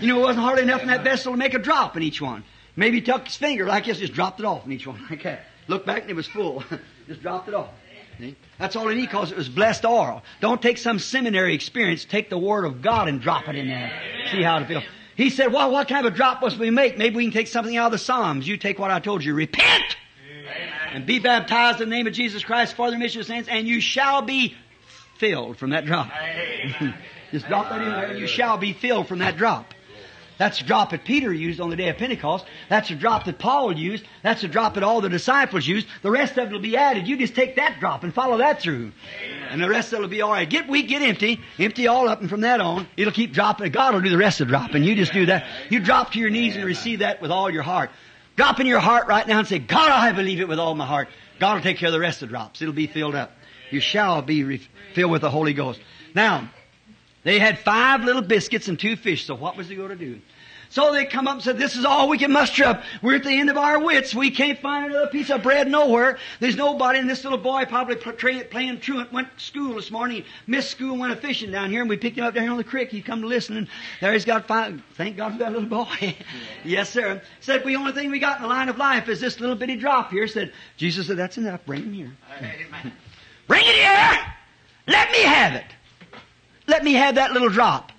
You 0.00 0.08
know, 0.08 0.18
it 0.18 0.22
wasn't 0.22 0.44
hardly 0.44 0.64
enough 0.64 0.82
in 0.82 0.88
that 0.88 1.04
vessel 1.04 1.32
to 1.32 1.38
make 1.38 1.54
a 1.54 1.58
drop 1.58 1.96
in 1.96 2.02
each 2.02 2.20
one. 2.20 2.42
Maybe 2.74 3.00
took 3.00 3.26
his 3.26 3.36
finger 3.36 3.66
like 3.66 3.84
this, 3.84 3.98
just 3.98 4.12
dropped 4.12 4.40
it 4.40 4.46
off 4.46 4.64
in 4.64 4.72
each 4.72 4.86
one 4.86 5.06
like 5.10 5.22
that. 5.22 5.44
Back 5.86 6.02
and 6.02 6.10
it 6.10 6.16
was 6.16 6.26
full. 6.26 6.64
just 7.06 7.22
dropped 7.22 7.46
it 7.46 7.54
off. 7.54 7.68
That's 8.58 8.76
all 8.76 8.90
you 8.90 8.96
need 8.96 9.06
because 9.06 9.30
it 9.30 9.38
was 9.38 9.48
blessed 9.48 9.84
oil. 9.84 10.22
Don't 10.40 10.60
take 10.60 10.78
some 10.78 10.98
seminary 10.98 11.54
experience. 11.54 12.04
Take 12.04 12.28
the 12.28 12.38
Word 12.38 12.64
of 12.64 12.82
God 12.82 13.08
and 13.08 13.20
drop 13.20 13.48
it 13.48 13.54
in 13.54 13.68
there. 13.68 13.92
See 14.32 14.42
how 14.42 14.58
it 14.58 14.66
feels. 14.66 14.84
He 15.20 15.28
said, 15.28 15.52
well, 15.52 15.70
what 15.70 15.86
kind 15.86 16.06
of 16.06 16.14
a 16.14 16.16
drop 16.16 16.40
must 16.40 16.56
we 16.56 16.70
make? 16.70 16.96
Maybe 16.96 17.16
we 17.16 17.24
can 17.24 17.32
take 17.32 17.46
something 17.46 17.76
out 17.76 17.86
of 17.86 17.92
the 17.92 17.98
Psalms. 17.98 18.48
You 18.48 18.56
take 18.56 18.78
what 18.78 18.90
I 18.90 19.00
told 19.00 19.22
you. 19.22 19.34
Repent! 19.34 19.96
And 20.94 21.04
be 21.04 21.18
baptized 21.18 21.82
in 21.82 21.90
the 21.90 21.94
name 21.94 22.06
of 22.06 22.14
Jesus 22.14 22.42
Christ 22.42 22.74
for 22.74 22.88
the 22.88 22.96
remission 22.96 23.20
of 23.20 23.26
sins, 23.26 23.46
and 23.46 23.68
you 23.68 23.82
shall 23.82 24.22
be 24.22 24.56
filled 25.18 25.58
from 25.58 25.70
that 25.70 25.84
drop. 25.84 26.10
Just 27.32 27.46
drop 27.48 27.68
that 27.68 27.82
in 27.82 27.88
there, 27.90 28.06
and 28.06 28.18
you 28.18 28.26
shall 28.26 28.56
be 28.56 28.72
filled 28.72 29.08
from 29.08 29.18
that 29.18 29.36
drop. 29.36 29.74
That's 30.40 30.58
the 30.58 30.64
drop 30.64 30.88
that 30.92 31.04
Peter 31.04 31.30
used 31.34 31.60
on 31.60 31.68
the 31.68 31.76
day 31.76 31.90
of 31.90 31.98
Pentecost. 31.98 32.46
That's 32.70 32.88
the 32.88 32.94
drop 32.94 33.26
that 33.26 33.38
Paul 33.38 33.76
used. 33.76 34.06
That's 34.22 34.40
the 34.40 34.48
drop 34.48 34.72
that 34.72 34.82
all 34.82 35.02
the 35.02 35.10
disciples 35.10 35.66
used. 35.66 35.86
The 36.00 36.10
rest 36.10 36.38
of 36.38 36.48
it 36.48 36.52
will 36.52 36.60
be 36.60 36.78
added. 36.78 37.06
You 37.06 37.18
just 37.18 37.34
take 37.34 37.56
that 37.56 37.78
drop 37.78 38.04
and 38.04 38.14
follow 38.14 38.38
that 38.38 38.62
through. 38.62 38.92
And 39.50 39.60
the 39.60 39.68
rest 39.68 39.92
of 39.92 39.98
it 39.98 40.00
will 40.00 40.08
be 40.08 40.22
alright. 40.22 40.48
Get 40.48 40.66
weak, 40.66 40.88
get 40.88 41.02
empty, 41.02 41.40
empty 41.58 41.88
all 41.88 42.08
up, 42.08 42.22
and 42.22 42.30
from 42.30 42.40
that 42.40 42.58
on, 42.58 42.88
it'll 42.96 43.12
keep 43.12 43.34
dropping. 43.34 43.70
God 43.70 43.92
will 43.92 44.00
do 44.00 44.08
the 44.08 44.16
rest 44.16 44.40
of 44.40 44.46
the 44.46 44.52
dropping. 44.52 44.82
You 44.82 44.94
just 44.94 45.12
do 45.12 45.26
that. 45.26 45.44
You 45.68 45.78
drop 45.78 46.12
to 46.12 46.18
your 46.18 46.30
knees 46.30 46.56
and 46.56 46.64
receive 46.64 47.00
that 47.00 47.20
with 47.20 47.30
all 47.30 47.50
your 47.50 47.62
heart. 47.62 47.90
Drop 48.36 48.58
in 48.60 48.66
your 48.66 48.80
heart 48.80 49.08
right 49.08 49.28
now 49.28 49.40
and 49.40 49.46
say, 49.46 49.58
God, 49.58 49.90
I 49.90 50.12
believe 50.12 50.40
it 50.40 50.48
with 50.48 50.58
all 50.58 50.74
my 50.74 50.86
heart. 50.86 51.08
God 51.38 51.56
will 51.56 51.62
take 51.62 51.76
care 51.76 51.88
of 51.88 51.92
the 51.92 52.00
rest 52.00 52.22
of 52.22 52.30
the 52.30 52.32
drops. 52.32 52.62
It'll 52.62 52.72
be 52.72 52.86
filled 52.86 53.14
up. 53.14 53.32
You 53.70 53.80
shall 53.80 54.22
be 54.22 54.42
re- 54.44 54.68
filled 54.94 55.12
with 55.12 55.20
the 55.20 55.30
Holy 55.30 55.52
Ghost. 55.52 55.80
Now, 56.14 56.48
they 57.22 57.38
had 57.38 57.58
five 57.58 58.02
little 58.04 58.22
biscuits 58.22 58.68
and 58.68 58.78
two 58.78 58.96
fish, 58.96 59.26
so 59.26 59.34
what 59.34 59.56
was 59.56 59.68
he 59.68 59.76
going 59.76 59.90
to 59.90 59.96
do? 59.96 60.20
So 60.70 60.92
they 60.92 61.04
come 61.04 61.26
up 61.26 61.34
and 61.34 61.42
said, 61.42 61.58
this 61.58 61.74
is 61.74 61.84
all 61.84 62.08
we 62.08 62.16
can 62.16 62.30
muster 62.30 62.64
up. 62.64 62.84
We're 63.02 63.16
at 63.16 63.24
the 63.24 63.32
end 63.32 63.50
of 63.50 63.56
our 63.56 63.80
wits. 63.80 64.14
We 64.14 64.30
can't 64.30 64.56
find 64.60 64.86
another 64.86 65.08
piece 65.08 65.28
of 65.28 65.42
bread 65.42 65.68
nowhere. 65.68 66.18
There's 66.38 66.54
nobody. 66.54 67.00
And 67.00 67.10
this 67.10 67.24
little 67.24 67.40
boy 67.40 67.64
probably 67.64 67.96
playing, 67.96 68.44
playing 68.50 68.78
truant 68.78 69.12
went 69.12 69.36
to 69.36 69.44
school 69.44 69.74
this 69.74 69.90
morning. 69.90 70.24
Missed 70.46 70.70
school 70.70 70.92
and 70.92 71.00
went 71.00 71.12
a 71.12 71.16
fishing 71.16 71.50
down 71.50 71.70
here. 71.70 71.80
And 71.80 71.90
we 71.90 71.96
picked 71.96 72.16
him 72.16 72.24
up 72.24 72.34
down 72.34 72.44
here 72.44 72.52
on 72.52 72.56
the 72.56 72.62
creek. 72.62 72.90
He 72.90 73.02
come 73.02 73.22
to 73.22 73.26
listen. 73.26 73.56
And 73.56 73.68
there 74.00 74.12
he's 74.12 74.24
got 74.24 74.46
five. 74.46 74.80
Thank 74.94 75.16
God 75.16 75.32
for 75.32 75.38
that 75.38 75.52
little 75.52 75.68
boy. 75.68 76.16
yes, 76.64 76.88
sir. 76.90 77.20
Said, 77.40 77.64
the 77.64 77.74
only 77.74 77.90
thing 77.90 78.12
we 78.12 78.20
got 78.20 78.36
in 78.36 78.42
the 78.44 78.48
line 78.48 78.68
of 78.68 78.78
life 78.78 79.08
is 79.08 79.20
this 79.20 79.40
little 79.40 79.56
bitty 79.56 79.74
drop 79.74 80.12
here. 80.12 80.28
Said, 80.28 80.52
Jesus 80.76 81.08
said, 81.08 81.16
that's 81.16 81.36
enough. 81.36 81.66
Bring 81.66 81.82
him 81.82 81.92
here. 81.92 82.12
Bring 83.48 83.64
it 83.66 83.74
here. 83.74 84.18
Let 84.86 85.10
me 85.10 85.22
have 85.22 85.54
it. 85.54 85.66
Let 86.70 86.84
me 86.84 86.92
have 86.92 87.16
that 87.16 87.32
little 87.32 87.48
drop. 87.48 87.90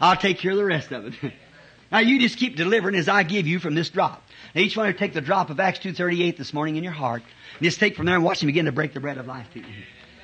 I'll 0.00 0.16
take 0.16 0.38
care 0.38 0.50
of 0.50 0.56
the 0.56 0.64
rest 0.64 0.90
of 0.90 1.06
it. 1.06 1.32
now 1.92 2.00
you 2.00 2.18
just 2.18 2.38
keep 2.38 2.56
delivering 2.56 2.96
as 2.96 3.08
I 3.08 3.22
give 3.22 3.46
you 3.46 3.60
from 3.60 3.76
this 3.76 3.88
drop. 3.88 4.20
Now 4.52 4.62
each 4.62 4.76
one 4.76 4.88
will 4.88 4.94
take 4.94 5.14
the 5.14 5.20
drop 5.20 5.48
of 5.48 5.60
Acts 5.60 5.78
2.38 5.78 6.36
this 6.36 6.52
morning 6.52 6.74
in 6.74 6.82
your 6.82 6.92
heart. 6.92 7.22
Just 7.62 7.78
take 7.78 7.94
from 7.94 8.06
there 8.06 8.16
and 8.16 8.24
watch 8.24 8.42
him 8.42 8.48
begin 8.48 8.64
to 8.64 8.72
break 8.72 8.94
the 8.94 8.98
bread 8.98 9.16
of 9.18 9.28
life 9.28 9.46
to 9.52 9.60
you. 9.60 9.66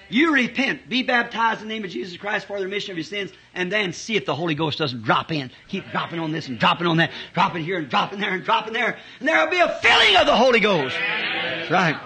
You 0.09 0.35
repent, 0.35 0.89
be 0.89 1.05
baptized 1.05 1.63
in 1.63 1.69
the 1.69 1.75
name 1.75 1.85
of 1.85 1.91
Jesus 1.91 2.19
Christ 2.19 2.47
for 2.47 2.59
the 2.59 2.65
remission 2.65 2.91
of 2.91 2.99
your 2.99 3.05
sins, 3.05 3.31
and 3.55 3.71
then 3.71 3.93
see 3.93 4.17
if 4.17 4.27
the 4.27 4.35
Holy 4.35 4.57
Ghost 4.57 4.79
doesn't 4.79 5.05
drop 5.05 5.31
in. 5.31 5.53
Keep 5.69 5.91
dropping 5.93 6.19
on 6.19 6.33
this 6.33 6.49
and 6.49 6.59
dropping 6.59 6.89
on 6.89 6.97
that, 6.97 7.13
dropping 7.35 7.65
here 7.65 7.79
and 7.79 7.89
dropping 7.89 8.19
there 8.19 8.35
and 8.35 8.45
dropping 8.45 8.73
there, 8.73 8.99
and 9.21 9.29
there'll 9.29 9.49
be 9.49 9.61
a 9.61 9.69
filling 9.81 10.17
of 10.17 10.27
the 10.27 10.35
Holy 10.35 10.59
Ghost. 10.59 10.97
That's 10.99 11.71
right. 11.71 11.97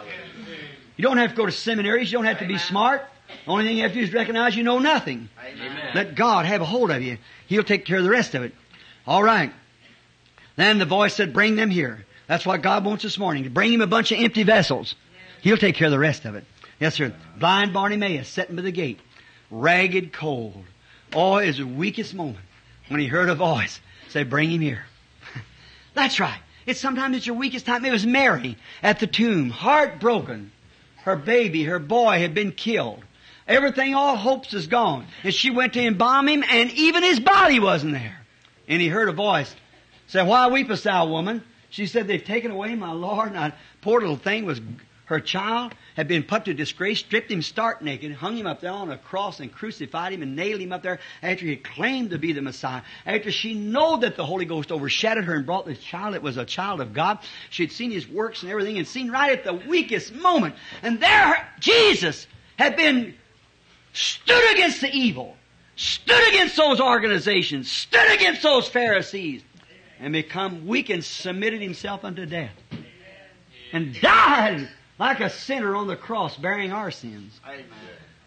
You 0.97 1.02
don't 1.02 1.16
have 1.16 1.31
to 1.31 1.36
go 1.36 1.47
to 1.47 1.52
seminaries. 1.52 2.12
You 2.12 2.18
don't 2.18 2.27
have 2.27 2.40
to 2.40 2.47
be 2.47 2.59
smart. 2.59 3.02
The 3.44 3.50
only 3.50 3.64
thing 3.64 3.76
you 3.76 3.82
have 3.82 3.92
to 3.92 3.98
do 3.98 4.04
is 4.04 4.12
recognize 4.12 4.56
you 4.56 4.62
know 4.62 4.78
nothing. 4.78 5.28
Amen. 5.44 5.90
Let 5.94 6.14
God 6.14 6.46
have 6.46 6.60
a 6.60 6.64
hold 6.64 6.90
of 6.90 7.02
you. 7.02 7.18
He'll 7.46 7.64
take 7.64 7.84
care 7.84 7.98
of 7.98 8.04
the 8.04 8.10
rest 8.10 8.34
of 8.34 8.42
it. 8.42 8.52
All 9.06 9.22
right. 9.22 9.52
Then 10.56 10.78
the 10.78 10.84
voice 10.84 11.14
said, 11.14 11.32
bring 11.32 11.56
them 11.56 11.70
here. 11.70 12.04
That's 12.26 12.46
what 12.46 12.62
God 12.62 12.84
wants 12.84 13.02
this 13.02 13.18
morning. 13.18 13.44
To 13.44 13.50
bring 13.50 13.72
him 13.72 13.80
a 13.80 13.86
bunch 13.86 14.10
of 14.10 14.18
empty 14.18 14.42
vessels. 14.42 14.94
He'll 15.42 15.56
take 15.56 15.76
care 15.76 15.86
of 15.86 15.92
the 15.92 15.98
rest 15.98 16.24
of 16.24 16.34
it. 16.34 16.44
Yes, 16.80 16.96
sir. 16.96 17.14
Blind 17.38 17.72
Bartimaeus 17.72 18.28
sitting 18.28 18.56
by 18.56 18.62
the 18.62 18.72
gate. 18.72 18.98
Ragged, 19.50 20.12
cold. 20.12 20.64
Oh, 21.12 21.36
his 21.36 21.62
weakest 21.62 22.14
moment. 22.14 22.44
When 22.88 23.00
he 23.00 23.06
heard 23.06 23.28
a 23.28 23.34
voice 23.34 23.80
say, 24.08 24.22
bring 24.24 24.50
him 24.50 24.60
here. 24.60 24.86
That's 25.94 26.20
right. 26.20 26.40
It's 26.66 26.80
sometimes 26.80 27.16
it's 27.16 27.26
your 27.26 27.36
weakest 27.36 27.66
time. 27.66 27.84
It 27.84 27.92
was 27.92 28.06
Mary 28.06 28.56
at 28.82 28.98
the 28.98 29.06
tomb, 29.06 29.50
heartbroken. 29.50 30.50
Her 30.96 31.16
baby, 31.16 31.64
her 31.64 31.78
boy 31.78 32.18
had 32.18 32.34
been 32.34 32.50
killed. 32.50 33.04
Everything, 33.48 33.94
all 33.94 34.16
hopes 34.16 34.52
is 34.55 34.66
gone. 34.66 35.06
And 35.23 35.32
she 35.32 35.51
went 35.51 35.74
to 35.74 35.81
embalm 35.81 36.28
him, 36.28 36.44
and 36.48 36.70
even 36.73 37.02
his 37.02 37.20
body 37.20 37.60
wasn't 37.60 37.93
there. 37.93 38.18
And 38.68 38.81
he 38.81 38.89
heard 38.89 39.09
a 39.09 39.12
voice 39.12 39.55
say, 40.09 40.24
Why 40.24 40.48
weepest 40.48 40.82
thou, 40.82 41.06
woman? 41.06 41.43
She 41.70 41.86
said, 41.86 42.06
They've 42.09 42.24
taken 42.24 42.51
away 42.51 42.74
my 42.74 42.93
Lord. 42.93 43.28
And 43.28 43.36
that 43.36 43.56
poor 43.82 44.01
little 44.01 44.16
thing 44.16 44.44
was 44.44 44.60
her 45.06 45.20
child, 45.20 45.73
had 45.94 46.09
been 46.09 46.24
put 46.24 46.47
to 46.47 46.55
disgrace, 46.55 46.98
stripped 46.98 47.31
him 47.31 47.40
stark 47.40 47.81
naked, 47.81 48.12
hung 48.12 48.36
him 48.36 48.47
up 48.47 48.60
there 48.60 48.73
on 48.73 48.90
a 48.90 48.98
cross 48.98 49.39
and 49.39 49.52
crucified 49.52 50.12
him 50.12 50.23
and 50.23 50.35
nailed 50.35 50.60
him 50.60 50.73
up 50.73 50.82
there 50.82 50.98
after 51.23 51.47
he 51.47 51.55
claimed 51.55 52.10
to 52.10 52.18
be 52.18 52.32
the 52.32 52.43
Messiah. 52.43 52.82
After 53.06 53.31
she 53.31 53.55
knew 53.55 53.98
that 54.01 54.16
the 54.16 54.27
Holy 54.27 54.44
Ghost 54.44 54.73
overshadowed 54.73 55.24
her 55.24 55.35
and 55.35 55.47
brought 55.47 55.64
this 55.64 55.78
child 55.78 56.14
that 56.14 56.23
was 56.23 56.36
a 56.36 56.44
child 56.44 56.81
of 56.81 56.93
God. 56.93 57.20
She'd 57.51 57.70
seen 57.70 57.93
his 57.93 58.09
works 58.09 58.43
and 58.43 58.51
everything 58.51 58.78
and 58.78 58.86
seen 58.86 59.10
right 59.10 59.31
at 59.31 59.44
the 59.44 59.55
weakest 59.55 60.12
moment. 60.12 60.56
And 60.82 61.01
there 61.01 61.48
Jesus 61.60 62.27
had 62.59 62.74
been 62.74 63.14
stood 63.97 64.52
against 64.52 64.81
the 64.81 64.90
evil, 64.93 65.36
stood 65.77 66.28
against 66.28 66.56
those 66.56 66.81
organizations, 66.81 67.70
stood 67.70 68.12
against 68.12 68.43
those 68.43 68.68
Pharisees, 68.68 69.43
and 69.98 70.12
become 70.12 70.66
weak 70.66 70.90
and 70.90 71.05
submitted 71.05 71.60
himself 71.60 72.05
unto 72.05 72.27
death. 72.27 72.52
And 73.73 73.98
died 74.01 74.68
like 74.98 75.20
a 75.20 75.31
sinner 75.31 75.74
on 75.74 75.86
the 75.86 75.97
cross 75.97 76.36
bearing 76.36 76.73
our 76.73 76.90
sins. 76.90 77.40
Amen. 77.44 77.66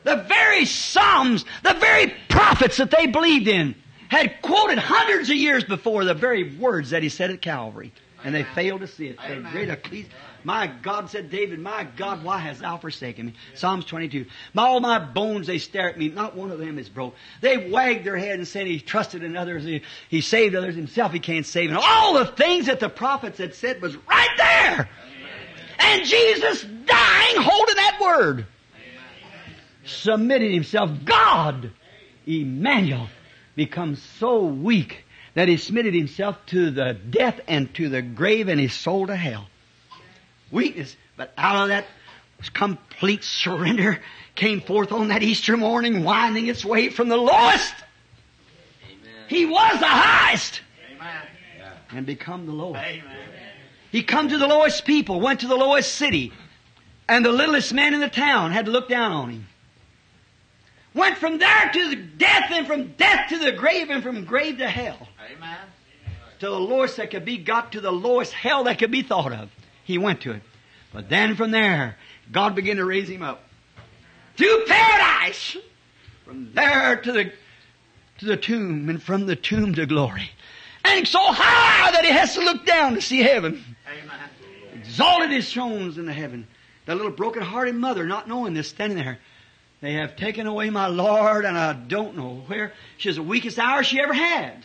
The 0.03 0.17
very 0.27 0.65
Psalms, 0.65 1.45
the 1.63 1.73
very 1.75 2.13
prophets 2.29 2.77
that 2.77 2.91
they 2.91 3.07
believed 3.07 3.47
in 3.47 3.75
had 4.09 4.41
quoted 4.41 4.79
hundreds 4.79 5.29
of 5.29 5.35
years 5.35 5.63
before 5.63 6.03
the 6.03 6.13
very 6.13 6.57
words 6.57 6.89
that 6.89 7.03
he 7.03 7.09
said 7.09 7.31
at 7.31 7.41
Calvary. 7.41 7.93
And 8.23 8.33
they 8.35 8.43
failed 8.43 8.81
to 8.81 8.87
see 8.87 9.07
it. 9.07 9.17
The 9.17 9.33
Amen. 9.33 9.51
great 9.51 9.69
My 10.43 10.67
God, 10.67 11.09
said 11.09 11.29
David, 11.29 11.59
my 11.59 11.87
God, 11.97 12.23
why 12.23 12.39
hast 12.39 12.61
thou 12.61 12.77
forsaken 12.77 13.27
me? 13.27 13.33
Psalms 13.55 13.85
22. 13.85 14.25
My, 14.53 14.63
all 14.63 14.79
my 14.79 14.99
bones, 14.99 15.47
they 15.47 15.57
stare 15.57 15.89
at 15.89 15.97
me. 15.97 16.09
Not 16.09 16.35
one 16.35 16.51
of 16.51 16.59
them 16.59 16.79
is 16.79 16.89
broke. 16.89 17.15
They 17.41 17.69
wagged 17.69 18.05
their 18.05 18.17
head 18.17 18.39
and 18.39 18.47
said 18.47 18.67
he 18.67 18.79
trusted 18.79 19.23
in 19.23 19.35
others. 19.35 19.63
He, 19.63 19.81
he 20.09 20.21
saved 20.21 20.55
others. 20.55 20.75
Himself 20.75 21.11
he 21.11 21.19
can't 21.19 21.45
save. 21.45 21.69
And 21.69 21.77
all 21.77 22.13
the 22.13 22.25
things 22.25 22.67
that 22.67 22.79
the 22.79 22.89
prophets 22.89 23.37
had 23.37 23.53
said 23.53 23.81
was 23.81 23.95
right 23.95 24.29
there. 24.37 24.89
And 25.79 26.05
Jesus 26.05 26.63
dying 26.63 27.35
holding 27.37 27.75
that 27.75 27.99
word. 28.01 28.45
Submitted 29.83 30.53
himself. 30.53 30.91
God, 31.03 31.71
Emmanuel, 32.25 33.07
becomes 33.55 34.01
so 34.19 34.45
weak 34.45 35.03
that 35.33 35.47
he 35.47 35.57
submitted 35.57 35.93
himself 35.93 36.37
to 36.47 36.71
the 36.71 36.93
death 36.93 37.39
and 37.47 37.73
to 37.75 37.89
the 37.89 38.01
grave 38.01 38.47
and 38.47 38.59
his 38.59 38.73
soul 38.73 39.07
to 39.07 39.15
hell. 39.15 39.48
Weakness. 40.51 40.95
But 41.17 41.33
out 41.37 41.63
of 41.63 41.67
that 41.69 41.85
complete 42.53 43.23
surrender 43.23 43.99
came 44.35 44.61
forth 44.61 44.91
on 44.91 45.09
that 45.09 45.23
Easter 45.23 45.57
morning 45.57 46.03
winding 46.03 46.47
its 46.47 46.63
way 46.63 46.89
from 46.89 47.09
the 47.09 47.17
lowest. 47.17 47.73
He 49.27 49.45
was 49.45 49.79
the 49.79 49.85
highest 49.85 50.61
Amen. 50.95 51.71
and 51.91 52.05
become 52.05 52.45
the 52.45 52.51
lowest. 52.51 52.83
Amen. 52.83 53.17
He 53.91 54.03
come 54.03 54.29
to 54.29 54.37
the 54.37 54.47
lowest 54.47 54.85
people, 54.85 55.19
went 55.19 55.41
to 55.41 55.47
the 55.47 55.55
lowest 55.55 55.93
city, 55.93 56.31
and 57.07 57.25
the 57.25 57.31
littlest 57.31 57.73
man 57.73 57.93
in 57.93 57.99
the 57.99 58.09
town 58.09 58.51
had 58.51 58.65
to 58.65 58.71
look 58.71 58.87
down 58.87 59.11
on 59.11 59.29
him. 59.29 59.47
Went 60.93 61.17
from 61.17 61.37
there 61.37 61.69
to 61.71 61.89
the 61.89 61.95
death, 61.95 62.51
and 62.51 62.65
from 62.65 62.93
death 62.93 63.29
to 63.29 63.37
the 63.37 63.51
grave, 63.51 63.89
and 63.89 64.01
from 64.01 64.25
grave 64.25 64.57
to 64.57 64.67
hell. 64.67 65.07
Amen. 65.35 65.57
To 66.39 66.47
the 66.47 66.59
lowest 66.59 66.97
that 66.97 67.11
could 67.11 67.25
be 67.25 67.37
got 67.37 67.73
to 67.73 67.81
the 67.81 67.91
lowest 67.91 68.33
hell 68.33 68.63
that 68.63 68.79
could 68.79 68.91
be 68.91 69.03
thought 69.03 69.33
of. 69.33 69.49
He 69.89 69.97
went 69.97 70.21
to 70.21 70.33
it. 70.33 70.43
But 70.93 71.09
then 71.09 71.35
from 71.35 71.49
there, 71.49 71.97
God 72.31 72.53
began 72.53 72.75
to 72.75 72.85
raise 72.85 73.09
him 73.09 73.23
up. 73.23 73.41
To 74.37 74.63
paradise! 74.67 75.57
From 76.25 76.53
there 76.53 76.97
to 76.97 77.11
the, 77.11 77.31
to 78.19 78.25
the 78.25 78.37
tomb, 78.37 78.87
and 78.87 79.01
from 79.01 79.25
the 79.25 79.35
tomb 79.35 79.73
to 79.73 79.87
glory. 79.87 80.29
And 80.85 81.07
so 81.07 81.17
high 81.19 81.89
that 81.89 82.05
he 82.05 82.11
has 82.11 82.35
to 82.35 82.41
look 82.41 82.67
down 82.67 82.93
to 82.93 83.01
see 83.01 83.23
heaven 83.23 83.65
Amen. 83.87 84.19
exalted 84.75 85.31
his 85.31 85.51
thrones 85.51 85.97
in 85.97 86.05
the 86.05 86.13
heaven. 86.13 86.45
That 86.85 86.95
little 86.95 87.11
broken-hearted 87.11 87.73
mother, 87.73 88.05
not 88.05 88.27
knowing 88.27 88.53
this, 88.53 88.67
standing 88.67 88.99
there. 88.99 89.17
They 89.81 89.93
have 89.93 90.15
taken 90.15 90.45
away 90.45 90.69
my 90.69 90.85
Lord, 90.85 91.45
and 91.45 91.57
I 91.57 91.73
don't 91.73 92.15
know 92.15 92.43
where. 92.45 92.73
She 92.97 93.09
was 93.09 93.15
the 93.15 93.23
weakest 93.23 93.57
hour 93.57 93.83
she 93.83 93.99
ever 93.99 94.13
had. 94.13 94.63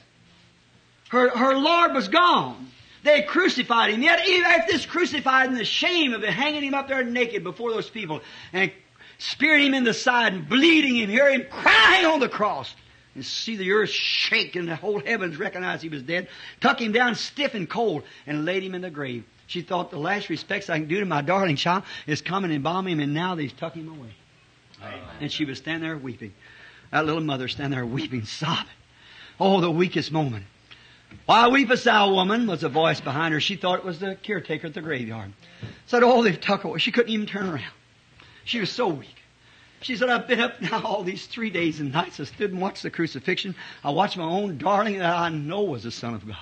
Her, 1.09 1.31
her 1.31 1.57
Lord 1.57 1.95
was 1.95 2.09
gone. 2.09 2.73
They 3.05 3.21
crucified 3.21 3.93
him. 3.93 4.03
Yet 4.03 4.27
even 4.27 4.47
after 4.47 4.73
this 4.73 4.87
crucified 4.87 5.49
and 5.49 5.59
the 5.59 5.65
shame 5.65 6.15
of 6.15 6.23
hanging 6.23 6.63
him 6.63 6.73
up 6.73 6.89
there 6.89 7.05
naked 7.05 7.45
before 7.45 7.71
those 7.71 7.89
people 7.89 8.23
and 8.53 8.73
spearing 9.19 9.67
him 9.67 9.75
in 9.75 9.85
the 9.85 9.93
side 9.93 10.33
and 10.33 10.49
bleeding 10.49 10.97
him, 10.97 11.11
hear 11.11 11.31
him 11.31 11.45
crying 11.51 12.07
on 12.07 12.19
the 12.19 12.31
cross 12.31 12.75
and 13.15 13.25
see 13.25 13.57
the 13.57 13.73
earth 13.73 13.91
shake 13.91 14.57
and 14.57 14.67
the 14.67 14.75
whole 14.75 15.01
heavens 15.01 15.37
recognize 15.37 15.83
he 15.83 15.91
was 15.91 16.03
dead, 16.03 16.29
tuck 16.63 16.81
him 16.81 16.93
down 16.93 17.15
stiff 17.15 17.55
and 17.55 17.69
cold 17.69 18.05
and 18.27 18.47
laid 18.47 18.63
him 18.63 18.75
in 18.75 18.81
the 18.81 18.91
grave. 18.91 19.25
She 19.47 19.61
thought 19.61 19.91
the 19.91 19.99
last 19.99 20.31
respects 20.31 20.71
I 20.71 20.79
can 20.79 20.89
do 20.89 20.99
to 21.01 21.07
my 21.07 21.21
darling 21.21 21.57
child 21.57 21.83
is 22.07 22.23
come 22.23 22.45
and 22.45 22.53
embalm 22.55 22.89
him 22.89 23.01
and 23.01 23.13
now 23.13 23.35
they've 23.35 23.55
tuck 23.55 23.75
him 23.75 23.89
away. 23.89 24.15
And 25.21 25.31
she 25.31 25.45
was 25.45 25.59
standing 25.59 25.87
there 25.87 25.99
weeping. 25.99 26.33
That 26.91 27.05
little 27.05 27.23
mother 27.23 27.49
standing 27.49 27.77
there 27.77 27.87
weeping, 27.87 28.25
sobbing. 28.25 28.65
Oh, 29.39 29.61
the 29.61 29.71
weakest 29.71 30.11
moment. 30.11 30.47
Why 31.27 31.49
weepest 31.49 31.85
thou, 31.85 32.13
woman? 32.13 32.47
was 32.47 32.63
a 32.63 32.69
voice 32.69 33.01
behind 33.01 33.35
her. 33.35 33.41
She 33.41 33.57
thought 33.57 33.79
it 33.79 33.85
was 33.85 33.99
the 33.99 34.17
caretaker 34.17 34.67
at 34.67 34.75
the 34.75 34.81
graveyard. 34.81 35.33
Said, 35.87 36.03
oh, 36.03 36.23
they've 36.23 36.41
tucked 36.41 36.65
away. 36.65 36.79
She 36.79 36.93
couldn't 36.93 37.13
even 37.13 37.27
turn 37.27 37.49
around. 37.49 37.73
She 38.45 38.61
was 38.61 38.71
so 38.71 38.89
weak. 38.89 39.17
She 39.81 39.97
said, 39.97 40.09
I've 40.09 40.27
been 40.27 40.41
up 40.41 40.61
now 40.63 40.83
all 40.83 41.03
these 41.03 41.27
three 41.27 41.51
days 41.51 41.81
and 41.81 41.93
nights. 41.93 42.19
I 42.19 42.25
stood 42.25 42.53
and 42.53 42.61
watched 42.61 42.83
the 42.83 42.91
crucifixion. 42.91 43.55
I 43.83 43.91
watched 43.91 44.17
my 44.17 44.25
own 44.25 44.59
darling 44.59 44.99
that 44.99 45.15
I 45.15 45.29
know 45.29 45.63
was 45.63 45.83
the 45.83 45.91
Son 45.91 46.15
of 46.15 46.27
God. 46.27 46.37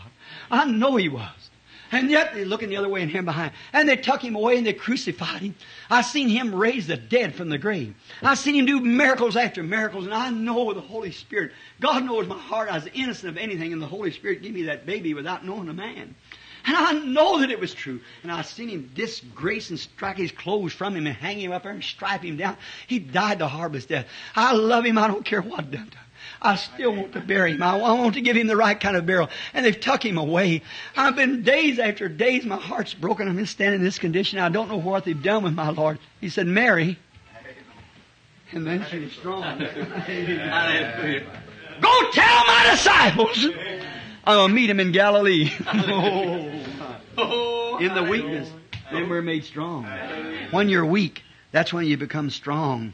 I 0.51 0.65
know 0.65 0.97
he 0.97 1.09
was. 1.09 1.51
And 1.93 2.11
yet 2.11 2.33
they're 2.35 2.47
looking 2.47 2.71
the 2.71 2.79
other 2.79 2.89
way 2.89 3.03
and 3.03 3.11
him 3.11 3.27
behind. 3.27 3.53
And 3.73 3.87
they 3.87 3.97
took 3.97 4.23
him 4.23 4.35
away 4.35 4.57
and 4.57 4.67
they 4.67 4.73
crucified 4.73 5.43
him. 5.43 5.55
I 5.91 6.01
seen 6.01 6.31
him 6.31 6.55
raise 6.55 6.87
the 6.87 6.97
dead 6.97 7.35
from 7.35 7.51
the 7.51 7.59
grave. 7.59 7.95
I 8.23 8.35
seen 8.35 8.55
him 8.55 8.65
do 8.65 8.81
miracles 8.81 9.37
after 9.37 9.63
miracles. 9.63 10.07
And 10.07 10.15
I 10.15 10.31
know 10.31 10.73
the 10.73 10.81
Holy 10.81 11.13
Spirit. 11.13 11.53
God 11.81 12.05
knows 12.05 12.27
my 12.27 12.39
heart. 12.39 12.71
I 12.71 12.77
was 12.77 12.89
innocent 12.95 13.29
of 13.29 13.37
anything. 13.37 13.75
And 13.75 13.83
the 13.83 13.87
Holy 13.87 14.11
Spirit 14.11 14.43
gave 14.43 14.55
me 14.55 14.63
that 14.65 14.87
baby 14.87 15.13
without 15.13 15.45
knowing 15.45 15.69
a 15.69 15.75
man. 15.75 16.15
And 16.65 16.77
I 16.77 16.93
know 16.93 17.41
that 17.41 17.51
it 17.51 17.61
was 17.61 17.75
true. 17.75 18.01
And 18.23 18.33
I 18.33 18.43
seen 18.43 18.69
him 18.69 18.91
disgrace 18.95 19.71
and 19.71 19.79
strike 19.79 20.17
his 20.17 20.33
clothes 20.33 20.73
from 20.73 20.97
him 20.97 21.07
and 21.07 21.15
hang 21.15 21.39
him 21.39 21.53
up 21.53 21.65
there 21.65 21.73
and 21.73 21.85
stripe 21.85 22.23
him 22.23 22.37
down. 22.37 22.57
He 22.87 23.01
died 23.01 23.39
the 23.39 23.49
horriblest 23.49 23.89
death. 23.89 24.07
I 24.35 24.53
love 24.55 24.87
him. 24.87 24.97
I 24.97 25.09
don't 25.09 25.25
care 25.25 25.43
what 25.43 25.71
done 25.71 25.91
to. 25.91 25.99
I 26.45 26.57
still 26.57 26.95
want 26.95 27.13
to 27.13 27.21
bury 27.21 27.53
him. 27.53 27.63
I 27.63 27.77
want 27.77 28.15
to 28.15 28.21
give 28.21 28.37
him 28.37 28.49
the 28.49 28.57
right 28.57 28.79
kind 28.79 28.97
of 28.97 29.07
burial. 29.07 29.31
And 29.55 29.65
they've 29.65 29.79
tucked 29.79 30.05
him 30.05 30.19
away. 30.19 30.63
I've 30.97 31.15
been 31.15 31.43
days 31.43 31.79
after 31.79 32.09
days, 32.09 32.45
my 32.45 32.57
heart's 32.57 32.95
broken. 32.95 33.29
I'm 33.29 33.47
standing 33.47 33.81
in 33.81 33.85
this 33.85 34.01
condition. 34.01 34.41
I 34.41 34.49
don't 34.49 34.69
know 34.69 34.77
what 34.77 35.05
they've 35.05 35.23
done 35.23 35.45
with 35.45 35.55
my 35.55 35.71
Lord. 35.71 36.01
He 36.21 36.29
said, 36.29 36.49
Mary. 36.49 36.99
And 38.51 38.67
then 38.67 38.85
she 38.91 38.99
was 38.99 39.13
strong. 39.13 39.59
Go 41.81 42.11
tell 42.11 42.45
my 42.45 42.69
disciples. 42.73 43.47
I'll 44.25 44.49
meet 44.49 44.69
him 44.69 44.81
in 44.81 44.93
Galilee. 44.93 45.51
oh. 47.17 47.79
In 47.81 47.95
the 47.95 48.03
weakness, 48.03 48.51
then 48.93 49.09
we're 49.09 49.23
made 49.23 49.45
strong. 49.45 49.85
When 50.51 50.69
you're 50.69 50.85
weak, 50.85 51.23
that's 51.53 51.73
when 51.73 51.87
you 51.87 51.97
become 51.97 52.31
strong. 52.31 52.93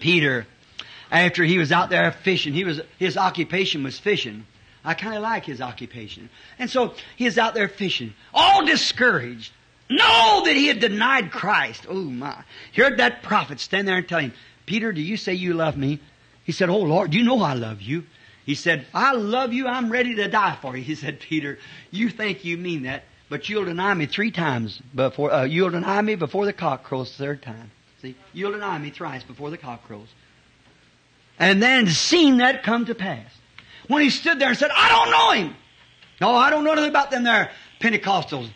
Peter 0.00 0.46
after 1.10 1.44
he 1.44 1.58
was 1.58 1.72
out 1.72 1.90
there 1.90 2.10
fishing. 2.12 2.52
He 2.52 2.64
was, 2.64 2.80
his 2.98 3.16
occupation 3.16 3.82
was 3.82 3.98
fishing. 3.98 4.46
I 4.84 4.94
kind 4.94 5.16
of 5.16 5.22
like 5.22 5.44
his 5.44 5.60
occupation. 5.60 6.30
And 6.58 6.70
so 6.70 6.94
he 7.16 7.24
was 7.24 7.38
out 7.38 7.54
there 7.54 7.68
fishing, 7.68 8.14
all 8.32 8.64
discouraged. 8.64 9.52
Know 9.88 10.42
that 10.44 10.54
he 10.54 10.66
had 10.66 10.80
denied 10.80 11.30
Christ. 11.30 11.86
Oh 11.88 11.94
my. 11.94 12.42
Heard 12.74 12.98
that 12.98 13.22
prophet 13.22 13.60
stand 13.60 13.86
there 13.86 13.96
and 13.96 14.08
tell 14.08 14.18
him, 14.18 14.32
Peter, 14.64 14.92
do 14.92 15.00
you 15.00 15.16
say 15.16 15.34
you 15.34 15.54
love 15.54 15.76
me? 15.76 16.00
He 16.44 16.52
said, 16.52 16.68
Oh 16.68 16.78
Lord, 16.78 17.14
you 17.14 17.22
know 17.22 17.40
I 17.40 17.54
love 17.54 17.82
you. 17.82 18.04
He 18.44 18.54
said, 18.54 18.86
I 18.94 19.12
love 19.12 19.52
you. 19.52 19.66
I'm 19.66 19.90
ready 19.90 20.16
to 20.16 20.28
die 20.28 20.56
for 20.60 20.76
you. 20.76 20.82
He 20.90 20.94
said, 20.94 21.20
Peter, 21.20 21.58
you 21.90 22.08
think 22.10 22.44
you 22.44 22.56
mean 22.56 22.82
that, 22.82 23.04
but 23.28 23.48
you'll 23.48 23.64
deny 23.64 23.94
me 23.94 24.06
three 24.06 24.30
times 24.30 24.80
before, 24.94 25.32
uh, 25.32 25.44
you'll 25.44 25.70
deny 25.70 26.00
me 26.00 26.14
before 26.14 26.46
the 26.46 26.52
cock 26.52 26.84
crows 26.84 27.10
the 27.16 27.24
third 27.24 27.42
time. 27.42 27.70
See, 28.02 28.16
you'll 28.32 28.52
deny 28.52 28.78
me 28.78 28.90
thrice 28.90 29.24
before 29.24 29.50
the 29.50 29.58
cock 29.58 29.84
crows 29.84 30.08
and 31.38 31.62
then 31.62 31.86
seen 31.86 32.38
that 32.38 32.62
come 32.62 32.86
to 32.86 32.94
pass. 32.94 33.30
When 33.88 34.02
he 34.02 34.10
stood 34.10 34.38
there 34.38 34.48
and 34.48 34.58
said, 34.58 34.70
I 34.74 34.88
don't 34.88 35.10
know 35.10 35.30
him. 35.46 35.56
No, 36.20 36.34
I 36.34 36.50
don't 36.50 36.64
know 36.64 36.74
nothing 36.74 36.90
about 36.90 37.10
them 37.10 37.24
there 37.24 37.50
Pentecostals. 37.80 38.48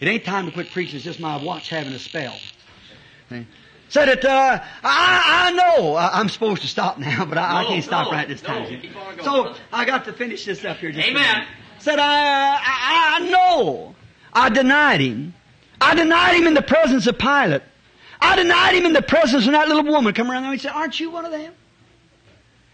It 0.00 0.08
ain't 0.08 0.24
time 0.24 0.46
to 0.46 0.52
quit 0.52 0.70
preaching. 0.70 0.96
It's 0.96 1.04
just 1.04 1.20
my 1.20 1.42
watch 1.42 1.68
having 1.68 1.92
a 1.92 1.98
spell. 1.98 2.36
See? 3.28 3.46
Said 3.88 4.08
it, 4.08 4.24
uh, 4.24 4.60
I, 4.84 5.48
I 5.48 5.52
know 5.52 5.94
I, 5.94 6.20
am 6.20 6.28
supposed 6.28 6.62
to 6.62 6.68
stop 6.68 6.98
now, 6.98 7.24
but 7.28 7.38
I, 7.38 7.50
no, 7.50 7.58
I 7.58 7.64
can't 7.64 7.84
stop 7.84 8.06
no, 8.06 8.12
right 8.12 8.28
this 8.28 8.40
time. 8.40 8.80
No, 9.16 9.22
so 9.24 9.54
I 9.72 9.84
got 9.84 10.04
to 10.04 10.12
finish 10.12 10.44
this 10.44 10.64
up 10.64 10.76
here. 10.76 10.92
Just 10.92 11.08
Amen. 11.08 11.46
Said 11.78 11.98
I, 11.98 12.54
I, 12.54 13.16
I 13.16 13.30
know. 13.30 13.94
I 14.32 14.48
denied 14.48 15.00
him. 15.00 15.34
I 15.80 15.94
denied 15.94 16.36
him 16.36 16.46
in 16.46 16.54
the 16.54 16.62
presence 16.62 17.06
of 17.06 17.18
Pilate. 17.18 17.62
I 18.20 18.36
denied 18.36 18.74
him 18.74 18.86
in 18.86 18.92
the 18.92 19.02
presence 19.02 19.46
of 19.46 19.52
that 19.52 19.66
little 19.66 19.84
woman. 19.84 20.14
Come 20.14 20.30
around 20.30 20.42
there 20.42 20.52
and 20.52 20.60
said, 20.60 20.72
aren't 20.72 21.00
you 21.00 21.10
one 21.10 21.24
of 21.24 21.32
them? 21.32 21.52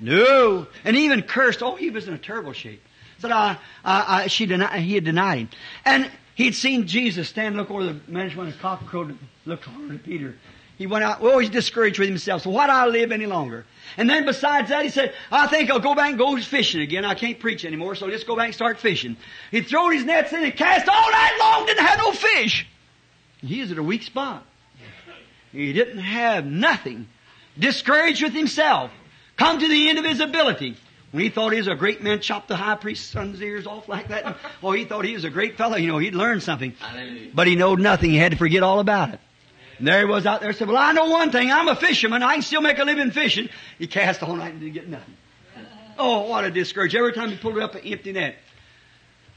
No. 0.01 0.67
And 0.85 0.97
even 0.97 1.23
cursed. 1.23 1.63
Oh, 1.63 1.77
he 1.77 1.91
was 1.91 2.09
in 2.09 2.15
a 2.15 2.19
terrible 2.19 2.53
shape. 2.53 2.83
Said, 3.19 3.31
I, 3.31 3.59
I, 3.85 4.25
I 4.25 4.27
she 4.27 4.47
denied, 4.47 4.81
he 4.81 4.95
had 4.95 5.05
denied 5.05 5.39
him. 5.39 5.49
And 5.85 6.11
he'd 6.35 6.55
seen 6.55 6.87
Jesus 6.87 7.29
stand, 7.29 7.57
look 7.57 7.71
over 7.71 7.85
the 7.85 8.01
man 8.07 8.31
when 8.33 8.47
the 8.51 8.53
cock 8.53 8.85
crowed, 8.87 9.17
looked 9.47 9.67
over 9.69 9.95
at 9.95 10.03
Peter. 10.03 10.37
He 10.77 10.87
went 10.87 11.05
out, 11.05 11.23
well, 11.23 11.39
he's 11.39 11.49
discouraged 11.49 11.99
with 11.99 12.09
himself. 12.09 12.43
So 12.43 12.51
why 12.51 12.67
do 12.67 12.73
I 12.73 12.87
live 12.87 13.11
any 13.11 13.25
longer? 13.25 13.65
And 13.97 14.11
then 14.11 14.27
besides 14.27 14.69
that, 14.69 14.85
he 14.85 14.91
said, 14.91 15.15
I 15.33 15.47
think 15.47 15.71
I'll 15.71 15.81
go 15.81 15.95
back 15.95 16.11
and 16.11 16.19
go 16.19 16.37
fishing 16.37 16.83
again. 16.83 17.07
I 17.07 17.15
can't 17.15 17.41
preach 17.41 17.65
anymore, 17.65 17.95
so 17.95 18.11
just 18.11 18.27
go 18.27 18.37
back 18.37 18.47
and 18.47 18.55
start 18.55 18.79
fishing. 18.79 19.17
He 19.51 19.63
threw 19.63 19.89
his 19.91 20.05
nets 20.05 20.35
in 20.35 20.45
and 20.45 20.55
cast 20.55 20.87
all 20.87 21.11
night 21.11 21.37
long, 21.41 21.65
didn't 21.65 21.87
have 21.87 21.99
no 21.99 22.13
fish. 22.13 22.67
He 23.39 23.63
was 23.63 23.73
at 23.73 23.79
a 23.79 23.83
weak 23.83 24.03
spot. 24.03 24.45
He 25.53 25.73
didn't 25.73 25.99
have 25.99 26.45
nothing. 26.45 27.09
Discouraged 27.59 28.23
with 28.23 28.35
himself 28.35 28.91
come 29.37 29.59
to 29.59 29.69
the 29.69 29.89
end 29.89 29.99
of 29.99 30.05
his 30.05 30.21
ability. 30.21 30.77
When 31.13 31.23
he 31.23 31.31
thought 31.31 31.53
he 31.53 31.59
was 31.59 31.69
a 31.69 31.75
great 31.75 32.03
man, 32.03 32.21
chopped 32.21 32.49
the 32.49 32.57
high 32.57 32.75
priest's 32.75 33.09
son's 33.09 33.41
ears 33.41 33.67
off 33.67 33.89
like 33.89 34.09
that. 34.09 34.25
And, 34.27 34.35
oh, 34.63 34.73
he 34.73 34.85
thought 34.85 35.05
he 35.05 35.15
was 35.15 35.25
a 35.25 35.31
great 35.31 35.57
fellow. 35.57 35.77
You 35.77 35.89
know, 35.89 35.99
he'd 35.99 36.15
learned 36.15 36.43
something. 36.43 36.75
But 37.35 37.47
he 37.47 37.55
knowed 37.55 37.81
nothing. 37.81 38.11
He 38.11 38.17
had 38.17 38.33
to 38.33 38.39
forget 38.39 38.63
all 38.63 38.81
about 38.81 39.15
it. 39.15 39.21
And 39.79 39.87
there 39.87 40.01
he 40.01 40.05
was 40.05 40.27
out 40.27 40.41
there 40.41 40.53
said, 40.53 40.69
well, 40.69 40.77
I 40.77 40.93
know 40.93 41.07
one 41.07 41.31
thing. 41.31 41.51
I'm 41.51 41.69
a 41.69 41.77
fisherman. 41.77 42.23
I 42.23 42.35
can 42.35 42.43
still 42.43 42.61
make 42.61 42.79
a 42.79 42.85
living 42.85 43.11
fishing. 43.11 43.49
He 43.79 43.87
cast 43.87 44.23
all 44.23 44.35
night 44.35 44.53
and 44.53 44.61
didn't 44.61 44.75
get 44.75 44.89
nothing. 44.89 45.15
Oh, 45.99 46.29
what 46.29 46.45
a 46.45 46.51
discourage. 46.51 46.95
Every 46.95 47.15
time 47.15 47.31
he 47.31 47.39
pulled 47.39 47.57
it 47.57 47.63
up 47.63 47.75
an 47.75 47.81
empty 47.83 48.13
net. 48.13 48.37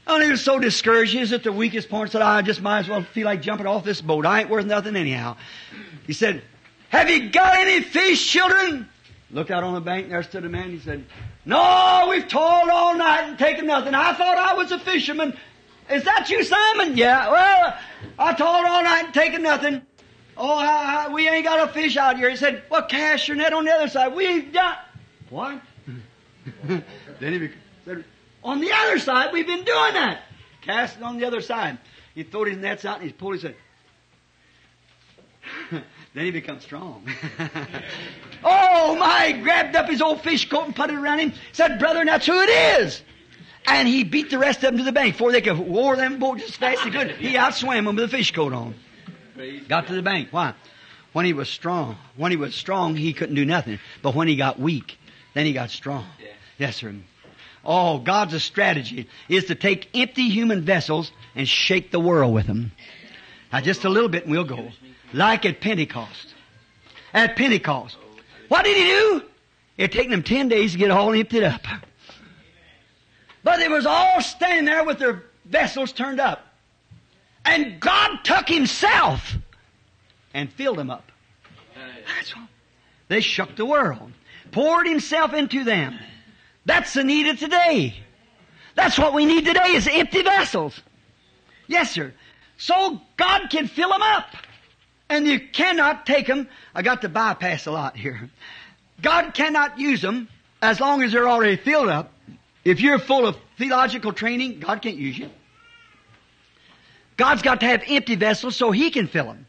Oh, 0.06 0.16
and 0.16 0.24
he 0.24 0.30
was 0.30 0.42
so 0.42 0.58
discouraged. 0.58 1.14
He 1.14 1.20
was 1.20 1.32
at 1.32 1.42
the 1.42 1.52
weakest 1.52 1.88
point. 1.88 2.10
Said, 2.12 2.20
I 2.20 2.42
just 2.42 2.60
might 2.60 2.80
as 2.80 2.88
well 2.88 3.02
feel 3.02 3.24
like 3.24 3.40
jumping 3.40 3.66
off 3.66 3.82
this 3.82 4.02
boat. 4.02 4.26
I 4.26 4.40
ain't 4.40 4.50
worth 4.50 4.66
nothing 4.66 4.94
anyhow. 4.94 5.38
He 6.06 6.12
said, 6.12 6.42
have 6.90 7.08
you 7.08 7.30
got 7.30 7.56
any 7.56 7.80
fish, 7.80 8.28
children? 8.30 8.88
Looked 9.32 9.50
out 9.50 9.62
on 9.62 9.74
the 9.74 9.80
bank, 9.80 10.08
there 10.08 10.22
stood 10.22 10.44
a 10.44 10.48
man. 10.48 10.70
He 10.70 10.80
said, 10.80 11.04
No, 11.44 12.08
we've 12.10 12.26
toiled 12.26 12.68
all 12.68 12.96
night 12.96 13.28
and 13.28 13.38
taken 13.38 13.66
nothing. 13.66 13.94
I 13.94 14.12
thought 14.12 14.36
I 14.36 14.54
was 14.54 14.72
a 14.72 14.78
fisherman. 14.78 15.36
Is 15.88 16.04
that 16.04 16.30
you, 16.30 16.42
Simon? 16.42 16.96
Yeah, 16.96 17.30
well, 17.30 17.76
I 18.18 18.34
toiled 18.34 18.66
all 18.66 18.82
night 18.82 19.06
and 19.06 19.14
taken 19.14 19.42
nothing. 19.42 19.82
Oh, 20.36 20.54
I, 20.54 21.06
I, 21.06 21.12
we 21.12 21.28
ain't 21.28 21.44
got 21.44 21.68
a 21.68 21.72
fish 21.72 21.96
out 21.96 22.16
here. 22.16 22.30
He 22.30 22.36
said, 22.36 22.64
Well, 22.70 22.86
cast 22.86 23.28
your 23.28 23.36
net 23.36 23.52
on 23.52 23.64
the 23.64 23.72
other 23.72 23.88
side. 23.88 24.14
We've 24.14 24.52
done. 24.52 24.76
What? 25.28 25.60
then 26.64 26.84
he 27.20 27.50
said, 27.84 28.04
On 28.42 28.60
the 28.60 28.72
other 28.72 28.98
side, 28.98 29.32
we've 29.32 29.46
been 29.46 29.64
doing 29.64 29.94
that. 29.94 30.22
Cast 30.62 30.96
it 30.96 31.02
on 31.02 31.18
the 31.18 31.24
other 31.24 31.40
side. 31.40 31.78
He 32.14 32.24
threw 32.24 32.44
his 32.44 32.56
nets 32.56 32.84
out 32.84 32.98
and 32.98 33.06
he 33.06 33.12
pulled 33.12 33.34
his 33.34 33.42
head. 33.42 33.56
Then 36.14 36.24
he 36.24 36.30
becomes 36.30 36.64
strong. 36.64 37.06
oh 38.44 38.96
my! 38.96 39.32
Grabbed 39.32 39.76
up 39.76 39.88
his 39.88 40.02
old 40.02 40.22
fish 40.22 40.48
coat 40.48 40.66
and 40.66 40.76
put 40.76 40.90
it 40.90 40.96
around 40.96 41.20
him. 41.20 41.32
Said, 41.52 41.78
"Brother, 41.78 42.04
that's 42.04 42.26
who 42.26 42.40
it 42.40 42.50
is." 42.80 43.02
And 43.66 43.86
he 43.86 44.04
beat 44.04 44.30
the 44.30 44.38
rest 44.38 44.58
of 44.64 44.72
them 44.72 44.78
to 44.78 44.84
the 44.84 44.92
bank 44.92 45.14
before 45.14 45.32
they 45.32 45.40
could 45.40 45.58
war 45.58 45.94
them 45.94 46.18
boats 46.18 46.42
as 46.44 46.56
fast 46.56 46.78
as 46.78 46.84
he 46.84 46.90
could. 46.90 47.10
He 47.12 47.34
outswam 47.36 47.84
them 47.84 47.96
with 47.96 48.04
a 48.04 48.08
fish 48.08 48.32
coat 48.32 48.52
on. 48.52 48.74
Got 49.68 49.86
to 49.86 49.94
the 49.94 50.02
bank. 50.02 50.28
Why? 50.30 50.54
When 51.12 51.24
he 51.24 51.32
was 51.32 51.48
strong. 51.48 51.96
When 52.16 52.30
he 52.30 52.36
was 52.36 52.54
strong, 52.54 52.96
he 52.96 53.12
couldn't 53.12 53.34
do 53.34 53.44
nothing. 53.44 53.78
But 54.02 54.14
when 54.14 54.28
he 54.28 54.36
got 54.36 54.58
weak, 54.58 54.98
then 55.34 55.46
he 55.46 55.52
got 55.52 55.70
strong. 55.70 56.06
Yes, 56.58 56.76
sir. 56.76 56.94
Oh, 57.64 57.98
God's 57.98 58.42
strategy 58.42 59.08
is 59.28 59.46
to 59.46 59.54
take 59.54 59.88
empty 59.94 60.28
human 60.30 60.62
vessels 60.62 61.12
and 61.34 61.48
shake 61.48 61.90
the 61.90 62.00
world 62.00 62.32
with 62.34 62.46
them. 62.46 62.72
Now, 63.52 63.60
just 63.60 63.84
a 63.84 63.88
little 63.88 64.08
bit 64.08 64.24
and 64.24 64.32
we'll 64.32 64.44
go. 64.44 64.70
Like 65.12 65.44
at 65.46 65.60
Pentecost. 65.60 66.34
At 67.12 67.36
Pentecost. 67.36 67.96
What 68.48 68.64
did 68.64 68.76
he 68.76 68.84
do? 68.84 69.22
It 69.76 69.92
taken 69.92 70.10
them 70.10 70.22
ten 70.22 70.48
days 70.48 70.72
to 70.72 70.78
get 70.78 70.90
all 70.90 71.12
emptied 71.12 71.44
up. 71.44 71.62
But 73.42 73.58
they 73.58 73.68
was 73.68 73.86
all 73.86 74.20
standing 74.20 74.66
there 74.66 74.84
with 74.84 74.98
their 74.98 75.24
vessels 75.44 75.92
turned 75.92 76.20
up. 76.20 76.46
And 77.44 77.80
God 77.80 78.18
took 78.22 78.48
himself 78.48 79.36
and 80.34 80.52
filled 80.52 80.78
them 80.78 80.90
up. 80.90 81.10
That's 81.74 82.34
all. 82.34 82.48
They 83.08 83.20
shook 83.20 83.56
the 83.56 83.64
world. 83.64 84.12
Poured 84.52 84.86
himself 84.86 85.32
into 85.32 85.64
them. 85.64 85.98
That's 86.66 86.92
the 86.92 87.04
need 87.04 87.28
of 87.28 87.38
today. 87.38 87.96
That's 88.74 88.98
what 88.98 89.14
we 89.14 89.24
need 89.24 89.46
today 89.46 89.72
is 89.72 89.88
empty 89.90 90.22
vessels. 90.22 90.80
Yes, 91.66 91.92
sir. 91.92 92.12
So 92.56 93.00
God 93.16 93.48
can 93.48 93.66
fill 93.66 93.90
them 93.90 94.02
up. 94.02 94.26
And 95.10 95.26
you 95.26 95.40
cannot 95.40 96.06
take 96.06 96.28
them. 96.28 96.48
I 96.72 96.82
got 96.82 97.02
to 97.02 97.08
bypass 97.08 97.66
a 97.66 97.72
lot 97.72 97.96
here. 97.96 98.30
God 99.02 99.34
cannot 99.34 99.78
use 99.78 100.00
them 100.00 100.28
as 100.62 100.78
long 100.78 101.02
as 101.02 101.10
they're 101.10 101.28
already 101.28 101.56
filled 101.56 101.88
up. 101.88 102.12
If 102.64 102.80
you're 102.80 103.00
full 103.00 103.26
of 103.26 103.36
theological 103.58 104.12
training, 104.12 104.60
God 104.60 104.80
can't 104.80 104.96
use 104.96 105.18
you. 105.18 105.28
God's 107.16 107.42
got 107.42 107.60
to 107.60 107.66
have 107.66 107.82
empty 107.88 108.14
vessels 108.14 108.54
so 108.54 108.70
He 108.70 108.90
can 108.90 109.08
fill 109.08 109.26
them. 109.26 109.46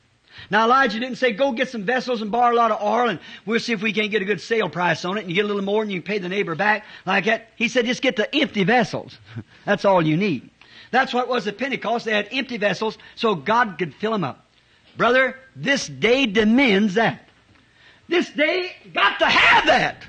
Now 0.50 0.66
Elijah 0.66 1.00
didn't 1.00 1.18
say, 1.18 1.32
go 1.32 1.52
get 1.52 1.70
some 1.70 1.84
vessels 1.84 2.24
and 2.24 2.32
borrow 2.32 2.56
a 2.56 2.58
lot 2.58 2.72
of 2.72 2.82
oil 2.82 3.10
and 3.10 3.20
we'll 3.46 3.60
see 3.60 3.74
if 3.74 3.84
we 3.84 3.94
can't 3.94 4.10
get 4.10 4.24
a 4.24 4.26
good 4.26 4.42
sale 4.42 4.70
price 4.70 5.06
on 5.06 5.18
it 5.18 5.22
and 5.22 5.30
you 5.30 5.36
get 5.36 5.46
a 5.46 5.48
little 5.48 5.62
more 5.62 5.84
and 5.84 5.92
you 5.92 6.02
pay 6.02 6.18
the 6.18 6.30
neighbor 6.30 6.56
back 6.56 6.86
like 7.06 7.26
that. 7.26 7.50
He 7.56 7.68
said, 7.68 7.86
just 7.86 8.02
get 8.02 8.16
the 8.16 8.34
empty 8.36 8.64
vessels. 8.64 9.16
That's 9.66 9.86
all 9.86 10.02
you 10.02 10.18
need. 10.18 10.50
That's 10.90 11.14
what 11.14 11.28
was 11.28 11.48
at 11.48 11.60
Pentecost. 11.60 12.06
They 12.06 12.14
had 12.14 12.30
empty 12.32 12.58
vessels 12.58 12.98
so 13.16 13.36
God 13.36 13.78
could 13.78 13.94
fill 13.94 14.12
them 14.12 14.24
up. 14.24 14.48
Brother, 14.98 15.36
this 15.56 15.88
day 15.88 16.26
demands 16.26 16.96
that. 16.96 17.28
This 18.08 18.30
day 18.30 18.76
got 18.94 19.20
to 19.20 19.26
have 19.26 19.68
that. 19.68 20.04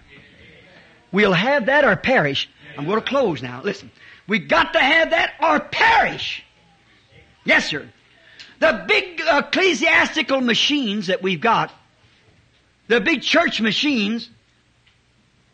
We'll 1.12 1.32
have 1.32 1.66
that 1.66 1.84
or 1.84 1.94
perish. 1.96 2.48
I'm 2.76 2.86
going 2.86 3.00
to 3.00 3.06
close 3.06 3.42
now. 3.42 3.62
Listen. 3.62 3.90
We 4.26 4.38
got 4.38 4.72
to 4.72 4.78
have 4.78 5.10
that 5.10 5.34
or 5.40 5.60
perish. 5.60 6.44
Yes, 7.44 7.68
sir. 7.68 7.88
The 8.60 8.84
big 8.86 9.20
ecclesiastical 9.20 10.40
machines 10.40 11.08
that 11.08 11.22
we've 11.22 11.40
got, 11.40 11.72
the 12.86 13.00
big 13.00 13.22
church 13.22 13.60
machines, 13.60 14.30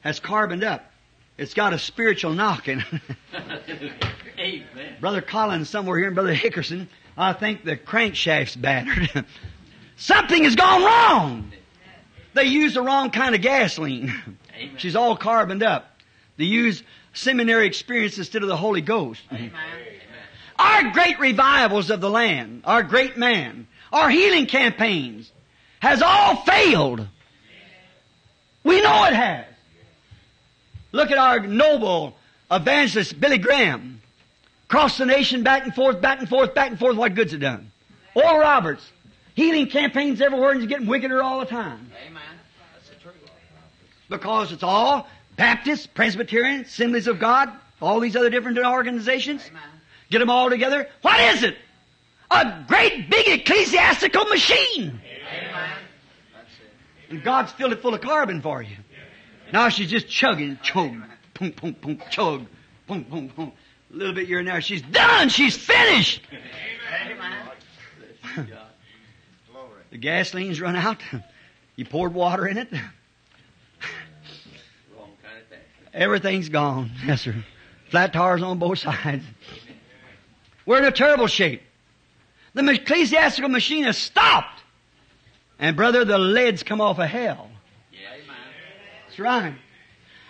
has 0.01 0.21
carboned 0.21 0.65
up. 0.65 0.91
It's 1.39 1.55
got 1.55 1.73
a 1.73 1.79
spiritual 1.79 2.35
knocking. 2.35 2.85
Amen. 4.39 4.97
Brother 5.01 5.23
Collins 5.23 5.71
somewhere 5.71 5.97
here 5.99 6.09
and 6.09 6.15
Brother 6.15 6.35
Hickerson, 6.35 6.89
I 7.19 7.33
think 7.33 7.65
the 7.65 7.77
crankshaft's 7.77 8.55
battered. 8.55 9.25
Something 9.97 10.45
has 10.45 10.55
gone 10.55 10.85
wrong. 10.85 11.53
They 12.35 12.45
use 12.45 12.75
the 12.75 12.83
wrong 12.83 13.11
kind 13.11 13.35
of 13.35 13.41
gasoline. 13.43 14.15
Amen. 14.57 14.77
She's 14.79 14.95
all 14.95 15.19
carboned 15.19 15.65
up. 15.65 15.91
They 16.37 16.45
use 16.45 16.85
seminary 17.15 17.67
experience 17.67 18.17
instead 18.19 18.43
of 18.43 18.49
the 18.49 18.57
Holy 18.57 18.81
Ghost. 18.81 19.21
Amen. 19.33 19.51
Our 20.57 20.93
great 20.93 21.19
revivals 21.19 21.91
of 21.91 22.01
the 22.01 22.11
land, 22.11 22.63
our 22.65 22.85
great 22.85 23.17
man, 23.17 23.67
our 23.93 24.09
healing 24.09 24.47
campaigns 24.47 25.31
has 25.81 26.01
all 26.03 26.37
failed. 26.37 27.07
We 28.63 28.81
know 28.81 29.05
it 29.05 29.15
has. 29.15 29.47
Look 30.93 31.11
at 31.11 31.19
our 31.19 31.41
noble 31.41 32.17
evangelist 32.51 33.21
Billy 33.21 33.39
Graham. 33.39 33.98
Cross 34.69 34.99
the 34.99 35.07
nation 35.07 35.43
back 35.43 35.65
and 35.65 35.75
forth, 35.75 36.01
back 36.01 36.21
and 36.21 36.29
forth, 36.29 36.55
back 36.55 36.71
and 36.71 36.79
forth. 36.79 36.97
What 36.97 37.15
good's 37.15 37.33
it 37.33 37.39
done? 37.39 37.71
Oral 38.15 38.39
Roberts. 38.39 38.87
Healing 39.35 39.69
campaigns 39.69 40.21
everywhere 40.21 40.51
and 40.51 40.61
he's 40.61 40.69
getting 40.69 40.87
wickeder 40.87 41.23
all 41.23 41.41
the 41.41 41.47
time. 41.47 41.91
Amen. 42.07 42.23
That's 42.75 42.89
the 42.91 42.97
truth. 42.97 43.15
Because 44.09 44.53
it's 44.53 44.63
all 44.63 45.09
Baptist, 45.37 45.95
Presbyterian, 45.95 46.63
Assemblies 46.63 47.07
of 47.07 47.19
God, 47.19 47.51
all 47.81 48.01
these 48.01 48.17
other 48.17 48.31
different 48.31 48.59
organizations. 48.59 49.47
Amen. 49.49 49.63
Get 50.11 50.19
them 50.19 50.31
all 50.31 50.51
together. 50.51 50.89
What 51.03 51.21
is 51.35 51.45
it? 51.45 51.57
A 52.31 52.65
great 52.67 53.09
big 53.09 53.29
ecclesiastical 53.29 54.25
machine. 54.25 55.01
Amen. 55.01 55.79
That's 56.35 56.51
it. 57.09 57.15
And 57.15 57.23
God's 57.23 57.53
filled 57.53 57.73
it 57.73 57.81
full 57.81 57.95
of 57.95 58.01
carbon 58.01 58.43
for 58.43 58.61
you. 58.61 58.77
Now 59.53 59.71
she's 59.71 59.91
just 59.91 60.09
chugging, 60.09 60.59
chug, 60.63 60.93
pum, 61.33 61.53
pum, 61.53 61.75
pum, 61.75 62.03
chug, 62.11 62.47
pum, 62.87 63.05
pum, 63.05 63.29
pum. 63.31 63.53
A 63.93 63.97
little 63.97 64.15
bit 64.15 64.27
here 64.27 64.39
and 64.39 64.49
there. 64.49 64.61
She's 64.61 64.83
done. 64.83 65.29
She's 65.29 65.57
finished. 65.57 66.21
Amen. 68.37 68.49
The 69.91 69.99
gasoline's 69.99 70.61
run 70.61 70.77
out. 70.77 71.03
You 71.77 71.87
poured 71.87 72.13
water 72.13 72.47
in 72.47 72.59
it. 72.59 72.71
Wrong 72.73 72.83
kind 75.23 75.39
of 75.41 75.49
thing. 75.49 75.59
Everything's 75.95 76.51
gone. 76.51 76.91
Yes, 77.07 77.23
sir. 77.23 77.35
Flat 77.91 78.13
tires 78.13 78.43
on 78.43 78.59
both 78.59 78.81
sides. 78.81 79.25
We're 80.67 80.79
in 80.79 80.85
a 80.85 80.93
terrible 80.93 81.27
shape. 81.27 81.63
The 82.53 82.69
ecclesiastical 82.69 83.49
machine 83.49 83.85
has 83.85 83.97
stopped. 83.97 84.61
And 85.59 85.75
brother, 85.77 86.05
the 86.05 86.19
lead's 86.19 86.63
come 86.63 86.81
off 86.81 86.99
of 86.99 87.09
hell. 87.09 87.49
Yeah. 87.93 87.99
Amen. 88.13 88.37
That's 89.07 89.19
right. 89.19 89.55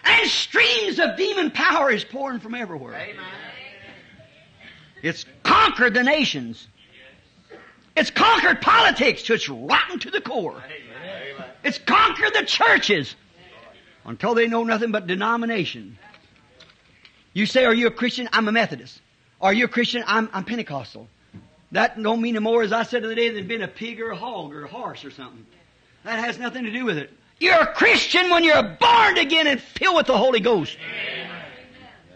And 0.09 0.29
streams 0.29 0.99
of 0.99 1.17
demon 1.17 1.51
power 1.51 1.91
is 1.91 2.03
pouring 2.03 2.41
from 2.41 2.55
everywhere. 2.55 2.95
Amen. 2.95 3.25
It's 5.03 5.25
conquered 5.43 5.95
the 5.95 6.03
nations. 6.03 6.67
It's 7.95 8.11
conquered 8.11 8.61
politics 8.61 9.25
to 9.25 9.35
its 9.35 9.49
rotten 9.49 9.99
to 10.01 10.11
the 10.11 10.21
core. 10.21 10.63
It's 11.63 11.79
conquered 11.79 12.33
the 12.35 12.45
churches 12.45 13.15
until 14.05 14.35
they 14.35 14.47
know 14.47 14.65
nothing 14.65 14.93
but 14.93 15.07
denomination. 15.07 15.99
You 17.33 17.47
say, 17.47 17.65
are 17.65 17.75
you 17.75 17.89
a 17.89 17.91
Christian? 17.91 18.29
I'm 18.33 18.49
a 18.49 18.53
Methodist. 18.53 19.01
Are 19.41 19.53
you 19.53 19.67
a 19.67 19.69
Christian? 19.69 20.03
I'm, 20.07 20.31
I'm 20.33 20.45
Pentecostal. 20.45 21.09
That 21.73 22.03
don't 22.03 22.23
mean 22.23 22.35
no 22.35 22.41
more, 22.41 22.63
as 22.63 22.73
I 22.73 22.85
said 22.85 23.03
the 23.03 23.09
other 23.09 23.15
day, 23.15 23.29
than 23.29 23.47
being 23.47 23.63
a 23.63 23.69
pig 23.69 24.01
or 24.01 24.11
a 24.11 24.17
hog 24.17 24.55
or 24.55 24.65
a 24.65 24.69
horse 24.69 25.05
or 25.05 25.11
something. 25.11 25.45
That 26.05 26.19
has 26.19 26.39
nothing 26.39 26.65
to 26.65 26.73
do 26.73 26.85
with 26.85 26.97
it. 26.97 27.13
You're 27.41 27.61
a 27.61 27.73
Christian 27.73 28.31
when 28.31 28.45
you're 28.45 28.63
born 28.63 29.19
again 29.19 29.47
and 29.47 29.61
filled 29.61 29.97
with 29.97 30.07
the 30.07 30.19
Holy 30.19 30.41
Ghost. 30.41 30.77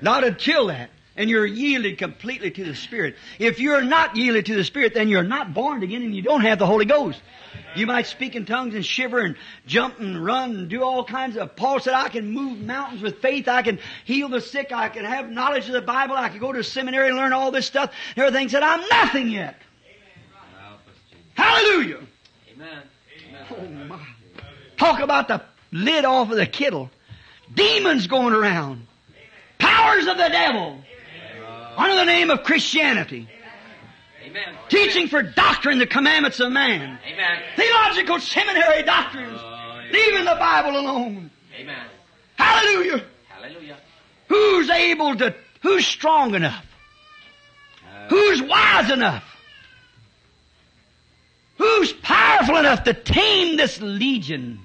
Not 0.00 0.24
until 0.24 0.66
that. 0.66 0.90
And 1.14 1.28
you're 1.28 1.46
yielded 1.46 1.98
completely 1.98 2.50
to 2.50 2.64
the 2.64 2.74
Spirit. 2.74 3.16
If 3.38 3.60
you're 3.60 3.82
not 3.82 4.16
yielded 4.16 4.46
to 4.46 4.54
the 4.54 4.64
Spirit, 4.64 4.94
then 4.94 5.08
you're 5.08 5.22
not 5.22 5.52
born 5.52 5.82
again 5.82 6.02
and 6.02 6.14
you 6.14 6.22
don't 6.22 6.40
have 6.40 6.58
the 6.58 6.66
Holy 6.66 6.86
Ghost. 6.86 7.20
You 7.76 7.86
might 7.86 8.06
speak 8.06 8.34
in 8.34 8.46
tongues 8.46 8.74
and 8.74 8.84
shiver 8.84 9.20
and 9.20 9.36
jump 9.66 9.98
and 10.00 10.22
run 10.22 10.56
and 10.56 10.68
do 10.68 10.82
all 10.82 11.04
kinds 11.04 11.36
of, 11.36 11.54
Paul 11.54 11.80
said, 11.80 11.94
I 11.94 12.08
can 12.08 12.30
move 12.30 12.58
mountains 12.58 13.02
with 13.02 13.20
faith. 13.20 13.46
I 13.46 13.62
can 13.62 13.78
heal 14.04 14.28
the 14.28 14.40
sick. 14.40 14.72
I 14.72 14.88
can 14.88 15.04
have 15.04 15.30
knowledge 15.30 15.66
of 15.66 15.72
the 15.72 15.82
Bible. 15.82 16.16
I 16.16 16.28
can 16.28 16.38
go 16.38 16.52
to 16.52 16.60
a 16.60 16.64
seminary 16.64 17.08
and 17.08 17.16
learn 17.16 17.32
all 17.32 17.50
this 17.50 17.66
stuff. 17.66 17.92
And 18.16 18.24
everything 18.24 18.48
said, 18.48 18.62
I'm 18.62 18.86
nothing 18.88 19.28
yet. 19.28 19.56
Jesus. 19.86 21.18
Hallelujah. 21.34 22.00
Amen. 22.54 22.82
Oh 23.50 23.66
my. 23.86 24.06
Talk 24.82 24.98
about 24.98 25.28
the 25.28 25.40
lid 25.70 26.04
off 26.04 26.28
of 26.32 26.36
the 26.36 26.44
kettle. 26.44 26.90
Demons 27.54 28.08
going 28.08 28.34
around. 28.34 28.88
Powers 29.60 30.08
of 30.08 30.16
the 30.16 30.28
devil. 30.28 30.76
Under 31.76 31.94
the 31.94 32.04
name 32.04 32.30
of 32.30 32.42
Christianity. 32.42 33.28
Amen. 34.26 34.56
Teaching 34.68 35.06
for 35.06 35.22
doctrine 35.22 35.78
the 35.78 35.86
commandments 35.86 36.40
of 36.40 36.50
man. 36.50 36.98
Amen. 37.06 37.42
Theological 37.54 38.18
seminary 38.18 38.82
doctrines. 38.82 39.38
Oh. 39.40 39.82
Leaving 39.92 40.24
the 40.24 40.34
Bible 40.34 40.76
alone. 40.76 41.30
Amen. 41.56 41.86
Hallelujah. 42.34 43.04
Hallelujah. 43.28 43.76
Who's 44.26 44.68
able 44.68 45.14
to, 45.14 45.32
who's 45.62 45.86
strong 45.86 46.34
enough? 46.34 46.66
Who's 48.08 48.42
wise 48.42 48.90
enough? 48.90 49.22
Who's 51.58 51.92
powerful 51.92 52.56
enough 52.56 52.82
to 52.82 52.94
tame 52.94 53.56
this 53.56 53.80
legion? 53.80 54.58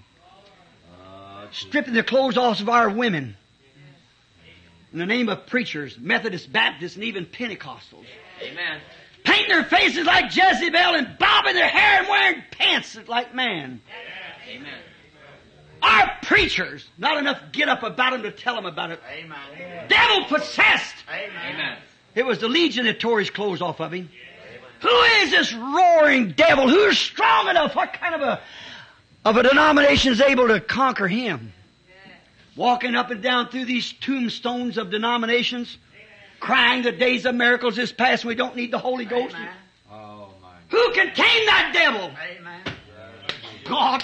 Stripping 1.52 1.94
the 1.94 2.04
clothes 2.04 2.38
off 2.38 2.60
of 2.60 2.70
our 2.70 2.90
women. 2.90 3.36
In 4.94 5.00
the 5.00 5.06
name 5.06 5.30
of 5.30 5.48
preachers, 5.48 5.98
Methodists, 6.00 6.48
Baptists, 6.48 6.96
and 6.96 7.04
even 7.04 7.26
Pentecostals. 7.26 8.06
Amen. 8.42 8.80
Painting 9.24 9.50
their 9.50 9.64
faces 9.66 10.06
like 10.06 10.36
Jezebel 10.36 10.96
and 10.96 11.18
bobbing 11.20 11.56
their 11.56 11.68
hair 11.68 12.00
and 12.00 12.08
wearing 12.08 12.44
pants 12.52 12.98
like 13.08 13.36
man. 13.36 13.82
Amen. 14.50 14.80
Our 15.82 16.12
preachers, 16.24 16.88
not 16.98 17.18
enough 17.18 17.40
get 17.52 17.70
up 17.70 17.84
about 17.84 18.14
them 18.14 18.24
to 18.24 18.32
tell 18.32 18.56
them 18.56 18.66
about 18.66 18.92
it. 18.92 19.02
Amen. 19.12 19.88
Devil 19.90 20.26
possessed. 20.26 20.96
Amen. 21.10 21.78
It 22.16 22.26
was 22.26 22.40
the 22.40 22.48
legion 22.48 22.86
that 22.86 23.00
tore 23.00 23.20
his 23.20 23.30
clothes 23.30 23.62
off 23.62 23.80
of 23.80 23.92
him. 23.92 24.10
Who 24.82 25.02
is 25.22 25.32
this 25.32 25.54
roaring 25.54 26.32
devil? 26.32 26.70
Who's 26.70 26.98
strong 26.98 27.50
enough? 27.50 27.76
What 27.76 27.94
kind 27.94 28.16
of 28.16 28.22
a 28.22 28.42
of 29.28 29.36
a 29.36 29.44
denomination 29.44 30.14
is 30.14 30.22
able 30.22 30.48
to 30.48 30.62
conquer 30.62 31.06
him? 31.06 31.52
Walking 32.56 32.96
up 32.96 33.12
and 33.12 33.22
down 33.22 33.50
through 33.50 33.66
these 33.66 33.92
tombstones 33.92 34.78
of 34.78 34.90
denominations, 34.90 35.78
crying 36.40 36.82
the 36.82 36.94
days 36.94 37.26
of 37.26 37.36
miracles 37.36 37.78
is 37.78 37.92
past. 37.92 38.24
We 38.24 38.36
don't 38.36 38.56
need 38.56 38.72
the 38.72 38.80
Holy 38.80 39.04
Ghost. 39.04 39.36
Amen. 39.36 39.50
Oh. 39.92 40.30
Who 40.70 40.92
can 40.94 41.14
tame 41.14 41.46
that 41.46 41.72
devil? 41.74 42.10
Amen. 42.40 42.62
God. 43.66 44.04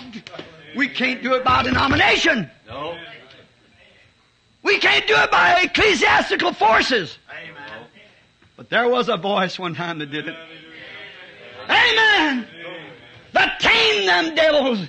We 0.76 0.90
can't 0.90 1.24
do 1.24 1.36
it 1.36 1.45
by 1.45 1.64
denomination. 1.64 2.52
No. 2.68 2.98
We 4.62 4.78
can't 4.80 5.08
do 5.08 5.16
it 5.16 5.32
by 5.32 5.62
ecclesiastical 5.62 6.54
forces. 6.54 7.18
Amen. 7.30 7.88
But 8.58 8.70
there 8.70 8.90
was 8.90 9.08
a 9.08 9.16
voice 9.16 9.58
one 9.58 9.74
time 9.74 10.00
that 10.00 10.12
did 10.12 10.28
it. 10.28 10.36
Amen. 11.70 12.45
That 13.32 13.60
tame 13.62 14.06
them 14.06 14.36
devils. 14.36 14.88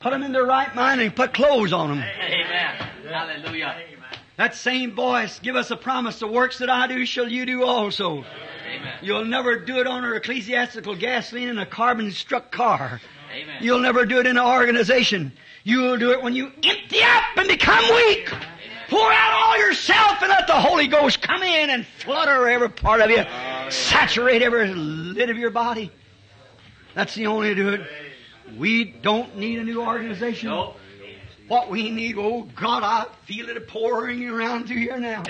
Put 0.00 0.12
them 0.12 0.22
in 0.22 0.32
their 0.32 0.46
right 0.46 0.74
mind 0.74 1.02
and 1.02 1.14
put 1.14 1.34
clothes 1.34 1.74
on 1.74 1.90
them. 1.90 1.98
Amen. 1.98 2.74
Hallelujah. 3.06 3.76
That 4.38 4.54
same 4.54 4.94
voice 4.94 5.38
give 5.40 5.56
us 5.56 5.70
a 5.70 5.76
promise. 5.76 6.20
The 6.20 6.26
works 6.26 6.56
that 6.60 6.70
I 6.70 6.86
do 6.86 7.04
shall 7.04 7.28
you 7.28 7.44
do 7.44 7.64
also. 7.64 8.24
Amen. 8.24 8.94
You'll 9.02 9.26
never 9.26 9.58
do 9.58 9.78
it 9.78 9.86
on 9.86 10.02
an 10.02 10.14
ecclesiastical 10.14 10.96
gasoline 10.96 11.50
in 11.50 11.58
a 11.58 11.66
carbon 11.66 12.12
struck 12.12 12.50
car. 12.50 12.98
Amen. 13.30 13.56
You'll 13.60 13.80
never 13.80 14.06
do 14.06 14.20
it 14.20 14.26
in 14.26 14.38
an 14.38 14.42
organization. 14.42 15.32
You'll 15.64 15.98
do 15.98 16.12
it 16.12 16.22
when 16.22 16.34
you 16.34 16.46
empty 16.46 17.02
up 17.02 17.36
and 17.36 17.46
become 17.46 17.84
weak. 17.94 18.32
Pour 18.88 19.12
out 19.12 19.32
all 19.34 19.58
yourself 19.58 20.22
and 20.22 20.30
let 20.30 20.46
the 20.46 20.54
Holy 20.54 20.86
Ghost 20.86 21.20
come 21.20 21.42
in 21.42 21.68
and 21.68 21.86
flutter 21.86 22.48
every 22.48 22.70
part 22.70 23.02
of 23.02 23.10
you. 23.10 23.22
Saturate 23.70 24.40
every 24.40 24.72
lit 24.72 25.28
of 25.28 25.36
your 25.36 25.50
body. 25.50 25.92
That's 26.94 27.14
the 27.14 27.26
only 27.26 27.48
way 27.48 27.54
to 27.54 27.62
do 27.62 27.68
it. 27.68 28.09
We 28.56 28.84
don't 28.84 29.36
need 29.36 29.58
a 29.58 29.64
new 29.64 29.82
organization. 29.82 30.50
No. 30.50 30.74
What 31.48 31.68
we 31.68 31.90
need, 31.90 32.16
oh 32.16 32.42
God, 32.54 32.84
I 32.84 33.06
feel 33.24 33.48
it 33.48 33.66
pouring 33.66 34.28
around 34.28 34.68
through 34.68 34.76
here 34.76 34.98
now. 34.98 35.24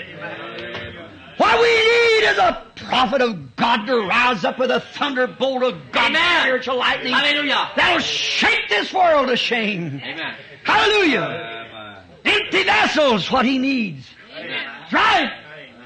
What 1.37 1.59
we 1.59 1.67
need 1.67 2.29
is 2.29 2.37
a 2.37 2.63
prophet 2.75 3.21
of 3.23 3.55
God 3.55 3.87
to 3.87 4.01
rise 4.01 4.43
up 4.43 4.59
with 4.59 4.69
a 4.69 4.81
thunderbolt 4.81 5.63
of 5.63 5.91
God's 5.91 6.09
Amen. 6.09 6.41
spiritual 6.41 6.77
lightning 6.77 7.13
Hallelujah. 7.13 7.71
that'll 7.75 7.99
shake 7.99 8.69
this 8.69 8.93
world 8.93 9.29
to 9.29 9.35
shame. 9.35 9.99
Amen. 10.03 10.35
Hallelujah. 10.63 11.65
Amen. 11.73 12.03
Empty 12.23 12.63
vessels, 12.65 13.31
what 13.31 13.45
he 13.45 13.57
needs. 13.57 14.05
Amen. 14.37 14.69
Right. 14.91 15.33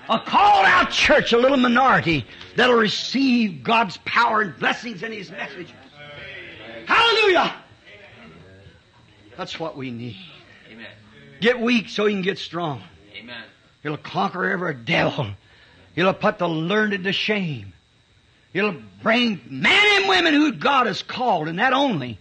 A 0.09 0.19
called 0.19 0.65
out 0.65 0.91
church, 0.91 1.31
a 1.31 1.37
little 1.37 1.57
minority 1.57 2.25
that'll 2.57 2.75
receive 2.75 3.63
God's 3.63 3.97
power 4.03 4.41
and 4.41 4.59
blessings 4.59 5.01
in 5.01 5.13
his 5.13 5.31
message. 5.31 5.73
Hallelujah. 6.87 7.55
That's 9.37 9.59
what 9.59 9.75
we 9.75 9.91
need. 9.91 10.17
Amen. 10.71 10.87
Get 11.41 11.59
weak 11.59 11.89
so 11.89 12.05
you 12.05 12.15
can 12.15 12.21
get 12.21 12.37
strong. 12.37 12.81
Amen. 13.17 13.43
It'll 13.83 13.97
conquer 13.97 14.49
every 14.49 14.73
devil. 14.73 15.27
It'll 15.95 16.13
put 16.13 16.37
the 16.37 16.47
learned 16.47 17.03
to 17.03 17.13
shame. 17.13 17.73
It'll 18.53 18.75
bring 19.03 19.41
men 19.49 19.97
and 19.97 20.09
women 20.09 20.33
who 20.33 20.53
God 20.53 20.87
has 20.87 21.03
called, 21.03 21.47
and 21.47 21.59
that 21.59 21.73
only. 21.73 22.17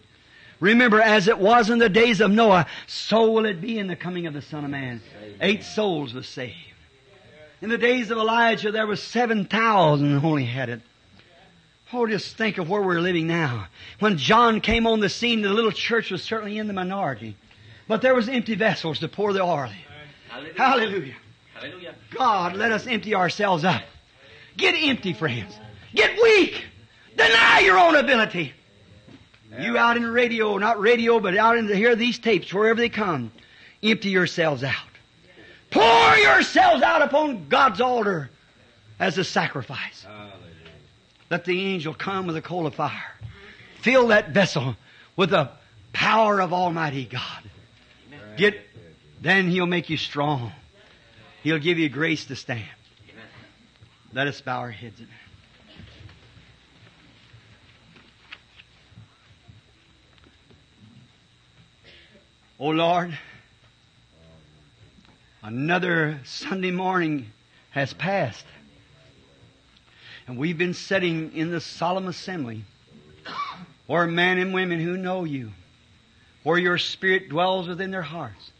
Remember, 0.61 1.01
as 1.01 1.29
it 1.29 1.39
was 1.39 1.71
in 1.71 1.79
the 1.79 1.89
days 1.89 2.21
of 2.21 2.31
Noah, 2.31 2.67
so 2.87 3.31
will 3.31 3.45
it 3.45 3.61
be 3.61 3.79
in 3.79 3.87
the 3.87 3.97
coming 3.97 4.27
of 4.27 4.35
the 4.35 4.43
Son 4.43 4.65
of 4.65 4.71
Man. 4.71 5.01
Eight 5.41 5.63
souls 5.63 6.15
were 6.15 6.23
saved. 6.23 6.57
In 7.61 7.71
the 7.71 7.79
days 7.79 8.11
of 8.11 8.19
Elijah, 8.19 8.73
there 8.73 8.87
were 8.87 8.97
7,000 8.97 10.21
who 10.21 10.27
only 10.27 10.45
had 10.45 10.69
it. 10.69 10.81
Oh, 11.97 12.09
just 12.09 12.37
think 12.37 12.59
of 12.59 12.69
where 12.69 12.83
we're 12.83 13.01
living 13.01 13.29
now. 13.29 13.69
When 14.01 14.19
John 14.19 14.61
came 14.61 14.85
on 14.85 14.99
the 14.99 15.09
scene, 15.09 15.43
the 15.43 15.51
little 15.51 15.71
church 15.71 16.11
was 16.11 16.25
certainly 16.25 16.59
in 16.59 16.67
the 16.67 16.73
minority. 16.73 17.37
But 17.87 18.03
there 18.03 18.17
was 18.17 18.29
empty 18.29 18.57
vessels 18.57 18.99
to 18.99 19.09
pour 19.09 19.33
the 19.33 19.43
oil 19.43 19.71
in. 19.71 19.77
Hallelujah. 20.57 21.15
Hallelujah. 21.55 21.95
God, 22.11 22.57
let 22.57 22.73
us 22.73 22.89
empty 22.89 23.15
ourselves 23.15 23.65
up. 23.65 23.83
Get 24.57 24.75
empty, 24.75 25.13
friends. 25.13 25.57
Get 25.95 26.21
weak. 26.21 26.65
Deny 27.17 27.61
your 27.61 27.79
own 27.79 27.95
ability. 27.95 28.53
You 29.57 29.79
out 29.79 29.97
in 29.97 30.03
the 30.03 30.11
radio, 30.11 30.59
not 30.59 30.81
radio, 30.81 31.21
but 31.21 31.37
out 31.37 31.57
in 31.59 31.69
the 31.69 31.77
hear 31.77 31.95
these 31.95 32.19
tapes, 32.19 32.53
wherever 32.53 32.81
they 32.81 32.89
come. 32.89 33.31
Empty 33.85 34.11
yourselves 34.11 34.65
out. 34.65 34.75
Pour 35.71 36.17
yourselves 36.17 36.83
out 36.83 37.03
upon 37.03 37.49
God's 37.49 37.81
altar 37.81 38.31
as 38.99 39.17
a 39.17 39.23
sacrifice. 39.23 40.05
Let 41.31 41.45
the 41.45 41.61
angel 41.61 41.95
come 41.95 42.27
with 42.27 42.37
a 42.37 42.43
coal 42.43 42.67
of 42.67 42.75
fire. 42.75 43.13
Fill 43.81 44.09
that 44.09 44.31
vessel 44.31 44.77
with 45.17 45.31
the 45.31 45.51
power 45.93 46.41
of 46.41 46.53
Almighty 46.53 47.05
God. 47.05 47.43
Get, 48.37 48.55
then 49.21 49.49
He'll 49.49 49.67
make 49.67 49.91
you 49.91 49.97
strong. 49.97 50.53
He'll 51.43 51.59
give 51.59 51.79
you 51.79 51.89
grace 51.89 52.27
to 52.27 52.37
stand. 52.37 52.65
Let 54.13 54.29
us 54.29 54.41
bow 54.41 54.61
our 54.61 54.71
heads. 54.71 55.01
in 55.01 55.09
Oh 62.61 62.69
Lord, 62.69 63.19
another 65.43 66.21
Sunday 66.25 66.71
morning 66.71 67.27
has 67.73 67.93
passed. 67.93 68.47
And 70.27 70.39
we've 70.39 70.57
been 70.59 70.75
sitting 70.75 71.35
in 71.35 71.51
the 71.51 71.61
solemn 71.61 72.09
assembly 72.09 72.65
where 73.87 74.07
men 74.07 74.39
and 74.39 74.55
women 74.55 74.81
who 74.81 74.97
know 74.97 75.25
you, 75.25 75.51
where 76.43 76.59
your 76.59 76.79
spirit 76.79 77.29
dwells 77.29 77.69
within 77.69 77.91
their 77.91 78.03
hearts. 78.03 78.53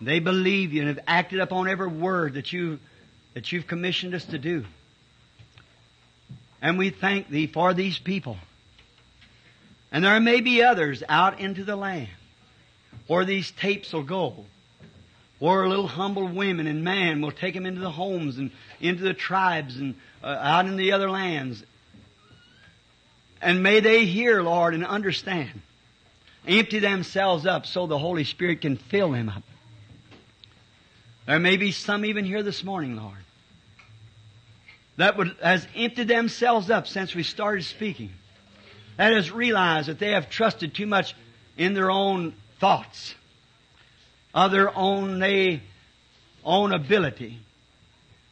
They 0.00 0.18
believe 0.18 0.72
you 0.72 0.80
and 0.80 0.88
have 0.88 1.04
acted 1.06 1.40
upon 1.40 1.68
every 1.68 1.88
word 1.88 2.34
that 2.34 2.52
you 2.52 2.78
that 3.34 3.52
you've 3.52 3.66
commissioned 3.66 4.14
us 4.14 4.24
to 4.24 4.38
do. 4.38 4.64
And 6.62 6.78
we 6.78 6.88
thank 6.88 7.28
thee 7.28 7.46
for 7.46 7.74
these 7.74 7.98
people. 7.98 8.38
And 9.92 10.02
there 10.02 10.18
may 10.20 10.40
be 10.40 10.62
others 10.62 11.02
out 11.06 11.38
into 11.38 11.62
the 11.62 11.76
land 11.76 12.08
where 13.06 13.26
these 13.26 13.50
tapes 13.50 13.92
will 13.92 14.02
go. 14.02 14.46
Where 15.38 15.68
little 15.68 15.86
humble 15.86 16.26
women 16.26 16.66
and 16.66 16.82
man 16.82 17.20
will 17.20 17.32
take 17.32 17.54
them 17.54 17.66
into 17.66 17.80
the 17.80 17.90
homes 17.90 18.38
and 18.38 18.50
into 18.80 19.02
the 19.02 19.14
tribes 19.14 19.76
and 19.76 19.94
uh, 20.22 20.28
out 20.28 20.66
in 20.66 20.76
the 20.76 20.92
other 20.92 21.10
lands. 21.10 21.62
And 23.42 23.62
may 23.62 23.80
they 23.80 24.06
hear, 24.06 24.42
Lord, 24.42 24.74
and 24.74 24.84
understand. 24.84 25.60
Empty 26.48 26.78
themselves 26.78 27.44
up 27.44 27.66
so 27.66 27.86
the 27.86 27.98
Holy 27.98 28.24
Spirit 28.24 28.62
can 28.62 28.76
fill 28.76 29.10
them 29.10 29.28
up. 29.28 29.42
There 31.26 31.40
may 31.40 31.56
be 31.56 31.72
some 31.72 32.04
even 32.04 32.24
here 32.24 32.42
this 32.42 32.62
morning, 32.62 32.96
Lord, 32.96 33.18
that 34.96 35.16
would, 35.18 35.36
has 35.42 35.66
emptied 35.74 36.08
themselves 36.08 36.70
up 36.70 36.86
since 36.86 37.14
we 37.14 37.24
started 37.24 37.64
speaking. 37.64 38.10
That 38.96 39.12
has 39.12 39.30
realized 39.30 39.88
that 39.88 39.98
they 39.98 40.12
have 40.12 40.30
trusted 40.30 40.72
too 40.72 40.86
much 40.86 41.14
in 41.58 41.74
their 41.74 41.90
own 41.90 42.34
thoughts, 42.60 43.14
of 44.36 44.52
their 44.52 44.76
own, 44.76 45.18
they, 45.18 45.62
own 46.44 46.72
ability, 46.72 47.38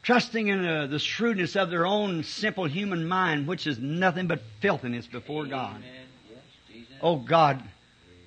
trusting 0.02 0.48
in 0.48 0.64
uh, 0.64 0.86
the 0.86 0.98
shrewdness 0.98 1.56
of 1.56 1.70
their 1.70 1.86
own 1.86 2.22
simple 2.22 2.66
human 2.66 3.08
mind, 3.08 3.48
which 3.48 3.66
is 3.66 3.78
nothing 3.78 4.26
but 4.26 4.42
filthiness 4.60 5.06
before 5.06 5.46
God. 5.46 5.82
Yes, 5.82 6.84
Oh 7.00 7.16
God, 7.16 7.62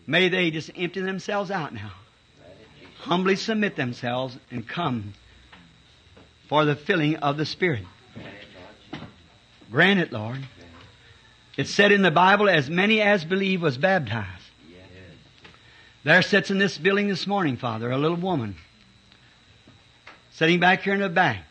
may 0.08 0.28
they 0.28 0.50
just 0.50 0.72
empty 0.76 1.02
themselves 1.02 1.52
out 1.52 1.72
now. 1.72 1.92
Humbly 2.98 3.36
submit 3.36 3.76
themselves 3.76 4.36
and 4.50 4.68
come 4.68 5.14
for 6.50 6.66
the 6.66 6.76
filling 6.76 7.18
of 7.18 7.38
the 7.38 7.46
Spirit. 7.46 7.86
Grant 9.70 10.00
it, 10.00 10.12
Lord. 10.12 10.40
It's 11.58 11.70
said 11.70 11.92
in 11.92 12.02
the 12.02 12.12
Bible, 12.12 12.50
as 12.50 12.70
many 12.72 13.02
as 13.02 13.24
believe 13.24 13.62
was 13.62 13.78
baptized. 13.78 14.37
There 16.08 16.22
sits 16.22 16.50
in 16.50 16.58
this 16.58 16.78
building 16.78 17.10
this 17.10 17.28
morning, 17.28 17.58
Father, 17.58 17.92
a 17.92 17.98
little 17.98 18.16
woman. 18.16 18.56
Sitting 20.32 20.58
back 20.58 20.84
here 20.84 20.94
in 20.94 21.02
the 21.02 21.10
back. 21.10 21.44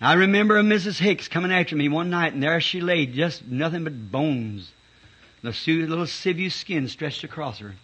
I 0.00 0.12
remember 0.12 0.56
a 0.56 0.62
Mrs. 0.62 0.96
Hicks 0.96 1.26
coming 1.26 1.50
after 1.50 1.74
me 1.74 1.88
one 1.88 2.10
night, 2.10 2.32
and 2.32 2.40
there 2.40 2.60
she 2.60 2.80
lay, 2.80 3.06
just 3.06 3.44
nothing 3.44 3.82
but 3.82 4.12
bones. 4.12 4.70
The 5.42 5.52
little 5.66 6.06
sinew 6.06 6.48
skin 6.48 6.86
stretched 6.86 7.24
across 7.24 7.58
her. 7.58 7.74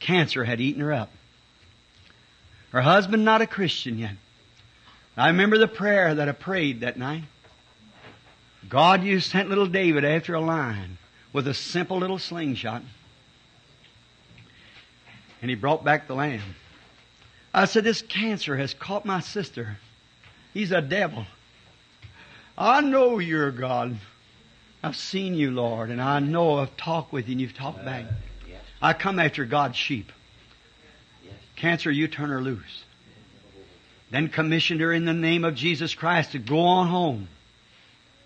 Cancer 0.00 0.44
had 0.44 0.58
eaten 0.58 0.80
her 0.80 0.94
up. 0.94 1.10
Her 2.70 2.80
husband 2.80 3.26
not 3.26 3.42
a 3.42 3.46
Christian 3.46 3.98
yet. 3.98 4.16
I 5.18 5.26
remember 5.26 5.58
the 5.58 5.68
prayer 5.68 6.14
that 6.14 6.30
I 6.30 6.32
prayed 6.32 6.80
that 6.80 6.98
night. 6.98 7.24
God, 8.70 9.04
you 9.04 9.20
sent 9.20 9.50
little 9.50 9.66
David 9.66 10.02
after 10.02 10.32
a 10.32 10.40
lion 10.40 10.96
with 11.34 11.46
a 11.46 11.52
simple 11.52 11.98
little 11.98 12.18
slingshot. 12.18 12.80
And 15.44 15.50
he 15.50 15.56
brought 15.56 15.84
back 15.84 16.06
the 16.06 16.14
lamb. 16.14 16.40
I 17.52 17.66
said, 17.66 17.84
this 17.84 18.00
cancer 18.00 18.56
has 18.56 18.72
caught 18.72 19.04
my 19.04 19.20
sister. 19.20 19.76
He's 20.54 20.72
a 20.72 20.80
devil. 20.80 21.26
I 22.56 22.80
know 22.80 23.18
you're 23.18 23.50
God. 23.50 23.98
I've 24.82 24.96
seen 24.96 25.34
you, 25.34 25.50
Lord, 25.50 25.90
and 25.90 26.00
I 26.00 26.18
know 26.20 26.60
I've 26.60 26.74
talked 26.78 27.12
with 27.12 27.28
you 27.28 27.32
and 27.32 27.42
you've 27.42 27.52
talked 27.52 27.84
back. 27.84 28.06
Yes. 28.48 28.62
I 28.80 28.94
come 28.94 29.18
after 29.18 29.44
God's 29.44 29.76
sheep. 29.76 30.12
Yes. 31.22 31.34
Cancer, 31.56 31.90
you 31.90 32.08
turn 32.08 32.30
her 32.30 32.40
loose. 32.40 32.82
Then 34.10 34.30
commissioned 34.30 34.80
her 34.80 34.94
in 34.94 35.04
the 35.04 35.12
name 35.12 35.44
of 35.44 35.56
Jesus 35.56 35.94
Christ 35.94 36.32
to 36.32 36.38
go 36.38 36.60
on 36.60 36.88
home. 36.88 37.28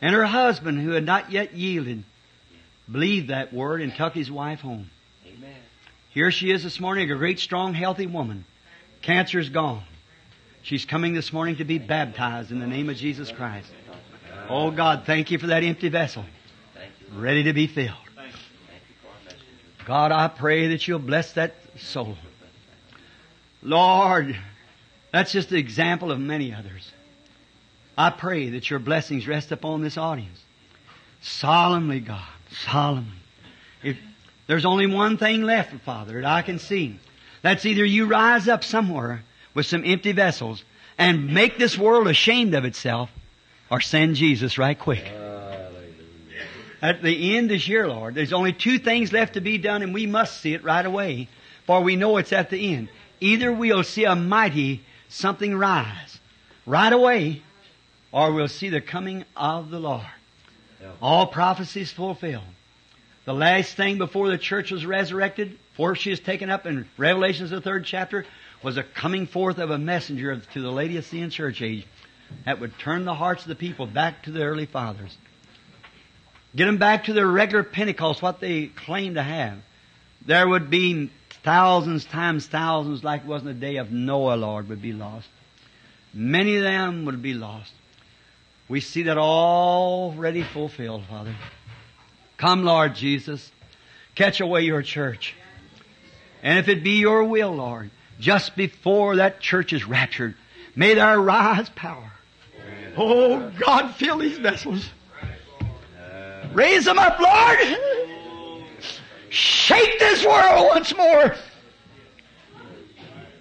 And 0.00 0.14
her 0.14 0.24
husband, 0.24 0.80
who 0.80 0.90
had 0.90 1.04
not 1.04 1.32
yet 1.32 1.56
yielded, 1.56 2.04
believed 2.88 3.30
that 3.30 3.52
word 3.52 3.82
and 3.82 3.92
took 3.92 4.14
his 4.14 4.30
wife 4.30 4.60
home. 4.60 4.90
Here 6.10 6.30
she 6.30 6.50
is 6.50 6.62
this 6.62 6.80
morning, 6.80 7.10
a 7.10 7.16
great, 7.16 7.38
strong, 7.38 7.74
healthy 7.74 8.06
woman. 8.06 8.44
Cancer's 9.02 9.50
gone. 9.50 9.82
She's 10.62 10.84
coming 10.84 11.14
this 11.14 11.32
morning 11.32 11.56
to 11.56 11.64
be 11.64 11.78
baptized 11.78 12.50
in 12.50 12.60
the 12.60 12.66
name 12.66 12.88
of 12.88 12.96
Jesus 12.96 13.30
Christ. 13.30 13.70
Oh 14.48 14.70
God, 14.70 15.04
thank 15.04 15.30
you 15.30 15.38
for 15.38 15.48
that 15.48 15.62
empty 15.62 15.88
vessel, 15.88 16.24
ready 17.12 17.44
to 17.44 17.52
be 17.52 17.66
filled. 17.66 17.96
God, 19.84 20.12
I 20.12 20.28
pray 20.28 20.68
that 20.68 20.88
you'll 20.88 20.98
bless 20.98 21.32
that 21.32 21.54
soul. 21.76 22.16
Lord, 23.62 24.36
that's 25.12 25.32
just 25.32 25.50
an 25.50 25.58
example 25.58 26.10
of 26.10 26.18
many 26.18 26.54
others. 26.54 26.92
I 27.96 28.10
pray 28.10 28.50
that 28.50 28.70
your 28.70 28.78
blessings 28.78 29.26
rest 29.26 29.50
upon 29.52 29.82
this 29.82 29.96
audience. 29.96 30.40
Solemnly, 31.20 32.00
God, 32.00 32.28
solemnly. 32.66 33.16
If 33.82 33.96
there's 34.48 34.64
only 34.64 34.86
one 34.86 35.18
thing 35.18 35.42
left, 35.42 35.72
Father, 35.84 36.14
that 36.14 36.24
I 36.24 36.42
can 36.42 36.58
see, 36.58 36.98
that's 37.42 37.64
either 37.64 37.84
you 37.84 38.06
rise 38.06 38.48
up 38.48 38.64
somewhere 38.64 39.22
with 39.54 39.66
some 39.66 39.84
empty 39.84 40.12
vessels 40.12 40.64
and 40.96 41.32
make 41.32 41.58
this 41.58 41.78
world 41.78 42.08
ashamed 42.08 42.54
of 42.54 42.64
itself, 42.64 43.10
or 43.70 43.80
send 43.80 44.16
Jesus 44.16 44.58
right 44.58 44.76
quick. 44.76 45.04
At 46.80 47.02
the 47.02 47.36
end 47.36 47.50
this 47.50 47.68
year, 47.68 47.86
Lord, 47.86 48.14
there's 48.14 48.32
only 48.32 48.52
two 48.52 48.78
things 48.78 49.12
left 49.12 49.34
to 49.34 49.40
be 49.40 49.58
done, 49.58 49.82
and 49.82 49.92
we 49.92 50.06
must 50.06 50.40
see 50.40 50.54
it 50.54 50.64
right 50.64 50.84
away, 50.84 51.28
for 51.66 51.82
we 51.82 51.96
know 51.96 52.16
it's 52.16 52.32
at 52.32 52.50
the 52.50 52.74
end. 52.74 52.88
Either 53.20 53.52
we'll 53.52 53.84
see 53.84 54.04
a 54.04 54.16
mighty 54.16 54.84
something 55.08 55.56
rise 55.56 56.18
right 56.66 56.92
away, 56.92 57.42
or 58.12 58.32
we'll 58.32 58.48
see 58.48 58.70
the 58.70 58.80
coming 58.80 59.24
of 59.36 59.70
the 59.70 59.78
Lord. 59.78 60.06
All 61.02 61.26
prophecies 61.26 61.92
fulfilled. 61.92 62.44
The 63.28 63.34
last 63.34 63.74
thing 63.74 63.98
before 63.98 64.30
the 64.30 64.38
church 64.38 64.70
was 64.70 64.86
resurrected, 64.86 65.58
before 65.72 65.94
she 65.94 66.10
is 66.10 66.18
taken 66.18 66.48
up 66.48 66.64
in 66.64 66.88
Revelations, 66.96 67.50
the 67.50 67.60
third 67.60 67.84
chapter, 67.84 68.24
was 68.62 68.78
a 68.78 68.82
coming 68.82 69.26
forth 69.26 69.58
of 69.58 69.70
a 69.70 69.76
messenger 69.76 70.34
to 70.54 70.62
the 70.62 70.72
Lady 70.72 70.96
of 70.96 71.04
Laodicean 71.04 71.28
church 71.28 71.60
age 71.60 71.86
that 72.46 72.58
would 72.58 72.78
turn 72.78 73.04
the 73.04 73.14
hearts 73.14 73.42
of 73.42 73.48
the 73.48 73.54
people 73.54 73.86
back 73.86 74.22
to 74.22 74.30
the 74.30 74.44
early 74.44 74.64
fathers. 74.64 75.14
Get 76.56 76.64
them 76.64 76.78
back 76.78 77.04
to 77.04 77.12
their 77.12 77.26
regular 77.26 77.62
Pentecost, 77.64 78.22
what 78.22 78.40
they 78.40 78.68
claim 78.68 79.16
to 79.16 79.22
have. 79.22 79.58
There 80.24 80.48
would 80.48 80.70
be 80.70 81.10
thousands 81.42 82.06
times 82.06 82.46
thousands 82.46 83.04
like 83.04 83.24
it 83.24 83.26
was 83.26 83.42
in 83.42 83.48
the 83.48 83.52
day 83.52 83.76
of 83.76 83.92
Noah, 83.92 84.36
Lord, 84.36 84.70
would 84.70 84.80
be 84.80 84.94
lost. 84.94 85.28
Many 86.14 86.56
of 86.56 86.62
them 86.62 87.04
would 87.04 87.20
be 87.20 87.34
lost. 87.34 87.74
We 88.70 88.80
see 88.80 89.02
that 89.02 89.18
already 89.18 90.44
fulfilled, 90.44 91.04
Father. 91.10 91.34
Come, 92.38 92.64
Lord 92.64 92.94
Jesus. 92.94 93.52
Catch 94.14 94.40
away 94.40 94.62
your 94.62 94.82
church. 94.82 95.34
And 96.42 96.58
if 96.58 96.68
it 96.68 96.82
be 96.82 96.98
your 96.98 97.24
will, 97.24 97.54
Lord, 97.54 97.90
just 98.18 98.56
before 98.56 99.16
that 99.16 99.40
church 99.40 99.72
is 99.72 99.84
raptured, 99.84 100.34
may 100.74 100.94
there 100.94 101.20
rise 101.20 101.68
power. 101.70 102.12
Oh, 102.96 103.50
God, 103.58 103.94
fill 103.96 104.18
these 104.18 104.38
vessels. 104.38 104.88
Raise 106.52 106.84
them 106.84 106.98
up, 106.98 107.18
Lord. 107.20 107.58
Shake 109.28 109.98
this 109.98 110.24
world 110.24 110.68
once 110.68 110.96
more. 110.96 111.34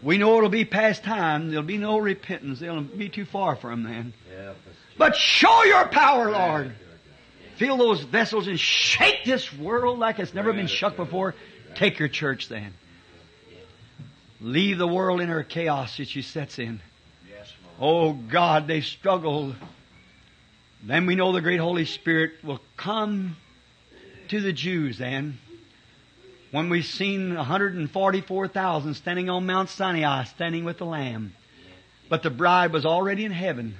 We 0.03 0.17
know 0.17 0.37
it'll 0.37 0.49
be 0.49 0.65
past 0.65 1.03
time. 1.03 1.49
There'll 1.49 1.63
be 1.63 1.77
no 1.77 1.97
repentance. 1.97 2.59
They'll 2.59 2.81
be 2.81 3.09
too 3.09 3.25
far 3.25 3.55
from 3.55 3.83
then. 3.83 4.13
But 4.97 5.15
show 5.15 5.63
your 5.63 5.87
power, 5.87 6.31
Lord. 6.31 6.75
Fill 7.57 7.77
those 7.77 8.01
vessels 8.01 8.47
and 8.47 8.59
shake 8.59 9.25
this 9.25 9.51
world 9.51 9.99
like 9.99 10.19
it's 10.19 10.33
never 10.33 10.53
been 10.53 10.67
shook 10.67 10.95
before. 10.95 11.35
Take 11.75 11.99
your 11.99 12.07
church 12.07 12.47
then. 12.47 12.73
Leave 14.39 14.77
the 14.77 14.87
world 14.87 15.21
in 15.21 15.29
her 15.29 15.43
chaos 15.43 15.97
that 15.97 16.07
she 16.07 16.21
sets 16.21 16.59
in. 16.59 16.81
Oh 17.79 18.13
God, 18.13 18.67
they 18.67 18.81
struggle. 18.81 19.55
Then 20.83 21.05
we 21.05 21.15
know 21.15 21.31
the 21.31 21.41
great 21.41 21.59
Holy 21.59 21.85
Spirit 21.85 22.43
will 22.43 22.61
come 22.75 23.35
to 24.29 24.39
the 24.39 24.53
Jews 24.53 24.97
then. 24.97 25.39
When 26.51 26.69
we've 26.69 26.85
seen 26.85 27.35
144,000 27.35 28.93
standing 28.93 29.29
on 29.29 29.45
Mount 29.45 29.69
Sinai, 29.69 30.23
standing 30.25 30.63
with 30.63 30.77
the 30.77 30.85
Lamb. 30.85 31.33
But 32.09 32.23
the 32.23 32.29
bride 32.29 32.71
was 32.71 32.85
already 32.85 33.25
in 33.25 33.31
heaven. 33.31 33.75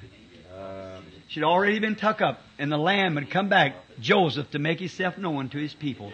She'd 1.27 1.43
already 1.43 1.79
been 1.79 1.95
tucked 1.95 2.21
up, 2.21 2.41
and 2.57 2.71
the 2.71 2.77
Lamb 2.77 3.15
had 3.15 3.29
come 3.29 3.49
back, 3.49 3.75
Joseph, 3.99 4.51
to 4.51 4.59
make 4.59 4.79
himself 4.79 5.17
known 5.17 5.49
to 5.49 5.57
his 5.57 5.73
people. 5.73 6.11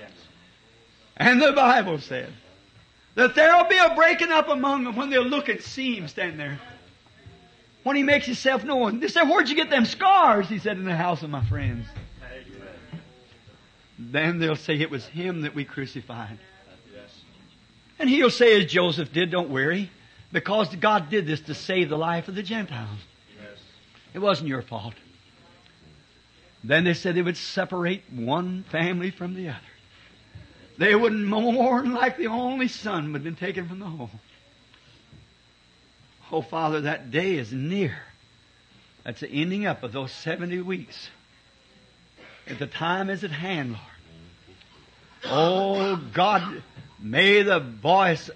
And 1.15 1.41
the 1.41 1.51
Bible 1.51 1.99
said 1.99 2.31
that 3.15 3.35
there'll 3.35 3.69
be 3.69 3.77
a 3.77 3.93
breaking 3.95 4.31
up 4.31 4.49
among 4.49 4.85
them 4.85 4.95
when 4.95 5.09
they'll 5.09 5.21
look 5.23 5.49
and 5.49 5.61
see 5.61 5.95
him 5.95 6.07
stand 6.07 6.39
there. 6.39 6.59
When 7.83 7.95
he 7.95 8.03
makes 8.03 8.25
himself 8.25 8.63
known. 8.63 9.01
They 9.01 9.09
said, 9.09 9.25
Where'd 9.25 9.49
you 9.49 9.55
get 9.55 9.69
them 9.69 9.85
scars? 9.85 10.47
He 10.47 10.57
said, 10.57 10.77
In 10.77 10.85
the 10.85 10.95
house 10.95 11.21
of 11.21 11.29
my 11.29 11.43
friends. 11.45 11.85
Then 13.99 14.39
they'll 14.39 14.55
say 14.55 14.79
it 14.79 14.89
was 14.89 15.05
him 15.05 15.41
that 15.41 15.53
we 15.53 15.65
crucified. 15.65 16.39
And 17.99 18.09
he'll 18.09 18.31
say, 18.31 18.59
as 18.59 18.71
Joseph 18.71 19.13
did, 19.13 19.31
don't 19.31 19.49
worry, 19.49 19.91
because 20.31 20.75
God 20.75 21.09
did 21.09 21.27
this 21.27 21.41
to 21.41 21.53
save 21.53 21.89
the 21.89 21.97
life 21.97 22.27
of 22.27 22.35
the 22.35 22.43
Gentiles. 22.43 22.99
It 24.13 24.19
wasn't 24.19 24.49
your 24.49 24.61
fault. 24.61 24.95
Then 26.63 26.85
they 26.85 26.93
said 26.93 27.15
they 27.15 27.21
would 27.21 27.37
separate 27.37 28.03
one 28.11 28.63
family 28.63 29.11
from 29.11 29.33
the 29.33 29.49
other. 29.49 29.59
They 30.77 30.95
would 30.95 31.13
mourn 31.13 31.93
like 31.93 32.17
the 32.17 32.27
only 32.27 32.67
son 32.67 33.13
had 33.13 33.23
been 33.23 33.35
taken 33.35 33.67
from 33.67 33.79
the 33.79 33.85
home. 33.85 34.19
Oh, 36.31 36.41
Father, 36.41 36.81
that 36.81 37.11
day 37.11 37.35
is 37.35 37.51
near. 37.51 37.95
That's 39.03 39.19
the 39.19 39.29
ending 39.29 39.65
up 39.65 39.83
of 39.83 39.91
those 39.91 40.11
70 40.11 40.61
weeks. 40.61 41.09
At 42.47 42.59
the 42.59 42.67
time 42.67 43.09
is 43.09 43.23
at 43.23 43.31
hand, 43.31 43.71
Lord. 43.71 43.81
Oh, 45.25 45.95
God, 46.13 46.63
may 46.99 47.43
the 47.43 47.59
voice, 47.59 48.29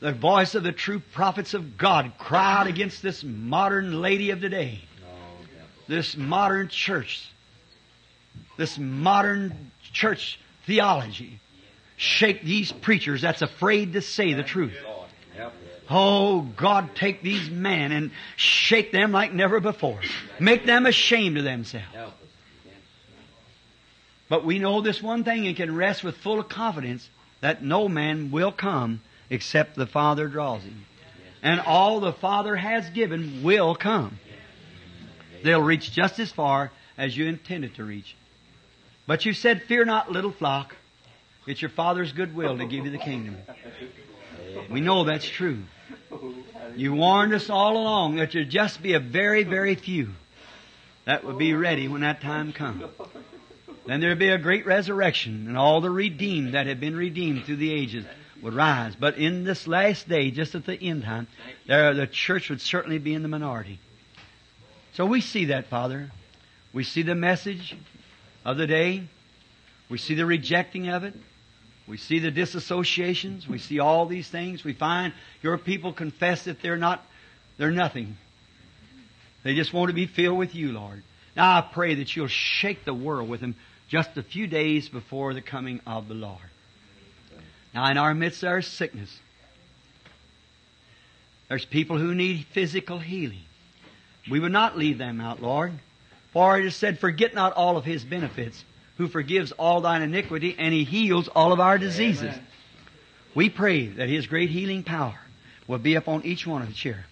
the 0.00 0.12
voice 0.12 0.54
of 0.54 0.62
the 0.62 0.72
true 0.72 1.00
prophets 1.00 1.54
of 1.54 1.76
God 1.76 2.12
cry 2.18 2.60
out 2.60 2.66
against 2.66 3.02
this 3.02 3.22
modern 3.22 4.00
lady 4.00 4.30
of 4.30 4.40
today. 4.40 4.80
Oh, 5.04 5.46
this 5.86 6.16
modern 6.16 6.68
church. 6.68 7.28
This 8.58 8.76
modern 8.76 9.70
church 9.92 10.38
theology. 10.66 11.40
Shake 11.96 12.42
these 12.42 12.70
preachers 12.70 13.22
that's 13.22 13.40
afraid 13.40 13.94
to 13.94 14.02
say 14.02 14.34
the 14.34 14.42
truth. 14.42 14.76
Oh, 15.88 16.42
God, 16.42 16.94
take 16.94 17.22
these 17.22 17.48
men 17.48 17.92
and 17.92 18.10
shake 18.36 18.92
them 18.92 19.10
like 19.10 19.32
never 19.32 19.58
before. 19.58 19.98
Make 20.38 20.66
them 20.66 20.84
ashamed 20.84 21.38
of 21.38 21.44
themselves. 21.44 21.86
But 24.28 24.44
we 24.44 24.58
know 24.58 24.82
this 24.82 25.02
one 25.02 25.24
thing 25.24 25.46
and 25.46 25.56
can 25.56 25.74
rest 25.74 26.04
with 26.04 26.18
full 26.18 26.42
confidence 26.42 27.08
that 27.40 27.64
no 27.64 27.88
man 27.88 28.30
will 28.30 28.52
come 28.52 29.00
except 29.30 29.76
the 29.76 29.86
Father 29.86 30.28
draws 30.28 30.62
him. 30.62 30.84
And 31.42 31.60
all 31.60 32.00
the 32.00 32.12
Father 32.12 32.56
has 32.56 32.90
given 32.90 33.42
will 33.42 33.74
come. 33.74 34.18
They'll 35.42 35.62
reach 35.62 35.92
just 35.92 36.18
as 36.18 36.30
far 36.30 36.70
as 36.98 37.16
you 37.16 37.26
intended 37.26 37.76
to 37.76 37.84
reach. 37.84 38.16
But 39.08 39.24
you 39.24 39.32
said, 39.32 39.62
Fear 39.62 39.86
not, 39.86 40.12
little 40.12 40.32
flock. 40.32 40.76
It's 41.46 41.62
your 41.62 41.70
Father's 41.70 42.12
good 42.12 42.34
will 42.34 42.58
to 42.58 42.66
give 42.66 42.84
you 42.84 42.90
the 42.90 42.98
kingdom. 42.98 43.38
We 44.70 44.82
know 44.82 45.04
that's 45.04 45.26
true. 45.26 45.60
You 46.76 46.92
warned 46.92 47.32
us 47.32 47.48
all 47.48 47.78
along 47.78 48.16
that 48.16 48.32
there'd 48.32 48.50
just 48.50 48.82
be 48.82 48.92
a 48.92 49.00
very, 49.00 49.44
very 49.44 49.76
few 49.76 50.10
that 51.06 51.24
would 51.24 51.38
be 51.38 51.54
ready 51.54 51.88
when 51.88 52.02
that 52.02 52.20
time 52.20 52.52
comes. 52.52 52.84
Then 53.86 54.00
there'd 54.00 54.18
be 54.18 54.28
a 54.28 54.36
great 54.36 54.66
resurrection, 54.66 55.46
and 55.48 55.56
all 55.56 55.80
the 55.80 55.90
redeemed 55.90 56.52
that 56.52 56.66
had 56.66 56.78
been 56.78 56.94
redeemed 56.94 57.44
through 57.44 57.56
the 57.56 57.72
ages 57.72 58.04
would 58.42 58.52
rise. 58.52 58.94
But 58.94 59.16
in 59.16 59.42
this 59.42 59.66
last 59.66 60.06
day, 60.06 60.30
just 60.30 60.54
at 60.54 60.66
the 60.66 60.74
end 60.74 61.04
time, 61.04 61.28
there 61.66 61.94
the 61.94 62.06
church 62.06 62.50
would 62.50 62.60
certainly 62.60 62.98
be 62.98 63.14
in 63.14 63.22
the 63.22 63.28
minority. 63.28 63.80
So 64.92 65.06
we 65.06 65.22
see 65.22 65.46
that, 65.46 65.68
Father. 65.68 66.10
We 66.74 66.84
see 66.84 67.00
the 67.00 67.14
message 67.14 67.74
of 68.44 68.56
the 68.56 68.66
day. 68.66 69.02
We 69.88 69.98
see 69.98 70.14
the 70.14 70.26
rejecting 70.26 70.88
of 70.88 71.04
it. 71.04 71.14
We 71.86 71.96
see 71.96 72.18
the 72.18 72.30
disassociations. 72.30 73.48
We 73.48 73.58
see 73.58 73.78
all 73.78 74.06
these 74.06 74.28
things. 74.28 74.62
We 74.62 74.74
find 74.74 75.14
your 75.42 75.56
people 75.56 75.92
confess 75.92 76.44
that 76.44 76.60
they're 76.60 76.76
not, 76.76 77.02
they're 77.56 77.70
nothing. 77.70 78.16
They 79.42 79.54
just 79.54 79.72
want 79.72 79.88
to 79.88 79.94
be 79.94 80.06
filled 80.06 80.38
with 80.38 80.54
you, 80.54 80.72
Lord. 80.72 81.02
Now 81.34 81.56
I 81.56 81.60
pray 81.62 81.94
that 81.96 82.14
you'll 82.14 82.26
shake 82.26 82.84
the 82.84 82.92
world 82.92 83.28
with 83.28 83.40
them 83.40 83.54
just 83.88 84.16
a 84.16 84.22
few 84.22 84.46
days 84.46 84.88
before 84.88 85.32
the 85.32 85.40
coming 85.40 85.80
of 85.86 86.08
the 86.08 86.14
Lord. 86.14 86.38
Now 87.72 87.90
in 87.90 87.96
our 87.96 88.12
midst 88.12 88.42
there's 88.42 88.66
sickness. 88.66 89.18
There's 91.48 91.64
people 91.64 91.96
who 91.96 92.14
need 92.14 92.44
physical 92.52 92.98
healing. 92.98 93.44
We 94.30 94.40
would 94.40 94.52
not 94.52 94.76
leave 94.76 94.98
them 94.98 95.20
out, 95.20 95.40
Lord. 95.40 95.72
For 96.38 96.56
it 96.56 96.66
is 96.66 96.76
said, 96.76 97.00
forget 97.00 97.34
not 97.34 97.54
all 97.54 97.76
of 97.76 97.84
his 97.84 98.04
benefits, 98.04 98.64
who 98.96 99.08
forgives 99.08 99.50
all 99.50 99.80
thine 99.80 100.02
iniquity, 100.02 100.54
and 100.56 100.72
he 100.72 100.84
heals 100.84 101.26
all 101.26 101.52
of 101.52 101.58
our 101.58 101.78
diseases. 101.78 102.32
Amen. 102.32 102.46
We 103.34 103.50
pray 103.50 103.88
that 103.88 104.08
his 104.08 104.28
great 104.28 104.48
healing 104.48 104.84
power 104.84 105.18
will 105.66 105.80
be 105.80 105.96
upon 105.96 106.24
each 106.24 106.46
one 106.46 106.62
of 106.62 106.68
us 106.68 106.80
here. 106.80 107.06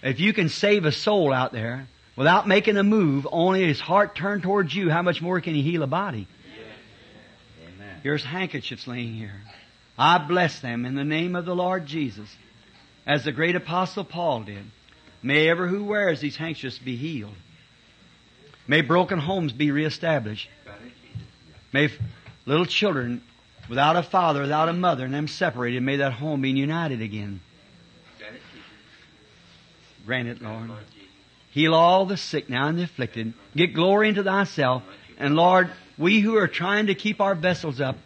If 0.00 0.20
you 0.20 0.32
can 0.32 0.48
save 0.48 0.84
a 0.84 0.92
soul 0.92 1.32
out 1.32 1.52
there 1.52 1.88
without 2.14 2.46
making 2.46 2.76
a 2.76 2.84
move, 2.84 3.26
only 3.32 3.66
his 3.66 3.80
heart 3.80 4.14
turned 4.14 4.44
towards 4.44 4.72
you, 4.72 4.90
how 4.90 5.02
much 5.02 5.20
more 5.20 5.40
can 5.40 5.56
he 5.56 5.62
heal 5.62 5.82
a 5.82 5.88
body? 5.88 6.28
Amen. 7.66 7.98
Here's 8.04 8.22
handkerchiefs 8.22 8.86
laying 8.86 9.14
here. 9.14 9.40
I 9.98 10.18
bless 10.18 10.60
them 10.60 10.86
in 10.86 10.94
the 10.94 11.02
name 11.02 11.34
of 11.34 11.46
the 11.46 11.56
Lord 11.56 11.84
Jesus, 11.86 12.32
as 13.08 13.24
the 13.24 13.32
great 13.32 13.56
apostle 13.56 14.04
Paul 14.04 14.44
did. 14.44 14.66
May 15.20 15.48
ever 15.48 15.66
who 15.66 15.82
wears 15.82 16.20
these 16.20 16.36
handkerchiefs 16.36 16.78
be 16.78 16.94
healed. 16.94 17.34
May 18.66 18.80
broken 18.80 19.18
homes 19.18 19.52
be 19.52 19.70
reestablished. 19.70 20.48
May 21.72 21.90
little 22.46 22.66
children 22.66 23.22
without 23.68 23.96
a 23.96 24.02
father, 24.02 24.42
without 24.42 24.68
a 24.68 24.72
mother, 24.72 25.04
and 25.04 25.14
them 25.14 25.28
separated, 25.28 25.82
may 25.82 25.96
that 25.96 26.12
home 26.12 26.40
be 26.42 26.50
united 26.50 27.00
again. 27.02 27.40
Grant 30.06 30.28
it, 30.28 30.42
Lord. 30.42 30.70
Heal 31.50 31.74
all 31.74 32.04
the 32.04 32.16
sick 32.16 32.50
now 32.50 32.68
and 32.68 32.78
the 32.78 32.82
afflicted. 32.82 33.32
Get 33.56 33.74
glory 33.74 34.08
into 34.08 34.22
thyself. 34.22 34.82
And 35.18 35.34
Lord, 35.34 35.70
we 35.96 36.20
who 36.20 36.36
are 36.36 36.48
trying 36.48 36.88
to 36.88 36.94
keep 36.94 37.20
our 37.20 37.34
vessels 37.34 37.80
up, 37.80 37.96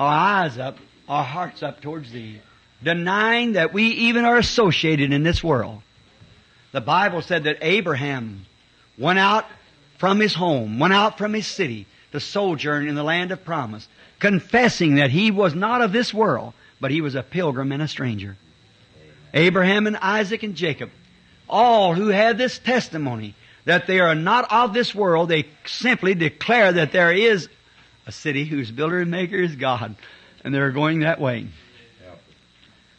our 0.00 0.08
eyes 0.08 0.58
up, 0.58 0.78
our 1.08 1.24
hearts 1.24 1.62
up 1.62 1.80
towards 1.80 2.10
thee, 2.10 2.40
denying 2.82 3.52
that 3.52 3.72
we 3.72 3.84
even 3.84 4.24
are 4.24 4.38
associated 4.38 5.12
in 5.12 5.22
this 5.22 5.44
world. 5.44 5.82
The 6.72 6.80
Bible 6.80 7.22
said 7.22 7.44
that 7.44 7.58
Abraham 7.60 8.46
went 8.98 9.18
out 9.18 9.46
from 9.98 10.20
his 10.20 10.34
home, 10.34 10.78
went 10.78 10.94
out 10.94 11.18
from 11.18 11.34
his 11.34 11.46
city 11.46 11.86
to 12.12 12.20
sojourn 12.20 12.88
in 12.88 12.94
the 12.94 13.02
land 13.02 13.32
of 13.32 13.44
promise, 13.44 13.86
confessing 14.18 14.96
that 14.96 15.10
he 15.10 15.30
was 15.30 15.54
not 15.54 15.82
of 15.82 15.92
this 15.92 16.12
world, 16.12 16.54
but 16.80 16.90
he 16.90 17.00
was 17.00 17.14
a 17.14 17.22
pilgrim 17.22 17.72
and 17.72 17.82
a 17.82 17.88
stranger. 17.88 18.36
Abraham 19.34 19.86
and 19.86 19.96
Isaac 19.96 20.42
and 20.42 20.54
Jacob, 20.54 20.90
all 21.48 21.94
who 21.94 22.08
had 22.08 22.38
this 22.38 22.58
testimony 22.58 23.34
that 23.64 23.86
they 23.86 24.00
are 24.00 24.14
not 24.14 24.50
of 24.50 24.72
this 24.72 24.94
world, 24.94 25.28
they 25.28 25.46
simply 25.66 26.14
declare 26.14 26.72
that 26.72 26.92
there 26.92 27.12
is 27.12 27.48
a 28.06 28.12
city 28.12 28.44
whose 28.46 28.70
builder 28.70 29.00
and 29.00 29.10
maker 29.10 29.36
is 29.36 29.54
God, 29.54 29.94
and 30.42 30.54
they're 30.54 30.70
going 30.70 31.00
that 31.00 31.20
way. 31.20 31.48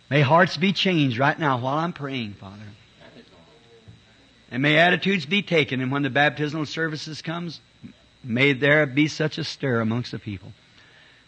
May 0.09 0.21
hearts 0.21 0.57
be 0.57 0.73
changed 0.73 1.17
right 1.17 1.37
now 1.37 1.59
while 1.59 1.77
I'm 1.77 1.93
praying, 1.93 2.33
Father. 2.33 2.65
And 4.51 4.61
may 4.63 4.77
attitudes 4.77 5.25
be 5.25 5.41
taken, 5.41 5.81
and 5.81 5.91
when 5.91 6.01
the 6.01 6.09
baptismal 6.09 6.65
services 6.65 7.21
comes, 7.21 7.59
may 8.23 8.53
there 8.53 8.85
be 8.85 9.07
such 9.07 9.37
a 9.37 9.43
stir 9.43 9.79
amongst 9.79 10.11
the 10.11 10.19
people. 10.19 10.51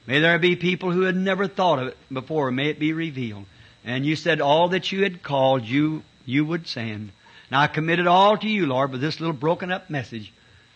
May 0.08 0.20
there 0.20 0.40
be 0.40 0.56
people 0.56 0.92
who 0.92 1.02
had 1.02 1.16
never 1.16 1.48
thought 1.48 1.80
of 1.80 1.90
it 1.90 1.98
before. 2.12 2.52
May 2.52 2.70
it 2.70 2.80
be 2.80 2.94
revealed. 2.94 3.46
And 3.86 4.06
you 4.06 4.16
said 4.16 4.42
all 4.42 4.70
that 4.70 4.92
you 4.92 5.04
had 5.04 5.22
called 5.22 5.66
you, 5.66 6.04
you 6.26 6.46
would 6.46 6.68
send. 6.68 7.12
Now 7.52 7.62
I 7.62 7.68
commit 7.68 8.00
it 8.00 8.08
all 8.08 8.38
to 8.38 8.48
you, 8.48 8.66
Lord, 8.66 8.92
with 8.92 9.02
this 9.02 9.20
little 9.20 9.36
broken 9.36 9.72
up 9.72 9.90
message 9.90 10.34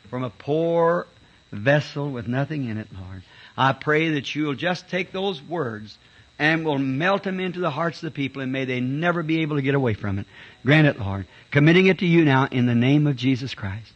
from 0.10 0.24
a 0.24 0.30
poor 0.30 1.08
vessel 1.52 2.12
with 2.12 2.28
nothing 2.28 2.70
in 2.70 2.78
it, 2.78 2.88
Lord. 2.94 3.24
I 3.58 3.74
pray 3.74 4.10
that 4.12 4.36
you'll 4.36 4.56
just 4.56 4.90
take 4.90 5.12
those 5.12 5.42
words 5.42 5.98
and 6.38 6.66
will 6.66 6.78
melt 6.78 7.24
them 7.24 7.40
into 7.40 7.60
the 7.60 7.70
hearts 7.70 7.98
of 7.98 8.04
the 8.04 8.12
people 8.12 8.42
and 8.42 8.52
may 8.52 8.66
they 8.66 8.80
never 8.80 9.24
be 9.24 9.42
able 9.42 9.56
to 9.56 9.62
get 9.62 9.76
away 9.76 9.94
from 9.94 10.20
it. 10.20 10.26
Grant 10.66 10.88
it, 10.88 11.00
Lord. 11.00 11.28
Committing 11.52 11.88
it 11.88 12.00
to 12.00 12.06
you 12.06 12.26
now 12.26 12.48
in 12.52 12.66
the 12.66 12.76
name 12.76 13.08
of 13.08 13.16
Jesus 13.16 13.54
Christ. 13.54 13.92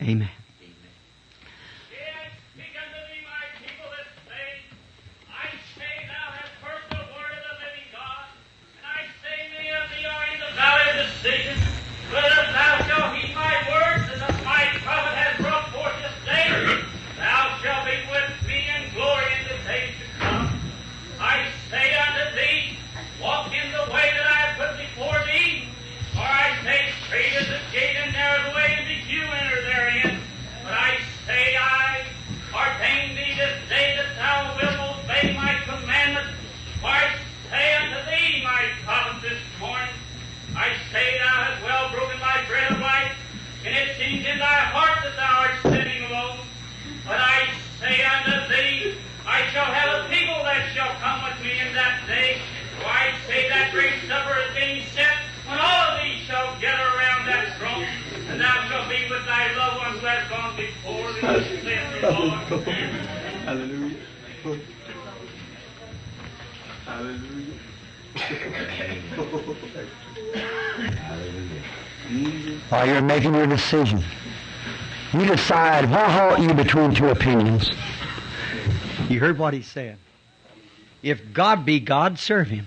Amen. 0.00 0.30
Hallelujah. 63.44 63.96
Hallelujah. 70.84 71.64
While 72.68 72.86
you're 72.86 73.00
making 73.00 73.34
your 73.34 73.46
decision, 73.46 74.04
you 75.14 75.24
decide 75.24 75.90
why 75.90 76.04
halt 76.10 76.40
you 76.40 76.52
between 76.52 76.94
two 76.94 77.08
opinions. 77.08 77.70
You 79.08 79.20
heard 79.20 79.38
what 79.38 79.54
he 79.54 79.62
said. 79.62 79.96
If 81.02 81.32
God 81.32 81.64
be 81.64 81.80
God, 81.80 82.18
serve 82.18 82.48
him. 82.48 82.66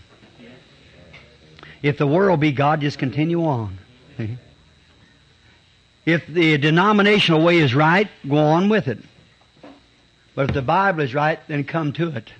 If 1.83 1.99
the 1.99 2.07
world 2.07 2.39
be 2.39 2.51
God, 2.51 2.81
just 2.81 2.97
continue 2.97 3.45
on. 3.45 3.77
If 6.07 6.25
the 6.25 6.57
denominational 6.57 7.43
way 7.43 7.57
is 7.59 7.75
right, 7.75 8.07
go 8.27 8.38
on 8.38 8.69
with 8.69 8.88
it. 8.88 8.97
But 10.38 10.49
if 10.49 10.53
the 10.53 10.61
Bible 10.61 11.01
is 11.01 11.16
right, 11.16 11.40
then 11.48 11.64
come 11.64 11.93
to 11.93 12.16
it. 12.16 12.32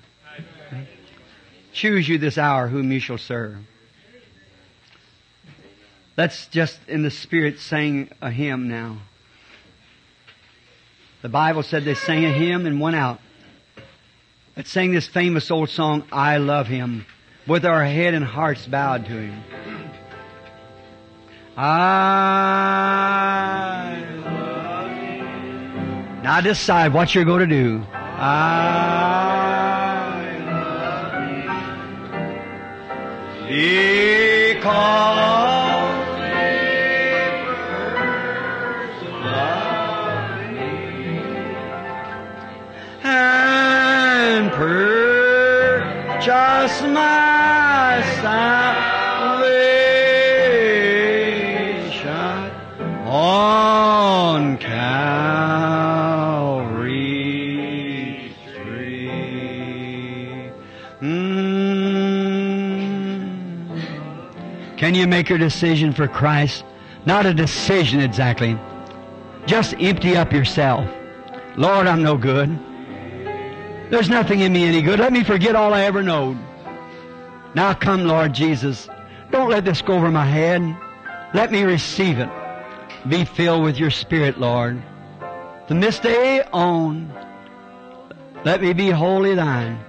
Choose 1.72 2.08
you 2.08 2.18
this 2.18 2.38
hour 2.38 2.68
whom 2.68 2.92
you 2.92 3.00
shall 3.00 3.18
serve. 3.18 3.56
Let's 6.16 6.46
just 6.46 6.78
in 6.86 7.02
the 7.02 7.10
Spirit 7.10 7.58
sing 7.58 8.10
a 8.22 8.30
hymn 8.30 8.68
now. 8.68 8.98
The 11.22 11.28
Bible 11.28 11.64
said 11.64 11.84
they 11.84 11.94
sang 11.94 12.24
a 12.24 12.30
hymn 12.30 12.66
and 12.66 12.80
went 12.80 12.94
out. 12.94 13.18
Let's 14.56 14.70
sing 14.70 14.92
this 14.92 15.08
famous 15.08 15.50
old 15.50 15.68
song, 15.68 16.04
I 16.12 16.36
Love 16.36 16.68
Him, 16.68 17.04
with 17.48 17.66
our 17.66 17.84
head 17.84 18.14
and 18.14 18.24
hearts 18.24 18.64
bowed 18.64 19.06
to 19.06 19.10
Him. 19.10 19.42
I. 21.56 22.38
Now 26.28 26.42
decide 26.42 26.92
what 26.92 27.14
you're 27.14 27.24
going 27.24 27.40
to 27.40 27.46
do. 27.46 27.82
I 27.90 28.04
love 30.44 30.68
Him. 33.48 33.48
Because 33.48 34.28
me 46.82 46.84
and 46.84 46.94
my 46.94 48.02
salvation 48.20 48.67
Can 64.78 64.94
you 64.94 65.08
make 65.08 65.28
your 65.28 65.38
decision 65.38 65.92
for 65.92 66.06
Christ? 66.06 66.64
Not 67.04 67.26
a 67.26 67.34
decision 67.34 67.98
exactly. 67.98 68.56
Just 69.44 69.74
empty 69.80 70.16
up 70.16 70.32
yourself. 70.32 70.88
Lord, 71.56 71.88
I'm 71.88 72.00
no 72.00 72.16
good. 72.16 72.56
There's 73.90 74.08
nothing 74.08 74.38
in 74.38 74.52
me 74.52 74.66
any 74.66 74.80
good. 74.80 75.00
Let 75.00 75.12
me 75.12 75.24
forget 75.24 75.56
all 75.56 75.74
I 75.74 75.82
ever 75.82 76.00
knowed. 76.00 76.38
Now 77.56 77.74
come, 77.74 78.04
Lord 78.04 78.32
Jesus. 78.34 78.88
Don't 79.32 79.50
let 79.50 79.64
this 79.64 79.82
go 79.82 79.94
over 79.94 80.12
my 80.12 80.24
head. 80.24 80.62
Let 81.34 81.50
me 81.50 81.64
receive 81.64 82.20
it. 82.20 82.30
Be 83.08 83.24
filled 83.24 83.64
with 83.64 83.78
your 83.78 83.90
Spirit, 83.90 84.38
Lord. 84.38 84.80
From 85.66 85.80
this 85.80 85.98
day 85.98 86.44
on, 86.52 87.12
let 88.44 88.62
me 88.62 88.72
be 88.74 88.90
wholly 88.90 89.34
thine. 89.34 89.84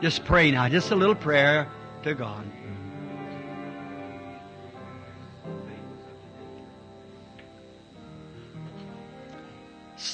Just 0.00 0.24
pray 0.24 0.50
now, 0.50 0.70
just 0.70 0.90
a 0.90 0.96
little 0.96 1.14
prayer 1.14 1.68
to 2.02 2.14
God. 2.14 2.46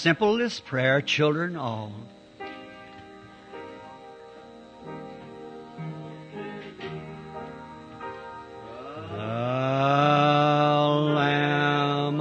simplest 0.04 0.66
prayer, 0.66 1.00
children 1.00 1.56
all. 1.56 1.90
The 9.08 9.24
Lamb 11.16 12.20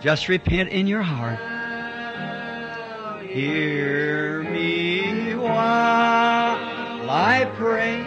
Just 0.00 0.28
repent 0.28 0.70
in 0.70 0.86
your 0.86 1.02
heart. 1.02 1.38
Hear 3.26 4.44
me 4.44 5.34
while 5.34 7.10
I 7.10 7.50
pray. 7.56 8.06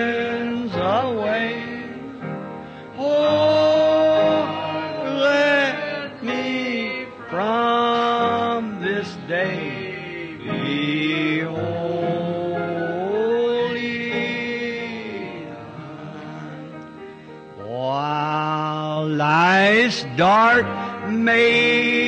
dark 20.16 20.66
maze 21.08 22.07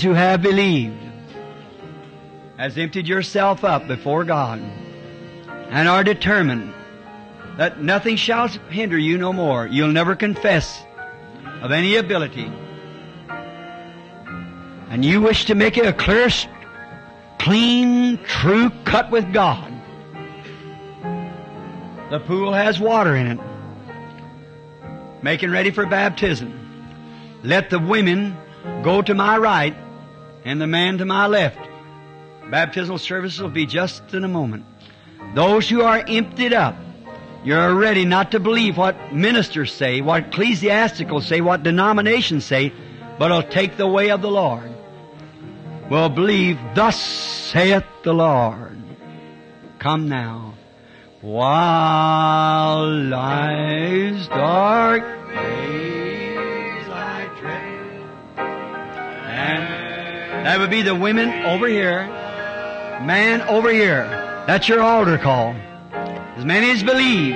These 0.00 0.06
who 0.06 0.14
have 0.14 0.40
believed 0.40 0.96
has 2.56 2.78
emptied 2.78 3.06
yourself 3.06 3.64
up 3.64 3.86
before 3.86 4.24
God 4.24 4.58
and 4.58 5.86
are 5.86 6.02
determined 6.02 6.72
that 7.58 7.82
nothing 7.82 8.16
shall 8.16 8.48
hinder 8.48 8.96
you 8.96 9.18
no 9.18 9.34
more. 9.34 9.66
You'll 9.66 9.92
never 9.92 10.16
confess 10.16 10.82
of 11.60 11.70
any 11.70 11.96
ability. 11.96 12.50
And 14.88 15.04
you 15.04 15.20
wish 15.20 15.44
to 15.44 15.54
make 15.54 15.76
it 15.76 15.84
a 15.84 15.92
clear, 15.92 16.30
clean, 17.38 18.24
true 18.24 18.70
cut 18.86 19.10
with 19.10 19.30
God. 19.34 19.70
The 22.08 22.20
pool 22.20 22.54
has 22.54 22.80
water 22.80 23.16
in 23.16 23.26
it. 23.26 23.40
Making 25.22 25.50
ready 25.50 25.70
for 25.70 25.84
baptism. 25.84 26.56
Let 27.42 27.68
the 27.68 27.78
women 27.78 28.34
go 28.82 29.02
to 29.02 29.14
my 29.14 29.36
right 29.36 29.76
and 30.44 30.60
the 30.60 30.66
man 30.66 30.98
to 30.98 31.04
my 31.04 31.26
left. 31.26 31.58
Baptismal 32.50 32.98
service 32.98 33.38
will 33.38 33.48
be 33.48 33.66
just 33.66 34.14
in 34.14 34.24
a 34.24 34.28
moment. 34.28 34.64
Those 35.34 35.68
who 35.68 35.82
are 35.82 36.02
emptied 36.06 36.52
up, 36.52 36.76
you're 37.44 37.74
ready 37.74 38.04
not 38.04 38.32
to 38.32 38.40
believe 38.40 38.76
what 38.76 39.14
ministers 39.14 39.72
say, 39.72 40.00
what 40.00 40.30
ecclesiasticals 40.30 41.22
say, 41.24 41.40
what 41.40 41.62
denominations 41.62 42.44
say, 42.44 42.72
but 43.18 43.30
will 43.30 43.42
take 43.42 43.76
the 43.76 43.86
way 43.86 44.10
of 44.10 44.22
the 44.22 44.30
Lord. 44.30 44.74
Will 45.90 46.08
believe, 46.08 46.58
thus 46.74 47.00
saith 47.00 47.84
the 48.02 48.12
Lord. 48.12 48.80
Come 49.78 50.08
now. 50.08 50.54
While 51.20 52.92
life's 53.08 54.26
dark 54.28 55.19
that 60.44 60.58
would 60.58 60.70
be 60.70 60.82
the 60.82 60.94
women 60.94 61.28
over 61.44 61.66
here, 61.66 62.06
man 63.02 63.42
over 63.42 63.70
here. 63.70 64.04
That's 64.46 64.68
your 64.68 64.80
altar 64.80 65.18
call. 65.18 65.54
As 66.36 66.44
many 66.44 66.70
as 66.70 66.82
believe, 66.82 67.34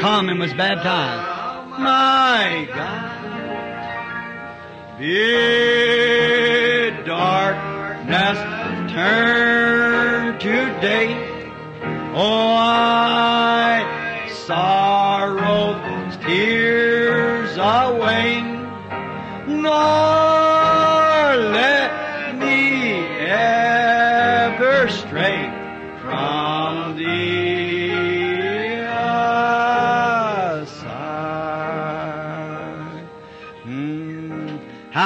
come 0.00 0.28
and 0.28 0.40
was 0.40 0.52
baptized. 0.54 1.80
My 1.80 2.68
God. 2.74 3.10
Bid 4.98 7.04
darkness 7.04 8.92
turn 8.92 10.38
to 10.38 10.80
day. 10.80 11.28
Oh, 12.14 12.54
I 12.56 14.30
sorrow 14.46 15.82
tears 16.24 17.56
away, 17.56 18.42
nor 19.46 20.11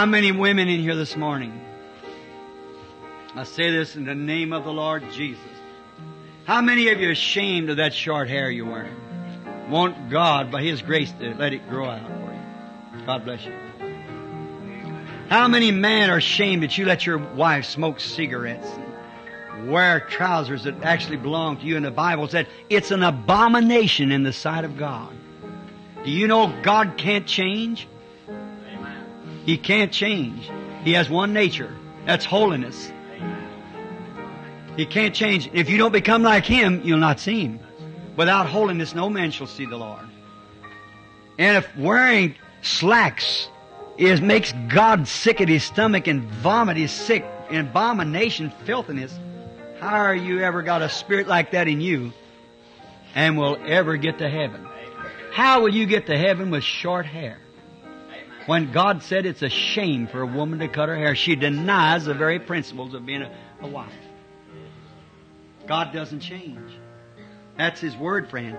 How 0.07 0.11
many 0.11 0.31
women 0.31 0.69
in 0.69 0.79
here 0.79 0.95
this 0.95 1.17
morning? 1.17 1.61
I 3.35 3.43
say 3.43 3.73
this 3.73 3.97
in 3.97 4.05
the 4.05 4.15
name 4.15 4.53
of 4.53 4.63
the 4.63 4.73
Lord 4.73 5.03
Jesus. 5.11 5.43
How 6.45 6.61
many 6.61 6.91
of 6.91 7.01
you 7.01 7.09
are 7.09 7.11
ashamed 7.11 7.71
of 7.71 7.79
that 7.79 7.93
short 7.93 8.29
hair 8.29 8.49
you're 8.49 8.71
wearing? 8.71 8.95
Want 9.69 10.09
God, 10.09 10.53
by 10.53 10.63
His 10.63 10.81
grace, 10.81 11.11
to 11.19 11.35
let 11.35 11.53
it 11.53 11.69
grow 11.69 11.87
out 11.91 12.07
for 12.07 12.33
you. 12.33 13.05
God 13.05 13.25
bless 13.25 13.45
you. 13.45 13.53
How 15.29 15.49
many 15.49 15.73
men 15.73 16.09
are 16.09 16.19
ashamed 16.19 16.63
that 16.63 16.79
you 16.79 16.85
let 16.85 17.05
your 17.05 17.19
wife 17.19 17.65
smoke 17.65 17.99
cigarettes 17.99 18.69
and 19.55 19.73
wear 19.73 19.99
trousers 19.99 20.63
that 20.63 20.85
actually 20.85 21.17
belong 21.17 21.57
to 21.57 21.65
you? 21.65 21.75
And 21.75 21.85
the 21.85 21.91
Bible 21.91 22.29
said 22.29 22.47
it's 22.71 22.93
an 22.93 23.03
abomination 23.03 24.13
in 24.13 24.23
the 24.23 24.33
sight 24.33 24.65
of 24.65 24.77
God. 24.79 25.13
Do 26.05 26.13
you 26.13 26.29
know 26.29 26.55
God 26.63 26.95
can't 26.97 27.27
change? 27.27 27.89
He 29.47 29.57
can't 29.57 29.93
change. 29.93 30.51
He 30.85 30.93
has 30.95 31.09
one 31.09 31.33
nature. 31.33 31.75
That's 32.05 32.25
holiness. 32.25 32.93
He 34.77 34.85
can't 34.85 35.15
change. 35.15 35.49
If 35.53 35.71
you 35.71 35.79
don't 35.79 35.93
become 35.93 36.23
like 36.23 36.45
Him, 36.45 36.83
you'll 36.85 36.99
not 36.99 37.21
see 37.21 37.43
Him. 37.43 37.61
Without 38.17 38.47
holiness, 38.47 38.95
no 38.95 39.09
man 39.09 39.31
shall 39.31 39.47
see 39.47 39.65
the 39.65 39.77
Lord. 39.77 40.05
And 41.39 41.57
if 41.57 41.77
wearing 41.77 42.35
slacks 42.63 43.49
is 43.97 44.21
makes 44.21 44.53
God 44.69 45.07
sick 45.07 45.41
at 45.41 45.49
his 45.49 45.63
stomach 45.65 46.07
and 46.07 46.23
vomit 46.25 46.77
is 46.77 46.91
sick 46.91 47.25
in 47.51 47.61
abomination, 47.61 48.51
filthiness, 48.65 49.19
how 49.81 49.95
are 49.95 50.15
you 50.15 50.41
ever 50.41 50.63
got 50.63 50.83
a 50.83 50.89
spirit 50.89 51.29
like 51.29 51.53
that 51.53 51.69
in 51.69 51.81
you 51.81 52.13
and 53.15 53.39
will 53.39 53.59
ever 53.65 53.97
get 53.97 54.19
to 54.19 54.29
heaven? 54.29 54.67
How 55.33 55.61
will 55.61 55.75
you 55.75 55.87
get 55.87 56.07
to 56.07 56.17
heaven 56.17 56.51
with 56.51 56.65
short 56.65 57.07
hair? 57.07 57.39
When 58.47 58.71
God 58.71 59.03
said 59.03 59.27
it's 59.27 59.43
a 59.43 59.49
shame 59.49 60.07
for 60.07 60.23
a 60.23 60.27
woman 60.27 60.61
to 60.61 60.69
cut 60.69 60.89
her 60.89 60.97
hair, 60.97 61.17
she 61.17 61.35
denies 61.35 62.05
the 62.05 62.15
very 62.15 62.39
principles 62.39 62.95
of 62.95 63.05
being 63.05 63.23
a, 63.23 63.31
a 63.61 63.67
wife. 63.67 63.93
God 65.67 65.93
doesn't 65.93 66.21
change. 66.21 66.73
That's 67.59 67.81
His 67.81 67.97
word, 67.97 68.31
friend. 68.31 68.57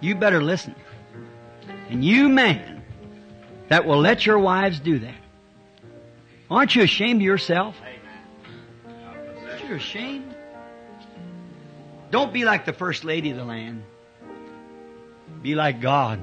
You 0.00 0.14
better 0.14 0.42
listen. 0.42 0.74
And 1.88 2.04
you, 2.04 2.28
man, 2.28 2.82
that 3.68 3.86
will 3.86 3.98
let 3.98 4.26
your 4.26 4.38
wives 4.38 4.78
do 4.78 4.98
that. 4.98 5.14
Aren't 6.50 6.74
you 6.74 6.82
ashamed 6.82 7.20
of 7.20 7.24
yourself? 7.24 7.76
Aren't 9.46 9.64
you 9.64 9.74
ashamed? 9.74 10.34
Don't 12.10 12.32
be 12.32 12.44
like 12.44 12.66
the 12.66 12.72
first 12.72 13.04
lady 13.04 13.30
of 13.30 13.36
the 13.36 13.44
land. 13.44 13.82
Be 15.42 15.54
like 15.54 15.80
God. 15.80 16.20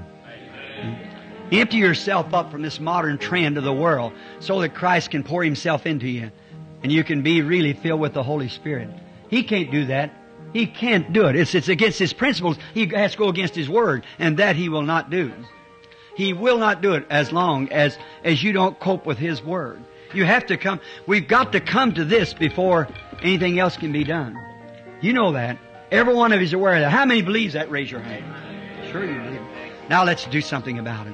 Empty 1.52 1.78
yourself 1.78 2.34
up 2.34 2.52
from 2.52 2.62
this 2.62 2.80
modern 2.80 3.18
trend 3.18 3.58
of 3.58 3.64
the 3.64 3.74
world 3.74 4.14
so 4.40 4.62
that 4.62 4.74
Christ 4.74 5.12
can 5.12 5.24
pour 5.24 5.44
Himself 5.44 5.86
into 5.86 6.08
you 6.08 6.32
and 6.84 6.92
you 6.92 7.04
can 7.04 7.22
be 7.22 7.42
really 7.42 7.74
filled 7.74 8.00
with 8.00 8.14
the 8.14 8.24
Holy 8.24 8.50
Spirit. 8.50 8.90
He 9.30 9.44
can't 9.44 9.72
do 9.72 9.86
that. 9.86 10.12
He 10.54 10.68
can't 10.68 11.12
do 11.12 11.26
it. 11.26 11.36
It's, 11.36 11.56
it's 11.56 11.68
against 11.68 12.00
His 12.00 12.14
principles. 12.14 12.58
He 12.74 12.86
has 12.88 13.14
to 13.14 13.18
go 13.18 13.28
against 13.28 13.56
His 13.56 13.70
Word 13.70 14.06
and 14.20 14.38
that 14.38 14.56
He 14.56 14.70
will 14.70 14.84
not 14.84 15.10
do. 15.10 15.32
He 16.16 16.34
will 16.34 16.58
not 16.58 16.82
do 16.82 16.94
it 16.94 17.06
as 17.10 17.32
long 17.32 17.70
as, 17.70 17.98
as 18.24 18.42
you 18.42 18.54
don't 18.54 18.80
cope 18.80 19.06
with 19.06 19.18
His 19.18 19.44
Word. 19.44 19.84
You 20.14 20.26
have 20.26 20.46
to 20.48 20.58
come, 20.58 20.80
we've 21.08 21.28
got 21.28 21.52
to 21.52 21.60
come 21.60 21.94
to 21.96 22.06
this 22.06 22.34
before 22.34 22.88
anything 23.22 23.60
else 23.60 23.76
can 23.76 23.92
be 23.92 24.04
done. 24.04 24.38
You 25.02 25.14
know 25.14 25.34
that. 25.34 25.58
Every 25.92 26.14
one 26.14 26.32
of 26.32 26.40
you 26.40 26.46
is 26.46 26.54
aware 26.54 26.76
of 26.76 26.82
that. 26.82 26.92
How 26.92 27.06
many 27.06 27.22
believes 27.22 27.54
that? 27.54 27.70
Raise 27.70 27.92
your 27.92 28.02
hand. 28.02 28.92
Sure 28.92 29.04
you 29.04 29.20
believe. 29.22 29.42
Now 29.90 30.04
let's 30.04 30.26
do 30.26 30.42
something 30.42 30.80
about 30.80 31.08
it. 31.08 31.14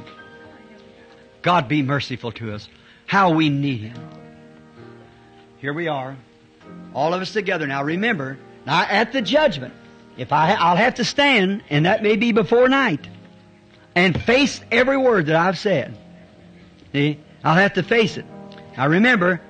God 1.42 1.68
be 1.68 1.82
merciful 1.82 2.32
to 2.34 2.53
us. 2.53 2.68
How 3.06 3.32
we 3.32 3.50
need 3.50 3.82
Him. 3.82 4.10
Here 5.58 5.74
we 5.74 5.88
are. 5.88 6.16
All 6.94 7.14
of 7.14 7.22
us 7.22 7.34
together. 7.34 7.68
Now 7.68 7.84
remember, 7.84 8.38
now 8.66 8.82
at 8.84 9.14
the 9.14 9.22
judgment, 9.22 9.74
if 10.18 10.32
I, 10.32 10.53
I'll 10.53 10.76
have 10.76 10.95
to 10.95 11.06
stand, 11.06 11.64
and 11.70 11.86
that 11.86 12.03
may 12.03 12.16
be 12.16 12.32
before 12.32 12.68
night, 12.68 13.08
and 13.95 14.20
face 14.24 14.61
every 14.72 14.98
word 14.98 15.28
that 15.28 15.36
I've 15.36 15.58
said. 15.58 15.98
See? 16.92 17.20
I'll 17.44 17.56
have 17.56 17.74
to 17.74 17.84
face 17.84 18.18
it. 18.18 18.26
Now 18.78 18.88
remember, 18.88 19.42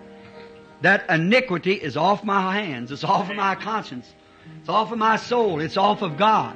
that 0.81 1.09
iniquity 1.09 1.73
is 1.73 1.97
off 1.97 2.23
my 2.23 2.53
hands. 2.53 2.91
It's 2.91 3.03
off 3.03 3.29
of 3.29 3.35
my 3.35 3.55
conscience. 3.55 4.11
It's 4.59 4.69
off 4.69 4.91
of 4.91 4.97
my 4.97 5.17
soul. 5.17 5.59
It's 5.59 5.77
off 5.77 6.01
of 6.01 6.17
God. 6.17 6.55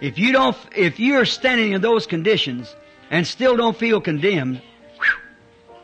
If 0.00 0.18
you 0.18 0.32
don't, 0.32 0.56
if 0.76 0.98
you're 1.00 1.24
standing 1.24 1.72
in 1.72 1.80
those 1.80 2.06
conditions 2.06 2.74
and 3.10 3.26
still 3.26 3.56
don't 3.56 3.76
feel 3.76 4.00
condemned, 4.00 4.60
whew, 4.98 5.76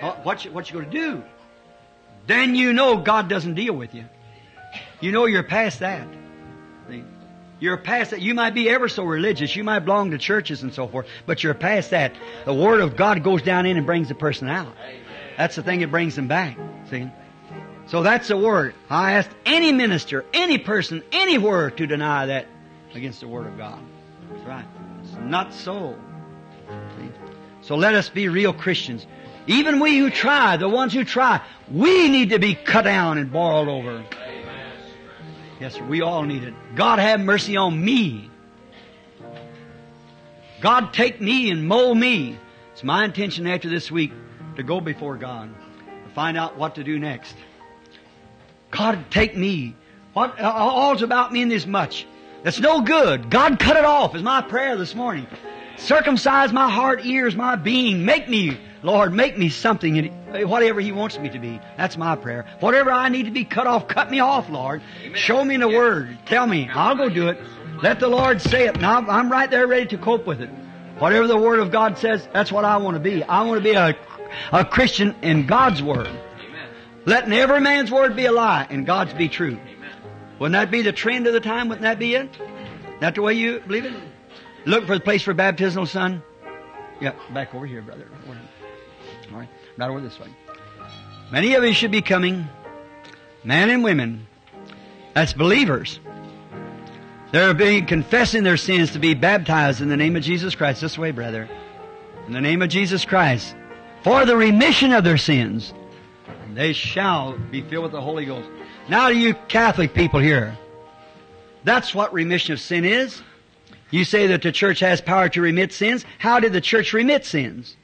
uh, 0.00 0.14
what 0.22 0.44
you, 0.44 0.52
what 0.52 0.70
you 0.70 0.80
going 0.80 0.90
to 0.90 0.98
do? 0.98 1.24
Then 2.26 2.54
you 2.54 2.72
know 2.72 2.98
God 2.98 3.28
doesn't 3.28 3.54
deal 3.54 3.74
with 3.74 3.94
you. 3.94 4.04
You 5.00 5.12
know 5.12 5.26
you're 5.26 5.42
past 5.42 5.80
that. 5.80 6.06
You're 7.62 7.76
past 7.76 8.10
that. 8.10 8.20
You 8.20 8.34
might 8.34 8.54
be 8.54 8.68
ever 8.68 8.88
so 8.88 9.04
religious. 9.04 9.54
You 9.54 9.62
might 9.62 9.80
belong 9.80 10.10
to 10.10 10.18
churches 10.18 10.64
and 10.64 10.74
so 10.74 10.88
forth, 10.88 11.06
but 11.26 11.44
you're 11.44 11.54
past 11.54 11.90
that. 11.90 12.12
The 12.44 12.52
Word 12.52 12.80
of 12.80 12.96
God 12.96 13.22
goes 13.22 13.40
down 13.40 13.66
in 13.66 13.76
and 13.76 13.86
brings 13.86 14.08
the 14.08 14.16
person 14.16 14.48
out. 14.48 14.74
That's 15.38 15.54
the 15.54 15.62
thing 15.62 15.78
that 15.78 15.90
brings 15.92 16.16
them 16.16 16.26
back. 16.26 16.58
See? 16.90 17.08
So 17.86 18.02
that's 18.02 18.26
the 18.26 18.36
Word. 18.36 18.74
I 18.90 19.12
ask 19.12 19.30
any 19.46 19.72
minister, 19.72 20.24
any 20.34 20.58
person, 20.58 21.04
anywhere 21.12 21.70
to 21.70 21.86
deny 21.86 22.26
that 22.26 22.48
against 22.94 23.20
the 23.20 23.28
Word 23.28 23.46
of 23.46 23.56
God. 23.56 23.80
That's 24.32 24.44
right. 24.44 24.64
It's 25.04 25.12
not 25.20 25.52
so. 25.52 25.96
So 27.62 27.76
let 27.76 27.94
us 27.94 28.08
be 28.08 28.28
real 28.28 28.52
Christians. 28.52 29.06
Even 29.46 29.80
we 29.80 29.98
who 29.98 30.10
try, 30.10 30.56
the 30.56 30.68
ones 30.68 30.92
who 30.92 31.04
try, 31.04 31.40
we 31.70 32.08
need 32.08 32.30
to 32.30 32.38
be 32.38 32.54
cut 32.54 32.82
down 32.82 33.18
and 33.18 33.32
boiled 33.32 33.68
over. 33.68 34.04
Yes, 35.60 35.74
sir. 35.74 35.84
We 35.84 36.02
all 36.02 36.22
need 36.22 36.44
it. 36.44 36.54
God 36.74 36.98
have 36.98 37.20
mercy 37.20 37.56
on 37.56 37.84
me. 37.84 38.30
God 40.60 40.92
take 40.92 41.20
me 41.20 41.50
and 41.50 41.66
mold 41.66 41.98
me. 41.98 42.38
It's 42.72 42.84
my 42.84 43.04
intention 43.04 43.46
after 43.46 43.68
this 43.68 43.90
week 43.90 44.12
to 44.56 44.62
go 44.62 44.80
before 44.80 45.16
God 45.16 45.52
to 46.04 46.14
find 46.14 46.36
out 46.36 46.56
what 46.56 46.76
to 46.76 46.84
do 46.84 46.98
next. 46.98 47.34
God 48.70 49.10
take 49.10 49.36
me. 49.36 49.74
What 50.12 50.40
all's 50.40 51.02
about 51.02 51.32
me 51.32 51.42
in 51.42 51.48
this 51.48 51.66
much? 51.66 52.06
That's 52.42 52.60
no 52.60 52.80
good. 52.80 53.30
God 53.30 53.58
cut 53.58 53.76
it 53.76 53.84
off 53.84 54.14
is 54.14 54.22
my 54.22 54.40
prayer 54.42 54.76
this 54.76 54.94
morning. 54.94 55.26
Circumcise 55.82 56.52
my 56.52 56.70
heart, 56.70 57.04
ears, 57.04 57.34
my 57.34 57.56
being. 57.56 58.04
Make 58.04 58.28
me, 58.28 58.56
Lord, 58.82 59.12
make 59.12 59.36
me 59.36 59.48
something, 59.48 59.96
in 59.96 60.48
whatever 60.48 60.80
He 60.80 60.92
wants 60.92 61.18
me 61.18 61.28
to 61.30 61.38
be. 61.38 61.60
That's 61.76 61.96
my 61.96 62.14
prayer. 62.14 62.46
Whatever 62.60 62.92
I 62.92 63.08
need 63.08 63.24
to 63.24 63.32
be 63.32 63.44
cut 63.44 63.66
off, 63.66 63.88
cut 63.88 64.10
me 64.10 64.20
off, 64.20 64.48
Lord. 64.48 64.80
Show 65.14 65.44
me 65.44 65.56
in 65.56 65.60
the 65.60 65.68
Word. 65.68 66.16
Tell 66.26 66.46
me. 66.46 66.68
I'll 66.72 66.94
go 66.94 67.08
do 67.08 67.28
it. 67.28 67.38
Let 67.82 67.98
the 67.98 68.08
Lord 68.08 68.40
say 68.40 68.68
it. 68.68 68.80
Now 68.80 68.98
I'm 68.98 69.30
right 69.30 69.50
there 69.50 69.66
ready 69.66 69.86
to 69.86 69.98
cope 69.98 70.24
with 70.24 70.40
it. 70.40 70.50
Whatever 70.98 71.26
the 71.26 71.36
Word 71.36 71.58
of 71.58 71.72
God 71.72 71.98
says, 71.98 72.26
that's 72.32 72.52
what 72.52 72.64
I 72.64 72.76
want 72.76 72.94
to 72.94 73.00
be. 73.00 73.24
I 73.24 73.42
want 73.42 73.58
to 73.58 73.64
be 73.64 73.74
a, 73.74 73.96
a 74.52 74.64
Christian 74.64 75.16
in 75.22 75.46
God's 75.46 75.82
Word. 75.82 76.10
Letting 77.04 77.32
every 77.32 77.60
man's 77.60 77.90
word 77.90 78.14
be 78.14 78.26
a 78.26 78.32
lie 78.32 78.68
and 78.70 78.86
God's 78.86 79.12
be 79.14 79.28
true. 79.28 79.58
Wouldn't 80.38 80.52
that 80.52 80.70
be 80.70 80.82
the 80.82 80.92
trend 80.92 81.26
of 81.26 81.32
the 81.32 81.40
time? 81.40 81.68
Wouldn't 81.68 81.82
that 81.82 81.98
be 81.98 82.14
it? 82.14 82.30
That 83.00 83.16
the 83.16 83.22
way 83.22 83.34
you 83.34 83.58
believe 83.58 83.86
it? 83.86 84.11
Look 84.64 84.86
for 84.86 84.94
the 84.94 85.00
place 85.00 85.22
for 85.22 85.34
baptismal, 85.34 85.86
son. 85.86 86.22
Yeah, 87.00 87.14
back 87.34 87.54
over 87.54 87.66
here, 87.66 87.82
brother. 87.82 88.08
All 89.32 89.38
right, 89.38 89.48
right 89.76 89.90
over 89.90 90.00
this 90.00 90.18
way. 90.20 90.28
Many 91.32 91.54
of 91.54 91.64
you 91.64 91.72
should 91.72 91.90
be 91.90 92.02
coming, 92.02 92.48
men 93.42 93.70
and 93.70 93.82
women. 93.82 94.26
That's 95.14 95.32
believers. 95.32 95.98
They're 97.32 97.54
being 97.54 97.86
confessing 97.86 98.44
their 98.44 98.58
sins 98.58 98.92
to 98.92 98.98
be 98.98 99.14
baptized 99.14 99.80
in 99.80 99.88
the 99.88 99.96
name 99.96 100.16
of 100.16 100.22
Jesus 100.22 100.54
Christ. 100.54 100.82
This 100.82 100.98
way, 100.98 101.10
brother. 101.10 101.48
In 102.26 102.34
the 102.34 102.40
name 102.40 102.62
of 102.62 102.68
Jesus 102.68 103.04
Christ. 103.04 103.56
For 104.02 104.26
the 104.26 104.36
remission 104.36 104.92
of 104.92 105.02
their 105.02 105.16
sins. 105.16 105.72
They 106.52 106.74
shall 106.74 107.38
be 107.38 107.62
filled 107.62 107.84
with 107.84 107.92
the 107.92 108.00
Holy 108.00 108.26
Ghost. 108.26 108.48
Now 108.88 109.08
to 109.08 109.14
you 109.14 109.34
Catholic 109.48 109.94
people 109.94 110.20
here. 110.20 110.56
That's 111.64 111.94
what 111.94 112.12
remission 112.12 112.52
of 112.52 112.60
sin 112.60 112.84
is. 112.84 113.22
You 113.92 114.04
say 114.04 114.26
that 114.28 114.42
the 114.42 114.50
church 114.50 114.80
has 114.80 115.00
power 115.00 115.28
to 115.28 115.40
remit 115.42 115.72
sins. 115.72 116.04
How 116.18 116.40
did 116.40 116.52
the 116.52 116.62
church 116.62 116.92
remit 116.92 117.24
sins? 117.24 117.76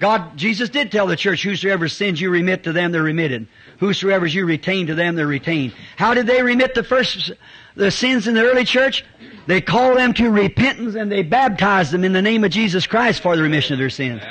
God, 0.00 0.36
Jesus 0.36 0.70
did 0.70 0.90
tell 0.90 1.06
the 1.06 1.14
church, 1.14 1.42
whosoever 1.42 1.88
sins 1.88 2.20
you 2.20 2.30
remit 2.30 2.64
to 2.64 2.72
them, 2.72 2.90
they're 2.90 3.02
remitted. 3.02 3.46
Whosoever 3.78 4.26
you 4.26 4.44
retain 4.44 4.88
to 4.88 4.94
them, 4.94 5.14
they're 5.14 5.26
retained. 5.26 5.74
How 5.96 6.14
did 6.14 6.26
they 6.26 6.42
remit 6.42 6.74
the 6.74 6.82
first, 6.82 7.32
the 7.76 7.90
sins 7.90 8.26
in 8.26 8.34
the 8.34 8.42
early 8.42 8.64
church? 8.64 9.04
They 9.46 9.60
called 9.60 9.98
them 9.98 10.14
to 10.14 10.30
repentance 10.30 10.94
and 10.94 11.12
they 11.12 11.22
baptized 11.22 11.92
them 11.92 12.02
in 12.02 12.12
the 12.12 12.22
name 12.22 12.42
of 12.42 12.50
Jesus 12.50 12.86
Christ 12.86 13.22
for 13.22 13.36
the 13.36 13.42
remission 13.42 13.74
of 13.74 13.78
their 13.78 13.90
sins. 13.90 14.22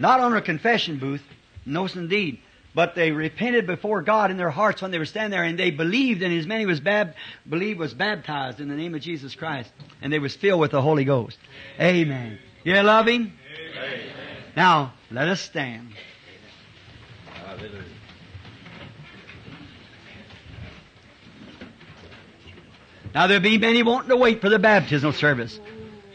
Not 0.00 0.20
on 0.20 0.36
a 0.36 0.42
confession 0.42 0.98
booth. 0.98 1.22
No, 1.64 1.86
indeed. 1.86 2.40
But 2.74 2.96
they 2.96 3.12
repented 3.12 3.66
before 3.66 4.02
God 4.02 4.30
in 4.32 4.36
their 4.36 4.50
hearts 4.50 4.82
when 4.82 4.90
they 4.90 4.98
were 4.98 5.04
standing 5.04 5.30
there, 5.30 5.44
and 5.44 5.56
they 5.58 5.70
believed, 5.70 6.22
and 6.22 6.36
as 6.36 6.46
many 6.46 6.66
was 6.66 6.80
bab- 6.80 7.14
believed 7.48 7.78
was 7.78 7.94
baptized 7.94 8.60
in 8.60 8.68
the 8.68 8.74
name 8.74 8.94
of 8.94 9.00
Jesus 9.00 9.34
Christ, 9.34 9.70
and 10.02 10.12
they 10.12 10.18
was 10.18 10.34
filled 10.34 10.60
with 10.60 10.72
the 10.72 10.82
Holy 10.82 11.04
Ghost. 11.04 11.38
Amen. 11.80 12.38
You 12.64 12.74
love 12.82 13.06
Him? 13.06 13.32
Amen. 13.76 14.00
Now 14.56 14.94
let 15.10 15.28
us 15.28 15.40
stand. 15.40 15.94
Now 23.14 23.28
there 23.28 23.38
be 23.38 23.58
many 23.58 23.84
wanting 23.84 24.08
to 24.08 24.16
wait 24.16 24.40
for 24.40 24.48
the 24.48 24.58
baptismal 24.58 25.12
service. 25.12 25.60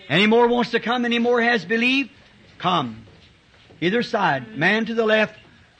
Any 0.10 0.28
more 0.28 0.48
wants 0.48 0.72
to 0.72 0.82
come? 0.82 1.06
Any 1.06 1.20
more 1.20 1.42
has 1.42 1.64
believed? 1.64 2.10
Come. 2.58 3.06
Either 3.80 4.04
side, 4.04 4.58
man 4.58 4.86
to 4.88 4.94
the 4.94 5.06
left, 5.06 5.40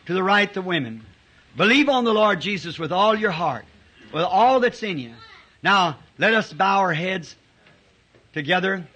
to 0.10 0.16
the 0.16 0.24
right, 0.24 0.52
the 0.56 0.62
women. 0.64 1.06
Believe 1.56 1.88
on 1.88 2.04
the 2.04 2.12
Lord 2.12 2.42
Jesus 2.42 2.80
with 2.80 2.92
all 2.92 3.16
your 3.16 3.30
heart, 3.30 3.66
with 4.12 4.24
all 4.24 4.60
that's 4.60 4.82
in 4.82 4.98
you. 4.98 5.14
Now, 5.62 6.00
let 6.18 6.34
us 6.34 6.52
bow 6.52 6.80
our 6.80 6.94
heads 6.94 7.36
together 8.34 8.88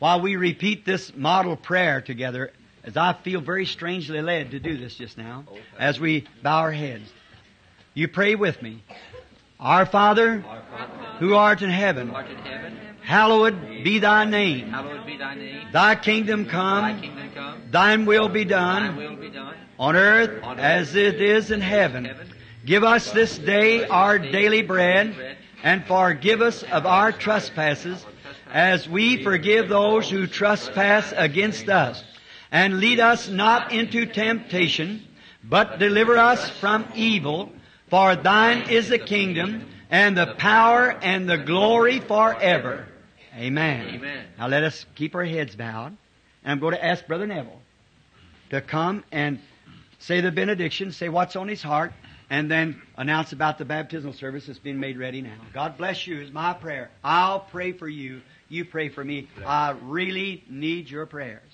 while 0.00 0.20
we 0.20 0.34
repeat 0.34 0.84
this 0.84 1.14
model 1.14 1.54
prayer 1.54 2.00
together, 2.00 2.50
as 2.82 2.96
I 2.96 3.12
feel 3.12 3.40
very 3.40 3.66
strangely 3.66 4.20
led 4.20 4.50
to 4.50 4.58
do 4.58 4.76
this 4.76 4.96
just 4.96 5.16
now, 5.16 5.44
as 5.78 6.00
we 6.00 6.26
bow 6.42 6.58
our 6.58 6.72
heads. 6.72 7.08
You 7.94 8.08
pray 8.08 8.34
with 8.34 8.60
me. 8.60 8.82
Our 9.60 9.86
Father, 9.86 10.38
who 11.20 11.34
art 11.34 11.62
in 11.62 11.70
heaven, 11.70 12.10
art 12.10 12.28
in 12.28 12.36
heaven, 12.38 12.76
hallowed 13.02 13.84
be 13.84 14.00
thy 14.00 14.24
name. 14.24 14.74
be 15.06 15.16
thy 15.16 15.36
name. 15.36 15.68
Thy 15.70 15.94
kingdom 15.94 16.46
Thy 16.46 16.50
come, 16.50 17.00
kingdom 17.00 17.30
come. 17.32 17.62
thine 17.70 18.06
will 18.06 18.28
be 18.28 18.42
Thy 18.42 18.48
done 18.48 18.96
will 18.96 19.14
be 19.14 19.30
done. 19.30 19.54
On 19.78 19.96
earth 19.96 20.42
as 20.58 20.94
it 20.94 21.20
is 21.20 21.50
in 21.50 21.60
heaven. 21.60 22.10
Give 22.64 22.84
us 22.84 23.12
this 23.12 23.38
day 23.38 23.86
our 23.86 24.18
daily 24.18 24.62
bread, 24.62 25.36
and 25.62 25.84
forgive 25.86 26.42
us 26.42 26.62
of 26.64 26.86
our 26.86 27.12
trespasses, 27.12 28.04
as 28.52 28.88
we 28.88 29.22
forgive 29.22 29.68
those 29.68 30.10
who 30.10 30.26
trespass 30.26 31.12
against 31.16 31.68
us. 31.68 32.02
And 32.50 32.80
lead 32.80 32.98
us 32.98 33.28
not 33.28 33.72
into 33.72 34.06
temptation, 34.06 35.06
but 35.44 35.78
deliver 35.78 36.16
us 36.16 36.48
from 36.50 36.86
evil. 36.94 37.52
For 37.88 38.16
thine 38.16 38.68
is 38.70 38.88
the 38.88 38.98
kingdom, 38.98 39.66
and 39.90 40.16
the 40.16 40.34
power, 40.38 40.90
and 40.90 41.28
the 41.28 41.38
glory 41.38 42.00
forever. 42.00 42.86
Amen. 43.34 43.94
Amen. 43.94 44.24
Now 44.38 44.48
let 44.48 44.64
us 44.64 44.84
keep 44.94 45.14
our 45.14 45.24
heads 45.24 45.54
bowed. 45.54 45.96
And 46.42 46.52
I'm 46.52 46.58
going 46.58 46.74
to 46.74 46.84
ask 46.84 47.06
Brother 47.06 47.26
Neville 47.26 47.62
to 48.50 48.60
come 48.60 49.04
and 49.12 49.38
say 49.98 50.20
the 50.20 50.30
benediction, 50.30 50.92
say 50.92 51.08
what's 51.08 51.36
on 51.36 51.48
his 51.48 51.62
heart, 51.62 51.92
and 52.30 52.50
then 52.50 52.80
announce 52.96 53.32
about 53.32 53.58
the 53.58 53.64
baptismal 53.64 54.12
service 54.12 54.46
that's 54.46 54.58
being 54.58 54.80
made 54.80 54.98
ready 54.98 55.22
now. 55.22 55.36
God 55.52 55.76
bless 55.76 56.06
you 56.06 56.20
is 56.20 56.30
my 56.30 56.52
prayer. 56.52 56.90
I'll 57.02 57.40
pray 57.40 57.72
for 57.72 57.88
you. 57.88 58.20
You 58.48 58.64
pray 58.64 58.88
for 58.88 59.04
me. 59.04 59.28
I 59.44 59.70
really 59.82 60.44
need 60.48 60.90
your 60.90 61.06
prayers. 61.06 61.47